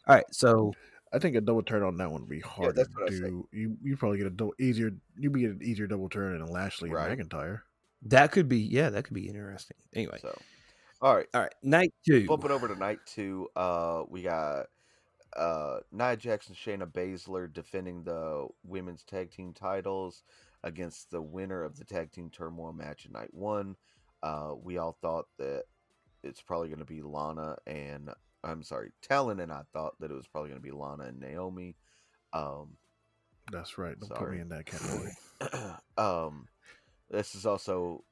all 0.08 0.14
right. 0.16 0.24
So 0.32 0.72
I 1.12 1.20
think 1.20 1.36
a 1.36 1.40
double 1.40 1.62
turn 1.62 1.84
on 1.84 1.96
that 1.98 2.10
one 2.10 2.22
would 2.22 2.30
be 2.30 2.40
hard 2.40 2.74
that's 2.74 2.88
to 2.88 2.94
what 3.00 3.12
I 3.12 3.14
said. 3.14 3.26
do. 3.26 3.48
You 3.52 3.76
you 3.82 3.96
probably 3.96 4.18
get 4.18 4.26
a 4.26 4.30
double 4.30 4.54
easier. 4.58 4.90
You 5.16 5.30
be 5.30 5.42
get 5.42 5.50
an 5.52 5.62
easier 5.62 5.86
double 5.86 6.08
turn 6.08 6.36
than 6.38 6.48
Lashley 6.48 6.90
Right. 6.90 7.16
and 7.16 7.30
McIntyre. 7.30 7.60
that 8.06 8.32
could 8.32 8.48
be 8.48 8.58
yeah, 8.58 8.90
that 8.90 9.04
could 9.04 9.14
be 9.14 9.28
interesting. 9.28 9.76
Anyway, 9.94 10.18
So, 10.20 10.36
all 11.04 11.16
right. 11.16 11.26
all 11.34 11.42
right. 11.42 11.54
Night 11.62 11.92
two. 12.04 12.26
Flipping 12.26 12.50
over 12.50 12.66
to 12.66 12.76
night 12.76 13.00
two, 13.06 13.48
uh, 13.54 14.02
we 14.08 14.22
got 14.22 14.66
uh, 15.36 15.78
Nia 15.92 16.16
Jax 16.16 16.48
and, 16.48 16.56
Shayna 16.56 16.90
Baszler 16.90 17.52
defending 17.52 18.04
the 18.04 18.48
women's 18.64 19.04
tag 19.04 19.30
team 19.30 19.52
titles 19.52 20.22
against 20.62 21.10
the 21.10 21.20
winner 21.20 21.62
of 21.62 21.76
the 21.76 21.84
tag 21.84 22.10
team 22.10 22.30
turmoil 22.30 22.72
match 22.72 23.04
in 23.04 23.12
night 23.12 23.34
one. 23.34 23.76
Uh, 24.22 24.54
we 24.62 24.78
all 24.78 24.96
thought 25.02 25.26
that 25.38 25.64
it's 26.22 26.40
probably 26.40 26.68
going 26.68 26.78
to 26.78 26.86
be 26.86 27.02
Lana 27.02 27.56
and 27.66 28.08
I'm 28.42 28.62
sorry, 28.62 28.92
Talon 29.02 29.40
and 29.40 29.52
I 29.52 29.62
thought 29.72 30.00
that 30.00 30.10
it 30.10 30.14
was 30.14 30.26
probably 30.26 30.50
going 30.50 30.60
to 30.60 30.66
be 30.66 30.72
Lana 30.72 31.04
and 31.04 31.20
Naomi. 31.20 31.76
Um, 32.32 32.76
That's 33.52 33.76
right. 33.76 33.98
Don't 33.98 34.14
put 34.14 34.30
me 34.30 34.40
in 34.40 34.48
that 34.50 34.64
category. 34.64 35.12
um, 35.98 36.48
this 37.10 37.34
is 37.34 37.44
also 37.44 38.04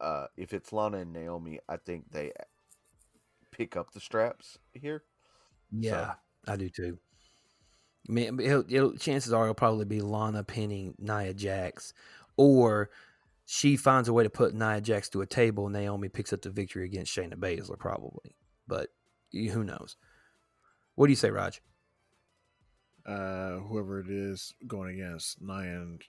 uh, 0.00 0.26
if 0.36 0.52
it's 0.52 0.72
Lana 0.72 0.98
and 0.98 1.12
Naomi, 1.12 1.60
I 1.68 1.76
think 1.76 2.10
they 2.10 2.32
pick 3.50 3.76
up 3.76 3.92
the 3.92 4.00
straps 4.00 4.58
here. 4.72 5.02
yeah, 5.70 6.14
I 6.46 6.56
do 6.56 6.68
too. 6.68 6.98
I 8.08 8.12
mean, 8.12 8.40
it'll, 8.40 8.64
it'll, 8.68 8.96
chances 8.96 9.32
are 9.32 9.44
it'll 9.44 9.54
probably 9.54 9.86
be 9.86 10.00
Lana 10.00 10.44
pinning 10.44 10.94
Nia 10.98 11.32
Jax, 11.32 11.94
or 12.36 12.90
she 13.46 13.76
finds 13.76 14.08
a 14.08 14.12
way 14.12 14.24
to 14.24 14.30
put 14.30 14.54
Nia 14.54 14.80
Jax 14.80 15.08
to 15.10 15.22
a 15.22 15.26
table. 15.26 15.66
and 15.66 15.74
Naomi 15.74 16.08
picks 16.08 16.32
up 16.32 16.42
the 16.42 16.50
victory 16.50 16.84
against 16.84 17.14
Shayna 17.14 17.34
Baszler, 17.34 17.78
probably. 17.78 18.34
But 18.66 18.88
who 19.32 19.64
knows? 19.64 19.96
What 20.94 21.06
do 21.06 21.12
you 21.12 21.16
say, 21.16 21.30
Raj? 21.30 21.62
Uh, 23.06 23.58
whoever 23.58 24.00
it 24.00 24.08
is 24.08 24.54
going 24.66 24.94
against 24.94 25.40
Nia 25.40 25.80
and 25.80 26.02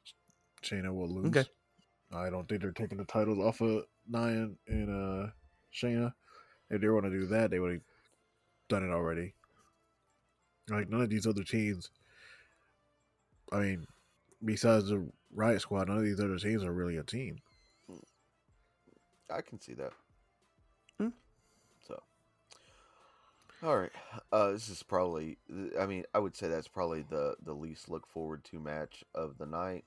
Shayna 0.64 0.94
will 0.94 1.10
lose. 1.10 1.28
Okay. 1.28 1.50
I 2.14 2.30
don't 2.30 2.48
think 2.48 2.62
they're 2.62 2.72
taking 2.72 2.98
the 2.98 3.06
titles 3.06 3.40
off 3.40 3.62
of 3.62 3.86
Nia 4.08 4.50
and 4.68 4.90
uh, 4.90 5.32
Shayna. 5.74 6.14
If 6.70 6.82
they 6.82 6.90
want 6.90 7.06
to 7.06 7.12
do 7.12 7.26
that, 7.28 7.52
they 7.52 7.60
would 7.60 7.74
have 7.74 7.82
done 8.70 8.84
it 8.84 8.94
already. 8.94 9.34
Like 10.70 10.90
none 10.90 11.02
of 11.02 11.10
these 11.10 11.28
other 11.28 11.44
teams. 11.44 11.92
I 13.52 13.60
mean, 13.60 13.88
besides 14.44 14.90
the 14.90 15.08
Riot 15.34 15.62
Squad, 15.62 15.88
none 15.88 15.98
of 15.98 16.04
these 16.04 16.20
other 16.20 16.38
teams 16.38 16.64
are 16.64 16.74
really 16.74 16.98
a 16.98 17.04
team. 17.04 17.38
I 19.30 19.42
can 19.42 19.60
see 19.60 19.74
that. 19.74 19.92
Hmm. 21.00 21.10
So, 21.88 22.02
all 23.64 23.78
right. 23.78 23.92
Uh, 24.32 24.52
this 24.52 24.70
is 24.70 24.84
probably. 24.84 25.38
I 25.80 25.86
mean, 25.86 26.06
I 26.14 26.20
would 26.20 26.36
say 26.36 26.48
that's 26.48 26.68
probably 26.68 27.04
the 27.04 27.36
the 27.44 27.54
least 27.54 27.90
look 27.90 28.08
forward 28.08 28.44
to 28.46 28.60
match 28.60 29.04
of 29.14 29.38
the 29.38 29.46
night. 29.46 29.86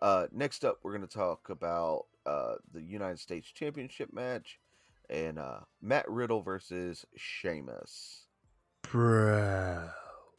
Uh, 0.00 0.26
next 0.32 0.64
up, 0.64 0.78
we're 0.82 0.96
going 0.96 1.06
to 1.06 1.14
talk 1.14 1.48
about 1.48 2.04
uh, 2.26 2.54
the 2.72 2.82
United 2.82 3.18
States 3.18 3.48
Championship 3.50 4.12
match 4.12 4.58
and 5.08 5.38
uh, 5.38 5.60
Matt 5.80 6.08
Riddle 6.10 6.42
versus 6.42 7.04
Sheamus. 7.16 8.26
Bro. 8.82 9.88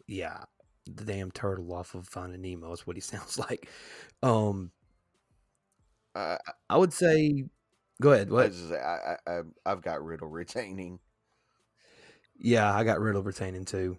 Yeah. 0.07 0.43
The 0.85 1.03
damn 1.03 1.31
turtle 1.31 1.73
off 1.73 1.95
of 1.95 2.07
Finding 2.07 2.41
Nemo 2.41 2.71
is 2.71 2.87
what 2.87 2.95
he 2.95 3.01
sounds 3.01 3.37
like. 3.37 3.67
Um, 4.23 4.71
I, 6.15 6.37
I 6.69 6.77
would 6.77 6.93
say, 6.93 7.45
go 8.01 8.11
ahead. 8.11 8.29
I, 8.29 8.31
What? 8.31 8.51
just, 8.51 8.71
I, 8.71 9.17
I, 9.27 9.31
I- 9.39 9.41
I've 9.65 9.81
got 9.81 10.03
Riddle 10.03 10.29
retaining. 10.29 10.99
Yeah, 12.39 12.73
I 12.73 12.83
got 12.83 12.99
Riddle 12.99 13.23
retaining 13.23 13.65
too. 13.65 13.97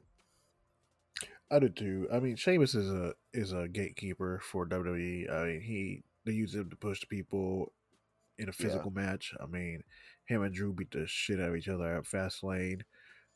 I 1.51 1.59
do 1.59 1.69
too. 1.69 2.09
I 2.12 2.20
mean, 2.20 2.37
Sheamus 2.37 2.75
is 2.75 2.91
a 2.91 3.15
is 3.33 3.53
a 3.53 3.69
gatekeeper 3.69 4.41
for 4.43 4.66
WWE. 4.66 5.33
I 5.33 5.45
mean, 5.45 5.61
he 5.61 6.03
they 6.25 6.33
use 6.33 6.55
him 6.55 6.69
to 6.70 6.77
push 6.77 7.07
people 7.09 7.73
in 8.39 8.49
a 8.49 8.53
physical 8.53 8.91
match. 8.91 9.35
I 9.41 9.47
mean, 9.47 9.83
him 10.27 10.43
and 10.43 10.55
Drew 10.55 10.73
beat 10.73 10.91
the 10.91 11.07
shit 11.07 11.41
out 11.41 11.51
of 11.51 11.57
each 11.57 11.69
other 11.69 11.97
at 11.97 12.05
Fastlane. 12.05 12.83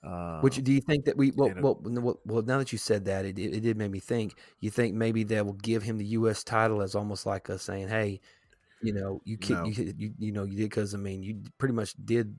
Um, 0.04 0.42
Which 0.42 0.56
do 0.56 0.72
you 0.72 0.80
think 0.80 1.04
that 1.04 1.16
we? 1.16 1.30
Well, 1.30 1.50
uh, 1.50 1.60
well, 1.60 1.78
well, 1.82 2.20
well, 2.26 2.42
now 2.42 2.58
that 2.58 2.72
you 2.72 2.78
said 2.78 3.04
that, 3.04 3.24
it, 3.24 3.38
it 3.38 3.60
did 3.60 3.76
make 3.76 3.90
me 3.90 4.00
think. 4.00 4.34
You 4.60 4.70
think 4.70 4.94
maybe 4.94 5.22
they 5.22 5.40
will 5.42 5.52
give 5.54 5.82
him 5.82 5.96
the 5.96 6.04
U.S. 6.06 6.42
title 6.42 6.82
as 6.82 6.94
almost 6.94 7.24
like 7.24 7.48
us 7.48 7.62
saying, 7.62 7.88
"Hey, 7.88 8.20
you 8.82 8.92
know, 8.92 9.20
you 9.24 9.38
kick, 9.38 9.56
No. 9.58 9.64
you, 9.64 9.94
you, 9.96 10.12
you 10.18 10.32
know, 10.32 10.42
you 10.42 10.56
did 10.56 10.70
because 10.70 10.94
I 10.94 10.98
mean, 10.98 11.22
you 11.22 11.42
pretty 11.56 11.74
much 11.74 11.94
did, 12.04 12.36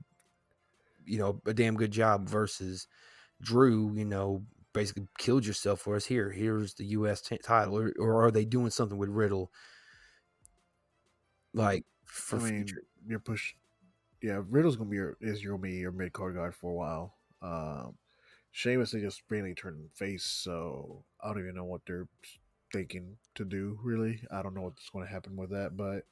you 1.06 1.18
know, 1.18 1.40
a 1.46 1.54
damn 1.54 1.74
good 1.74 1.90
job 1.90 2.28
versus 2.28 2.86
Drew. 3.40 3.92
You 3.94 4.04
know, 4.04 4.44
basically 4.74 5.08
killed 5.16 5.46
yourself 5.46 5.80
for 5.80 5.96
us. 5.96 6.04
Here, 6.04 6.30
here's 6.30 6.74
the 6.74 6.84
U.S. 6.86 7.22
t- 7.22 7.38
title, 7.38 7.78
or, 7.78 7.92
or 7.98 8.26
are 8.26 8.30
they 8.30 8.44
doing 8.44 8.70
something 8.70 8.98
with 8.98 9.08
Riddle, 9.08 9.50
like 11.54 11.84
for 12.04 12.36
I 12.36 12.42
mean, 12.42 12.66
future? 12.66 12.82
you're 13.06 13.20
push. 13.20 13.54
Yeah, 14.20 14.42
Riddle's 14.50 14.76
gonna 14.76 14.90
be 14.90 14.96
your 14.96 15.16
is 15.22 15.42
your 15.42 15.56
gonna 15.56 15.70
be 15.70 15.76
your 15.76 15.92
mid 15.92 16.12
card 16.12 16.34
guard 16.34 16.54
for 16.54 16.70
a 16.70 16.74
while. 16.74 17.14
Um, 17.40 17.94
Sheamus 18.50 18.90
they 18.90 19.00
just 19.00 19.22
mainly 19.30 19.54
turned 19.54 19.90
face, 19.94 20.24
so 20.24 21.04
I 21.22 21.28
don't 21.28 21.40
even 21.40 21.54
know 21.54 21.64
what 21.64 21.80
they're 21.86 22.08
thinking 22.72 23.16
to 23.34 23.44
do. 23.44 23.78
Really, 23.82 24.20
I 24.30 24.42
don't 24.42 24.54
know 24.54 24.62
what's 24.62 24.88
going 24.90 25.06
to 25.06 25.12
happen 25.12 25.36
with 25.36 25.50
that. 25.50 25.76
But 25.76 26.04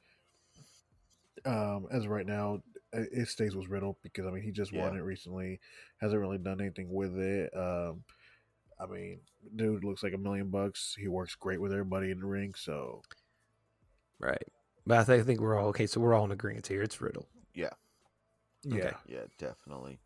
um, 1.45 1.87
as 1.91 2.03
of 2.03 2.09
right 2.09 2.25
now, 2.25 2.61
it 2.91 3.09
it 3.11 3.27
stays 3.29 3.55
with 3.55 3.69
Riddle 3.69 3.97
because 4.03 4.25
I 4.25 4.31
mean 4.31 4.43
he 4.43 4.51
just 4.51 4.73
won 4.73 4.97
it 4.97 5.01
recently, 5.01 5.59
hasn't 6.01 6.19
really 6.19 6.37
done 6.37 6.61
anything 6.61 6.91
with 6.91 7.17
it. 7.17 7.49
Um, 7.55 8.03
I 8.79 8.85
mean, 8.85 9.19
dude 9.55 9.83
looks 9.83 10.03
like 10.03 10.13
a 10.13 10.17
million 10.17 10.49
bucks. 10.49 10.95
He 10.97 11.07
works 11.07 11.35
great 11.35 11.61
with 11.61 11.71
everybody 11.71 12.11
in 12.11 12.19
the 12.19 12.25
ring, 12.25 12.53
so 12.55 13.01
Right. 14.19 14.47
But 14.85 15.09
I 15.09 15.21
think, 15.21 15.39
we're 15.39 15.57
all 15.57 15.67
okay. 15.69 15.87
So 15.87 15.99
we're 15.99 16.13
all 16.13 16.25
in 16.25 16.31
agreement 16.31 16.67
here. 16.67 16.81
It's 16.81 16.99
Riddle. 17.01 17.27
Yeah. 17.53 17.69
yeah. 18.63 18.75
Okay. 18.75 18.91
Yeah, 19.07 19.25
definitely. 19.37 19.99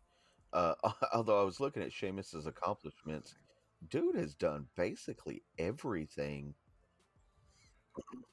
Uh, 0.52 0.74
although 1.14 1.40
I 1.40 1.44
was 1.44 1.60
looking 1.60 1.82
at 1.82 1.92
Sheamus's 1.92 2.46
accomplishments, 2.46 3.34
dude 3.90 4.16
has 4.16 4.34
done 4.34 4.66
basically 4.76 5.42
everything. 5.58 6.54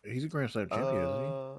He's 0.03 0.23
a 0.23 0.27
Grand 0.27 0.51
Slam 0.51 0.67
champion, 0.69 1.03
isn't 1.03 1.19
he? 1.19 1.27
Uh, 1.27 1.55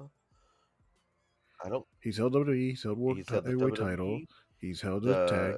I 1.65 1.69
don't. 1.69 1.85
He's 2.01 2.17
held 2.17 2.33
WWE. 2.33 2.69
He's 2.69 2.83
held 2.83 2.97
world 2.97 3.17
He's 3.17 3.25
ti- 3.25 3.33
held 3.33 3.45
the 3.45 3.49
heavyweight 3.49 3.75
title. 3.75 4.19
He's 4.59 4.81
held 4.81 5.03
the 5.03 5.25
tag. 5.27 5.55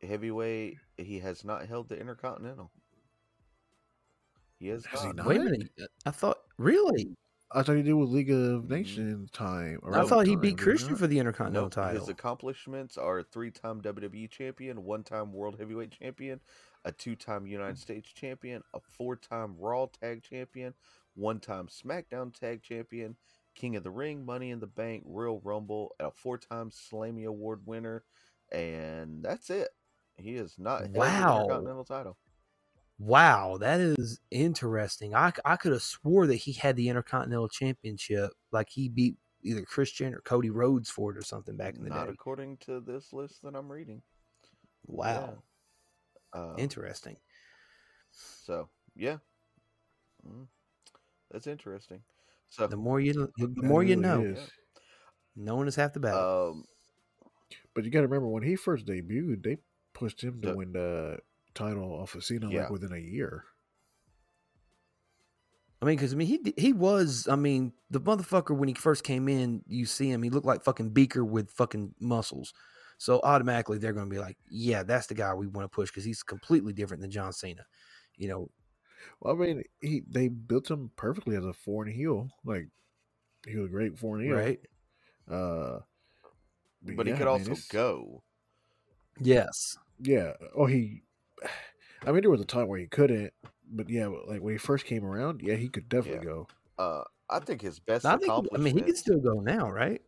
The 0.00 0.06
heavyweight. 0.06 0.78
He 0.96 1.18
has 1.20 1.44
not 1.44 1.66
held 1.66 1.88
the 1.88 1.98
Intercontinental. 1.98 2.70
He 4.58 4.68
has 4.68 4.84
Has 4.86 5.00
he 5.00 5.06
not. 5.08 5.16
not? 5.16 5.26
Wait 5.26 5.40
a 5.40 5.44
minute. 5.44 5.70
I 6.04 6.10
thought 6.10 6.38
really. 6.58 7.16
I 7.52 7.62
thought 7.62 7.76
he 7.76 7.82
did 7.82 7.94
with 7.94 8.10
League 8.10 8.30
of 8.30 8.62
mm-hmm. 8.62 8.72
Nations 8.72 9.30
time. 9.32 9.80
I 9.82 9.88
around 9.88 10.06
thought 10.06 10.26
he 10.26 10.34
time, 10.34 10.40
beat 10.40 10.58
Christian 10.58 10.94
for 10.94 11.08
the 11.08 11.18
Intercontinental 11.18 11.64
Nope, 11.64 11.72
title. 11.72 12.00
His 12.00 12.08
accomplishments 12.08 12.96
are 12.96 13.24
three-time 13.24 13.80
WWE 13.80 14.30
champion, 14.30 14.84
one-time 14.84 15.32
World 15.32 15.56
Heavyweight 15.58 15.90
champion, 15.90 16.40
a 16.84 16.92
two-time 16.92 17.48
United 17.48 17.74
mm. 17.74 17.80
States 17.80 18.12
champion, 18.12 18.62
a 18.72 18.78
four-time 18.78 19.56
Raw 19.58 19.86
Tag 19.86 20.22
champion, 20.22 20.74
one-time 21.14 21.66
SmackDown 21.66 22.32
Tag 22.32 22.62
champion, 22.62 23.16
King 23.56 23.74
of 23.74 23.82
the 23.82 23.90
Ring, 23.90 24.24
Money 24.24 24.50
in 24.50 24.60
the 24.60 24.68
Bank, 24.68 25.02
Royal 25.04 25.40
Rumble, 25.40 25.92
a 25.98 26.12
four-time 26.12 26.70
Slammy 26.70 27.26
Award 27.26 27.62
winner, 27.66 28.04
and 28.52 29.24
that's 29.24 29.50
it. 29.50 29.70
He 30.20 30.36
is 30.36 30.54
not 30.58 30.82
Wow. 30.92 31.06
the 31.06 31.10
Intercontinental 31.42 31.84
title. 31.84 32.16
Wow, 32.98 33.56
that 33.58 33.80
is 33.80 34.20
interesting. 34.30 35.14
I, 35.14 35.32
I 35.44 35.56
could 35.56 35.72
have 35.72 35.82
swore 35.82 36.26
that 36.26 36.36
he 36.36 36.52
had 36.52 36.76
the 36.76 36.88
Intercontinental 36.88 37.48
Championship, 37.48 38.30
like 38.52 38.68
he 38.68 38.90
beat 38.90 39.16
either 39.42 39.62
Christian 39.64 40.12
or 40.14 40.20
Cody 40.20 40.50
Rhodes 40.50 40.90
for 40.90 41.10
it 41.10 41.16
or 41.16 41.22
something 41.22 41.56
back 41.56 41.76
in 41.76 41.82
the 41.84 41.88
Not 41.88 42.08
day. 42.08 42.12
according 42.12 42.58
to 42.58 42.80
this 42.80 43.12
list 43.14 43.42
that 43.42 43.56
I'm 43.56 43.72
reading. 43.72 44.02
Wow, 44.86 45.42
Yeah. 46.34 46.40
Uh, 46.40 46.54
interesting. 46.58 47.16
So 48.12 48.68
yeah, 48.94 49.16
Mm. 50.26 50.46
that's 51.30 51.46
interesting. 51.46 52.02
So 52.50 52.66
The 52.66 52.76
more 52.76 53.00
you, 53.00 53.14
the 53.14 53.30
That 53.38 53.62
more 53.62 53.82
you 53.82 53.96
really 53.96 54.02
know. 54.02 54.20
is. 54.22 54.50
Knowing 55.36 55.68
is 55.68 55.76
half 55.76 55.94
the 55.94 56.00
battle. 56.00 56.50
um, 56.50 56.64
But 57.74 57.84
you 57.84 57.90
got 57.90 58.00
to 58.00 58.08
remember 58.08 58.28
when 58.28 58.42
he 58.42 58.56
first 58.56 58.84
debuted, 58.84 59.42
they 59.42 59.58
pushed 60.00 60.22
him 60.22 60.40
to 60.42 60.48
The- 60.48 60.56
win 60.56 60.72
the 60.72 61.20
title 61.54 61.92
off 61.92 62.14
of 62.16 62.24
Cena 62.24 62.50
Yeah. 62.50 62.62
like 62.62 62.70
within 62.70 62.92
a 62.92 62.98
year. 62.98 63.44
I 65.82 65.86
mean, 65.86 65.96
because 65.96 66.12
I 66.12 66.16
mean, 66.16 66.28
he 66.28 66.52
he 66.58 66.72
was. 66.72 67.26
I 67.28 67.36
mean, 67.36 67.72
the 67.90 68.00
motherfucker 68.00 68.54
when 68.56 68.68
he 68.68 68.74
first 68.74 69.02
came 69.02 69.28
in, 69.28 69.62
you 69.66 69.86
see 69.86 70.10
him, 70.10 70.22
he 70.22 70.28
looked 70.30 70.46
like 70.46 70.62
fucking 70.62 70.90
Beaker 70.90 71.24
with 71.24 71.50
fucking 71.52 71.94
muscles. 71.98 72.52
So 72.98 73.18
automatically, 73.24 73.78
they're 73.78 73.94
going 73.94 74.08
to 74.08 74.14
be 74.14 74.18
like, 74.20 74.36
"Yeah, 74.50 74.82
that's 74.82 75.06
the 75.06 75.14
guy 75.14 75.32
we 75.34 75.46
want 75.46 75.64
to 75.64 75.74
push 75.74 75.88
because 75.90 76.04
he's 76.04 76.22
completely 76.22 76.74
different 76.74 77.00
than 77.00 77.10
John 77.10 77.32
Cena." 77.32 77.64
You 78.16 78.28
know, 78.28 78.50
Well, 79.20 79.34
I 79.34 79.46
mean, 79.46 79.64
he 79.80 80.02
they 80.06 80.28
built 80.28 80.70
him 80.70 80.90
perfectly 80.96 81.34
as 81.34 81.44
a 81.46 81.54
foreign 81.54 81.90
heel. 81.90 82.28
Like 82.44 82.68
he 83.46 83.56
was 83.56 83.68
a 83.68 83.72
great 83.72 83.98
foreign 83.98 84.24
heel, 84.26 84.36
right? 84.36 84.60
Uh, 85.26 85.80
but 86.82 87.06
he 87.06 87.12
yeah, 87.12 87.18
could 87.18 87.26
I 87.26 87.32
mean, 87.38 87.40
also 87.40 87.52
it's- 87.52 87.68
go. 87.68 88.22
Yes. 89.18 89.78
Yeah. 90.00 90.32
Oh, 90.54 90.66
he. 90.66 91.02
I 92.06 92.12
mean, 92.12 92.22
there 92.22 92.30
was 92.30 92.40
a 92.40 92.46
time 92.46 92.66
where 92.66 92.78
he 92.78 92.86
couldn't, 92.86 93.32
but 93.70 93.90
yeah, 93.90 94.06
like 94.06 94.40
when 94.40 94.54
he 94.54 94.58
first 94.58 94.86
came 94.86 95.04
around, 95.04 95.42
yeah, 95.42 95.56
he 95.56 95.68
could 95.68 95.86
definitely 95.88 96.26
Yeah. 96.26 96.32
go. 96.32 96.48
Uh, 96.78 97.04
I 97.28 97.40
think 97.40 97.60
his 97.60 97.78
best 97.78 98.06
I 98.06 98.16
think. 98.16 98.32
I 98.54 98.58
mean, 98.58 98.74
he 98.74 98.82
can 98.82 98.96
still 98.96 99.20
go 99.20 99.40
now, 99.40 99.70
right? 99.70 100.00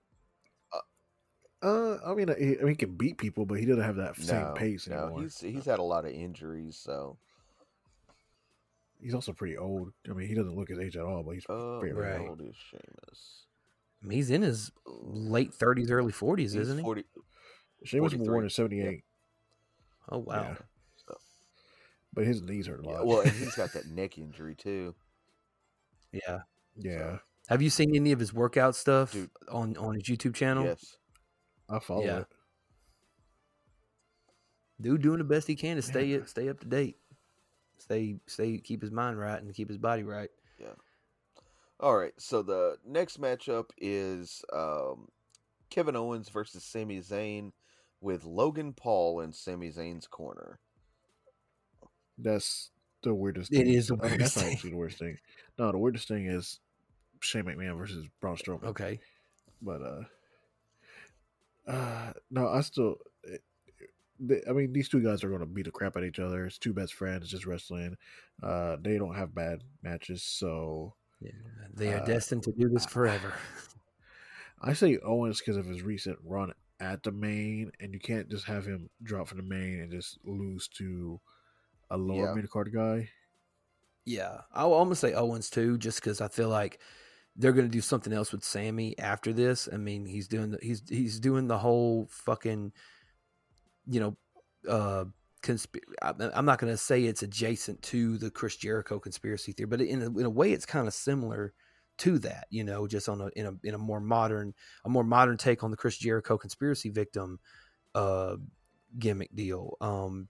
Uh, 1.62 1.98
I 2.04 2.14
mean, 2.14 2.28
he, 2.38 2.58
I 2.58 2.62
mean, 2.62 2.68
he 2.68 2.74
can 2.74 2.96
beat 2.96 3.18
people, 3.18 3.46
but 3.46 3.60
he 3.60 3.66
doesn't 3.66 3.84
have 3.84 3.96
that 3.96 4.16
same 4.16 4.46
no, 4.46 4.54
pace 4.54 4.88
no, 4.88 4.96
anymore. 4.96 5.22
he's 5.22 5.38
he's 5.38 5.64
had 5.66 5.78
a 5.78 5.82
lot 5.82 6.04
of 6.04 6.10
injuries, 6.10 6.76
so 6.76 7.18
He's 9.02 9.14
also 9.14 9.32
pretty 9.32 9.56
old. 9.56 9.92
I 10.08 10.12
mean, 10.12 10.28
he 10.28 10.34
doesn't 10.34 10.54
look 10.54 10.68
his 10.68 10.78
age 10.78 10.96
at 10.96 11.02
all, 11.02 11.24
but 11.24 11.32
he's 11.32 11.46
uh, 11.48 11.80
Very 11.80 11.92
right. 11.92 12.20
old 12.20 12.40
is 12.40 12.54
Sheamus? 12.54 13.46
I 14.02 14.06
mean, 14.06 14.16
he's 14.16 14.30
in 14.30 14.42
his 14.42 14.70
late 14.86 15.52
thirties, 15.52 15.90
early 15.90 16.12
forties, 16.12 16.54
isn't 16.54 16.78
he? 16.78 16.82
40, 16.84 17.04
Sheamus 17.84 18.14
was 18.14 18.28
born 18.28 18.44
in 18.44 18.50
'78, 18.50 19.02
Oh 20.12 20.18
wow. 20.18 20.42
Yeah. 20.42 20.54
so, 21.06 21.16
but 22.12 22.24
his 22.26 22.42
knees 22.42 22.66
hurt 22.66 22.80
a 22.80 22.82
yeah, 22.84 22.92
lot. 22.98 23.06
well, 23.06 23.20
and 23.20 23.32
he's 23.32 23.54
got 23.54 23.72
that 23.74 23.86
neck 23.86 24.18
injury 24.18 24.54
too. 24.54 24.94
Yeah. 26.12 26.40
yeah, 26.76 27.18
Have 27.48 27.62
you 27.62 27.70
seen 27.70 27.96
any 27.96 28.12
of 28.12 28.20
his 28.20 28.34
workout 28.34 28.76
stuff 28.76 29.12
Dude. 29.12 29.30
on 29.50 29.76
on 29.78 29.94
his 29.94 30.04
YouTube 30.04 30.34
channel? 30.34 30.64
Yes, 30.64 30.96
I 31.70 31.78
follow 31.78 32.04
Yeah. 32.04 32.18
it. 32.20 32.26
Dude, 34.80 35.00
doing 35.02 35.18
the 35.18 35.24
best 35.24 35.46
he 35.46 35.54
can 35.54 35.76
to 35.76 35.82
stay 35.82 36.04
Yeah. 36.06 36.24
stay 36.26 36.48
up 36.48 36.60
to 36.60 36.66
date, 36.66 36.98
stay 37.78 38.18
stay 38.26 38.58
keep 38.58 38.82
his 38.82 38.90
mind 38.90 39.18
right 39.18 39.40
and 39.40 39.54
keep 39.54 39.68
his 39.68 39.78
body 39.78 40.02
right. 40.02 40.30
Yeah. 40.58 40.74
All 41.80 41.96
right, 41.96 42.12
so 42.18 42.42
the 42.42 42.76
next 42.86 43.20
matchup 43.20 43.70
is 43.78 44.44
um, 44.52 45.08
Kevin 45.70 45.96
Owens 45.96 46.28
versus 46.28 46.62
Sami 46.62 47.00
Zayn 47.00 47.50
with 48.02 48.24
Logan 48.24 48.72
Paul 48.72 49.20
in 49.20 49.32
Sami 49.32 49.70
Zayn's 49.70 50.06
corner. 50.06 50.58
That's 52.18 52.70
the 53.02 53.14
weirdest. 53.14 53.52
It 53.52 53.58
thing. 53.64 53.68
is 53.68 53.88
the 53.88 53.94
I 53.94 54.02
mean, 54.02 54.10
weirdest 54.10 54.34
that's 54.34 54.44
thing. 54.44 54.52
actually 54.54 54.70
the 54.70 54.76
worst 54.76 54.98
thing. 54.98 55.18
No, 55.58 55.72
the 55.72 55.78
weirdest 55.78 56.08
thing 56.08 56.26
is 56.26 56.60
Shane 57.20 57.44
McMahon 57.44 57.78
versus 57.78 58.06
Braun 58.20 58.36
Strowman. 58.36 58.64
Okay. 58.64 59.00
but 59.62 59.80
uh, 59.82 60.02
uh, 61.70 62.12
no, 62.30 62.48
I 62.48 62.60
still. 62.60 62.96
it- 63.24 63.42
they- 64.24 64.42
I 64.48 64.52
mean, 64.52 64.72
these 64.72 64.88
two 64.88 65.02
guys 65.02 65.24
are 65.24 65.28
going 65.28 65.40
to 65.40 65.46
beat 65.46 65.64
the 65.64 65.72
crap 65.72 65.96
out 65.96 66.02
of 66.04 66.08
each 66.08 66.20
other. 66.20 66.46
It's 66.46 66.58
two 66.58 66.72
best 66.72 66.94
friends, 66.94 67.28
just 67.28 67.44
wrestling. 67.46 67.96
Uh, 68.42 68.76
they 68.80 68.96
don't 68.98 69.16
have 69.16 69.34
bad 69.34 69.62
matches, 69.82 70.22
so 70.22 70.94
Yeah, 71.20 71.30
they 71.74 71.92
are 71.92 72.02
Uh, 72.02 72.04
destined 72.04 72.42
to 72.44 72.52
do 72.52 72.68
this 72.68 72.86
forever. 72.86 73.34
I 74.62 74.74
say 74.74 74.98
Owens 74.98 75.40
because 75.40 75.56
of 75.56 75.66
his 75.66 75.82
recent 75.82 76.18
run 76.22 76.52
at 76.82 77.02
the 77.04 77.12
main, 77.12 77.70
and 77.80 77.94
you 77.94 78.00
can't 78.00 78.28
just 78.28 78.44
have 78.44 78.66
him 78.66 78.90
drop 79.02 79.28
from 79.28 79.38
the 79.38 79.44
main 79.44 79.80
and 79.80 79.90
just 79.92 80.18
lose 80.24 80.68
to 80.68 81.20
a 81.90 81.96
lower 81.96 82.28
Yeah. 82.28 82.34
mid 82.34 82.50
card 82.50 82.72
guy. 82.72 83.08
Yeah, 84.04 84.40
I'll, 84.52 84.70
gonna 84.84 84.96
say 84.96 85.14
Owens 85.14 85.48
too, 85.48 85.78
just 85.78 86.00
because 86.00 86.20
I 86.20 86.26
feel 86.28 86.48
like 86.48 86.80
they're 87.36 87.52
gonna 87.52 87.68
do 87.68 87.80
something 87.80 88.12
else 88.12 88.32
with 88.32 88.42
Sami 88.42 88.98
after 88.98 89.32
this. 89.32 89.68
I 89.72 89.76
mean, 89.76 90.04
he's 90.06 90.26
doing 90.26 90.50
the, 90.50 90.58
he's 90.60 90.82
he's 90.88 91.20
doing 91.20 91.46
the 91.46 91.58
whole 91.58 92.08
fucking, 92.10 92.72
you 93.86 94.00
know, 94.00 94.16
uh, 94.68 95.04
consp- 95.42 95.78
I'm 96.02 96.44
not 96.44 96.58
gonna 96.58 96.76
say 96.76 97.04
it's 97.04 97.22
adjacent 97.22 97.80
to 97.82 98.18
the 98.18 98.30
Chris 98.30 98.56
Jericho 98.56 98.98
conspiracy 98.98 99.52
theory, 99.52 99.68
but 99.68 99.80
in 99.80 100.02
a, 100.02 100.06
in 100.18 100.24
a 100.24 100.30
way, 100.30 100.52
it's 100.52 100.66
kind 100.66 100.88
of 100.88 100.94
similar 100.94 101.54
to 101.98 102.18
that. 102.20 102.46
You 102.50 102.64
know, 102.64 102.86
just 102.86 103.08
on 103.08 103.20
a 103.20 103.28
in 103.36 103.46
a 103.46 103.52
in 103.64 103.74
a 103.74 103.78
more 103.78 104.00
modern 104.00 104.54
a 104.84 104.88
more 104.88 105.04
modern 105.04 105.36
take 105.36 105.62
on 105.62 105.70
the 105.70 105.76
Chris 105.76 105.96
Jericho 105.96 106.38
conspiracy 106.38 106.90
victim, 106.90 107.38
uh, 107.94 108.36
gimmick 108.98 109.34
deal. 109.34 109.76
Um, 109.80 110.28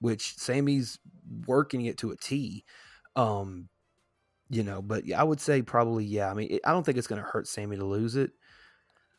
which 0.00 0.34
Sami's 0.36 0.98
working 1.46 1.84
it 1.84 1.98
to 1.98 2.10
a 2.10 2.16
T. 2.16 2.64
Um, 3.16 3.68
you 4.48 4.64
know, 4.64 4.82
but 4.82 5.06
yeah, 5.06 5.20
I 5.20 5.24
would 5.24 5.40
say 5.40 5.62
probably 5.62 6.04
yeah. 6.04 6.30
I 6.30 6.34
mean, 6.34 6.48
it, 6.50 6.62
I 6.64 6.72
don't 6.72 6.84
think 6.84 6.98
it's 6.98 7.06
going 7.06 7.22
to 7.22 7.28
hurt 7.28 7.46
Sami 7.46 7.76
to 7.76 7.84
lose 7.84 8.16
it. 8.16 8.32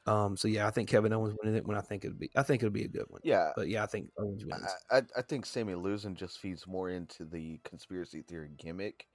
Um, 0.07 0.35
so 0.35 0.47
yeah, 0.47 0.67
I 0.67 0.71
think 0.71 0.89
Kevin 0.89 1.13
Owens 1.13 1.35
winning 1.41 1.57
it 1.57 1.65
when 1.65 1.77
I 1.77 1.81
think 1.81 2.03
it'd 2.03 2.19
be. 2.19 2.31
I 2.35 2.43
think 2.43 2.61
it'll 2.61 2.73
be 2.73 2.83
a 2.83 2.89
good 2.89 3.05
one. 3.07 3.21
Yeah, 3.23 3.51
But 3.55 3.69
yeah, 3.69 3.83
I 3.83 3.85
think 3.85 4.09
Owens 4.17 4.43
wins. 4.43 4.67
I, 4.89 4.97
I, 4.97 5.01
I 5.17 5.21
think 5.21 5.45
Sami 5.45 5.75
losing 5.75 6.15
just 6.15 6.39
feeds 6.39 6.67
more 6.67 6.89
into 6.89 7.23
the 7.23 7.59
conspiracy 7.63 8.23
theory 8.23 8.49
gimmick 8.57 9.05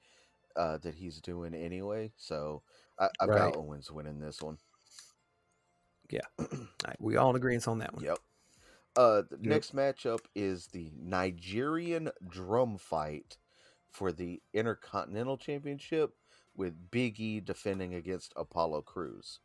uh, 0.56 0.78
that 0.78 0.94
he's 0.94 1.20
doing 1.20 1.54
anyway. 1.54 2.12
So 2.16 2.62
I, 2.98 3.08
I've 3.20 3.28
Right. 3.28 3.52
got 3.52 3.56
Owens 3.56 3.90
winning 3.90 4.18
this 4.20 4.42
one. 4.42 4.58
All 6.38 6.46
right, 6.86 6.96
we 7.00 7.16
all 7.16 7.30
in 7.30 7.36
agreement 7.36 7.66
on 7.68 7.78
that 7.78 7.92
one. 7.94 8.04
Yep. 8.04 8.18
Uh, 8.96 9.22
the 9.30 9.38
next 9.42 9.74
matchup 9.74 10.20
is 10.34 10.68
the 10.68 10.90
Nigerian 10.96 12.10
drum 12.28 12.78
fight 12.78 13.36
for 13.90 14.12
the 14.12 14.40
Intercontinental 14.54 15.36
Championship 15.36 16.14
with 16.56 16.90
Big 16.90 17.20
E 17.20 17.40
defending 17.40 17.94
against 17.94 18.32
Apollo 18.36 18.82
Crews. 18.82 19.40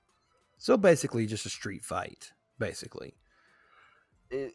So 0.57 0.77
basically, 0.77 1.25
just 1.25 1.45
a 1.45 1.49
street 1.49 1.83
fight. 1.83 2.31
Basically, 2.59 3.15
It, 4.29 4.53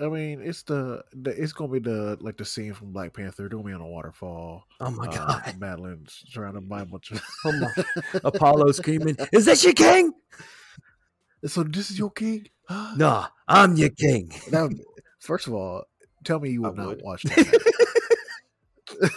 I 0.00 0.08
mean, 0.08 0.40
it's 0.42 0.64
the, 0.64 1.04
the 1.12 1.30
it's 1.30 1.52
gonna 1.52 1.72
be 1.72 1.78
the 1.78 2.18
like 2.20 2.36
the 2.36 2.44
scene 2.44 2.74
from 2.74 2.92
Black 2.92 3.12
Panther. 3.12 3.42
They're 3.42 3.48
gonna 3.48 3.62
be 3.62 3.72
on 3.72 3.80
a 3.80 3.86
waterfall. 3.86 4.64
oh 4.80 4.90
my 4.90 5.06
uh, 5.06 5.10
god, 5.12 5.54
Madeline 5.58 6.04
surrounded 6.08 6.68
by 6.68 6.82
a 6.82 6.84
bunch 6.84 7.12
of. 7.12 7.22
oh 7.44 7.52
my, 7.52 8.20
Apollo 8.24 8.72
screaming, 8.72 9.16
"Is 9.32 9.44
this 9.44 9.62
your 9.62 9.72
king? 9.72 10.12
so 11.46 11.62
this 11.62 11.90
is 11.90 11.98
your 11.98 12.10
king? 12.10 12.48
Nah, 12.96 13.28
I'm 13.46 13.76
your 13.76 13.90
king." 13.90 14.32
Now, 14.50 14.68
first 15.20 15.46
of 15.46 15.54
all, 15.54 15.84
tell 16.24 16.40
me 16.40 16.50
you 16.50 16.66
I 16.66 16.72
not 16.72 16.86
would. 16.86 17.02
watch 17.02 17.22
that. 17.22 17.74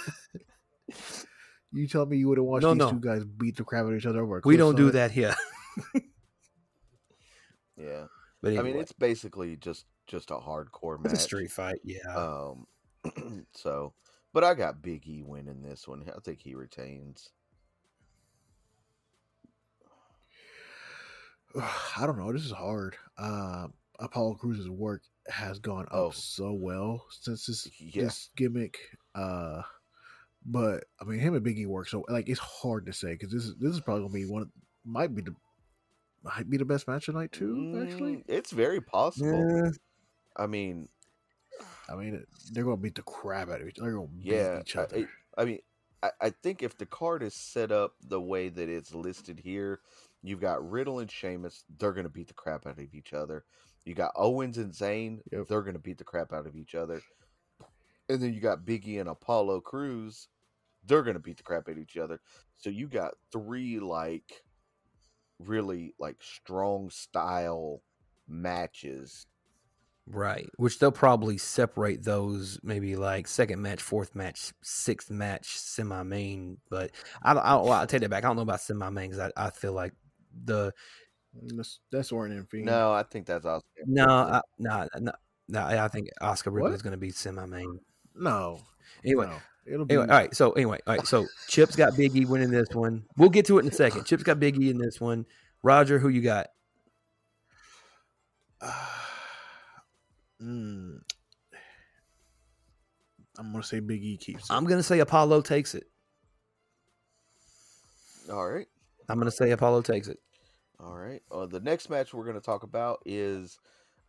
you 1.71 1.87
tell 1.87 2.05
me 2.05 2.17
you 2.17 2.27
would 2.29 2.37
have 2.37 2.45
watched 2.45 2.63
No, 2.63 2.73
these 2.73 2.79
no. 2.79 2.91
two 2.91 2.99
guys 2.99 3.23
beat 3.25 3.55
the 3.55 3.63
crap 3.63 3.85
out 3.85 3.93
of 3.93 3.97
each 3.97 4.05
other 4.05 4.21
over. 4.21 4.41
We 4.45 4.57
don't 4.57 4.75
do 4.75 4.91
cliffside? 4.91 5.09
that 5.09 5.11
here. 5.11 5.35
yeah. 7.77 8.05
But 8.41 8.57
I 8.57 8.61
mean, 8.61 8.75
it's 8.77 8.91
basically 8.91 9.55
just 9.55 9.85
just 10.07 10.31
a 10.31 10.35
hardcore 10.35 10.99
match. 10.99 11.13
it's 11.13 11.21
a 11.21 11.23
street 11.23 11.51
fight. 11.51 11.79
Yeah. 11.83 12.15
Um, 12.15 12.65
so, 13.53 13.93
but 14.33 14.43
I 14.43 14.53
got 14.53 14.81
Big 14.81 15.07
E 15.07 15.21
winning 15.25 15.61
this 15.61 15.87
one. 15.87 16.03
I 16.15 16.19
think 16.21 16.41
he 16.41 16.55
retains. 16.55 17.29
I 21.97 22.05
don't 22.05 22.17
know. 22.17 22.31
This 22.31 22.45
is 22.45 22.51
hard. 22.51 22.95
Uh, 23.17 23.67
Apollo 23.99 24.35
Crews's 24.35 24.69
work 24.69 25.01
has 25.27 25.59
gone 25.59 25.85
up 25.85 25.91
Oh. 25.91 26.09
so 26.11 26.53
well 26.53 27.05
since 27.09 27.45
this 27.47 27.67
Yeah. 27.79 28.03
this 28.05 28.29
gimmick. 28.35 28.77
Uh, 29.15 29.63
but 30.45 30.85
I 31.01 31.03
mean, 31.05 31.19
him 31.19 31.35
and 31.35 31.45
Biggie 31.45 31.65
work 31.67 31.89
so 31.89 32.05
like 32.07 32.29
it's 32.29 32.39
hard 32.39 32.85
to 32.85 32.93
say 32.93 33.13
because 33.13 33.31
this 33.31 33.43
is 33.45 33.55
this 33.55 33.73
is 33.73 33.81
probably 33.81 34.03
gonna 34.03 34.13
be 34.13 34.25
one 34.25 34.43
of, 34.43 34.49
might 34.85 35.13
be 35.13 35.21
the 35.23 35.35
might 36.23 36.49
be 36.49 36.57
the 36.57 36.65
best 36.65 36.87
match 36.87 37.05
tonight 37.05 37.31
too. 37.31 37.83
Actually, 37.85 38.17
Mm, 38.17 38.23
it's 38.27 38.51
very 38.51 38.79
possible. 38.81 39.63
Yeah. 39.65 39.71
I 40.37 40.47
mean, 40.47 40.87
I 41.89 41.95
mean 41.95 42.23
they're 42.51 42.63
gonna 42.63 42.77
beat 42.77 42.95
the 42.95 43.01
crap 43.01 43.49
out 43.49 43.61
of 43.61 43.67
each. 43.67 43.75
They're 43.75 43.91
gonna 43.93 44.07
beat 44.07 44.25
Yeah, 44.33 44.59
each 44.61 44.75
I- 44.75 44.81
other. 44.83 44.97
it- 44.97 45.09
I 45.37 45.45
mean, 45.45 45.59
I, 46.03 46.11
I 46.21 46.29
think 46.29 46.61
if 46.63 46.77
the 46.77 46.85
card 46.85 47.23
is 47.23 47.33
set 47.33 47.71
up 47.71 47.93
the 48.01 48.21
way 48.21 48.49
that 48.49 48.69
it's 48.69 48.93
listed 48.93 49.39
here, 49.39 49.81
you've 50.23 50.41
got 50.41 50.67
Riddle 50.69 50.99
and 50.99 51.09
Sheamus. 51.11 51.63
They're 51.77 51.91
going 51.93 52.05
to 52.05 52.09
beat 52.11 52.27
the 52.27 52.33
crap 52.33 52.65
out 52.67 52.79
of 52.79 52.93
each 52.93 53.13
other. 53.13 53.45
You 53.85 53.93
got 53.95 54.11
Owens 54.15 54.57
and 54.57 54.71
Zayn. 54.73 55.21
Yep. 55.31 55.47
They're 55.47 55.61
going 55.61 55.73
to 55.75 55.79
beat 55.79 55.97
the 55.97 56.03
crap 56.03 56.33
out 56.33 56.45
of 56.47 56.55
each 56.55 56.75
other. 56.75 57.01
And 58.09 58.21
then 58.21 58.33
you 58.33 58.39
got 58.39 58.65
Biggie 58.65 58.99
and 58.99 59.09
Apollo 59.09 59.61
Crews. 59.61 60.27
They're 60.85 61.03
going 61.03 61.15
to 61.15 61.19
beat 61.19 61.37
the 61.37 61.43
crap 61.43 61.67
out 61.67 61.73
of 61.73 61.77
each 61.79 61.97
other. 61.97 62.19
So 62.57 62.69
you 62.69 62.87
got 62.87 63.13
three 63.31 63.79
like 63.79 64.43
really 65.39 65.93
like 65.99 66.17
strong 66.21 66.89
style 66.89 67.81
matches. 68.27 69.25
Right. 70.09 70.49
Which 70.55 70.79
they'll 70.79 70.91
probably 70.91 71.37
separate 71.37 72.03
those 72.03 72.59
maybe 72.63 72.95
like 72.95 73.27
second 73.27 73.61
match, 73.61 73.81
fourth 73.81 74.15
match, 74.15 74.53
sixth 74.63 75.11
match, 75.11 75.57
semi 75.57 76.01
main. 76.03 76.57
But 76.69 76.91
I 77.21 77.33
don't, 77.33 77.43
I 77.43 77.49
don't, 77.51 77.69
I'll 77.69 77.87
take 77.87 78.01
that 78.01 78.09
back. 78.09 78.23
I 78.23 78.27
don't 78.27 78.37
know 78.37 78.41
about 78.43 78.61
semi 78.61 78.89
main 78.89 79.09
because 79.09 79.31
I, 79.35 79.47
I 79.47 79.49
feel 79.49 79.73
like 79.73 79.93
the, 80.45 80.73
mm, 81.35 81.57
that's 81.57 81.79
that's 81.91 82.11
Orton 82.11 82.37
and 82.37 82.49
Fiend. 82.49 82.67
No, 82.67 82.93
I 82.93 83.03
think 83.03 83.25
that's 83.25 83.45
awesome. 83.45 83.67
no, 83.85 84.05
I, 84.05 84.41
no, 84.57 84.87
no, 84.97 85.11
no, 85.49 85.59
I 85.59 85.85
I 85.85 85.87
think 85.89 86.07
Asuka 86.21 86.53
Riddle 86.53 86.73
is 86.73 86.81
going 86.81 86.91
to 86.91 86.97
be 86.97 87.11
semi 87.11 87.45
main. 87.45 87.79
no. 88.15 88.59
Anyway, 89.03 89.27
no. 89.27 89.37
it'll 89.65 89.85
be 89.85 89.95
Anyway, 89.95 90.09
all 90.09 90.17
right. 90.17 90.33
So 90.33 90.53
anyway, 90.53 90.79
all 90.87 90.95
right. 90.95 91.05
So 91.05 91.27
Chips 91.49 91.75
got 91.75 91.93
Biggie 91.93 92.25
winning 92.25 92.49
this 92.49 92.69
one. 92.71 93.03
We'll 93.17 93.29
get 93.29 93.45
to 93.47 93.57
it 93.59 93.65
in 93.65 93.67
a 93.71 93.73
second. 93.73 94.05
Chips 94.05 94.23
got 94.23 94.39
Biggie 94.39 94.71
in 94.71 94.77
this 94.77 95.01
one. 95.01 95.25
Roger, 95.63 95.99
who 95.99 96.07
you 96.07 96.21
got? 96.21 96.47
Mm. 100.41 100.99
I'm 103.39 103.51
gonna 103.51 103.63
say 103.63 103.79
Big 103.79 104.03
E 104.03 104.17
keeps. 104.17 104.49
It. 104.49 104.53
I'm 104.53 104.65
gonna 104.65 104.83
say 104.83 104.99
Apollo 104.99 105.41
takes 105.41 105.75
it. 105.75 105.87
All 108.31 108.49
right. 108.49 108.67
I'm 109.09 109.17
gonna 109.17 109.31
say 109.31 109.51
Apollo 109.51 109.83
takes 109.83 110.07
it. 110.07 110.19
All 110.79 110.95
right. 110.95 111.21
Uh, 111.31 111.45
the 111.47 111.59
next 111.59 111.89
match 111.89 112.13
we're 112.13 112.23
going 112.23 112.35
to 112.35 112.41
talk 112.41 112.63
about 112.63 113.01
is 113.05 113.59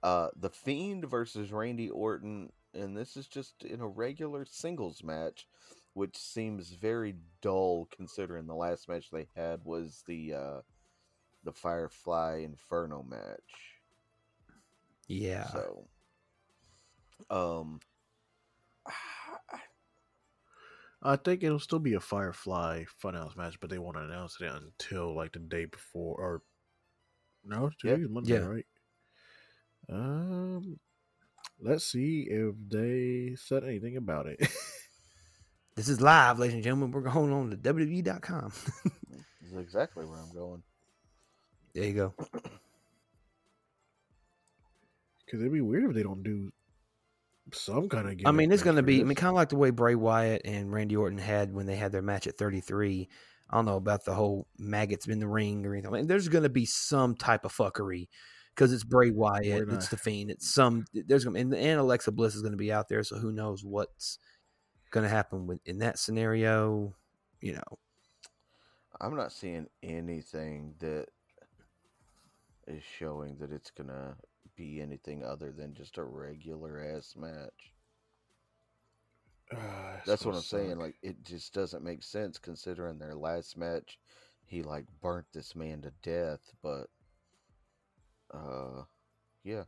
uh, 0.02 0.28
The 0.38 0.50
Fiend 0.50 1.06
versus 1.06 1.50
Randy 1.50 1.88
Orton. 1.88 2.50
And 2.74 2.96
this 2.96 3.16
is 3.16 3.26
just 3.26 3.64
in 3.64 3.80
a 3.80 3.88
regular 3.88 4.44
singles 4.44 5.02
match, 5.02 5.46
which 5.94 6.16
seems 6.16 6.70
very 6.70 7.16
dull 7.40 7.88
considering 7.90 8.46
the 8.46 8.54
last 8.54 8.88
match 8.88 9.10
they 9.10 9.28
had 9.34 9.64
was 9.64 10.02
the 10.06 10.34
uh, 10.34 10.60
the 11.44 11.52
Firefly 11.52 12.42
Inferno 12.44 13.02
match. 13.02 13.78
Yeah. 15.06 15.46
So, 15.46 15.86
um, 17.30 17.80
I 21.02 21.16
think 21.16 21.42
it'll 21.44 21.60
still 21.60 21.78
be 21.78 21.94
a 21.94 22.00
Firefly 22.00 22.84
Funhouse 23.02 23.36
match, 23.36 23.58
but 23.60 23.70
they 23.70 23.78
won't 23.78 23.96
announce 23.96 24.40
it 24.40 24.50
until 24.50 25.14
like 25.14 25.32
the 25.32 25.38
day 25.38 25.64
before 25.66 26.16
or 26.16 26.42
no, 27.44 27.70
Yeah. 27.84 27.92
today's 27.92 28.08
Monday, 28.08 28.32
Yeah. 28.32 28.38
right? 28.46 28.66
Um, 29.90 30.78
let's 31.60 31.84
see 31.84 32.22
if 32.28 32.54
they 32.68 33.36
said 33.36 33.64
anything 33.64 33.96
about 33.96 34.26
it. 34.26 34.40
This 35.76 35.88
is 35.88 36.00
live, 36.00 36.40
ladies 36.40 36.54
and 36.54 36.64
gentlemen. 36.64 36.90
We're 36.90 37.02
going 37.02 37.32
on 37.32 37.50
to 37.50 37.56
WWE.com. 37.56 38.52
this 38.84 39.52
is 39.52 39.56
exactly 39.58 40.04
where 40.04 40.18
I'm 40.18 40.32
going. 40.34 40.60
there 41.72 41.84
you 41.84 41.92
go. 41.94 42.14
Because 45.24 45.40
it'd 45.40 45.52
be 45.52 45.60
weird 45.60 45.84
if 45.84 45.94
they 45.94 46.02
don't 46.02 46.24
do 46.24 46.50
some 47.52 47.88
kind 47.88 48.08
of. 48.08 48.16
Game. 48.16 48.26
I 48.26 48.32
mean, 48.32 48.52
it's 48.52 48.62
going 48.62 48.76
to 48.76 48.82
be, 48.82 48.96
I 48.96 48.98
mean, 48.98 49.08
mean, 49.08 49.14
kind 49.16 49.28
of 49.28 49.34
like 49.34 49.48
the 49.48 49.56
way 49.56 49.70
Bray 49.70 49.94
Wyatt 49.94 50.42
and 50.44 50.72
Randy 50.72 50.96
Orton 50.96 51.18
had 51.18 51.52
when 51.52 51.66
they 51.66 51.76
had 51.76 51.92
their 51.92 52.02
match 52.02 52.26
at 52.26 52.36
33. 52.36 53.08
I 53.50 53.56
don't 53.56 53.64
know 53.64 53.76
about 53.76 54.04
the 54.04 54.14
whole 54.14 54.46
maggots 54.58 55.06
in 55.06 55.20
the 55.20 55.28
ring 55.28 55.64
or 55.64 55.72
anything. 55.72 55.92
I 55.92 55.96
mean, 55.96 56.06
there's 56.06 56.28
going 56.28 56.42
to 56.42 56.50
be 56.50 56.66
some 56.66 57.14
type 57.14 57.44
of 57.44 57.54
fuckery 57.54 58.08
because 58.54 58.72
it's 58.72 58.84
Bray 58.84 59.10
Wyatt, 59.10 59.68
it's 59.70 59.88
the 59.88 59.96
Fiend, 59.96 60.30
it's 60.30 60.52
some. 60.52 60.84
There's 60.92 61.24
going 61.24 61.34
to 61.34 61.40
and, 61.40 61.54
and 61.54 61.80
Alexa 61.80 62.12
Bliss 62.12 62.34
is 62.34 62.42
going 62.42 62.52
to 62.52 62.58
be 62.58 62.72
out 62.72 62.88
there, 62.88 63.02
so 63.04 63.16
who 63.16 63.32
knows 63.32 63.64
what's 63.64 64.18
going 64.90 65.04
to 65.04 65.10
happen 65.10 65.46
with 65.46 65.60
in 65.64 65.78
that 65.78 65.98
scenario. 65.98 66.94
You 67.40 67.54
know, 67.54 67.78
I'm 69.00 69.16
not 69.16 69.32
seeing 69.32 69.68
anything 69.82 70.74
that 70.80 71.06
is 72.66 72.82
showing 72.98 73.36
that 73.38 73.50
it's 73.50 73.70
gonna 73.70 74.16
be 74.58 74.80
anything 74.82 75.24
other 75.24 75.52
than 75.52 75.72
just 75.72 75.96
a 75.96 76.04
regular 76.04 76.94
ass 76.94 77.14
match. 77.16 77.72
That's 80.04 80.26
what 80.26 80.34
I'm 80.34 80.42
saying. 80.42 80.78
Like 80.78 80.96
it 81.02 81.24
just 81.24 81.54
doesn't 81.54 81.84
make 81.84 82.02
sense 82.02 82.36
considering 82.36 82.98
their 82.98 83.14
last 83.14 83.56
match, 83.56 83.98
he 84.44 84.62
like 84.62 84.84
burnt 85.00 85.26
this 85.32 85.54
man 85.54 85.80
to 85.82 85.92
death. 86.02 86.40
But, 86.62 86.88
uh, 88.34 88.82
yeah. 89.44 89.62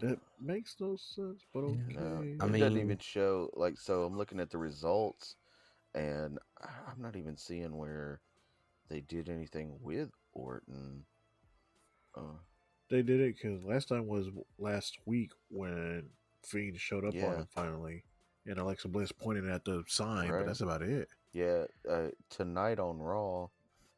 that 0.00 0.18
makes 0.40 0.76
no 0.80 0.96
sense. 0.96 1.42
But 1.52 1.64
okay, 1.64 1.80
Yeah. 1.90 1.98
No, 1.98 2.36
I 2.40 2.46
it 2.46 2.58
doesn't 2.58 2.78
even 2.78 2.98
show 2.98 3.50
like 3.54 3.78
so. 3.78 4.04
I'm 4.04 4.16
looking 4.16 4.40
at 4.40 4.50
the 4.50 4.58
results, 4.58 5.36
and 5.94 6.38
I'm 6.62 7.00
not 7.00 7.16
even 7.16 7.36
seeing 7.36 7.76
where 7.76 8.20
they 8.88 9.00
did 9.00 9.28
anything 9.28 9.76
with 9.80 10.10
Orton. 10.34 11.04
Uh, 12.14 12.38
they 12.90 13.02
did 13.02 13.20
it 13.20 13.36
because 13.36 13.62
last 13.64 13.88
time 13.88 14.06
was 14.06 14.28
last 14.58 14.98
week 15.06 15.30
when 15.48 16.10
Fiend 16.42 16.78
showed 16.78 17.04
up 17.04 17.14
Yeah. 17.14 17.26
on 17.28 17.36
him 17.40 17.46
finally, 17.46 18.04
and 18.46 18.58
Alexa 18.58 18.88
Bliss 18.88 19.10
pointed 19.12 19.48
at 19.48 19.64
the 19.64 19.82
sign, 19.88 20.30
Right. 20.30 20.40
but 20.40 20.46
that's 20.46 20.60
about 20.60 20.82
it. 20.82 21.08
Yeah, 21.32 21.64
uh, 21.88 22.10
tonight 22.28 22.78
on 22.78 22.98
Raw, 22.98 23.48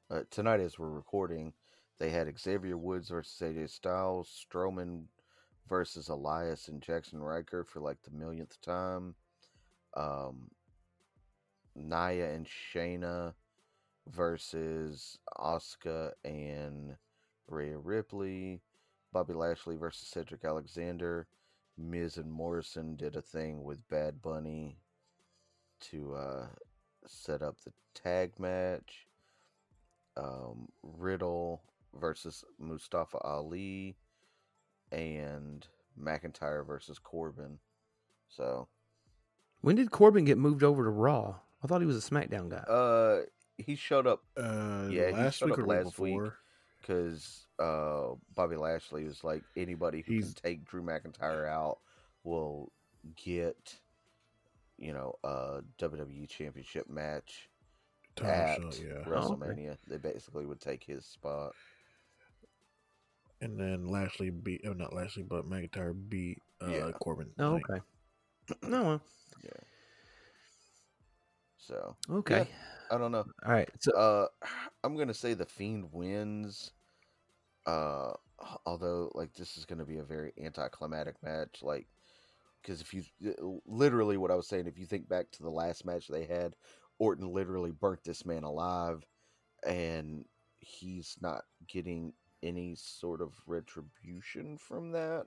uh, 0.09 0.23
tonight 0.31 0.61
as 0.61 0.79
we're 0.79 0.89
recording, 0.91 1.53
they 1.99 2.11
had 2.11 2.39
Xavier 2.39 2.79
Woods 2.79 3.09
versus 3.11 3.41
AJ 3.43 3.67
Styles, 3.69 4.47
Strowman 4.49 5.07
versus 5.69 6.09
Elias 6.09 6.69
and 6.69 6.81
Jaxson 6.81 7.21
Ryker 7.21 7.65
for 7.65 7.81
like 7.81 8.01
the 8.03 8.11
millionth 8.13 8.59
time, 8.61 9.15
um, 9.95 10.51
Nia 11.75 12.33
and 12.33 12.47
Shayna 12.47 13.35
versus 14.09 15.19
Asuka 15.39 16.13
and 16.25 16.97
Rhea 17.49 17.79
Ripley, 17.79 18.61
Bobby 19.13 19.35
Lashley 19.35 19.77
versus 19.77 20.09
Cedric 20.09 20.45
Alexander, 20.45 21.27
Miz 21.79 22.17
and 22.17 22.31
Morrison 22.31 22.97
did 22.97 23.17
a 23.17 23.23
thing 23.23 23.63
with 23.63 23.87
Bad 23.89 24.23
Bunny 24.23 24.79
to 25.81 26.15
uh, 26.15 26.47
set 27.07 27.43
up 27.43 27.61
the 27.61 27.73
tag 27.95 28.39
match. 28.39 29.07
Um, 30.17 30.69
Riddle 30.83 31.63
versus 32.01 32.43
Mustafa 32.59 33.19
Ali 33.19 33.97
and 34.91 35.67
McIntyre 36.01 36.67
versus 36.67 36.99
Corbin. 36.99 37.59
So, 38.29 38.69
when 39.61 39.77
did 39.77 39.91
Corbin 39.91 40.25
get 40.25 40.39
moved 40.39 40.63
over 40.63 40.85
to 40.85 40.91
Raw? 40.91 41.37
I 41.63 41.67
thought 41.67 41.81
he 41.81 41.87
was 41.87 41.97
a 42.07 42.11
SmackDown 42.11 42.49
guy. 42.49 42.65
uh, 42.69 43.23
he 43.59 43.75
showed 43.77 44.07
up 44.07 44.23
Uh, 44.37 44.89
Yeah, 44.91 45.09
he 45.09 45.13
last 45.15 45.39
showed 45.39 45.47
week 45.51 45.53
up 45.55 45.59
or 45.59 45.63
the 45.63 45.69
week 45.69 45.85
last 45.85 45.99
week. 45.99 46.33
because 46.81 47.47
uh, 47.59 48.15
Bobby 48.35 48.57
Lashley 48.57 49.05
was 49.05 49.25
like 49.25 49.43
anybody 49.57 50.03
who 50.07 50.15
He's- 50.15 50.33
can 50.33 50.35
take 50.43 50.65
Drew 50.65 50.83
McIntyre 50.83 51.49
out 51.49 51.79
will 52.25 52.71
get, 53.17 53.79
you 54.79 54.93
know, 54.93 55.15
a 55.25 55.63
WWE 55.79 56.29
Championship 56.29 56.89
match 56.91 57.49
Time 58.17 58.29
at 58.31 58.57
shot, 58.63 58.81
yeah. 58.81 58.93
Oh, 58.95 58.99
okay. 58.99 59.11
WrestleMania. 59.11 59.77
They 59.87 59.99
basically 59.99 60.45
would 60.47 60.61
take 60.61 60.83
his 60.85 61.05
spot. 61.05 61.53
And 63.43 63.61
then 63.61 63.87
Lashley 63.89 64.31
beat, 64.31 64.63
oh, 64.67 64.73
not 64.73 64.95
Lashley, 64.95 65.23
but 65.23 65.49
McIntyre 65.49 65.95
beat 66.09 66.39
uh, 66.63 66.69
Yeah. 66.69 66.91
Corbin. 67.01 67.31
oh, 67.39 67.57
okay. 67.57 67.81
No, 68.63 68.83
well, 68.85 69.03
Yeah. 69.45 69.51
So 71.59 71.97
okay. 72.11 72.49
I 72.91 72.99
don't 72.99 73.13
know. 73.13 73.27
All 73.45 73.53
right. 73.53 73.71
So 73.81 73.93
Uh, 73.93 74.29
I'm 74.85 74.97
gonna 74.97 75.15
say 75.15 75.35
the 75.35 75.47
Fiend 75.47 75.93
wins. 75.93 76.73
Uh, 77.67 78.13
although 78.67 79.11
like 79.15 79.35
this 79.35 79.57
is 79.57 79.65
gonna 79.67 79.85
be 79.85 79.99
a 79.99 80.05
very 80.05 80.33
anticlimactic 80.43 81.17
match, 81.23 81.63
like 81.63 81.89
because 82.63 82.81
if 82.81 82.93
you 82.95 83.03
literally 83.67 84.17
what 84.17 84.31
I 84.31 84.37
was 84.37 84.49
saying, 84.49 84.67
if 84.67 84.79
you 84.79 84.87
think 84.87 85.09
back 85.09 85.31
to 85.33 85.43
the 85.43 85.51
last 85.51 85.85
match 85.85 86.09
they 86.09 86.25
had, 86.27 86.57
Orton 86.99 87.29
literally 87.33 87.73
burnt 87.73 88.05
this 88.05 88.25
man 88.27 88.45
alive. 88.45 89.05
and 89.67 90.25
he's 90.61 91.17
not 91.23 91.45
getting 91.69 92.13
any 92.43 92.75
sort 92.77 93.21
of 93.23 93.35
retribution 93.47 94.59
from 94.59 94.93
that 94.93 95.27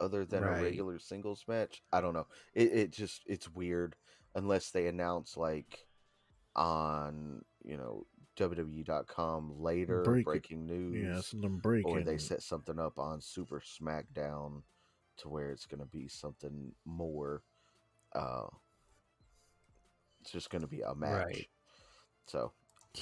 other 0.00 0.24
than 0.24 0.42
Right. 0.42 0.58
a 0.58 0.62
regular 0.62 0.98
singles 0.98 1.44
match. 1.48 1.82
I 1.92 2.00
don't 2.00 2.14
know. 2.14 2.26
It 2.54 2.72
it 2.72 2.90
just 2.92 3.22
it's 3.26 3.48
weird 3.50 3.96
unless 4.34 4.70
they 4.70 4.86
announce 4.88 5.36
like 5.36 5.83
on 6.56 7.44
you 7.64 7.76
know 7.76 8.06
WWE.com 8.36 9.60
later 9.60 10.02
Break- 10.02 10.24
breaking 10.24 10.66
news, 10.66 10.96
Yeah, 11.16 11.20
something 11.20 11.58
breaking. 11.58 11.90
or 11.98 12.02
they 12.02 12.18
set 12.18 12.42
something 12.42 12.78
up 12.78 12.98
on 12.98 13.20
Super 13.20 13.60
SmackDown 13.60 14.62
to 15.18 15.28
where 15.28 15.50
it's 15.50 15.66
going 15.66 15.80
to 15.80 15.86
be 15.86 16.08
something 16.08 16.72
more. 16.84 17.42
Uh, 18.12 18.46
it's 20.20 20.32
just 20.32 20.50
going 20.50 20.62
to 20.62 20.68
be 20.68 20.80
a 20.80 20.94
match. 20.94 21.26
Right. 21.26 21.48
So 22.26 22.52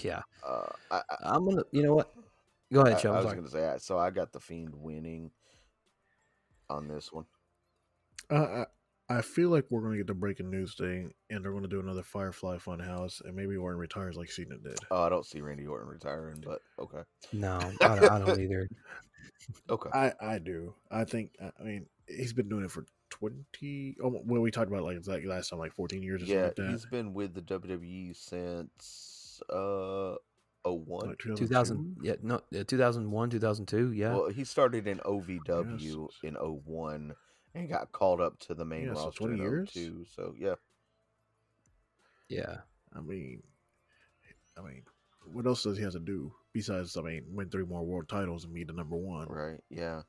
Yeah, 0.02 0.22
uh, 0.46 0.66
I, 0.90 0.96
I, 1.10 1.16
I'm 1.22 1.44
gonna. 1.46 1.62
You 1.70 1.82
know 1.84 1.94
what? 1.94 2.12
Go 2.72 2.80
ahead, 2.82 2.98
I, 2.98 3.00
Joe. 3.00 3.12
I 3.12 3.18
I'm 3.18 3.24
was 3.24 3.32
going 3.34 3.44
to 3.46 3.50
say, 3.50 3.66
I- 3.68 3.76
so 3.78 3.98
I 3.98 4.10
got 4.10 4.32
the 4.32 4.40
Fiend 4.40 4.74
winning 4.74 5.30
on 6.68 6.88
this 6.88 7.12
one. 7.12 7.24
Uh, 8.30 8.64
I, 9.12 9.18
I 9.18 9.22
feel 9.22 9.50
like 9.50 9.64
we're 9.70 9.80
going 9.80 9.92
to 9.92 9.98
get 9.98 10.06
the 10.06 10.14
breaking 10.14 10.50
news 10.50 10.74
thing, 10.74 11.12
and 11.30 11.44
they're 11.44 11.52
going 11.52 11.62
to 11.64 11.68
do 11.68 11.80
another 11.80 12.02
Firefly 12.02 12.58
Funhouse, 12.58 13.24
and 13.24 13.34
maybe 13.34 13.56
Orton 13.56 13.78
retires 13.78 14.16
like 14.16 14.30
Cena 14.30 14.56
did. 14.58 14.78
Oh, 14.90 15.02
I 15.02 15.08
don't 15.08 15.26
see 15.26 15.40
Randy 15.40 15.66
Orton 15.66 15.88
retiring, 15.88 16.42
but 16.44 16.60
okay, 16.78 17.02
No, 17.32 17.58
I 17.80 17.94
don't, 17.96 18.10
I 18.10 18.18
don't 18.18 18.40
either. 18.40 18.68
okay. 19.70 19.90
I, 19.92 20.12
I 20.20 20.38
do. 20.38 20.74
I 20.90 21.04
think. 21.04 21.30
I 21.42 21.50
I 21.60 21.62
mean, 21.62 21.86
he's 22.06 22.32
been 22.32 22.48
doing 22.48 22.64
it 22.64 22.70
for 22.70 22.84
twenty. 23.10 23.96
Oh, 24.02 24.20
well, 24.24 24.42
we 24.42 24.50
talked 24.50 24.68
about 24.68 24.82
like 24.84 24.98
like 25.06 25.24
last 25.24 25.50
time, 25.50 25.58
like 25.58 25.72
fourteen 25.74 26.02
years 26.02 26.22
or 26.22 26.26
yeah, 26.26 26.46
something 26.46 26.64
like 26.64 26.72
he's 26.72 26.82
that. 26.82 26.90
been 26.90 27.14
with 27.14 27.34
the 27.34 27.42
WWE 27.42 28.16
since 28.16 29.40
uh 29.50 30.14
oh 30.64 30.74
one. 30.86 31.08
Like 31.08 31.18
2000. 31.18 31.96
Yeah, 32.02 32.14
no, 32.22 32.40
2001, 32.52 33.30
2002. 33.30 33.92
Yeah. 33.92 34.14
Well, 34.14 34.28
he 34.28 34.44
started 34.44 34.86
in 34.86 34.98
OVW 35.00 35.80
Yes. 35.80 36.18
in 36.22 36.34
01 36.34 37.14
and 37.54 37.68
got 37.68 37.92
called 37.92 38.20
up 38.20 38.38
to 38.40 38.54
the 38.54 38.64
main 38.64 38.86
Yeah, 38.86 38.94
so 38.94 39.06
roster 39.06 39.26
20 39.26 39.38
years? 39.38 39.70
02. 39.72 40.04
So 40.14 40.34
yeah, 40.38 40.54
yeah. 42.28 42.58
I 42.94 43.00
mean, 43.00 43.42
I 44.56 44.62
mean, 44.62 44.82
what 45.32 45.46
else 45.46 45.62
does 45.62 45.76
he 45.76 45.84
have 45.84 45.92
to 45.92 46.00
do 46.00 46.32
besides? 46.52 46.96
I 46.96 47.02
mean, 47.02 47.24
win 47.30 47.50
three 47.50 47.64
more 47.64 47.82
world 47.84 48.08
titles 48.08 48.44
and 48.44 48.54
be 48.54 48.64
the 48.64 48.72
number 48.72 48.96
one. 48.96 49.28
right, 49.28 49.60
yeah. 49.70 50.02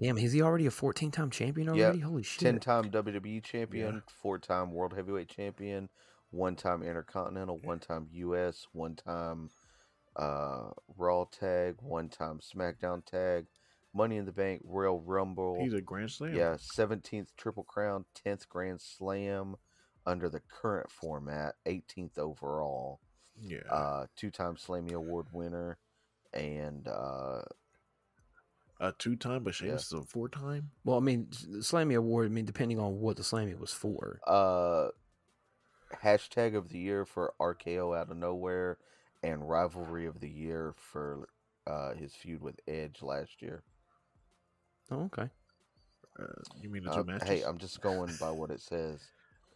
Damn, 0.00 0.18
is 0.18 0.32
he 0.32 0.42
already 0.42 0.66
a 0.66 0.70
14 0.72 1.10
time 1.12 1.30
champion 1.30 1.68
Yeah, 1.74 1.84
already? 1.84 2.00
Holy 2.00 2.22
shit. 2.24 2.40
Ten-time 2.40 2.90
WWE 2.90 3.42
champion, 3.44 4.02
four-time 4.20 4.72
World 4.72 4.92
Heavyweight 4.92 5.28
champion, 5.28 5.88
one-time 6.30 6.82
Intercontinental, 6.82 7.60
one-time 7.62 8.08
US, 8.10 8.66
one-time 8.72 9.50
uh, 10.16 10.70
Raw 10.96 11.24
tag, 11.26 11.76
one-time 11.80 12.40
SmackDown 12.40 13.06
tag, 13.06 13.46
Money 13.94 14.16
in 14.16 14.26
the 14.26 14.32
Bank, 14.32 14.62
Royal 14.64 15.00
Rumble. 15.00 15.58
He's 15.62 15.72
a 15.72 15.80
Grand 15.80 16.10
Slam. 16.10 16.34
Yeah, 16.34 16.56
seventeenth 16.58 17.34
Triple 17.36 17.64
Crown, 17.64 18.04
tenth 18.14 18.48
Grand 18.48 18.80
Slam 18.80 19.56
under 20.06 20.28
the 20.28 20.40
current 20.40 20.90
format, 20.90 21.54
eighteenth 21.64 22.18
overall, 22.18 23.00
yeah. 23.40 23.58
uh, 23.70 24.06
two-time 24.16 24.56
Slammy 24.56 24.92
Award 24.92 25.26
winner, 25.32 25.78
and 26.32 26.88
uh, 26.88 27.42
a 28.80 28.92
two-time, 28.98 29.44
but 29.44 29.58
yeah. 29.60 29.68
Sheamus 29.68 29.86
is 29.86 29.92
a 29.92 30.02
four-time. 30.02 30.70
Well, 30.84 30.96
I 30.96 31.00
mean, 31.00 31.28
Slammy 31.60 31.96
Award, 31.96 32.26
I 32.26 32.30
mean, 32.30 32.44
depending 32.44 32.78
on 32.78 33.00
what 33.00 33.16
the 33.16 33.22
Slammy 33.22 33.58
was 33.58 33.72
for. 33.72 34.20
uh, 34.26 34.88
hashtag 36.02 36.56
of 36.56 36.70
the 36.70 36.78
year 36.78 37.04
for 37.04 37.34
RKO 37.40 37.96
out 37.96 38.10
of 38.10 38.16
nowhere, 38.16 38.78
and 39.22 39.48
rivalry 39.48 40.06
of 40.06 40.20
the 40.20 40.28
year 40.28 40.74
for 40.76 41.28
uh, 41.66 41.94
his 41.94 42.14
feud 42.14 42.42
with 42.42 42.60
Edge 42.66 43.00
last 43.00 43.40
year. 43.40 43.62
Oh, 44.90 45.04
okay. 45.04 45.30
Uh, 46.18 46.24
you 46.60 46.70
mean 46.70 46.84
the 46.84 46.90
two 46.90 47.00
Uh, 47.00 47.04
matches? 47.04 47.26
hey, 47.26 47.42
I'm 47.42 47.58
just 47.58 47.80
going 47.80 48.16
by 48.16 48.30
what 48.30 48.50
it 48.50 48.60
says. 48.60 49.10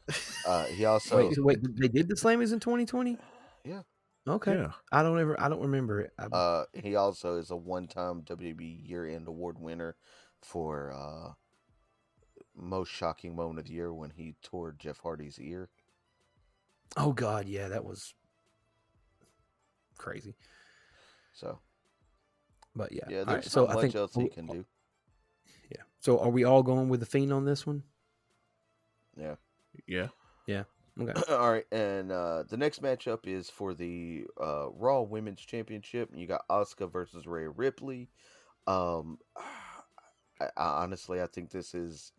Uh, 0.45 0.65
he 0.67 0.85
also 0.85 1.17
wait, 1.17 1.35
so 1.35 1.43
wait, 1.43 1.59
they 1.79 1.89
did 1.89 2.09
the 2.09 2.15
Slammies 2.15 2.53
in 2.53 2.61
2020? 2.61 3.19
Yeah. 3.65 3.83
Okay. 4.27 4.53
Yeah. 4.53 4.73
I 4.93 5.03
don't 5.03 5.19
ever, 5.19 5.41
I 5.41 5.49
don't 5.49 5.61
remember 5.61 6.01
it. 6.01 6.13
I, 6.19 6.29
Uh, 6.33 6.65
he 6.75 6.95
also 6.97 7.37
is 7.37 7.51
a 7.51 7.57
one-time 7.57 8.23
WWE 8.23 8.83
year-end 8.85 9.29
award 9.29 9.59
winner 9.59 9.97
for 10.43 10.93
uh, 10.93 11.33
most 12.55 12.91
shocking 12.91 13.35
moment 13.35 13.59
of 13.59 13.65
the 13.67 13.73
year 13.73 13.93
when 13.93 14.11
he 14.11 14.35
tore 14.43 14.73
Jeff 14.73 14.99
Hardy's 15.01 15.39
ear. 15.41 15.71
oh, 16.97 17.13
God. 17.13 17.47
Yeah, 17.49 17.69
that 17.69 17.85
was 17.85 18.15
crazy. 19.99 20.35
So 21.33 21.61
But 22.75 22.93
yeah. 22.93 23.09
yeah, 23.09 23.25
there's 23.25 23.37
right, 23.37 23.45
so 23.51 23.67
not 23.67 23.71
I 23.71 23.75
much 23.75 23.81
think, 23.83 23.95
else 23.95 24.15
he 24.15 24.29
can 24.29 24.47
do. 24.47 24.65
Yeah. 26.01 26.05
So 26.05 26.19
are 26.21 26.31
we 26.31 26.45
all 26.45 26.63
going 26.63 26.89
with 26.89 27.01
the 27.01 27.07
Fiend 27.07 27.33
on 27.33 27.45
this 27.45 27.67
one? 27.67 27.83
Yeah. 29.17 29.35
Yeah. 29.87 30.09
Yeah. 30.47 30.65
Okay. 31.01 31.13
All 31.31 31.53
right, 31.53 31.67
and 31.71 32.11
uh, 32.11 32.45
the 32.49 32.57
next 32.57 32.83
matchup 32.83 33.21
is 33.27 33.49
for 33.49 33.75
the 33.75 34.25
uh, 34.41 34.69
Raw 34.71 35.03
Women's 35.03 35.41
Championship. 35.41 36.11
You 36.13 36.27
got 36.27 36.47
Asuka 36.49 36.91
versus 36.91 37.27
Rhea 37.27 37.51
Ripley. 37.51 38.09
Um, 38.67 39.19
I, 40.41 40.47
I, 40.57 40.83
honestly, 40.83 41.21
I 41.21 41.27
think 41.27 41.51
this 41.51 41.75
is 41.75 42.13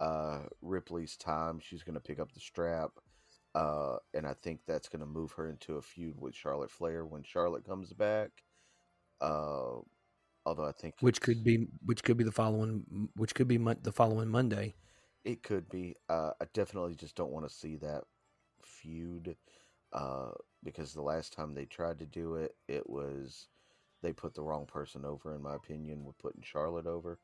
uh, 0.00 0.40
Ripley's 0.62 1.16
time. 1.16 1.60
She's 1.60 1.82
going 1.82 1.94
to 1.94 2.00
pick 2.00 2.18
up 2.18 2.32
the 2.32 2.40
strap, 2.40 2.92
uh, 3.54 3.96
and 4.14 4.26
I 4.26 4.34
think 4.42 4.60
that's 4.66 4.88
going 4.88 5.00
to 5.00 5.06
move 5.06 5.32
her 5.32 5.48
into 5.48 5.76
a 5.76 5.82
feud 5.82 6.18
with 6.18 6.34
Charlotte 6.34 6.70
Flair 6.70 7.04
when 7.04 7.22
Charlotte 7.22 7.66
comes 7.66 7.92
back. 7.92 8.30
Uh, 9.20 9.80
although 10.46 10.66
I 10.66 10.72
think 10.72 10.94
Which 11.00 11.20
could 11.20 11.44
be, 11.44 11.68
which 11.84 12.02
could 12.02 12.16
be 12.16 12.24
the 12.24 12.32
following, 12.32 13.08
which 13.16 13.34
could 13.34 13.48
be 13.48 13.58
mon- 13.58 13.78
the 13.82 13.92
following 13.92 14.28
Monday. 14.28 14.74
It 15.24 15.42
could 15.42 15.68
be. 15.68 15.96
Uh, 16.08 16.32
I 16.40 16.46
definitely 16.52 16.94
just 16.94 17.14
don't 17.14 17.30
want 17.30 17.48
to 17.48 17.54
see 17.54 17.76
that 17.76 18.04
feud 18.62 19.36
uh, 19.92 20.30
because 20.64 20.92
the 20.92 21.02
last 21.02 21.32
time 21.32 21.54
they 21.54 21.64
tried 21.64 21.98
to 22.00 22.06
do 22.06 22.34
it, 22.34 22.56
it 22.68 22.88
was 22.88 23.48
they 24.02 24.12
put 24.12 24.34
the 24.34 24.42
wrong 24.42 24.66
person 24.66 25.04
over. 25.04 25.34
In 25.34 25.42
my 25.42 25.54
opinion, 25.54 26.04
with 26.04 26.18
putting 26.18 26.42
Charlotte 26.42 26.86
over. 26.86 27.18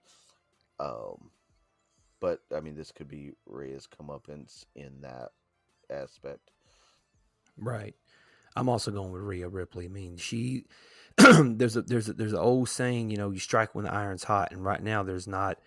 Um, 0.78 1.31
but 2.20 2.40
I 2.55 2.61
mean, 2.61 2.77
this 2.77 2.93
could 2.93 3.09
be 3.09 3.32
Rhea's 3.47 3.86
comeuppance 3.86 4.65
in 4.74 5.01
that 5.03 5.31
aspect. 5.90 6.51
Right. 7.57 7.95
I'm 8.59 8.69
also 8.69 8.91
going 8.91 9.13
with 9.13 9.23
Rhea 9.23 9.49
Ripley. 9.49 9.85
I 9.85 9.89
mean, 9.89 10.17
she 10.17 10.65
there's 11.17 11.77
a 11.77 11.83
there's 11.83 12.09
a 12.09 12.13
there's 12.13 12.33
an 12.33 12.39
old 12.39 12.69
saying, 12.69 13.11
you 13.11 13.17
know, 13.17 13.31
you 13.31 13.39
strike 13.39 13.75
when 13.75 13.85
the 13.85 13.93
iron's 13.93 14.25
hot, 14.25 14.51
and 14.51 14.65
right 14.65 14.83
now 14.83 15.03
there's 15.03 15.29
not 15.29 15.59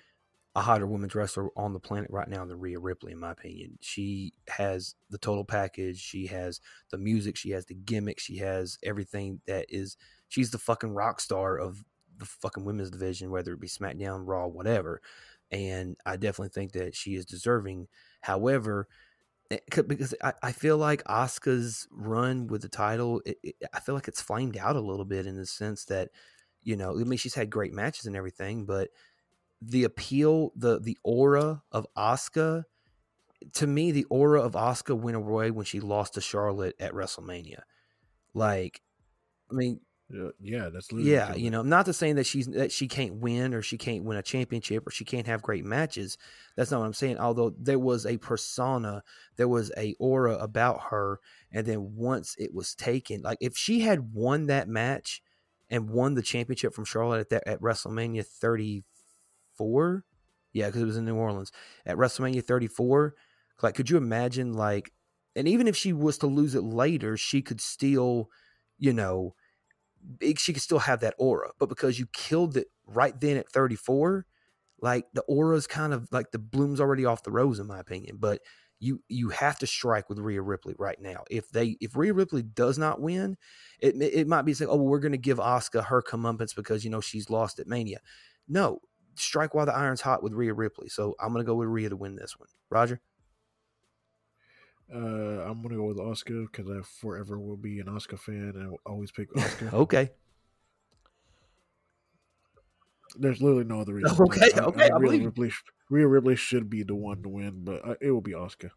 a 0.54 0.62
hotter 0.62 0.86
women's 0.86 1.16
wrestler 1.16 1.48
on 1.56 1.72
the 1.72 1.80
planet 1.80 2.10
right 2.12 2.28
now 2.28 2.44
than 2.44 2.60
Rhea 2.60 2.80
Ripley, 2.80 3.14
in 3.14 3.20
my 3.20 3.32
opinion. 3.32 3.78
She 3.80 4.34
has 4.50 4.96
the 5.10 5.18
total 5.18 5.46
package. 5.46 6.00
She 6.00 6.28
has 6.28 6.60
the 6.90 6.98
music. 6.98 7.38
She 7.38 7.52
has 7.52 7.66
the 7.66 7.76
gimmick. 7.76 8.20
She 8.20 8.38
has 8.38 8.78
everything 8.84 9.40
that 9.48 9.68
is. 9.70 9.96
She's 10.28 10.52
the 10.52 10.58
fucking 10.58 10.94
rock 10.94 11.22
star 11.22 11.58
of 11.58 11.86
the 12.18 12.26
fucking 12.26 12.66
women's 12.66 12.92
division, 12.92 13.32
whether 13.32 13.54
it 13.54 13.62
be 13.62 13.68
SmackDown, 13.68 14.24
Raw, 14.26 14.48
whatever. 14.48 15.02
And 15.50 15.96
I 16.06 16.18
definitely 16.18 16.50
think 16.50 16.74
that 16.74 16.96
she 16.96 17.16
is 17.16 17.26
deserving. 17.26 17.88
However, 18.22 18.88
Eh, 19.52 19.82
because 19.88 20.16
I, 20.24 20.34
I 20.42 20.52
feel 20.54 20.78
like 20.78 21.04
Asuka's 21.04 21.88
run 21.92 22.48
with 22.48 22.62
the 22.62 22.70
title, 22.70 23.22
it, 23.26 23.38
it, 23.44 23.56
I 23.74 23.80
feel 23.82 23.96
like 23.96 24.08
it's 24.08 24.22
flamed 24.22 24.58
out 24.58 24.76
a 24.76 24.82
little 24.82 25.06
bit 25.06 25.26
in 25.28 25.36
the 25.36 25.46
sense 25.46 25.86
that, 25.86 26.10
you 26.64 26.78
know, 26.78 27.00
I 27.00 27.04
mean, 27.04 27.18
she's 27.18 27.36
had 27.36 27.50
great 27.50 27.74
matches 27.74 28.06
and 28.06 28.16
everything, 28.16 28.66
but 28.66 28.90
the 29.62 29.84
appeal, 29.84 30.52
the 30.56 30.80
the 30.80 30.98
aura 31.04 31.62
of 31.72 31.86
Asuka, 31.98 32.64
to 33.54 33.68
me, 33.68 33.92
the 33.92 34.06
aura 34.06 34.42
of 34.42 34.54
Asuka 34.54 34.98
went 34.98 35.18
away 35.18 35.52
when 35.52 35.66
she 35.66 35.80
lost 35.80 36.16
to 36.16 36.22
Charlotte 36.22 36.76
at 36.80 36.94
WrestleMania. 36.94 37.62
Like, 38.34 38.82
I 39.52 39.56
mean, 39.56 39.82
Yeah. 40.40 40.70
That's 40.70 40.92
yeah, 40.92 41.36
you 41.36 41.50
know, 41.50 41.62
I'm 41.62 41.70
not 41.70 41.86
to 41.86 41.94
saying 41.94 42.16
that 42.16 42.26
she's 42.26 42.48
that 42.48 42.72
she 42.72 42.88
can't 42.88 43.16
win 43.16 43.54
or 43.54 43.62
she 43.62 43.78
can't 43.78 44.04
win 44.04 44.18
a 44.18 44.24
championship 44.24 44.86
or 44.88 44.92
she 44.92 45.06
can't 45.06 45.28
have 45.28 45.42
great 45.42 45.66
matches. 45.66 46.18
That's 46.56 46.72
not 46.72 46.80
what 46.80 46.88
I'm 46.88 46.94
saying. 46.94 47.18
Although 47.18 47.54
there 47.58 47.80
was 47.80 48.06
a 48.06 48.18
persona, 48.18 49.04
there 49.38 49.48
was 49.48 49.72
a 49.78 49.96
aura 50.00 50.36
about 50.36 50.82
her, 50.90 51.20
and 51.52 51.66
then 51.66 51.96
once 51.96 52.36
it 52.38 52.54
was 52.54 52.76
taken, 52.76 53.22
like 53.22 53.38
if 53.42 53.58
she 53.58 53.82
had 53.82 54.14
won 54.14 54.48
that 54.48 54.68
match 54.68 55.22
and 55.70 55.90
won 55.90 56.16
the 56.16 56.22
championship 56.22 56.74
from 56.74 56.86
Charlotte 56.86 57.20
at 57.22 57.30
that 57.30 57.48
at 57.48 57.62
WrestleMania 57.62 58.26
34, 58.26 60.04
yeah, 60.54 60.68
because 60.68 60.82
it 60.82 60.86
was 60.86 60.98
in 60.98 61.06
New 61.06 61.16
Orleans 61.16 61.52
at 61.86 61.98
WrestleMania 61.98 62.44
34. 62.44 63.16
Like, 63.62 63.76
could 63.76 63.92
you 63.92 63.98
imagine 63.98 64.54
like, 64.54 64.92
and 65.36 65.48
even 65.48 65.68
if 65.68 65.78
she 65.78 65.94
was 65.94 66.18
to 66.18 66.28
lose 66.28 66.56
it 66.56 66.64
later, 66.64 67.16
she 67.16 67.44
could 67.44 67.62
still, 67.62 68.30
you 68.80 68.92
know 68.92 69.36
big 70.20 70.40
she 70.40 70.54
could 70.54 70.62
still 70.62 70.80
have 70.80 71.00
that 71.02 71.16
aura 71.18 71.52
but 71.60 71.70
because 71.70 72.00
you 72.00 72.06
killed 72.14 72.58
it 72.58 72.68
right 72.88 73.20
then 73.22 73.38
at 73.38 73.50
34 73.50 74.26
like 74.82 75.06
the 75.14 75.22
aura's 75.24 75.68
kind 75.68 75.94
of 75.94 76.08
like 76.12 76.32
the 76.32 76.40
bloom's 76.40 76.82
already 76.82 77.06
off 77.06 77.24
the 77.24 77.32
rose 77.32 77.60
in 77.60 77.68
my 77.68 77.80
opinion 77.80 78.18
but 78.20 78.42
You 78.84 79.04
you 79.10 79.30
have 79.30 79.60
to 79.60 79.68
strike 79.68 80.10
with 80.10 80.18
Rhea 80.18 80.42
Ripley 80.42 80.74
right 80.80 81.00
now. 81.00 81.24
If 81.30 81.52
they 81.52 81.78
if 81.80 81.96
Rhea 81.96 82.14
Ripley 82.16 82.42
does 82.42 82.78
not 82.80 83.00
win, 83.00 83.38
it 83.80 83.94
it 84.02 84.28
might 84.28 84.42
be 84.42 84.54
like, 84.54 84.70
oh, 84.70 84.76
well, 84.78 84.88
we're 84.88 85.00
going 85.00 85.12
to 85.12 85.30
give 85.30 85.38
Asuka 85.38 85.86
her 85.86 86.02
comeuppance 86.02 86.56
because 86.56 86.84
you 86.84 86.90
know 86.90 87.00
she's 87.02 87.30
lost 87.30 87.60
at 87.60 87.68
Mania. 87.68 88.00
No, 88.48 88.80
strike 89.16 89.54
while 89.54 89.68
the 89.68 89.76
iron's 89.76 90.02
hot 90.02 90.24
with 90.24 90.34
Rhea 90.34 90.56
Ripley. 90.56 90.90
So 90.90 91.14
I'm 91.20 91.32
going 91.32 91.46
to 91.46 91.48
go 91.52 91.56
with 91.56 91.68
Rhea 91.70 91.90
to 91.90 91.96
win 91.96 92.16
this 92.16 92.40
one. 92.40 92.50
Roger. 92.72 93.02
Uh, 94.94 95.44
I'm 95.50 95.62
gonna 95.62 95.76
go 95.76 95.86
with 95.86 95.98
Asuka 95.98 96.48
because 96.52 96.70
I 96.70 96.82
forever 97.00 97.40
will 97.40 97.56
be 97.58 97.80
an 97.80 97.88
Asuka 97.88 98.20
fan 98.20 98.54
and 98.56 98.64
I'll 98.64 98.80
always 98.86 99.12
pick 99.12 99.32
Asuka. 99.36 99.74
okay. 99.74 100.10
There's 103.18 103.42
literally 103.42 103.66
no 103.66 103.82
other 103.82 103.94
reason. 103.94 104.16
Okay, 104.22 104.52
I, 104.56 104.60
okay, 104.62 104.84
I 104.90 104.96
I, 104.96 104.98
Rhea 104.98 105.00
believe 105.00 105.22
you. 105.22 105.28
Ripley, 105.28 105.52
Rhea 105.90 106.08
Ripley 106.08 106.36
should 106.38 106.70
be 106.70 106.84
the 106.84 106.96
one 106.96 107.22
to 107.24 107.30
win, 107.30 107.64
but 107.64 107.86
uh, 107.86 107.96
it 108.00 108.12
will 108.12 108.22
be 108.22 108.32
Asuka. 108.32 108.70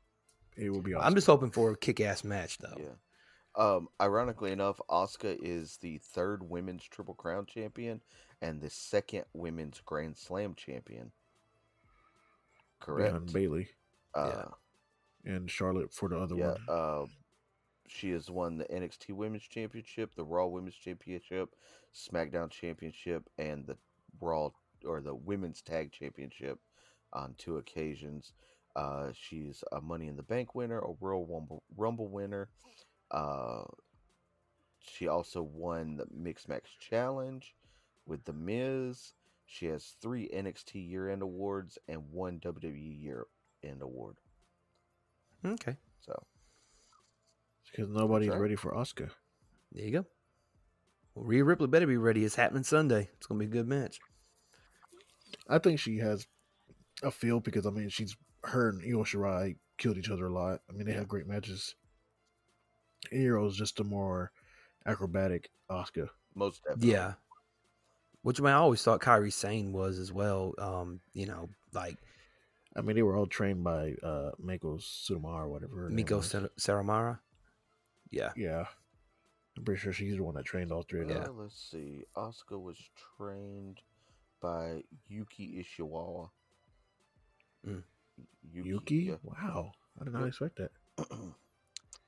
It 0.57 0.71
will 0.71 0.83
be 0.83 0.93
Asuka. 0.93 1.05
I'm 1.05 1.15
just 1.15 1.27
hoping 1.29 1.51
for 1.51 1.71
a 1.71 1.77
kick 1.77 2.01
ass 2.01 2.25
match 2.25 2.59
though. 2.59 2.77
Yeah. 2.77 2.87
Um, 3.57 3.87
ironically 4.03 4.51
enough, 4.51 4.81
Asuka 4.91 5.37
is 5.41 5.77
the 5.81 5.99
third 5.99 6.43
women's 6.49 6.83
Triple 6.85 7.15
Crown 7.15 7.47
champion 7.47 8.01
and 8.43 8.61
the 8.61 8.71
second 8.71 9.25
women's 9.33 9.81
Grand 9.85 10.17
Slam 10.17 10.55
champion. 10.57 11.13
Correct. 12.81 13.13
behind 13.13 13.33
Bayley 13.33 13.69
Uh, 14.15 14.47
and 15.25 15.51
Charlotte 15.51 15.93
for 15.93 16.09
the 16.09 16.19
other 16.19 16.37
yeah. 16.37 16.47
one. 16.47 16.59
Uh, 16.69 17.07
she 17.87 18.11
has 18.11 18.31
won 18.31 18.59
the 18.59 18.65
NXT 18.65 19.13
Women's 19.13 19.43
Championship, 19.43 20.15
the 20.17 20.25
Raw 20.25 20.47
Women's 20.47 20.75
Championship, 20.75 21.51
SmackDown 21.95 22.51
Championship, 22.51 23.29
and 23.39 23.67
the 23.67 23.77
Raw 24.21 24.51
or 24.87 25.01
the 25.01 25.15
Women's 25.15 25.63
Tag 25.63 25.93
Championship 25.93 26.59
on 27.13 27.35
two 27.39 27.57
occasions. 27.59 28.33
Uh, 28.77 29.11
she's 29.13 29.63
a 29.73 29.81
Money 29.81 30.09
in 30.09 30.17
the 30.17 30.23
Bank 30.23 30.55
winner, 30.55 30.81
a 30.81 30.93
Royal 31.01 31.27
Rumble, 31.27 31.63
Rumble 31.77 32.09
winner. 32.09 32.49
Uh, 33.11 33.63
she 34.81 35.09
also 35.09 35.43
won 35.43 35.97
the 35.97 36.07
Mixed 36.11 36.49
Match 36.49 36.79
Challenge 36.79 37.55
with 38.07 38.25
The 38.25 38.33
Miz. 38.33 39.13
She 39.47 39.67
has 39.67 39.95
three 40.01 40.29
NXT 40.35 40.91
Year 40.91 41.11
End 41.11 41.23
Awards 41.23 41.79
and 41.89 42.11
one 42.11 42.41
WWE 42.41 43.03
Year 43.03 43.27
End 43.63 43.83
Award. 43.83 44.17
Okay. 45.45 45.77
So 46.01 46.23
Because 47.71 47.91
nobody's 47.91 48.31
right. 48.31 48.41
ready 48.41 48.57
for 48.57 48.73
Asuka. 48.73 49.11
There 49.73 49.85
you 49.85 49.91
go. 49.91 50.07
Well, 51.15 51.25
Rhea 51.25 51.45
Ripley 51.45 51.67
better 51.67 51.87
be 51.87 51.97
ready. 51.97 52.25
It's 52.25 52.35
happening 52.35 52.63
Sunday. 52.65 53.09
It's 53.17 53.27
gonna 53.27 53.39
be 53.41 53.47
a 53.47 53.49
good 53.49 53.69
match. 53.69 53.99
I 55.49 55.59
think 55.59 55.79
she 55.81 55.99
has 55.99 56.27
a 57.03 57.11
feel 57.11 57.41
because 57.41 57.67
I 57.67 57.71
mean 57.71 57.89
she's 57.89 58.17
her 58.45 58.69
and 58.71 58.83
Io 58.83 59.05
Shirai 59.05 59.57
killed 59.79 59.99
each 59.99 60.11
other 60.11 60.27
a 60.27 60.33
lot. 60.33 60.61
I 60.69 60.73
mean 60.73 60.87
they 60.87 60.93
Yeah. 60.93 60.99
had 60.99 61.09
great 61.09 61.27
matches. 61.27 61.75
Io's 63.13 63.57
just 63.57 63.81
a 63.81 63.85
more 63.85 64.33
acrobatic 64.87 65.51
Asuka. 65.71 66.09
most 66.35 66.63
definitely. 66.65 66.93
Yeah. 66.93 67.15
Which 68.23 68.41
I, 68.41 68.45
mean, 68.45 68.53
I 68.53 68.57
always 68.57 68.83
thought 68.83 69.03
Kairi 69.03 69.33
Sane 69.33 69.73
was 69.73 69.99
as 69.99 70.11
well. 70.11 70.55
Um, 70.59 71.01
you 71.13 71.27
know, 71.27 71.51
like 71.75 71.99
I 72.77 72.81
mean 72.81 72.97
they 72.97 73.03
were 73.03 73.17
all 73.17 73.27
trained 73.27 73.63
by 73.65 73.95
uh 74.03 74.31
Mako 74.39 74.79
Sudamara 74.79 75.43
or 75.45 75.49
whatever. 75.49 75.83
her 75.83 75.91
Miko 75.91 76.17
was. 76.17 76.35
Saramara. 76.59 77.19
Yeah. 78.11 78.33
Yeah. 78.37 78.65
I'm 79.57 79.65
pretty 79.65 79.81
sure 79.81 79.93
she's 79.93 80.17
the 80.17 80.23
one 80.25 80.35
that 80.35 80.45
trained 80.45 80.73
all 80.73 80.83
three 80.83 81.03
of 81.03 81.09
them. 81.09 81.19
Yeah. 81.23 81.29
Uh, 81.29 81.33
let's 81.33 81.69
see. 81.71 82.03
Asuka 82.17 82.61
was 82.61 82.77
trained 83.17 83.79
by 84.41 84.83
Yuki 85.09 85.65
Ishiwawa. 85.65 86.31
Mm. 87.67 87.83
Yuki? 88.53 88.97
yeah. 88.97 89.15
Wow. 89.23 89.73
I 90.01 90.05
did 90.05 90.13
not 90.13 90.21
Yep. 90.21 90.29
expect 90.29 90.57
that. 90.57 90.71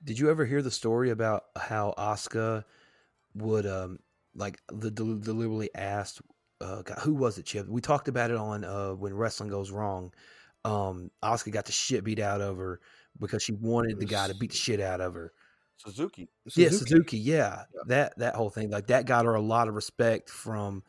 Did 0.05 0.19
you 0.19 0.31
ever 0.31 0.45
hear 0.45 0.61
the 0.63 0.71
story 0.71 1.11
about 1.11 1.45
how 1.57 1.95
Asuka 1.97 2.65
would 3.35 3.67
um 3.67 3.99
like 4.35 4.61
the 4.69 4.91
del- 4.91 5.17
deliberately 5.19 5.71
asked 5.75 6.21
uh 6.61 6.83
God, 6.83 6.99
who 6.99 7.15
was 7.15 7.39
it, 7.39 7.47
Chip? 7.47 7.67
We 7.69 7.81
talked 7.81 8.09
about 8.09 8.31
it 8.31 8.37
on 8.37 8.65
uh 8.65 8.91
when 8.95 9.15
wrestling 9.15 9.49
goes 9.51 9.71
wrong. 9.71 10.13
Um 10.67 11.11
Asuka 11.23 11.53
got 11.53 11.67
the 11.67 11.73
shit 11.73 12.05
beat 12.05 12.19
out 12.21 12.41
of 12.41 12.57
her 12.59 12.81
because 13.21 13.43
she 13.43 13.53
wanted 13.53 13.99
the 13.99 14.07
guy 14.07 14.29
to 14.29 14.35
beat 14.35 14.51
the 14.51 14.57
shit 14.57 14.81
out 14.81 15.01
of 15.01 15.15
her. 15.15 15.33
Suzuki. 15.79 16.29
Yeah, 16.55 16.71
Suzuki, 16.71 17.19
yeah. 17.19 17.65
Yeah. 17.75 17.83
That 17.87 18.19
that 18.19 18.35
whole 18.35 18.51
thing. 18.51 18.71
Like 18.71 18.87
that 18.89 19.07
got 19.07 19.25
her 19.27 19.35
a 19.35 19.41
lot 19.41 19.69
of 19.69 19.75
respect 19.75 20.31
from 20.31 20.83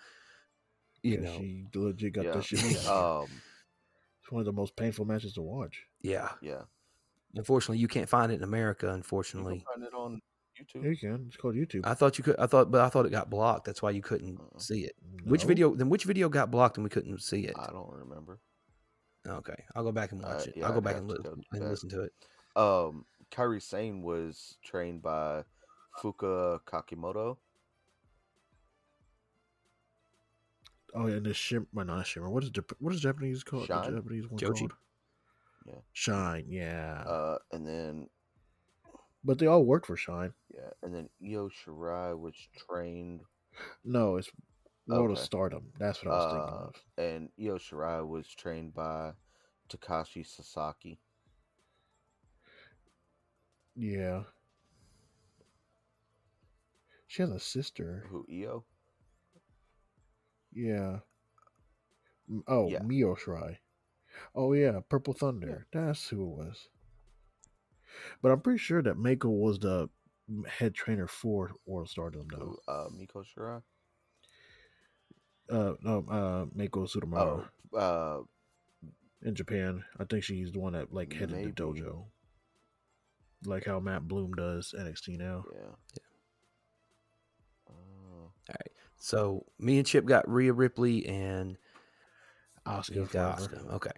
you 1.04 1.16
Yeah, 1.16 1.20
know. 1.20 1.38
she 1.38 1.66
legit 1.76 2.14
got 2.14 2.26
yeah. 2.26 2.32
that 2.32 2.44
shit. 2.46 2.62
beat 2.64 2.78
out 2.80 2.86
of 2.86 2.86
her. 2.86 3.24
um, 3.24 3.42
it's 4.24 4.32
one 4.32 4.40
of 4.42 4.46
the 4.46 4.54
most 4.54 4.76
painful 4.76 5.06
matches 5.06 5.34
to 5.34 5.42
watch. 5.42 5.84
Yeah. 6.02 6.30
yeah. 6.42 6.62
Unfortunately, 7.36 7.78
you 7.80 7.88
can't 7.88 8.10
find 8.10 8.32
it 8.32 8.36
in 8.36 8.44
America, 8.44 8.86
You 8.86 8.92
can 8.92 8.96
unfortunately. 8.98 9.64
find 9.74 9.84
it 9.86 9.94
on 9.94 10.22
YouTube. 10.60 10.84
Yeah, 10.84 10.90
you 10.92 10.98
can. 10.98 11.26
It's 11.28 11.38
called 11.38 11.56
YouTube. 11.56 11.82
I 11.86 11.94
thought 11.94 12.18
you 12.18 12.24
could 12.24 12.36
I 12.40 12.48
thought 12.48 12.72
but 12.72 12.82
I 12.82 12.90
thought 12.90 13.06
it 13.06 13.12
got 13.12 13.30
blocked. 13.30 13.66
That's 13.66 13.82
why 13.82 13.92
you 13.92 14.02
couldn't 14.02 14.40
Uh-uh. 14.40 14.60
see 14.60 14.82
it. 14.86 14.96
Which 15.26 15.44
video 15.44 15.76
then 15.76 15.90
which 15.90 16.06
video 16.06 16.30
got 16.30 16.50
blocked 16.50 16.78
and 16.78 16.84
we 16.84 16.90
couldn't 16.90 17.22
see 17.22 17.42
it? 17.42 17.56
I 17.60 17.68
don't 17.72 17.92
remember. 17.94 18.40
Okay. 19.28 19.64
I'll 19.76 19.84
go 19.84 19.92
back 19.92 20.12
and 20.12 20.24
Uh, 20.24 20.28
watch 20.30 20.48
it. 20.48 20.56
yeah, 20.58 20.66
I'll 20.66 20.72
go 20.72 20.78
I'd 20.78 20.84
back 20.84 20.94
have 20.96 21.02
and, 21.04 21.10
to 21.10 21.16
li- 21.16 21.24
go 21.24 21.58
and 21.60 21.70
listen 21.70 21.90
to 21.90 22.02
it. 22.04 22.14
Um, 22.56 23.06
Kairi 23.32 23.62
Sane 23.62 24.02
was 24.02 24.58
trained 24.64 25.02
by 25.02 25.44
Fuka 26.02 26.60
Kakimoto. 26.66 27.38
Oh, 30.94 31.08
yeah, 31.08 31.16
and 31.16 31.26
the 31.26 31.34
shimmer. 31.34 31.68
Well, 31.74 31.86
not 31.86 32.08
shimmer. 32.08 32.30
What 32.30 32.44
is 32.44 32.52
Jap- 32.52 32.74
what 32.80 32.94
is 32.94 33.02
Japanese 33.02 33.44
called? 33.44 33.68
The 33.68 33.82
Japanese 33.92 34.28
one 34.30 34.38
Joji. 34.40 34.60
called? 34.68 34.74
Yeah. 35.68 35.74
Shine. 35.94 36.46
Yeah. 36.48 37.04
Uh, 37.06 37.38
and 37.52 37.68
then 37.68 38.10
but 39.24 39.38
they 39.38 39.46
all 39.48 39.66
worked 39.66 39.86
for 39.88 39.98
Shine. 39.98 40.34
yeah, 40.54 40.70
and 40.82 40.96
then 40.96 41.10
Io 41.22 41.50
Shirai 41.50 42.18
was 42.18 42.34
trained, 42.70 43.22
No, 43.84 44.16
it's 44.16 44.32
World 44.88 45.12
of 45.12 45.20
Stardom. 45.20 45.72
That's 45.80 46.04
what 46.04 46.14
I 46.14 46.16
was 46.18 46.34
thinking 46.34 46.54
Uh, 46.54 46.68
of. 46.68 46.76
and 46.98 47.30
Io 47.40 47.58
Shirai 47.58 48.08
was 48.08 48.28
trained 48.34 48.74
by 48.74 49.14
Takashi 49.70 50.26
Sasaki. 50.26 51.00
Yeah. 53.76 54.24
She 57.08 57.22
has 57.22 57.32
a 57.32 57.40
sister. 57.40 58.06
Who 58.10 58.26
Io? 58.32 58.66
Yeah. 60.54 61.00
Oh, 62.48 62.68
Yeah. 62.70 62.80
Mio 62.80 63.16
Shirai. 63.16 63.58
Oh 64.34 64.54
yeah, 64.54 64.80
Purple 64.90 65.14
Thunder. 65.14 65.68
That's 65.72 66.10
who 66.10 66.24
it 66.24 66.36
was. 66.46 66.70
But 68.22 68.32
I'm 68.32 68.42
pretty 68.42 68.58
sure 68.58 68.82
that 68.82 68.98
Mako 68.98 69.30
was 69.30 69.60
the 69.60 69.90
head 70.48 70.74
trainer 70.74 71.08
for 71.08 71.52
World 71.66 71.88
of 71.88 71.92
Stardom, 71.92 72.28
though. 72.30 72.38
Who, 72.38 72.72
uh, 72.72 72.88
Miko 72.92 73.24
Shirai. 73.24 73.62
Uh, 75.50 75.74
no, 75.82 76.06
uh, 76.10 76.46
Mako 76.54 76.86
Sudamara 76.86 77.48
Oh, 77.74 77.78
uh, 77.78 78.22
in 79.22 79.36
Japan. 79.36 79.84
I 80.00 80.04
think 80.06 80.24
she's 80.24 80.52
the 80.52 80.60
one 80.60 80.74
that 80.74 80.94
like 80.94 81.14
headed 81.14 81.32
Maybe. 81.32 81.52
the 81.52 81.62
dojo, 81.64 82.06
like 83.46 83.66
how 83.66 83.80
Matt 83.80 84.08
Bloom 84.08 84.34
does 84.34 84.74
NXT 84.78 85.18
now. 85.18 85.46
yeah. 85.54 85.76
Uh, 87.70 88.54
So 88.98 89.46
me 89.60 89.78
and 89.78 89.88
Chip 89.88 90.06
got 90.06 90.28
Rhea 90.30 90.52
Ripley 90.54 91.06
and 91.06 91.58
Asuka 92.66 92.96
you 92.96 93.06
got 93.12 93.40
forever. 93.40 93.62
Asuka. 93.62 93.74
Okay. 93.76 93.92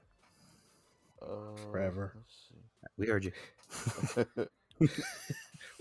uh, 1.22 1.56
Forever. 1.72 2.14
We 2.98 3.08
heard 3.08 3.26
you. 3.26 3.32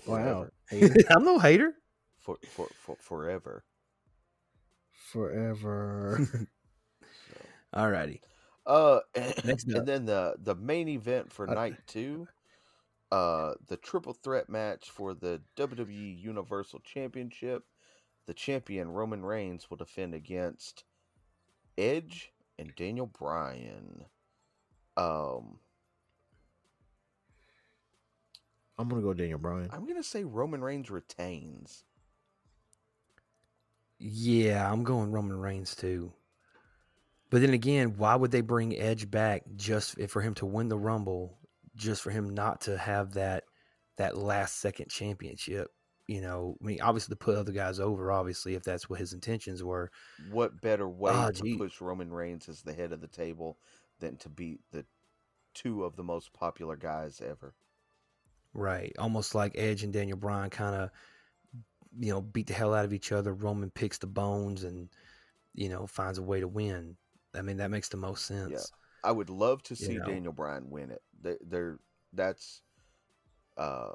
Wow, 0.05 0.47
Forever. 0.47 0.51
hater. 0.69 0.95
I'm 1.15 1.23
no 1.25 1.39
hater. 1.39 1.73
For, 2.19 2.37
for, 2.49 2.67
for 2.85 2.95
forever. 2.99 3.63
Forever. 5.11 6.47
So. 7.01 7.79
Alrighty. 7.79 8.19
Uh, 8.65 8.99
Next 9.45 9.69
up. 9.69 9.77
and 9.77 9.87
then 9.87 10.05
the 10.05 10.35
the 10.43 10.55
main 10.55 10.87
event 10.89 11.31
for 11.31 11.49
I- 11.49 11.53
night 11.53 11.75
two, 11.87 12.27
uh, 13.11 13.53
the 13.67 13.77
triple 13.77 14.13
threat 14.13 14.49
match 14.49 14.89
for 14.89 15.13
the 15.13 15.41
WWE 15.57 16.21
Universal 16.21 16.79
Championship. 16.81 17.63
The 18.25 18.33
champion 18.33 18.89
Roman 18.91 19.23
Reigns 19.25 19.69
will 19.69 19.77
defend 19.77 20.13
against 20.13 20.83
Edge 21.77 22.31
and 22.59 22.75
Daniel 22.75 23.07
Bryan. 23.07 24.05
Um, 24.97 25.59
I'm 28.77 28.87
gonna 28.89 29.01
go 29.01 29.13
Daniel 29.13 29.39
Bryan. 29.39 29.69
I'm 29.71 29.85
gonna 29.85 30.03
say 30.03 30.23
Roman 30.23 30.61
Reigns 30.63 30.89
retains. 30.89 31.83
Yeah, 33.99 34.71
I'm 34.71 34.83
going 34.83 35.11
Roman 35.11 35.37
Reigns 35.39 35.75
too. 35.75 36.13
But 37.29 37.41
then 37.41 37.53
again, 37.53 37.97
why 37.97 38.15
would 38.15 38.31
they 38.31 38.41
bring 38.41 38.75
Edge 38.75 39.09
back 39.09 39.43
just 39.55 39.99
for 40.09 40.21
him 40.21 40.33
to 40.35 40.45
win 40.45 40.67
the 40.69 40.77
Rumble, 40.77 41.37
just 41.75 42.01
for 42.01 42.09
him 42.09 42.33
not 42.33 42.61
to 42.61 42.77
have 42.77 43.13
that 43.13 43.43
that 43.97 44.17
last 44.17 44.59
second 44.59 44.89
championship? 44.89 45.69
You 46.07 46.21
know, 46.21 46.55
I 46.59 46.65
mean, 46.65 46.81
obviously 46.81 47.11
to 47.13 47.17
put 47.17 47.37
other 47.37 47.51
guys 47.51 47.79
over, 47.79 48.11
obviously, 48.11 48.55
if 48.55 48.63
that's 48.63 48.89
what 48.89 48.99
his 48.99 49.13
intentions 49.13 49.63
were. 49.63 49.91
What 50.31 50.59
better 50.59 50.89
way 50.89 51.11
Ah, 51.13 51.29
to 51.29 51.43
gee. 51.43 51.55
push 51.57 51.79
Roman 51.79 52.11
Reigns 52.11 52.49
as 52.49 52.63
the 52.63 52.73
head 52.73 52.93
of 52.93 53.01
the 53.01 53.07
table 53.07 53.59
than 53.99 54.17
to 54.17 54.29
beat 54.29 54.61
the 54.71 54.85
two 55.53 55.83
of 55.83 55.95
the 55.95 56.03
most 56.03 56.33
popular 56.33 56.75
guys 56.75 57.21
ever. 57.21 57.53
Right. 58.55 58.95
Almost 58.97 59.35
like 59.35 59.51
Edge 59.55 59.83
and 59.83 59.93
Daniel 59.93 60.17
Bryan 60.17 60.49
kind 60.49 60.75
of, 60.75 60.89
you 61.97 62.11
know, 62.11 62.21
beat 62.21 62.47
the 62.47 62.53
hell 62.53 62.73
out 62.73 62.85
of 62.85 62.93
each 62.93 63.11
other. 63.11 63.33
Roman 63.33 63.71
picks 63.71 63.97
the 63.97 64.07
bones 64.07 64.63
and, 64.63 64.89
you 65.53 65.69
know, 65.69 65.87
finds 65.87 66.17
a 66.17 66.23
way 66.23 66.39
to 66.39 66.47
win. 66.47 66.97
I 67.35 67.41
mean, 67.41 67.57
that 67.57 67.71
makes 67.71 67.89
the 67.89 67.97
most 67.97 68.25
sense. 68.25 68.51
Yeah. 68.51 69.09
I 69.09 69.11
would 69.11 69.29
love 69.29 69.63
to 69.63 69.75
You 69.75 69.85
see 69.85 69.97
know. 69.97 70.05
Daniel 70.05 70.33
Bryan 70.33 70.69
win 70.69 70.91
it. 70.91 71.39
They're 71.49 71.79
that's 72.13 72.61
uh 73.57 73.91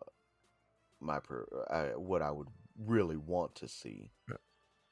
my 1.00 1.18
per, 1.20 1.46
I, 1.70 1.96
what 1.96 2.22
I 2.22 2.30
would 2.30 2.48
really 2.78 3.16
want 3.16 3.54
to 3.56 3.68
see. 3.68 4.10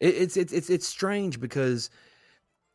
It, 0.01 0.15
it's 0.15 0.37
it's 0.37 0.53
it's 0.53 0.71
it's 0.71 0.87
strange 0.87 1.41
because 1.41 1.89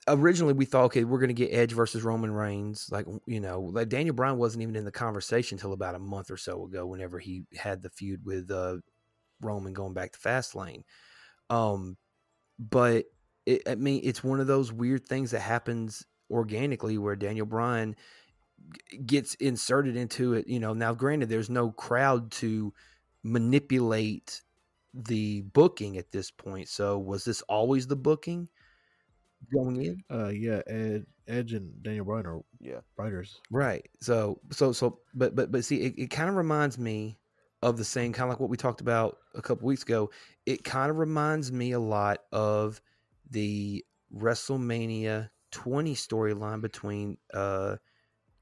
originally 0.08 0.54
we 0.54 0.66
thought, 0.66 0.86
okay, 0.86 1.04
we're 1.04 1.20
going 1.20 1.28
to 1.28 1.34
get 1.34 1.54
Edge 1.54 1.74
versus 1.74 2.04
Roman 2.04 2.32
Reigns. 2.32 2.90
Like 2.91 3.06
you 3.26 3.40
know, 3.40 3.62
like 3.62 3.90
Daniel 3.90 4.16
Bryan 4.16 4.38
wasn't 4.38 4.64
even 4.64 4.76
in 4.76 4.86
the 4.86 4.91
conversation 4.91 5.58
until 5.58 5.74
about 5.74 5.95
a 5.95 5.99
month 5.99 6.32
or 6.32 6.38
so 6.38 6.66
ago. 6.66 6.86
Whenever 6.86 7.20
he 7.20 7.44
had 7.56 7.84
the 7.84 7.90
feud 7.90 8.26
with 8.26 8.49
uh, 8.49 8.78
Roman 9.41 9.73
going 9.73 9.93
back 9.93 10.14
to 10.14 10.19
Fastlane, 10.19 10.84
um, 11.49 11.97
but 12.59 13.05
it, 13.45 13.64
I 13.68 13.76
mean, 13.76 14.01
it's 14.03 14.23
one 14.23 14.39
of 14.39 14.47
those 14.47 14.72
weird 14.72 15.07
things 15.07 15.31
that 15.31 15.41
happens 15.41 16.05
organically 16.30 16.97
where 16.97 17.15
Daniel 17.15 17.45
Bryan 17.45 17.95
g- 18.91 18.97
gets 18.99 19.35
inserted 19.35 19.95
into 19.95 20.34
it. 20.34 20.47
You 20.47 20.59
know, 20.59 20.73
now 20.73 20.93
granted, 20.93 21.30
there's 21.30 21.49
no 21.49 21.72
crowd 21.72 22.31
to 22.34 22.73
manipulate 23.23 24.41
the 24.93 25.41
booking 25.41 25.97
at 25.97 26.11
this 26.11 26.31
point. 26.31 26.68
So 26.69 26.97
was 26.99 27.23
this 27.26 27.41
always 27.43 27.88
the 27.88 27.95
booking 27.95 28.49
going 29.53 29.81
in? 29.84 30.03
Uh, 30.11 30.30
yeah, 30.30 30.61
Ed, 30.68 31.05
Edge 31.27 31.53
and 31.53 31.81
Daniel 31.84 32.05
Bryan 32.05 32.26
are 32.26 32.41
Yeah. 32.59 32.81
writers. 32.97 33.39
Right. 33.51 33.88
So 34.01 34.39
so 34.51 34.72
so 34.72 34.99
but 35.14 35.35
but 35.35 35.51
but 35.51 35.65
see 35.65 35.81
it, 35.81 35.93
it 35.97 36.09
kind 36.09 36.30
of 36.30 36.35
reminds 36.35 36.77
me 36.77 37.18
of 37.61 37.77
the 37.77 37.84
same 37.85 38.13
kind 38.13 38.25
of 38.25 38.29
like 38.29 38.39
what 38.39 38.49
we 38.49 38.57
talked 38.57 38.81
about 38.81 39.17
a 39.35 39.41
couple 39.41 39.65
weeks 39.67 39.84
ago. 39.84 40.09
It 40.45 40.63
kind 40.63 40.89
of 40.91 40.97
reminds 40.97 41.51
me 41.51 41.71
a 41.71 41.79
lot 41.79 42.19
of 42.31 42.81
the 43.29 43.84
WrestleMania 44.15 45.29
20 45.51 45.95
storyline 45.95 46.61
between 46.61 47.17
uh 47.34 47.77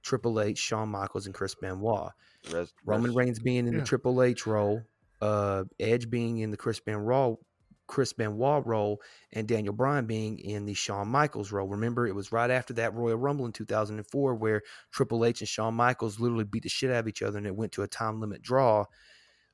Triple 0.04 0.40
H, 0.40 0.60
Shawn 0.60 0.90
Michaels, 0.90 1.26
and 1.26 1.34
Chris 1.34 1.56
Benoit. 1.56 2.12
Res, 2.54 2.72
Roman 2.86 3.10
res- 3.12 3.16
Reigns 3.16 3.40
being 3.40 3.66
in 3.68 3.74
Yeah. 3.74 3.80
the 3.80 3.86
Triple 3.86 4.22
H 4.22 4.46
role, 4.46 4.84
uh, 5.20 5.64
Edge 5.80 6.12
being 6.12 6.38
in 6.38 6.52
the 6.52 6.58
Chris 6.58 6.80
Benoit, 6.80 7.40
Chris 7.88 8.14
Benoit 8.14 8.66
role, 8.66 9.02
and 9.34 9.48
Daniel 9.48 9.74
Bryan 9.74 10.06
being 10.06 10.40
in 10.40 10.66
the 10.66 10.74
Shawn 10.74 11.08
Michaels 11.08 11.52
role. 11.52 11.68
Remember, 11.68 12.08
it 12.08 12.16
was 12.16 12.32
right 12.32 12.50
after 12.50 12.74
that 12.76 12.94
Royal 12.94 13.18
Rumble 13.18 13.46
in 13.46 13.52
2004 13.52 14.36
where 14.36 14.62
Triple 14.92 15.26
H 15.26 15.42
and 15.42 15.48
Shawn 15.48 15.74
Michaels 15.74 16.20
literally 16.20 16.44
beat 16.44 16.64
the 16.64 16.70
shit 16.70 16.92
out 16.92 17.00
of 17.00 17.08
each 17.08 17.22
other, 17.22 17.38
and 17.38 17.48
it 17.48 17.56
went 17.56 17.72
to 17.74 17.84
a 17.84 17.88
time 17.88 18.20
limit 18.20 18.42
draw. 18.42 18.86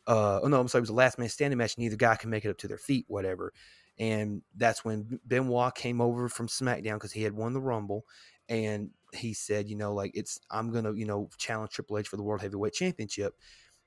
Uh, 0.08 0.40
oh 0.44 0.48
no, 0.48 0.60
I'm 0.60 0.68
sorry, 0.68 0.80
it 0.80 0.84
was 0.84 0.90
a 0.90 0.94
last 0.94 1.20
man 1.20 1.30
standing 1.30 1.58
match, 1.58 1.78
neither 1.78 1.96
guy 1.96 2.16
can 2.16 2.30
make 2.30 2.46
it 2.46 2.50
up 2.50 2.58
to 2.60 2.68
their 2.68 2.78
feet, 2.78 3.06
whatever. 3.08 3.54
And 4.00 4.42
that's 4.56 4.84
when 4.84 5.20
Benoit 5.28 5.76
came 5.76 6.02
over 6.02 6.28
from 6.28 6.48
SmackDown 6.48 6.96
because 6.96 7.12
he 7.12 7.24
had 7.24 7.34
won 7.34 7.54
the 7.54 7.62
Rumble, 7.62 8.06
and 8.50 8.90
he 9.14 9.34
said, 9.34 9.70
you 9.70 9.76
know, 9.76 9.94
like 9.94 10.12
it's 10.14 10.40
I'm 10.50 10.72
gonna, 10.72 10.94
you 10.94 11.06
know, 11.06 11.30
challenge 11.38 11.72
Triple 11.72 11.98
H 11.98 12.08
for 12.08 12.18
the 12.18 12.24
World 12.24 12.42
Heavyweight 12.42 12.74
Championship. 12.74 13.36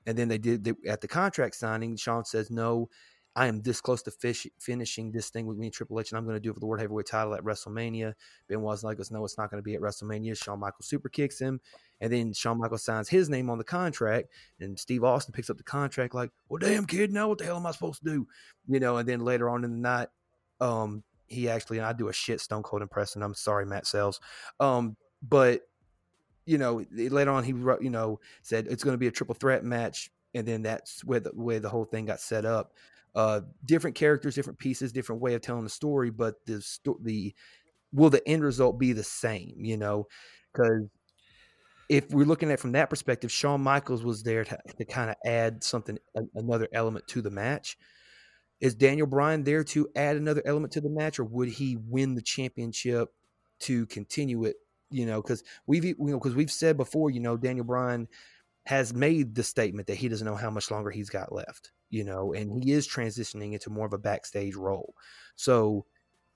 And 0.07 0.17
then 0.17 0.27
they 0.27 0.37
did 0.37 0.63
they, 0.63 0.73
at 0.87 1.01
the 1.01 1.07
contract 1.07 1.55
signing. 1.55 1.95
Shawn 1.95 2.25
says, 2.25 2.51
"No, 2.51 2.89
I 3.35 3.47
am 3.47 3.61
this 3.61 3.81
close 3.81 4.01
to 4.03 4.11
fish, 4.11 4.47
finishing 4.59 5.11
this 5.11 5.29
thing 5.29 5.45
with 5.45 5.57
me 5.57 5.67
and 5.67 5.73
Triple 5.73 5.99
H, 5.99 6.11
and 6.11 6.17
I'm 6.17 6.23
going 6.23 6.37
to 6.37 6.39
do 6.39 6.51
it 6.51 6.53
for 6.53 6.59
the 6.61 6.65
World 6.65 6.79
Heavyweight 6.79 7.07
title 7.07 7.35
at 7.35 7.43
WrestleMania." 7.43 8.13
Ben 8.47 8.59
Benoit's 8.59 8.83
like, 8.83 8.99
"Us, 8.99 9.11
no, 9.11 9.25
it's 9.25 9.37
not 9.37 9.51
going 9.51 9.61
to 9.61 9.65
be 9.65 9.75
at 9.75 9.81
WrestleMania." 9.81 10.41
Shawn 10.41 10.59
Michaels 10.59 10.87
super 10.87 11.09
kicks 11.09 11.39
him, 11.39 11.59
and 11.99 12.13
then 12.13 12.33
Shawn 12.33 12.59
Michaels 12.59 12.83
signs 12.83 13.09
his 13.09 13.29
name 13.29 13.49
on 13.49 13.57
the 13.57 13.63
contract, 13.63 14.29
and 14.59 14.79
Steve 14.79 15.03
Austin 15.03 15.33
picks 15.33 15.49
up 15.49 15.57
the 15.57 15.63
contract 15.63 16.13
like, 16.15 16.31
"Well, 16.47 16.59
damn 16.59 16.85
kid, 16.85 17.11
now 17.11 17.27
what 17.27 17.39
the 17.39 17.45
hell 17.45 17.57
am 17.57 17.65
I 17.65 17.71
supposed 17.71 18.03
to 18.03 18.09
do?" 18.09 18.27
You 18.67 18.79
know. 18.79 18.97
And 18.97 19.07
then 19.07 19.19
later 19.19 19.49
on 19.49 19.63
in 19.63 19.71
the 19.71 19.77
night, 19.77 20.07
um, 20.61 21.03
he 21.27 21.49
actually 21.49 21.77
and 21.77 21.85
I 21.87 21.93
do 21.93 22.07
a 22.07 22.13
shit 22.13 22.39
Stone 22.39 22.63
Cold 22.63 22.81
impression. 22.81 23.21
I'm 23.21 23.33
sorry, 23.33 23.65
Matt 23.65 23.87
Sells, 23.87 24.19
um, 24.59 24.95
but 25.21 25.61
you 26.45 26.57
know, 26.57 26.85
later 26.91 27.31
on 27.31 27.43
he 27.43 27.51
you 27.51 27.89
know, 27.89 28.19
said 28.43 28.67
it's 28.67 28.83
going 28.83 28.93
to 28.93 28.99
be 28.99 29.07
a 29.07 29.11
triple 29.11 29.35
threat 29.35 29.63
match, 29.63 30.11
and 30.33 30.47
then 30.47 30.61
that's 30.61 31.03
where 31.03 31.19
the 31.19 31.31
where 31.31 31.59
the 31.59 31.69
whole 31.69 31.85
thing 31.85 32.05
got 32.05 32.19
set 32.19 32.45
up. 32.45 32.73
Uh, 33.15 33.41
different 33.65 33.95
characters, 33.95 34.35
different 34.35 34.59
pieces, 34.59 34.91
different 34.91 35.21
way 35.21 35.33
of 35.33 35.41
telling 35.41 35.63
the 35.63 35.69
story, 35.69 36.09
but 36.09 36.35
the 36.45 36.61
sto- 36.61 36.99
the 37.01 37.33
will 37.93 38.09
the 38.09 38.27
end 38.27 38.43
result 38.43 38.77
be 38.77 38.91
the 38.91 39.03
same? 39.03 39.55
You 39.57 39.77
know, 39.77 40.07
because 40.51 40.89
if 41.89 42.09
we're 42.09 42.25
looking 42.25 42.51
at 42.51 42.59
from 42.59 42.73
that 42.73 42.89
perspective, 42.89 43.31
Shawn 43.31 43.61
Michaels 43.61 44.03
was 44.03 44.23
there 44.23 44.43
to, 44.43 44.57
to 44.77 44.85
kind 44.85 45.09
of 45.09 45.15
add 45.25 45.63
something, 45.63 45.97
a, 46.15 46.21
another 46.35 46.67
element 46.73 47.07
to 47.09 47.21
the 47.21 47.29
match. 47.29 47.77
Is 48.61 48.73
Daniel 48.73 49.07
Bryan 49.07 49.43
there 49.43 49.63
to 49.65 49.87
add 49.95 50.15
another 50.15 50.41
element 50.45 50.73
to 50.73 50.81
the 50.81 50.89
match, 50.89 51.19
or 51.19 51.25
would 51.25 51.49
he 51.49 51.77
win 51.77 52.15
the 52.15 52.21
championship 52.21 53.09
to 53.61 53.85
continue 53.87 54.45
it? 54.45 54.55
You 54.89 55.05
know, 55.05 55.21
because 55.21 55.43
we've 55.67 55.83
you 55.83 55.95
know 55.99 56.19
because 56.19 56.35
we've 56.35 56.51
said 56.51 56.77
before, 56.77 57.09
you 57.09 57.19
know, 57.19 57.37
Daniel 57.37 57.65
Bryan 57.65 58.07
has 58.65 58.93
made 58.93 59.35
the 59.35 59.43
statement 59.43 59.87
that 59.87 59.97
he 59.97 60.07
doesn't 60.09 60.25
know 60.25 60.35
how 60.35 60.49
much 60.49 60.71
longer 60.71 60.89
he's 60.89 61.09
got 61.09 61.31
left. 61.31 61.71
You 61.89 62.03
know, 62.03 62.33
and 62.33 62.63
he 62.63 62.71
is 62.71 62.87
transitioning 62.87 63.53
into 63.53 63.69
more 63.69 63.85
of 63.85 63.93
a 63.93 63.97
backstage 63.97 64.55
role. 64.55 64.95
So, 65.35 65.85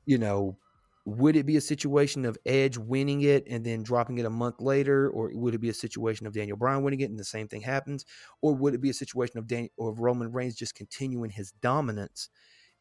you 0.05 0.17
know, 0.17 0.57
would 1.05 1.35
it 1.35 1.45
be 1.45 1.57
a 1.57 1.61
situation 1.61 2.25
of 2.25 2.37
Edge 2.45 2.77
winning 2.77 3.21
it 3.21 3.45
and 3.47 3.65
then 3.65 3.83
dropping 3.83 4.19
it 4.19 4.25
a 4.25 4.29
month 4.29 4.61
later, 4.61 5.09
or 5.09 5.31
would 5.33 5.55
it 5.55 5.59
be 5.59 5.69
a 5.69 5.73
situation 5.73 6.27
of 6.27 6.33
Daniel 6.33 6.57
Bryan 6.57 6.83
winning 6.83 6.99
it 7.01 7.09
and 7.09 7.19
the 7.19 7.23
same 7.23 7.47
thing 7.47 7.61
happens, 7.61 8.05
or 8.41 8.53
would 8.53 8.73
it 8.75 8.81
be 8.81 8.89
a 8.89 8.93
situation 8.93 9.39
of 9.39 9.47
Dan- 9.47 9.69
or 9.77 9.89
of 9.89 9.99
Roman 9.99 10.31
Reigns 10.31 10.55
just 10.55 10.75
continuing 10.75 11.31
his 11.31 11.51
dominance 11.51 12.29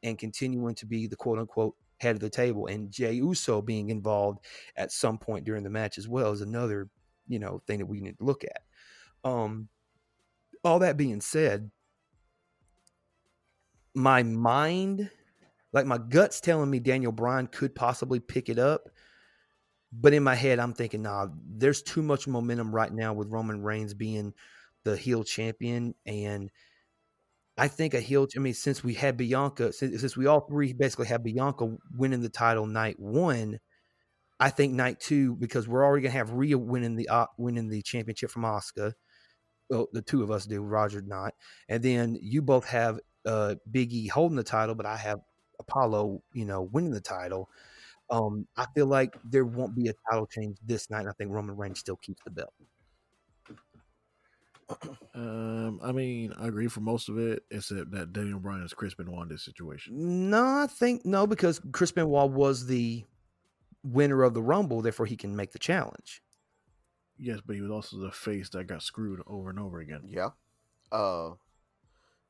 and 0.03 0.19
continuing 0.19 0.75
to 0.77 0.87
be 0.87 1.07
the 1.07 1.17
quote 1.17 1.39
unquote 1.39 1.77
head 2.01 2.17
of 2.17 2.21
the 2.21 2.31
table, 2.31 2.67
and 2.67 2.91
Jey 2.91 3.13
Uso 3.15 3.63
being 3.63 3.91
involved 3.91 4.45
at 4.77 4.93
some 4.93 5.19
point 5.19 5.45
during 5.45 5.65
the 5.65 5.71
match 5.71 5.99
as 5.99 6.09
well 6.09 6.33
is 6.33 6.41
another 6.41 6.89
you 7.29 7.39
know 7.39 7.63
thing 7.67 7.79
that 7.79 7.87
we 7.87 8.01
need 8.01 8.19
to 8.19 8.25
look 8.25 8.45
at. 8.45 8.63
Um, 9.29 9.69
all 10.65 10.79
that 10.81 10.97
being 10.97 11.21
said, 11.21 11.71
my 13.95 14.23
mind 14.23 15.11
like 15.73 15.87
my 15.87 15.99
guts 15.99 16.41
telling 16.41 16.71
me 16.71 16.81
Daniel 16.81 17.13
Bryan 17.13 17.47
could 17.47 17.75
possibly 17.75 18.21
pick 18.21 18.49
it 18.49 18.59
up. 18.59 18.89
But 19.93 20.13
in 20.13 20.23
my 20.23 20.35
head, 20.35 20.59
I'm 20.59 20.75
thinking, 20.75 21.03
nah, 21.03 21.29
there's 21.47 21.83
too 21.83 22.03
much 22.03 22.27
momentum 22.27 22.75
right 22.75 22.93
now 22.93 23.15
with 23.15 23.31
Roman 23.31 23.63
Reigns 23.63 23.95
being 23.95 24.35
the 24.85 24.97
heel 24.97 25.25
champion. 25.25 25.95
And 26.07 26.51
I 27.57 27.69
think 27.69 27.95
a 27.95 28.01
heel, 28.01 28.27
I 28.37 28.41
mean, 28.41 28.55
since 28.55 28.85
we 28.85 28.95
had 28.95 29.17
Bianca, 29.17 29.73
since, 29.73 30.01
since 30.01 30.17
we 30.17 30.27
all 30.27 30.41
three 30.41 30.73
basically 30.75 31.07
had 31.07 31.23
Bianca 31.23 31.77
winning 31.97 32.21
the 32.21 32.29
title 32.29 32.67
night 32.67 32.99
one, 32.99 33.61
I 34.39 34.51
think 34.51 34.75
night 34.75 35.01
two, 35.01 35.37
because 35.37 35.67
we're 35.67 35.85
already 35.85 36.03
going 36.03 36.13
to 36.13 36.19
have 36.19 36.33
Rhea 36.33 36.59
winning 36.59 36.97
the 36.97 37.09
uh, 37.09 37.27
winning 37.39 37.69
the 37.69 37.83
championship 37.83 38.31
from 38.31 38.43
Asuka. 38.43 38.93
Well, 39.71 39.89
the 39.93 40.03
two 40.03 40.23
of 40.23 40.31
us 40.31 40.47
do, 40.47 40.63
Roger 40.63 41.03
not. 41.03 41.35
And 41.69 41.83
then 41.83 42.19
you 42.21 42.41
both 42.41 42.67
have 42.67 43.01
uh, 43.29 43.55
Big 43.71 43.93
E 43.93 44.07
holding 44.07 44.37
the 44.37 44.43
title, 44.43 44.75
but 44.75 44.87
I 44.87 44.97
have 44.97 45.21
Apollo, 45.61 46.23
you 46.33 46.47
know, 46.47 46.63
winning 46.63 46.93
the 46.93 47.01
title. 47.01 47.51
Um, 48.11 48.47
I 48.57 48.67
feel 48.75 48.87
like 48.87 49.19
there 49.23 49.45
won't 49.45 49.77
be 49.77 49.89
a 49.89 49.95
title 50.11 50.27
change 50.27 50.57
this 50.65 50.89
night. 50.89 51.01
and 51.01 51.11
I 51.11 51.13
think 51.13 51.31
Roman 51.31 51.57
Reigns 51.57 51.79
still 51.79 51.97
keeps 51.97 52.23
the 52.25 52.31
belt. 52.31 52.55
Um, 55.15 55.81
I 55.83 55.91
mean, 55.93 56.33
I 56.39 56.47
agree 56.47 56.69
for 56.69 56.81
most 56.81 57.09
of 57.09 57.19
it, 57.19 57.43
except 57.51 57.91
that 57.91 58.13
Daniel 58.13 58.39
Bryan 58.39 58.63
is 58.63 58.75
Chris 58.75 58.95
Benoit 58.95 59.23
in 59.23 59.29
this 59.29 59.43
situation. 59.43 60.31
No, 60.31 60.45
I 60.45 60.67
think 60.69 61.05
no, 61.05 61.27
because 61.27 61.61
Chris 61.73 61.91
Benoit 61.91 62.31
was 62.31 62.67
the 62.67 63.05
winner 63.83 64.23
of 64.23 64.35
the 64.35 64.43
Rumble, 64.43 64.83
therefore 64.83 65.07
he 65.07 65.17
can 65.17 65.35
make 65.35 65.51
the 65.53 65.59
challenge. 65.59 66.23
Yes, 67.17 67.41
but 67.45 67.57
he 67.57 67.63
was 67.63 67.71
also 67.71 67.97
the 67.97 68.13
face 68.13 68.51
that 68.51 68.69
got 68.69 68.83
screwed 68.83 69.21
over 69.27 69.51
and 69.51 69.59
over 69.59 69.81
again. 69.81 70.03
Yeah. 70.05 70.29
Uh, 70.93 71.31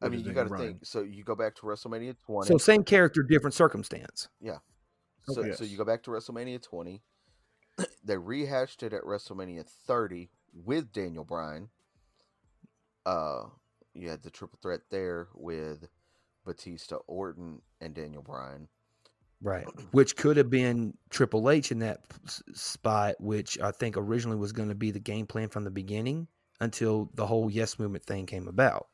I 0.01 0.09
mean, 0.09 0.25
you 0.25 0.33
got 0.33 0.49
to 0.49 0.57
think. 0.57 0.85
So 0.85 1.03
you 1.03 1.25
go 1.25 1.35
back 1.35 1.55
to 1.57 1.63
WrestleMania 1.63 2.15
20. 2.27 2.49
So 2.49 2.59
same 2.59 2.85
character, 2.85 3.23
different 3.23 3.55
circumstance. 3.55 4.29
Yeah. 4.41 4.59
So, 5.23 5.41
Okay. 5.43 5.53
so 5.53 5.65
you 5.65 5.77
go 5.77 5.85
back 5.85 6.03
to 6.05 6.11
WrestleMania 6.11 6.63
20. 6.63 7.03
they 8.05 8.17
rehashed 8.17 8.83
it 8.83 8.93
at 8.93 9.03
WrestleMania 9.03 9.67
30 9.67 10.31
with 10.53 10.93
Daniel 10.93 11.25
Bryan. 11.25 11.69
Uh, 13.05 13.45
you 13.95 14.09
had 14.09 14.23
the 14.23 14.31
triple 14.31 14.59
threat 14.63 14.81
there 14.91 15.29
with 15.35 15.89
Batista, 16.45 16.97
Orton, 17.07 17.61
and 17.81 17.95
Daniel 17.95 18.23
Bryan. 18.23 18.69
Right. 19.41 19.67
Which 19.93 20.17
could 20.17 20.37
have 20.37 20.51
been 20.51 20.95
Triple 21.11 21.51
H 21.51 21.73
in 21.73 21.81
that 21.81 22.09
p- 22.09 22.17
s- 22.27 22.43
spot, 22.55 23.17
which 23.21 23.59
I 23.61 23.71
think 23.71 23.97
originally 23.97 24.37
was 24.37 24.53
going 24.53 24.69
to 24.69 24.75
be 24.75 24.91
the 24.91 24.99
game 25.01 25.27
plan 25.27 25.49
from 25.49 25.65
the 25.65 25.71
beginning 25.71 26.29
until 26.61 27.11
the 27.15 27.27
whole 27.27 27.51
Yes 27.51 27.79
Movement 27.79 28.05
thing 28.05 28.27
came 28.27 28.49
about. 28.49 28.89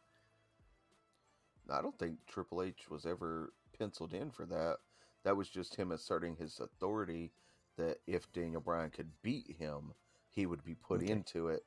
I 1.71 1.83
don't 1.83 1.99
think 1.99 2.19
Triple 2.27 2.63
H 2.63 2.89
was 2.91 3.07
ever 3.07 3.53
penciled 3.79 4.15
in 4.15 4.31
for 4.31 4.47
that. 4.47 4.79
That 5.25 5.37
was 5.37 5.49
just 5.49 5.75
him 5.77 5.93
asserting 5.93 6.37
his 6.37 6.61
authority 6.61 7.33
that 7.77 7.99
if 8.07 8.31
Daniel 8.33 8.61
Bryan 8.61 8.91
could 8.91 9.11
beat 9.23 9.57
him, 9.59 9.95
he 10.31 10.47
would 10.47 10.65
be 10.65 10.75
put 10.75 11.01
Okay. 11.01 11.03
into 11.03 11.49
it. 11.49 11.65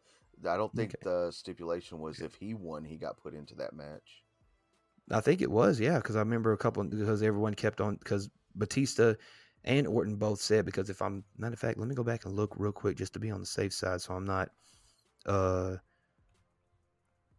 I 0.48 0.57
don't 0.57 0.76
think 0.76 0.95
Okay. 0.95 1.03
the 1.03 1.32
stipulation 1.32 1.99
was 1.99 2.22
Okay. 2.22 2.26
if 2.26 2.36
he 2.36 2.53
won, 2.53 2.86
he 2.86 2.98
got 2.98 3.18
put 3.18 3.34
into 3.34 3.56
that 3.56 3.74
match. 3.74 4.24
I 5.11 5.22
think 5.22 5.41
it 5.41 5.52
was, 5.52 5.80
yeah, 5.80 5.98
because 5.98 6.15
I 6.15 6.19
remember 6.19 6.52
a 6.52 6.57
couple 6.57 6.84
because 6.84 7.24
everyone 7.24 7.53
kept 7.53 7.80
on 7.82 7.95
because 7.95 8.30
Batista 8.56 9.15
and 9.64 9.88
Orton 9.88 10.15
both 10.18 10.41
said 10.41 10.65
because 10.65 10.90
if 10.90 11.02
I'm 11.02 11.24
matter 11.38 11.53
of 11.53 11.60
fact, 11.60 11.78
let 11.78 11.88
me 11.88 11.95
go 11.95 12.03
back 12.03 12.26
and 12.26 12.36
look 12.36 12.56
real 12.57 12.72
quick 12.72 12.98
just 12.98 13.14
to 13.14 13.19
be 13.19 13.32
on 13.32 13.40
the 13.40 13.45
safe 13.45 13.74
side, 13.74 14.02
so 14.02 14.14
I'm 14.14 14.26
not 14.26 14.49
uh 15.26 15.78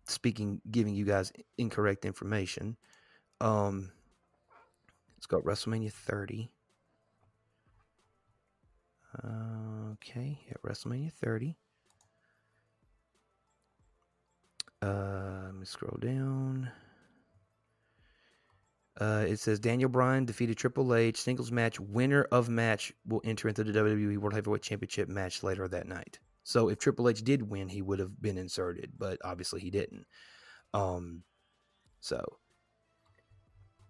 speaking 0.09 0.61
giving 0.71 0.95
you 0.95 1.05
guys 1.05 1.33
incorrect 1.57 2.05
information. 2.05 2.77
Um, 3.41 3.93
it's 5.17 5.27
got 5.27 5.45
WrestleMania 5.45 5.93
30. 5.93 6.51
Okay, 10.03 10.39
yeah, 10.47 10.55
WrestleMania 10.65 11.13
30. 11.13 11.57
Uh, 14.81 15.43
let 15.47 15.55
me 15.55 15.65
scroll 15.65 15.99
down. 16.01 16.71
Uh, 19.01 19.25
it 19.29 19.39
says 19.39 19.61
Daniel 19.61 19.89
Bryan 19.89 20.25
defeated 20.25 20.57
Triple 20.57 20.95
H 20.95 21.21
singles 21.21 21.53
match. 21.53 21.79
Winner 21.79 22.25
of 22.25 22.49
match 22.49 22.93
will 23.07 23.21
enter 23.25 23.49
into 23.49 23.65
the 23.65 23.73
WWE 23.73 24.19
World 24.19 24.35
Heavyweight 24.35 24.63
Championship 24.63 25.09
match 25.09 25.43
later 25.43 25.69
that 25.69 25.87
night. 25.87 26.19
So 26.49 26.71
if 26.71 26.79
Triple 26.79 27.11
H 27.11 27.23
did 27.23 27.43
win, 27.43 27.69
he 27.69 27.83
would 27.83 27.99
have 27.99 28.23
been 28.23 28.39
inserted, 28.39 28.93
but 28.97 29.19
obviously 29.23 29.61
he 29.61 29.69
didn't. 29.69 30.07
Um, 30.73 31.23
so 32.01 32.25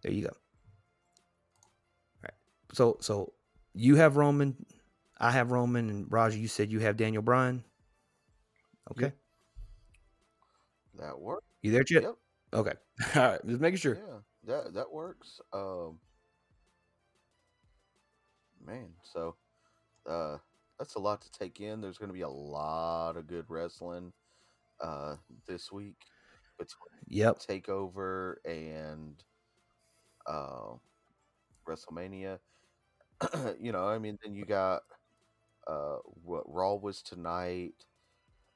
there 0.02 0.10
you 0.10 0.22
go. 0.22 0.30
All 0.30 2.24
right. 2.24 2.34
So 2.72 2.96
so 3.00 3.32
you 3.74 3.94
have 3.94 4.16
Roman, 4.16 4.56
I 5.20 5.30
have 5.30 5.52
Roman, 5.52 5.88
and 5.88 6.06
Roger. 6.10 6.36
You 6.36 6.48
said 6.48 6.72
you 6.72 6.80
have 6.80 6.96
Daniel 6.96 7.22
Bryan. 7.22 7.62
Okay. 8.90 9.12
That 10.96 11.16
worked. 11.16 11.46
you 11.62 11.70
there, 11.70 11.84
Chip? 11.84 12.02
Yep. 12.02 12.14
Okay. 12.54 12.74
All 13.14 13.22
right. 13.22 13.46
Just 13.46 13.60
making 13.60 13.78
sure. 13.78 14.00
Yeah, 14.04 14.18
that 14.52 14.74
that 14.74 14.92
works. 14.92 15.40
Um, 15.52 16.00
man, 18.66 18.88
so 19.04 19.36
uh, 20.10 20.38
that's 20.78 20.94
a 20.94 21.00
lot 21.00 21.20
to 21.22 21.30
take 21.30 21.60
in. 21.60 21.80
There's 21.80 21.98
going 21.98 22.08
to 22.10 22.14
be 22.14 22.22
a 22.22 22.28
lot 22.28 23.16
of 23.16 23.26
good 23.26 23.46
wrestling 23.48 24.12
uh, 24.80 25.16
this 25.46 25.72
week 25.72 25.96
between 26.58 26.98
Yep. 27.08 27.38
Takeover 27.40 28.36
and 28.44 29.22
uh, 30.26 30.74
WrestleMania. 31.68 32.38
you 33.60 33.72
know, 33.72 33.88
I 33.88 33.98
mean, 33.98 34.18
then 34.22 34.34
you 34.34 34.44
got 34.44 34.82
uh, 35.66 35.96
what 36.24 36.44
Raw 36.46 36.74
was 36.74 37.02
tonight. 37.02 37.74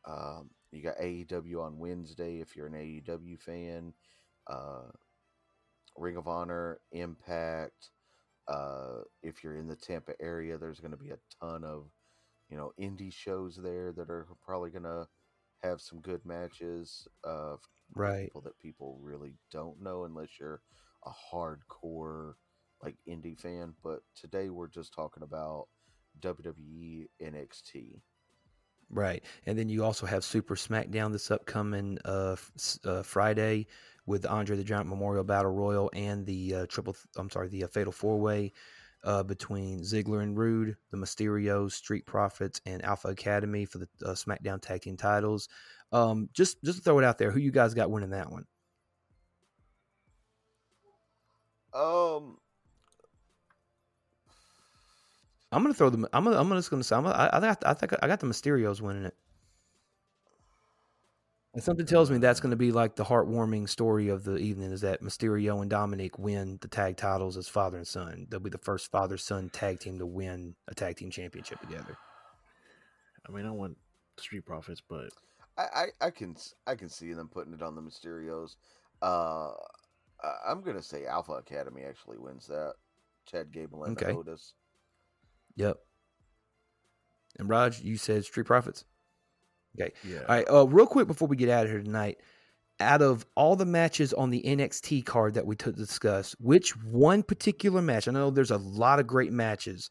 Um, 0.06 0.50
you 0.70 0.82
got 0.82 0.98
AEW 0.98 1.62
on 1.62 1.78
Wednesday 1.78 2.40
if 2.40 2.56
you're 2.56 2.66
an 2.66 2.74
AEW 2.74 3.38
fan. 3.40 3.92
Uh, 4.48 4.90
Ring 5.96 6.16
of 6.16 6.26
Honor, 6.28 6.80
Impact. 6.92 7.90
Uh, 8.48 9.02
if 9.22 9.44
you're 9.44 9.56
in 9.56 9.68
the 9.68 9.76
Tampa 9.76 10.12
area, 10.20 10.58
there's 10.58 10.80
going 10.80 10.90
to 10.90 10.96
be 10.96 11.10
a 11.10 11.18
ton 11.40 11.64
of, 11.64 11.86
you 12.52 12.58
know, 12.58 12.70
indie 12.78 13.10
shows 13.12 13.56
there 13.56 13.92
that 13.92 14.10
are 14.10 14.26
probably 14.44 14.70
to 14.84 15.06
have 15.62 15.80
some 15.80 16.00
good 16.00 16.20
matches. 16.26 17.08
Uh, 17.24 17.56
Right. 17.94 18.24
people 18.24 18.40
that 18.42 18.58
people 18.58 18.98
really 19.02 19.34
don't 19.50 19.80
know 19.82 20.04
unless 20.04 20.38
you're 20.40 20.60
a 21.04 21.10
hardcore 21.10 22.34
like 22.82 22.96
indie 23.08 23.38
fan. 23.38 23.74
But 23.82 24.00
today 24.14 24.48
we're 24.50 24.68
just 24.68 24.92
talking 24.94 25.22
about 25.22 25.66
WWE 26.20 27.06
NXT. 27.22 28.00
Right. 28.90 29.22
And 29.46 29.58
then 29.58 29.68
you 29.70 29.84
also 29.84 30.04
have 30.06 30.24
Super 30.24 30.54
SmackDown 30.54 31.12
this 31.12 31.30
upcoming 31.30 31.98
uh, 32.04 32.32
f- 32.32 32.78
uh, 32.84 33.02
Friday 33.02 33.66
with 34.06 34.26
Andre 34.26 34.56
the 34.56 34.64
Giant 34.64 34.88
Memorial 34.88 35.24
Battle 35.24 35.52
Royal 35.52 35.90
and 35.94 36.26
the 36.26 36.54
uh, 36.54 36.66
triple, 36.66 36.92
th- 36.92 37.04
I'm 37.16 37.30
sorry, 37.30 37.48
the 37.48 37.64
uh, 37.64 37.68
Fatal 37.68 37.92
Four 37.92 38.20
Way 38.20 38.52
uh, 39.04 39.22
between 39.22 39.80
Ziggler 39.80 40.22
and 40.22 40.36
Roode, 40.36 40.76
the 40.90 40.96
Mysterios, 40.96 41.72
Street 41.72 42.06
Profits, 42.06 42.60
and 42.66 42.84
Alpha 42.84 43.08
Academy 43.08 43.64
for 43.64 43.78
the 43.78 43.88
uh, 44.04 44.10
SmackDown 44.10 44.60
Tag 44.60 44.82
Team 44.82 44.96
titles. 44.96 45.48
Um, 45.92 46.28
just 46.32 46.62
just 46.62 46.78
to 46.78 46.84
throw 46.84 46.98
it 46.98 47.04
out 47.04 47.18
there, 47.18 47.30
who 47.30 47.40
you 47.40 47.50
guys 47.50 47.74
got 47.74 47.90
winning 47.90 48.10
that 48.10 48.30
one? 48.30 48.46
Um, 51.74 52.38
I'm 55.50 55.62
gonna 55.62 55.74
throw 55.74 55.90
them. 55.90 56.06
I'm 56.12 56.24
gonna. 56.24 56.38
I'm 56.38 56.48
just 56.50 56.70
gonna 56.70 56.84
say. 56.84 56.96
I'm 56.96 57.04
gonna, 57.04 57.14
I, 57.14 57.38
I, 57.38 57.56
I 57.66 57.74
think 57.74 57.92
I 58.02 58.06
got 58.06 58.20
the 58.20 58.26
Mysterios 58.26 58.80
winning 58.80 59.04
it. 59.04 59.14
And 61.54 61.62
something 61.62 61.84
tells 61.84 62.10
me 62.10 62.16
that's 62.16 62.40
going 62.40 62.50
to 62.52 62.56
be 62.56 62.72
like 62.72 62.96
the 62.96 63.04
heartwarming 63.04 63.68
story 63.68 64.08
of 64.08 64.24
the 64.24 64.36
evening 64.36 64.72
is 64.72 64.80
that 64.80 65.02
Mysterio 65.02 65.60
and 65.60 65.68
Dominic 65.68 66.18
win 66.18 66.58
the 66.62 66.68
tag 66.68 66.96
titles 66.96 67.36
as 67.36 67.46
father 67.46 67.76
and 67.76 67.86
son. 67.86 68.26
They'll 68.30 68.40
be 68.40 68.48
the 68.48 68.56
first 68.56 68.90
father 68.90 69.18
son 69.18 69.50
tag 69.50 69.78
team 69.80 69.98
to 69.98 70.06
win 70.06 70.54
a 70.68 70.74
tag 70.74 70.96
team 70.96 71.10
championship 71.10 71.60
together. 71.60 71.98
I 73.28 73.32
mean, 73.32 73.44
I 73.44 73.50
want 73.50 73.76
Street 74.18 74.46
Profits, 74.46 74.80
but 74.88 75.10
I, 75.58 75.62
I 76.00 76.06
I 76.06 76.10
can 76.10 76.32
s- 76.34 76.54
I 76.66 76.74
can 76.74 76.88
see 76.88 77.12
them 77.12 77.28
putting 77.28 77.52
it 77.52 77.62
on 77.62 77.74
the 77.76 77.82
Mysterios. 77.82 78.56
Uh, 79.02 79.50
I- 80.22 80.38
I'm 80.50 80.62
gonna 80.62 80.82
say 80.82 81.04
Alpha 81.04 81.32
Academy 81.32 81.82
actually 81.82 82.16
wins 82.18 82.46
that. 82.46 82.74
Chad 83.26 83.52
Gable 83.52 83.84
and 83.84 83.96
Okay. 84.02 84.10
Otis. 84.12 84.54
Yep. 85.56 85.76
And 87.38 87.48
Raj, 87.48 87.80
you 87.80 87.96
said 87.96 88.24
Street 88.24 88.46
Profits. 88.46 88.84
Yeah. 89.76 90.20
All 90.28 90.36
right. 90.36 90.50
Uh, 90.50 90.66
real 90.66 90.86
quick 90.86 91.06
before 91.06 91.28
we 91.28 91.36
get 91.36 91.48
out 91.48 91.64
of 91.64 91.70
here 91.70 91.82
tonight, 91.82 92.18
out 92.80 93.02
of 93.02 93.24
all 93.36 93.56
the 93.56 93.66
matches 93.66 94.12
on 94.12 94.30
the 94.30 94.42
NXT 94.42 95.04
card 95.04 95.34
that 95.34 95.46
we 95.46 95.56
took 95.56 95.74
to 95.76 95.80
discuss, 95.80 96.32
which 96.38 96.76
one 96.84 97.22
particular 97.22 97.80
match? 97.80 98.08
I 98.08 98.12
know 98.12 98.30
there's 98.30 98.50
a 98.50 98.58
lot 98.58 99.00
of 99.00 99.06
great 99.06 99.32
matches, 99.32 99.90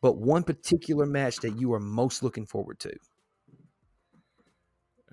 but 0.00 0.18
one 0.18 0.42
particular 0.42 1.06
match 1.06 1.36
that 1.38 1.58
you 1.58 1.72
are 1.72 1.80
most 1.80 2.22
looking 2.22 2.46
forward 2.46 2.78
to. 2.80 2.92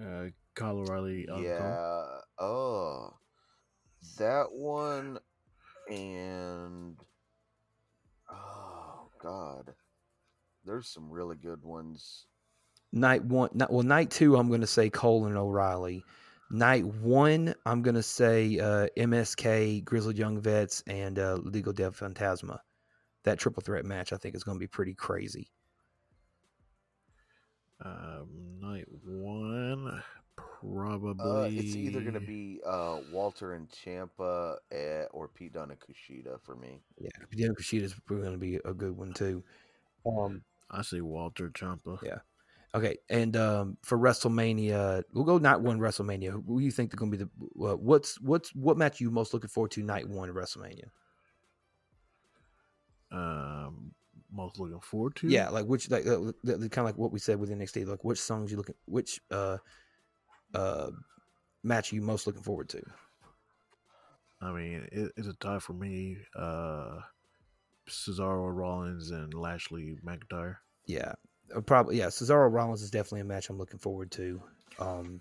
Uh, 0.01 0.25
Kyle 0.55 0.77
O'Reilly. 0.77 1.23
Adam 1.23 1.35
Cole. 1.35 1.43
Yeah. 1.43 2.05
Oh, 2.39 3.13
that 4.17 4.51
one, 4.51 5.19
and 5.89 6.97
oh 8.31 9.09
god, 9.21 9.73
there's 10.65 10.87
some 10.87 11.09
really 11.09 11.37
good 11.37 11.63
ones. 11.63 12.25
Night 12.95 13.25
one, 13.25 13.49
night, 13.53 13.69
well, 13.69 13.83
night 13.83 14.09
two, 14.09 14.37
I'm 14.37 14.47
going 14.47 14.61
to 14.61 14.67
say 14.67 14.89
Cole 14.89 15.25
and 15.25 15.37
O'Reilly. 15.37 16.05
Night 16.49 16.85
one, 16.85 17.53
I'm 17.65 17.81
going 17.81 17.95
to 17.95 18.03
say 18.03 18.57
uh, 18.57 18.87
MSK, 18.97 19.83
Grizzled 19.83 20.17
Young 20.17 20.39
Vets, 20.39 20.81
and 20.87 21.19
uh, 21.19 21.37
Legado 21.43 21.75
del 21.75 21.91
Fantasma. 21.91 22.59
That 23.25 23.37
triple 23.37 23.61
threat 23.61 23.83
match, 23.83 24.13
I 24.13 24.17
think, 24.17 24.33
is 24.33 24.45
going 24.45 24.55
to 24.55 24.59
be 24.59 24.67
pretty 24.67 24.93
crazy. 24.93 25.49
Um, 27.83 28.29
night 28.61 28.85
one, 29.03 30.01
probably. 30.37 31.19
Uh, 31.19 31.49
it's 31.61 31.75
either 31.75 31.99
gonna 31.99 32.21
be 32.21 32.61
uh, 32.65 32.99
Walter 33.11 33.53
and 33.53 33.69
Ciampa 33.69 34.55
eh, 34.71 35.03
or 35.11 35.27
Pete 35.27 35.53
Dunne 35.53 35.71
and 35.71 35.79
Kushida 35.79 36.39
for 36.41 36.55
me. 36.55 36.79
Yeah, 36.97 37.09
Hideo 37.33 37.51
Kushida 37.51 37.83
is 37.83 37.93
probably 38.05 38.23
going 38.23 38.35
to 38.35 38.39
be 38.39 38.55
a 38.63 38.73
good 38.73 38.95
one 38.95 39.11
too. 39.11 39.43
Um, 40.05 40.43
I 40.71 40.81
say 40.81 41.01
Walter 41.01 41.49
Ciampa. 41.49 42.01
Yeah. 42.01 42.19
Okay, 42.75 42.97
and 43.09 43.35
um, 43.35 43.77
for 43.81 43.97
WrestleMania, 43.97 45.03
we'll 45.13 45.23
go 45.23 45.37
night 45.37 45.61
one 45.61 45.79
WrestleMania. 45.79 46.31
Who 46.31 46.59
do 46.59 46.65
you 46.65 46.71
think 46.71 46.91
they're 46.91 46.97
going 46.97 47.11
to 47.11 47.17
be 47.17 47.23
the 47.23 47.65
uh, 47.65 47.75
what's 47.75 48.19
what's 48.19 48.53
what 48.53 48.77
match 48.77 48.99
are 48.99 49.05
you 49.05 49.11
most 49.11 49.33
looking 49.33 49.49
forward 49.49 49.71
to 49.71 49.83
night 49.83 50.07
one 50.07 50.29
WrestleMania? 50.29 50.89
Um, 53.11 53.93
most 54.31 54.59
looking 54.59 54.79
forward 54.81 55.15
to. 55.17 55.27
Yeah, 55.27 55.49
like 55.49 55.65
which 55.65 55.89
like 55.89 56.05
uh, 56.05 56.31
kind 56.45 56.77
of 56.77 56.85
like 56.85 56.97
what 56.97 57.11
we 57.11 57.19
said 57.19 57.39
with 57.39 57.49
NXT. 57.49 57.87
Like 57.87 58.03
which 58.03 58.19
songs 58.19 58.51
you 58.51 58.57
looking 58.57 58.75
which 58.85 59.21
uh 59.31 59.57
uh 60.53 60.91
match 61.63 61.91
are 61.91 61.95
you 61.95 62.01
most 62.01 62.27
looking 62.27 62.43
forward 62.43 62.69
to? 62.69 62.81
I 64.41 64.51
mean, 64.51 64.87
it, 64.91 65.11
it's 65.15 65.27
a 65.27 65.33
tie 65.33 65.59
for 65.59 65.73
me. 65.73 66.17
Uh, 66.35 66.99
Cesaro 67.89 68.53
Rollins 68.55 69.11
and 69.11 69.33
Lashley 69.33 69.97
McIntyre. 70.05 70.57
Yeah, 70.85 71.13
probably 71.65 71.97
yeah. 71.97 72.07
Cesaro 72.07 72.51
Rollins 72.51 72.81
is 72.81 72.91
definitely 72.91 73.21
a 73.21 73.25
match 73.25 73.49
I'm 73.49 73.57
looking 73.57 73.79
forward 73.79 74.11
to. 74.11 74.41
Um, 74.79 75.19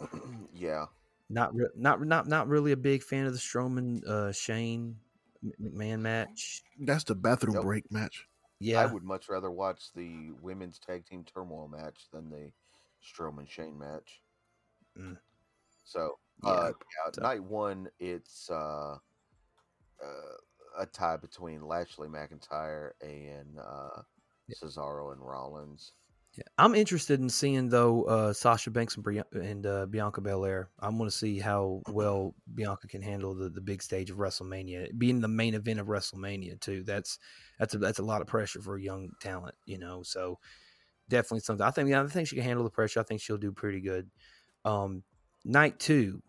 yeah, 0.55 0.87
not 1.31 1.55
re- 1.55 1.69
not 1.77 2.01
not 2.05 2.27
not 2.29 2.49
really 2.49 2.73
a 2.73 2.77
big 2.77 3.03
fan 3.03 3.27
of 3.27 3.33
the 3.33 3.39
Strowman 3.39 4.07
uh 4.07 4.33
Shane 4.33 4.97
McMahon 5.61 6.01
match. 6.01 6.63
That's 6.81 7.05
the 7.05 7.15
bathroom 7.15 7.55
Yep. 7.55 7.63
break 7.63 7.93
match. 7.93 8.27
Yeah, 8.61 8.81
I 8.83 8.87
would 8.87 9.03
much 9.05 9.29
rather 9.29 9.51
watch 9.51 9.93
the 9.95 10.31
women's 10.41 10.79
tag 10.79 11.05
team 11.07 11.25
turmoil 11.25 11.69
match 11.69 12.07
than 12.13 12.31
the 12.31 12.51
Strowman 13.05 13.49
Shane 13.49 13.79
match. 13.79 14.23
Mm. 14.99 15.19
So, 15.85 16.19
Yeah, 16.43 16.51
uh, 16.51 16.67
yeah, 16.69 17.11
so- 17.13 17.23
night 17.23 17.43
one, 17.45 17.89
it's 17.99 18.49
uh, 18.51 18.97
uh, 20.03 20.37
a 20.79 20.87
tie 20.87 21.19
between 21.19 21.61
Lashley 21.67 22.09
McIntyre 22.09 22.93
and 23.03 23.59
uh, 23.59 24.03
Yeah. 24.49 24.55
Cesaro 24.63 25.13
and 25.13 25.21
Rollins. 25.21 25.93
Yeah, 26.37 26.43
I'm 26.59 26.75
interested 26.75 27.21
in 27.21 27.29
seeing 27.29 27.69
though 27.69 28.03
uh, 28.05 28.33
Sasha 28.33 28.71
Banks 28.73 28.97
and, 28.97 29.05
Bri- 29.05 29.23
and 29.33 29.65
uh, 29.65 29.87
Bianca 29.87 30.21
Belair. 30.21 30.69
I 30.81 30.89
want 30.89 31.09
to 31.09 31.17
see 31.17 31.39
how 31.39 31.81
well 31.89 32.35
Bianca 32.53 32.89
can 32.89 33.03
handle 33.03 33.35
the, 33.35 33.49
the 33.49 33.61
big 33.61 33.81
stage 33.83 34.11
of 34.11 34.17
WrestleMania, 34.17 34.99
being 34.99 35.21
the 35.21 35.29
main 35.29 35.55
event 35.55 35.79
of 35.79 35.87
WrestleMania 35.87 36.61
too. 36.61 36.83
That's 36.83 37.21
that's 37.61 37.75
a 37.75 37.79
that's 37.79 38.01
a 38.01 38.05
lot 38.05 38.21
of 38.21 38.27
pressure 38.27 38.61
for 38.61 38.75
a 38.75 38.83
young 38.83 39.11
talent, 39.21 39.55
you 39.65 39.79
know. 39.79 40.03
So 40.03 40.41
definitely 41.09 41.41
something. 41.41 41.65
I 41.65 41.71
think 41.71 41.89
yeah, 41.89 42.03
I 42.03 42.07
think 42.09 42.27
she 42.27 42.35
can 42.35 42.45
handle 42.45 42.65
the 42.65 42.71
pressure. 42.71 42.99
I 42.99 43.05
think 43.05 43.21
she'll 43.21 43.37
do 43.37 43.53
pretty 43.53 43.81
good. 43.81 44.11
Um, 44.65 45.05
night 45.45 45.79
two, 45.79 46.21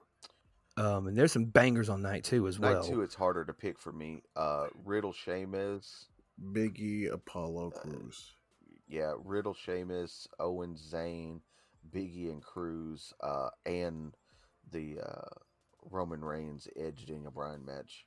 um, 0.77 1.07
and 1.07 1.17
there's 1.17 1.31
some 1.31 1.45
bangers 1.45 1.89
on 1.89 2.03
night 2.03 2.23
two 2.25 2.47
as 2.47 2.59
well. 2.59 2.81
Night 2.81 2.91
two, 2.91 3.01
it's 3.01 3.15
harder 3.15 3.43
to 3.43 3.53
pick 3.53 3.79
for 3.79 3.91
me. 3.91 4.21
Uh, 4.35 4.67
Riddle, 4.83 5.13
Sheamus, 5.13 6.09
Biggie, 6.51 7.11
Apollo, 7.11 7.71
Uh, 7.75 7.79
Crews. 7.79 8.35
Yeah, 8.87 9.13
Riddle, 9.23 9.53
Sheamus, 9.53 10.27
Owen, 10.39 10.75
Zayn, 10.75 11.41
Biggie, 11.91 12.29
and 12.29 12.41
Crews, 12.41 13.13
uh, 13.21 13.49
and 13.65 14.13
the 14.71 14.99
uh, 14.99 15.29
Roman 15.89 16.23
Reigns 16.23 16.67
Edge 16.77 17.05
Daniel 17.05 17.31
Bryan 17.31 17.65
match. 17.65 18.05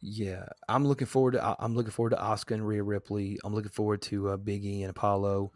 Yeah, 0.00 0.46
I'm 0.68 0.86
looking 0.86 1.06
forward 1.06 1.32
to. 1.32 1.56
I'm 1.60 1.74
looking 1.74 1.92
forward 1.92 2.10
to 2.10 2.16
Asuka 2.16 2.52
and 2.52 2.66
Rhea 2.66 2.82
Ripley. 2.82 3.38
I'm 3.44 3.54
looking 3.54 3.70
forward 3.70 4.02
to 4.02 4.30
uh, 4.30 4.36
Biggie 4.36 4.80
and 4.80 4.90
Apollo. 4.90 5.52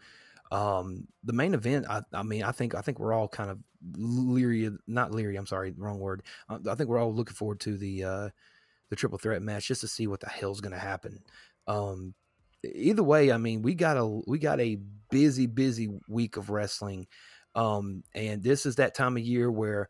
Um, 0.53 1.09
the 1.25 1.33
main 1.33 1.55
event. 1.55 1.87
I, 1.89 2.03
I 2.13 2.23
mean, 2.23 2.45
I 2.45 2.53
think 2.53 2.75
I 2.75 2.81
think 2.81 3.01
we're 3.01 3.13
all 3.13 3.27
kind 3.27 3.51
of 3.51 3.59
leery. 3.97 4.71
Not 4.87 5.13
leery. 5.13 5.37
I'm 5.37 5.47
sorry, 5.47 5.75
wrong 5.77 5.99
word. 5.99 6.23
I, 6.49 6.59
I 6.69 6.75
think 6.77 6.89
we're 6.89 7.01
all 7.01 7.13
looking 7.13 7.35
forward 7.35 7.59
to 7.61 7.77
the 7.77 8.05
uh, 8.05 8.29
the 8.89 8.97
triple 8.97 9.19
threat 9.19 9.43
match 9.43 9.67
just 9.67 9.81
to 9.81 9.89
see 9.89 10.07
what 10.07 10.21
the 10.21 10.29
hell's 10.29 10.61
going 10.61 10.73
to 10.75 10.79
happen. 10.79 11.21
Um, 11.67 12.15
either 12.65 13.03
way, 13.03 13.33
I 13.33 13.39
mean, 13.39 13.63
we 13.63 13.75
got 13.75 13.97
a 13.97 14.07
we 14.27 14.39
got 14.39 14.61
a 14.61 14.79
busy 15.11 15.47
busy 15.47 15.89
week 16.09 16.37
of 16.37 16.51
wrestling, 16.51 17.07
um, 17.55 18.03
and 18.15 18.43
this 18.43 18.67
is 18.67 18.77
that 18.77 18.95
time 18.95 19.17
of 19.17 19.23
year 19.23 19.51
where 19.51 19.89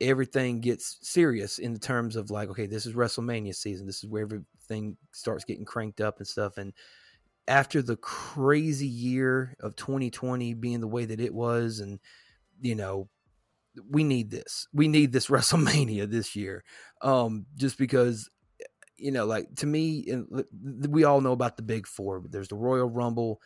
everything 0.00 0.60
gets 0.60 0.98
serious 1.02 1.58
in 1.58 1.72
the 1.72 1.78
terms 1.78 2.16
of 2.16 2.30
like, 2.30 2.48
okay, 2.50 2.66
this 2.66 2.86
is 2.86 2.94
WrestleMania 2.94 3.54
season. 3.54 3.86
This 3.86 4.02
is 4.02 4.10
where 4.10 4.22
everything 4.22 4.96
starts 5.12 5.44
getting 5.44 5.64
cranked 5.64 6.00
up 6.00 6.18
and 6.18 6.26
stuff. 6.26 6.58
And 6.58 6.72
after 7.48 7.82
the 7.82 7.96
crazy 7.96 8.86
year 8.86 9.54
of 9.60 9.76
2020 9.76 10.54
being 10.54 10.80
the 10.80 10.88
way 10.88 11.04
that 11.04 11.20
it 11.20 11.34
was, 11.34 11.80
and 11.80 12.00
you 12.60 12.74
know, 12.74 13.08
we 13.88 14.04
need 14.04 14.30
this. 14.30 14.66
We 14.72 14.88
need 14.88 15.12
this 15.12 15.26
WrestleMania 15.28 16.10
this 16.10 16.36
year, 16.36 16.64
um, 17.00 17.46
just 17.56 17.78
because. 17.78 18.28
You 19.02 19.10
know, 19.10 19.26
like 19.26 19.54
to 19.56 19.66
me, 19.66 20.06
we 20.88 21.04
all 21.04 21.20
know 21.20 21.32
about 21.32 21.56
the 21.56 21.62
big 21.62 21.86
four. 21.86 22.22
There's 22.28 22.48
the 22.48 22.56
Royal 22.56 22.88
Rumble, 22.88 23.40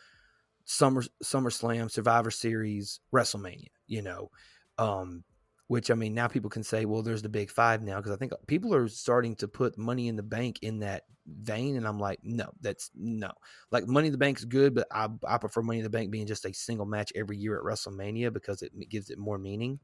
Summer 0.65 1.03
SummerSlam, 1.23 1.89
Survivor 1.89 2.31
Series, 2.31 2.99
WrestleMania. 3.13 3.69
You 3.87 4.03
know, 4.03 4.31
um, 4.77 5.23
which 5.67 5.91
I 5.91 5.95
mean, 5.95 6.13
now 6.13 6.27
people 6.27 6.49
can 6.49 6.63
say, 6.63 6.85
well, 6.85 7.01
there's 7.01 7.21
the 7.21 7.29
big 7.29 7.51
five 7.51 7.81
now 7.81 7.97
because 7.97 8.11
I 8.11 8.15
think 8.15 8.31
people 8.47 8.73
are 8.73 8.87
starting 8.87 9.35
to 9.37 9.47
put 9.47 9.77
money 9.77 10.07
in 10.07 10.15
the 10.15 10.23
bank 10.23 10.59
in 10.61 10.79
that 10.79 11.03
vein, 11.25 11.75
and 11.75 11.85
I'm 11.85 11.99
like, 11.99 12.19
no, 12.23 12.49
that's 12.61 12.89
no. 12.95 13.31
Like 13.71 13.87
money 13.87 14.07
in 14.07 14.13
the 14.13 14.17
bank 14.17 14.37
is 14.37 14.45
good, 14.45 14.73
but 14.73 14.87
I 14.91 15.09
I 15.27 15.37
prefer 15.37 15.61
money 15.61 15.79
in 15.79 15.83
the 15.83 15.89
bank 15.89 16.09
being 16.09 16.27
just 16.27 16.45
a 16.45 16.53
single 16.53 16.85
match 16.85 17.11
every 17.15 17.37
year 17.37 17.57
at 17.57 17.65
WrestleMania 17.65 18.31
because 18.31 18.61
it 18.61 18.71
gives 18.89 19.09
it 19.09 19.17
more 19.17 19.37
meaning, 19.37 19.79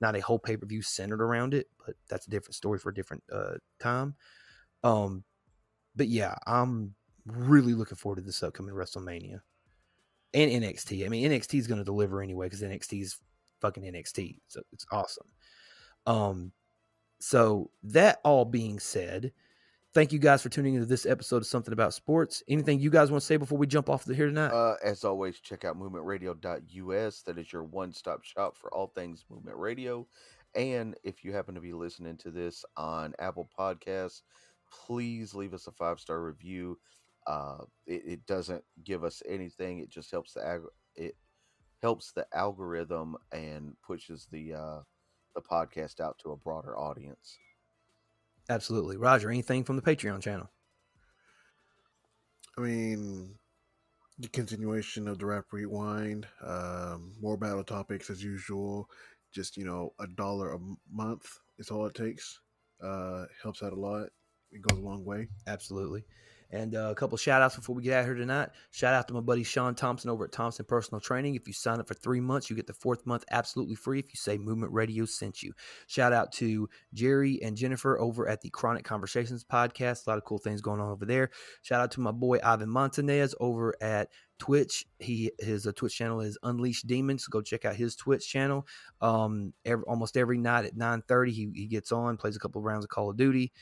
not 0.00 0.16
a 0.16 0.20
whole 0.20 0.38
pay 0.38 0.56
per 0.56 0.66
view 0.66 0.82
centered 0.82 1.20
around 1.20 1.52
it. 1.52 1.68
But 1.84 1.96
that's 2.08 2.26
a 2.26 2.30
different 2.30 2.54
story 2.54 2.78
for 2.78 2.88
a 2.88 2.94
different 2.94 3.22
uh, 3.30 3.54
time. 3.78 4.14
Um, 4.82 5.24
but 5.96 6.08
yeah, 6.08 6.34
I'm 6.46 6.94
really 7.26 7.74
looking 7.74 7.96
forward 7.96 8.16
to 8.16 8.22
this 8.22 8.42
upcoming 8.42 8.74
WrestleMania 8.74 9.40
and 10.34 10.50
NXT. 10.50 11.04
I 11.04 11.08
mean, 11.08 11.30
NXT 11.30 11.58
is 11.58 11.66
going 11.66 11.78
to 11.78 11.84
deliver 11.84 12.22
anyway 12.22 12.46
because 12.46 12.62
NXT 12.62 13.02
is 13.02 13.18
fucking 13.60 13.82
NXT. 13.82 14.38
So 14.48 14.62
it's 14.72 14.86
awesome. 14.90 15.26
Um, 16.06 16.52
so 17.20 17.70
that 17.82 18.18
all 18.24 18.44
being 18.44 18.78
said, 18.78 19.32
thank 19.92 20.12
you 20.12 20.18
guys 20.18 20.42
for 20.42 20.48
tuning 20.48 20.74
into 20.74 20.86
this 20.86 21.04
episode 21.04 21.38
of 21.38 21.46
Something 21.46 21.72
About 21.72 21.92
Sports. 21.92 22.42
Anything 22.48 22.80
you 22.80 22.90
guys 22.90 23.10
want 23.10 23.20
to 23.20 23.26
say 23.26 23.36
before 23.36 23.58
we 23.58 23.66
jump 23.66 23.90
off 23.90 24.04
the 24.04 24.14
here 24.14 24.26
tonight? 24.26 24.52
Uh, 24.52 24.76
as 24.82 25.04
always, 25.04 25.40
check 25.40 25.64
out 25.64 25.78
movementradio.us. 25.78 27.22
That 27.22 27.38
is 27.38 27.52
your 27.52 27.64
one 27.64 27.92
stop 27.92 28.24
shop 28.24 28.56
for 28.56 28.72
all 28.72 28.86
things 28.94 29.24
movement 29.30 29.58
radio. 29.58 30.06
And 30.54 30.96
if 31.04 31.22
you 31.24 31.32
happen 31.32 31.54
to 31.54 31.60
be 31.60 31.72
listening 31.72 32.16
to 32.18 32.30
this 32.30 32.64
on 32.76 33.14
Apple 33.18 33.48
Podcasts, 33.56 34.22
please 34.70 35.34
leave 35.34 35.54
us 35.54 35.66
a 35.66 35.72
five 35.72 36.00
star 36.00 36.22
review. 36.22 36.78
Uh, 37.26 37.58
it, 37.86 38.02
it 38.06 38.26
doesn't 38.26 38.64
give 38.84 39.04
us 39.04 39.22
anything. 39.28 39.78
It 39.78 39.90
just 39.90 40.10
helps 40.10 40.34
the 40.34 40.46
ag- 40.46 40.62
it 40.96 41.16
helps 41.82 42.12
the 42.12 42.26
algorithm 42.34 43.16
and 43.32 43.76
pushes 43.86 44.26
the 44.30 44.54
uh, 44.54 44.80
the 45.34 45.40
podcast 45.42 46.00
out 46.00 46.18
to 46.20 46.32
a 46.32 46.36
broader 46.36 46.76
audience. 46.78 47.38
Absolutely, 48.48 48.96
Roger. 48.96 49.30
Anything 49.30 49.64
from 49.64 49.76
the 49.76 49.82
Patreon 49.82 50.20
channel? 50.22 50.50
I 52.58 52.60
mean, 52.62 53.38
the 54.18 54.28
continuation 54.28 55.08
of 55.08 55.18
the 55.18 55.26
rap 55.26 55.46
rewind, 55.52 56.26
um, 56.42 57.14
more 57.20 57.36
battle 57.36 57.64
topics 57.64 58.10
as 58.10 58.22
usual. 58.22 58.88
Just 59.32 59.56
you 59.56 59.64
know, 59.64 59.94
a 60.00 60.06
dollar 60.06 60.54
a 60.54 60.58
month 60.90 61.38
is 61.58 61.70
all 61.70 61.86
it 61.86 61.94
takes. 61.94 62.40
Uh, 62.82 63.26
helps 63.42 63.62
out 63.62 63.72
a 63.72 63.76
lot. 63.76 64.08
It 64.52 64.62
goes 64.62 64.78
a 64.78 64.82
long 64.82 65.04
way. 65.04 65.28
Absolutely. 65.46 66.04
And 66.52 66.74
uh, 66.74 66.88
a 66.90 66.94
couple 66.96 67.16
shout 67.16 67.42
outs 67.42 67.54
before 67.54 67.76
we 67.76 67.82
get 67.84 68.00
out 68.00 68.04
here 68.04 68.14
tonight. 68.14 68.48
Shout 68.72 68.92
out 68.92 69.06
to 69.06 69.14
my 69.14 69.20
buddy 69.20 69.44
Sean 69.44 69.76
Thompson 69.76 70.10
over 70.10 70.24
at 70.24 70.32
Thompson 70.32 70.64
Personal 70.64 71.00
Training. 71.00 71.36
If 71.36 71.46
you 71.46 71.52
sign 71.52 71.78
up 71.78 71.86
for 71.86 71.94
three 71.94 72.20
months, 72.20 72.50
you 72.50 72.56
get 72.56 72.66
the 72.66 72.74
fourth 72.74 73.06
month 73.06 73.24
absolutely 73.30 73.76
free 73.76 74.00
if 74.00 74.06
you 74.06 74.16
say 74.16 74.36
Movement 74.36 74.72
Radio 74.72 75.04
sent 75.04 75.44
you. 75.44 75.52
Shout 75.86 76.12
out 76.12 76.32
to 76.32 76.68
Jerry 76.92 77.40
and 77.40 77.56
Jennifer 77.56 78.00
over 78.00 78.28
at 78.28 78.40
the 78.40 78.50
Chronic 78.50 78.82
Conversations 78.82 79.44
podcast. 79.44 80.06
A 80.06 80.10
lot 80.10 80.18
of 80.18 80.24
cool 80.24 80.38
things 80.38 80.60
going 80.60 80.80
on 80.80 80.90
over 80.90 81.06
there. 81.06 81.30
Shout 81.62 81.80
out 81.80 81.92
to 81.92 82.00
my 82.00 82.10
boy 82.10 82.40
Ivan 82.42 82.68
Montanez 82.68 83.32
over 83.38 83.76
at 83.80 84.08
Twitch. 84.40 84.86
He 84.98 85.30
his 85.38 85.68
uh, 85.68 85.72
Twitch 85.76 85.96
channel 85.96 86.20
is 86.20 86.36
Unleashed 86.42 86.88
Demons. 86.88 87.28
Go 87.28 87.42
check 87.42 87.64
out 87.64 87.76
his 87.76 87.94
Twitch 87.94 88.28
channel. 88.28 88.66
Um, 89.00 89.52
every, 89.64 89.84
almost 89.84 90.16
every 90.16 90.38
night 90.38 90.64
at 90.64 90.76
nine 90.76 91.02
thirty, 91.06 91.30
he 91.30 91.48
he 91.54 91.66
gets 91.66 91.92
on, 91.92 92.16
plays 92.16 92.34
a 92.34 92.40
couple 92.40 92.58
of 92.58 92.64
rounds 92.64 92.84
of 92.84 92.90
Call 92.90 93.08
of 93.10 93.16
Duty. 93.16 93.52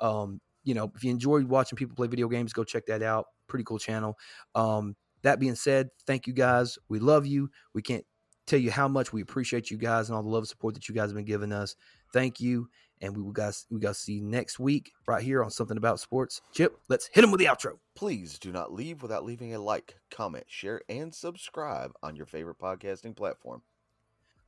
Um, 0.00 0.40
you 0.64 0.74
know, 0.74 0.90
if 0.94 1.04
you 1.04 1.10
enjoy 1.10 1.44
watching 1.44 1.76
people 1.76 1.96
play 1.96 2.08
video 2.08 2.28
games, 2.28 2.52
go 2.52 2.64
check 2.64 2.86
that 2.86 3.02
out. 3.02 3.26
Pretty 3.48 3.64
cool 3.64 3.78
channel. 3.78 4.16
Um, 4.54 4.96
that 5.22 5.40
being 5.40 5.54
said, 5.54 5.88
thank 6.06 6.26
you 6.26 6.32
guys. 6.32 6.78
We 6.88 6.98
love 6.98 7.26
you. 7.26 7.50
We 7.72 7.82
can't 7.82 8.04
tell 8.46 8.58
you 8.58 8.70
how 8.70 8.88
much 8.88 9.12
we 9.12 9.22
appreciate 9.22 9.70
you 9.70 9.76
guys 9.76 10.08
and 10.08 10.16
all 10.16 10.22
the 10.22 10.28
love 10.28 10.42
and 10.42 10.48
support 10.48 10.74
that 10.74 10.88
you 10.88 10.94
guys 10.94 11.10
have 11.10 11.16
been 11.16 11.24
giving 11.24 11.52
us. 11.52 11.76
Thank 12.12 12.40
you. 12.40 12.68
And 13.02 13.14
we 13.14 13.22
will 13.22 13.32
guys 13.32 13.66
we 13.70 13.78
to 13.80 13.92
see 13.92 14.14
you 14.14 14.22
next 14.22 14.58
week 14.58 14.90
right 15.06 15.22
here 15.22 15.44
on 15.44 15.50
something 15.50 15.76
about 15.76 16.00
sports. 16.00 16.40
Chip, 16.52 16.78
let's 16.88 17.10
hit 17.12 17.24
him 17.24 17.30
with 17.30 17.40
the 17.40 17.46
outro. 17.46 17.72
Please 17.94 18.38
do 18.38 18.50
not 18.50 18.72
leave 18.72 19.02
without 19.02 19.24
leaving 19.24 19.54
a 19.54 19.58
like, 19.58 19.96
comment, 20.10 20.46
share, 20.48 20.80
and 20.88 21.14
subscribe 21.14 21.92
on 22.02 22.16
your 22.16 22.24
favorite 22.24 22.58
podcasting 22.58 23.14
platform. 23.14 23.62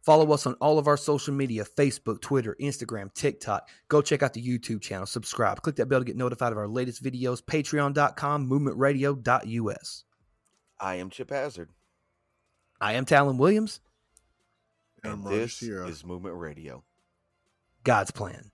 Follow 0.02 0.32
us 0.32 0.46
on 0.46 0.54
all 0.54 0.78
of 0.78 0.86
our 0.86 0.96
social 0.96 1.34
media 1.34 1.64
Facebook, 1.64 2.20
Twitter, 2.20 2.56
Instagram, 2.60 3.12
TikTok. 3.14 3.68
Go 3.88 4.00
check 4.00 4.22
out 4.22 4.32
the 4.32 4.42
YouTube 4.42 4.80
channel. 4.80 5.06
Subscribe. 5.06 5.60
Click 5.62 5.76
that 5.76 5.86
bell 5.86 5.98
to 6.00 6.04
get 6.04 6.16
notified 6.16 6.52
of 6.52 6.58
our 6.58 6.68
latest 6.68 7.02
videos. 7.02 7.42
Patreon.com, 7.42 8.48
movementradio.us. 8.48 10.04
I 10.80 10.94
am 10.96 11.10
Chip 11.10 11.30
Hazard, 11.30 11.70
I 12.80 12.94
am 12.94 13.04
Talon 13.04 13.38
Williams. 13.38 13.80
And 15.02 15.24
and 15.24 15.26
this 15.26 15.54
Sierra. 15.54 15.88
is 15.88 16.04
Movement 16.04 16.36
Radio. 16.36 16.84
God's 17.84 18.10
plan. 18.10 18.50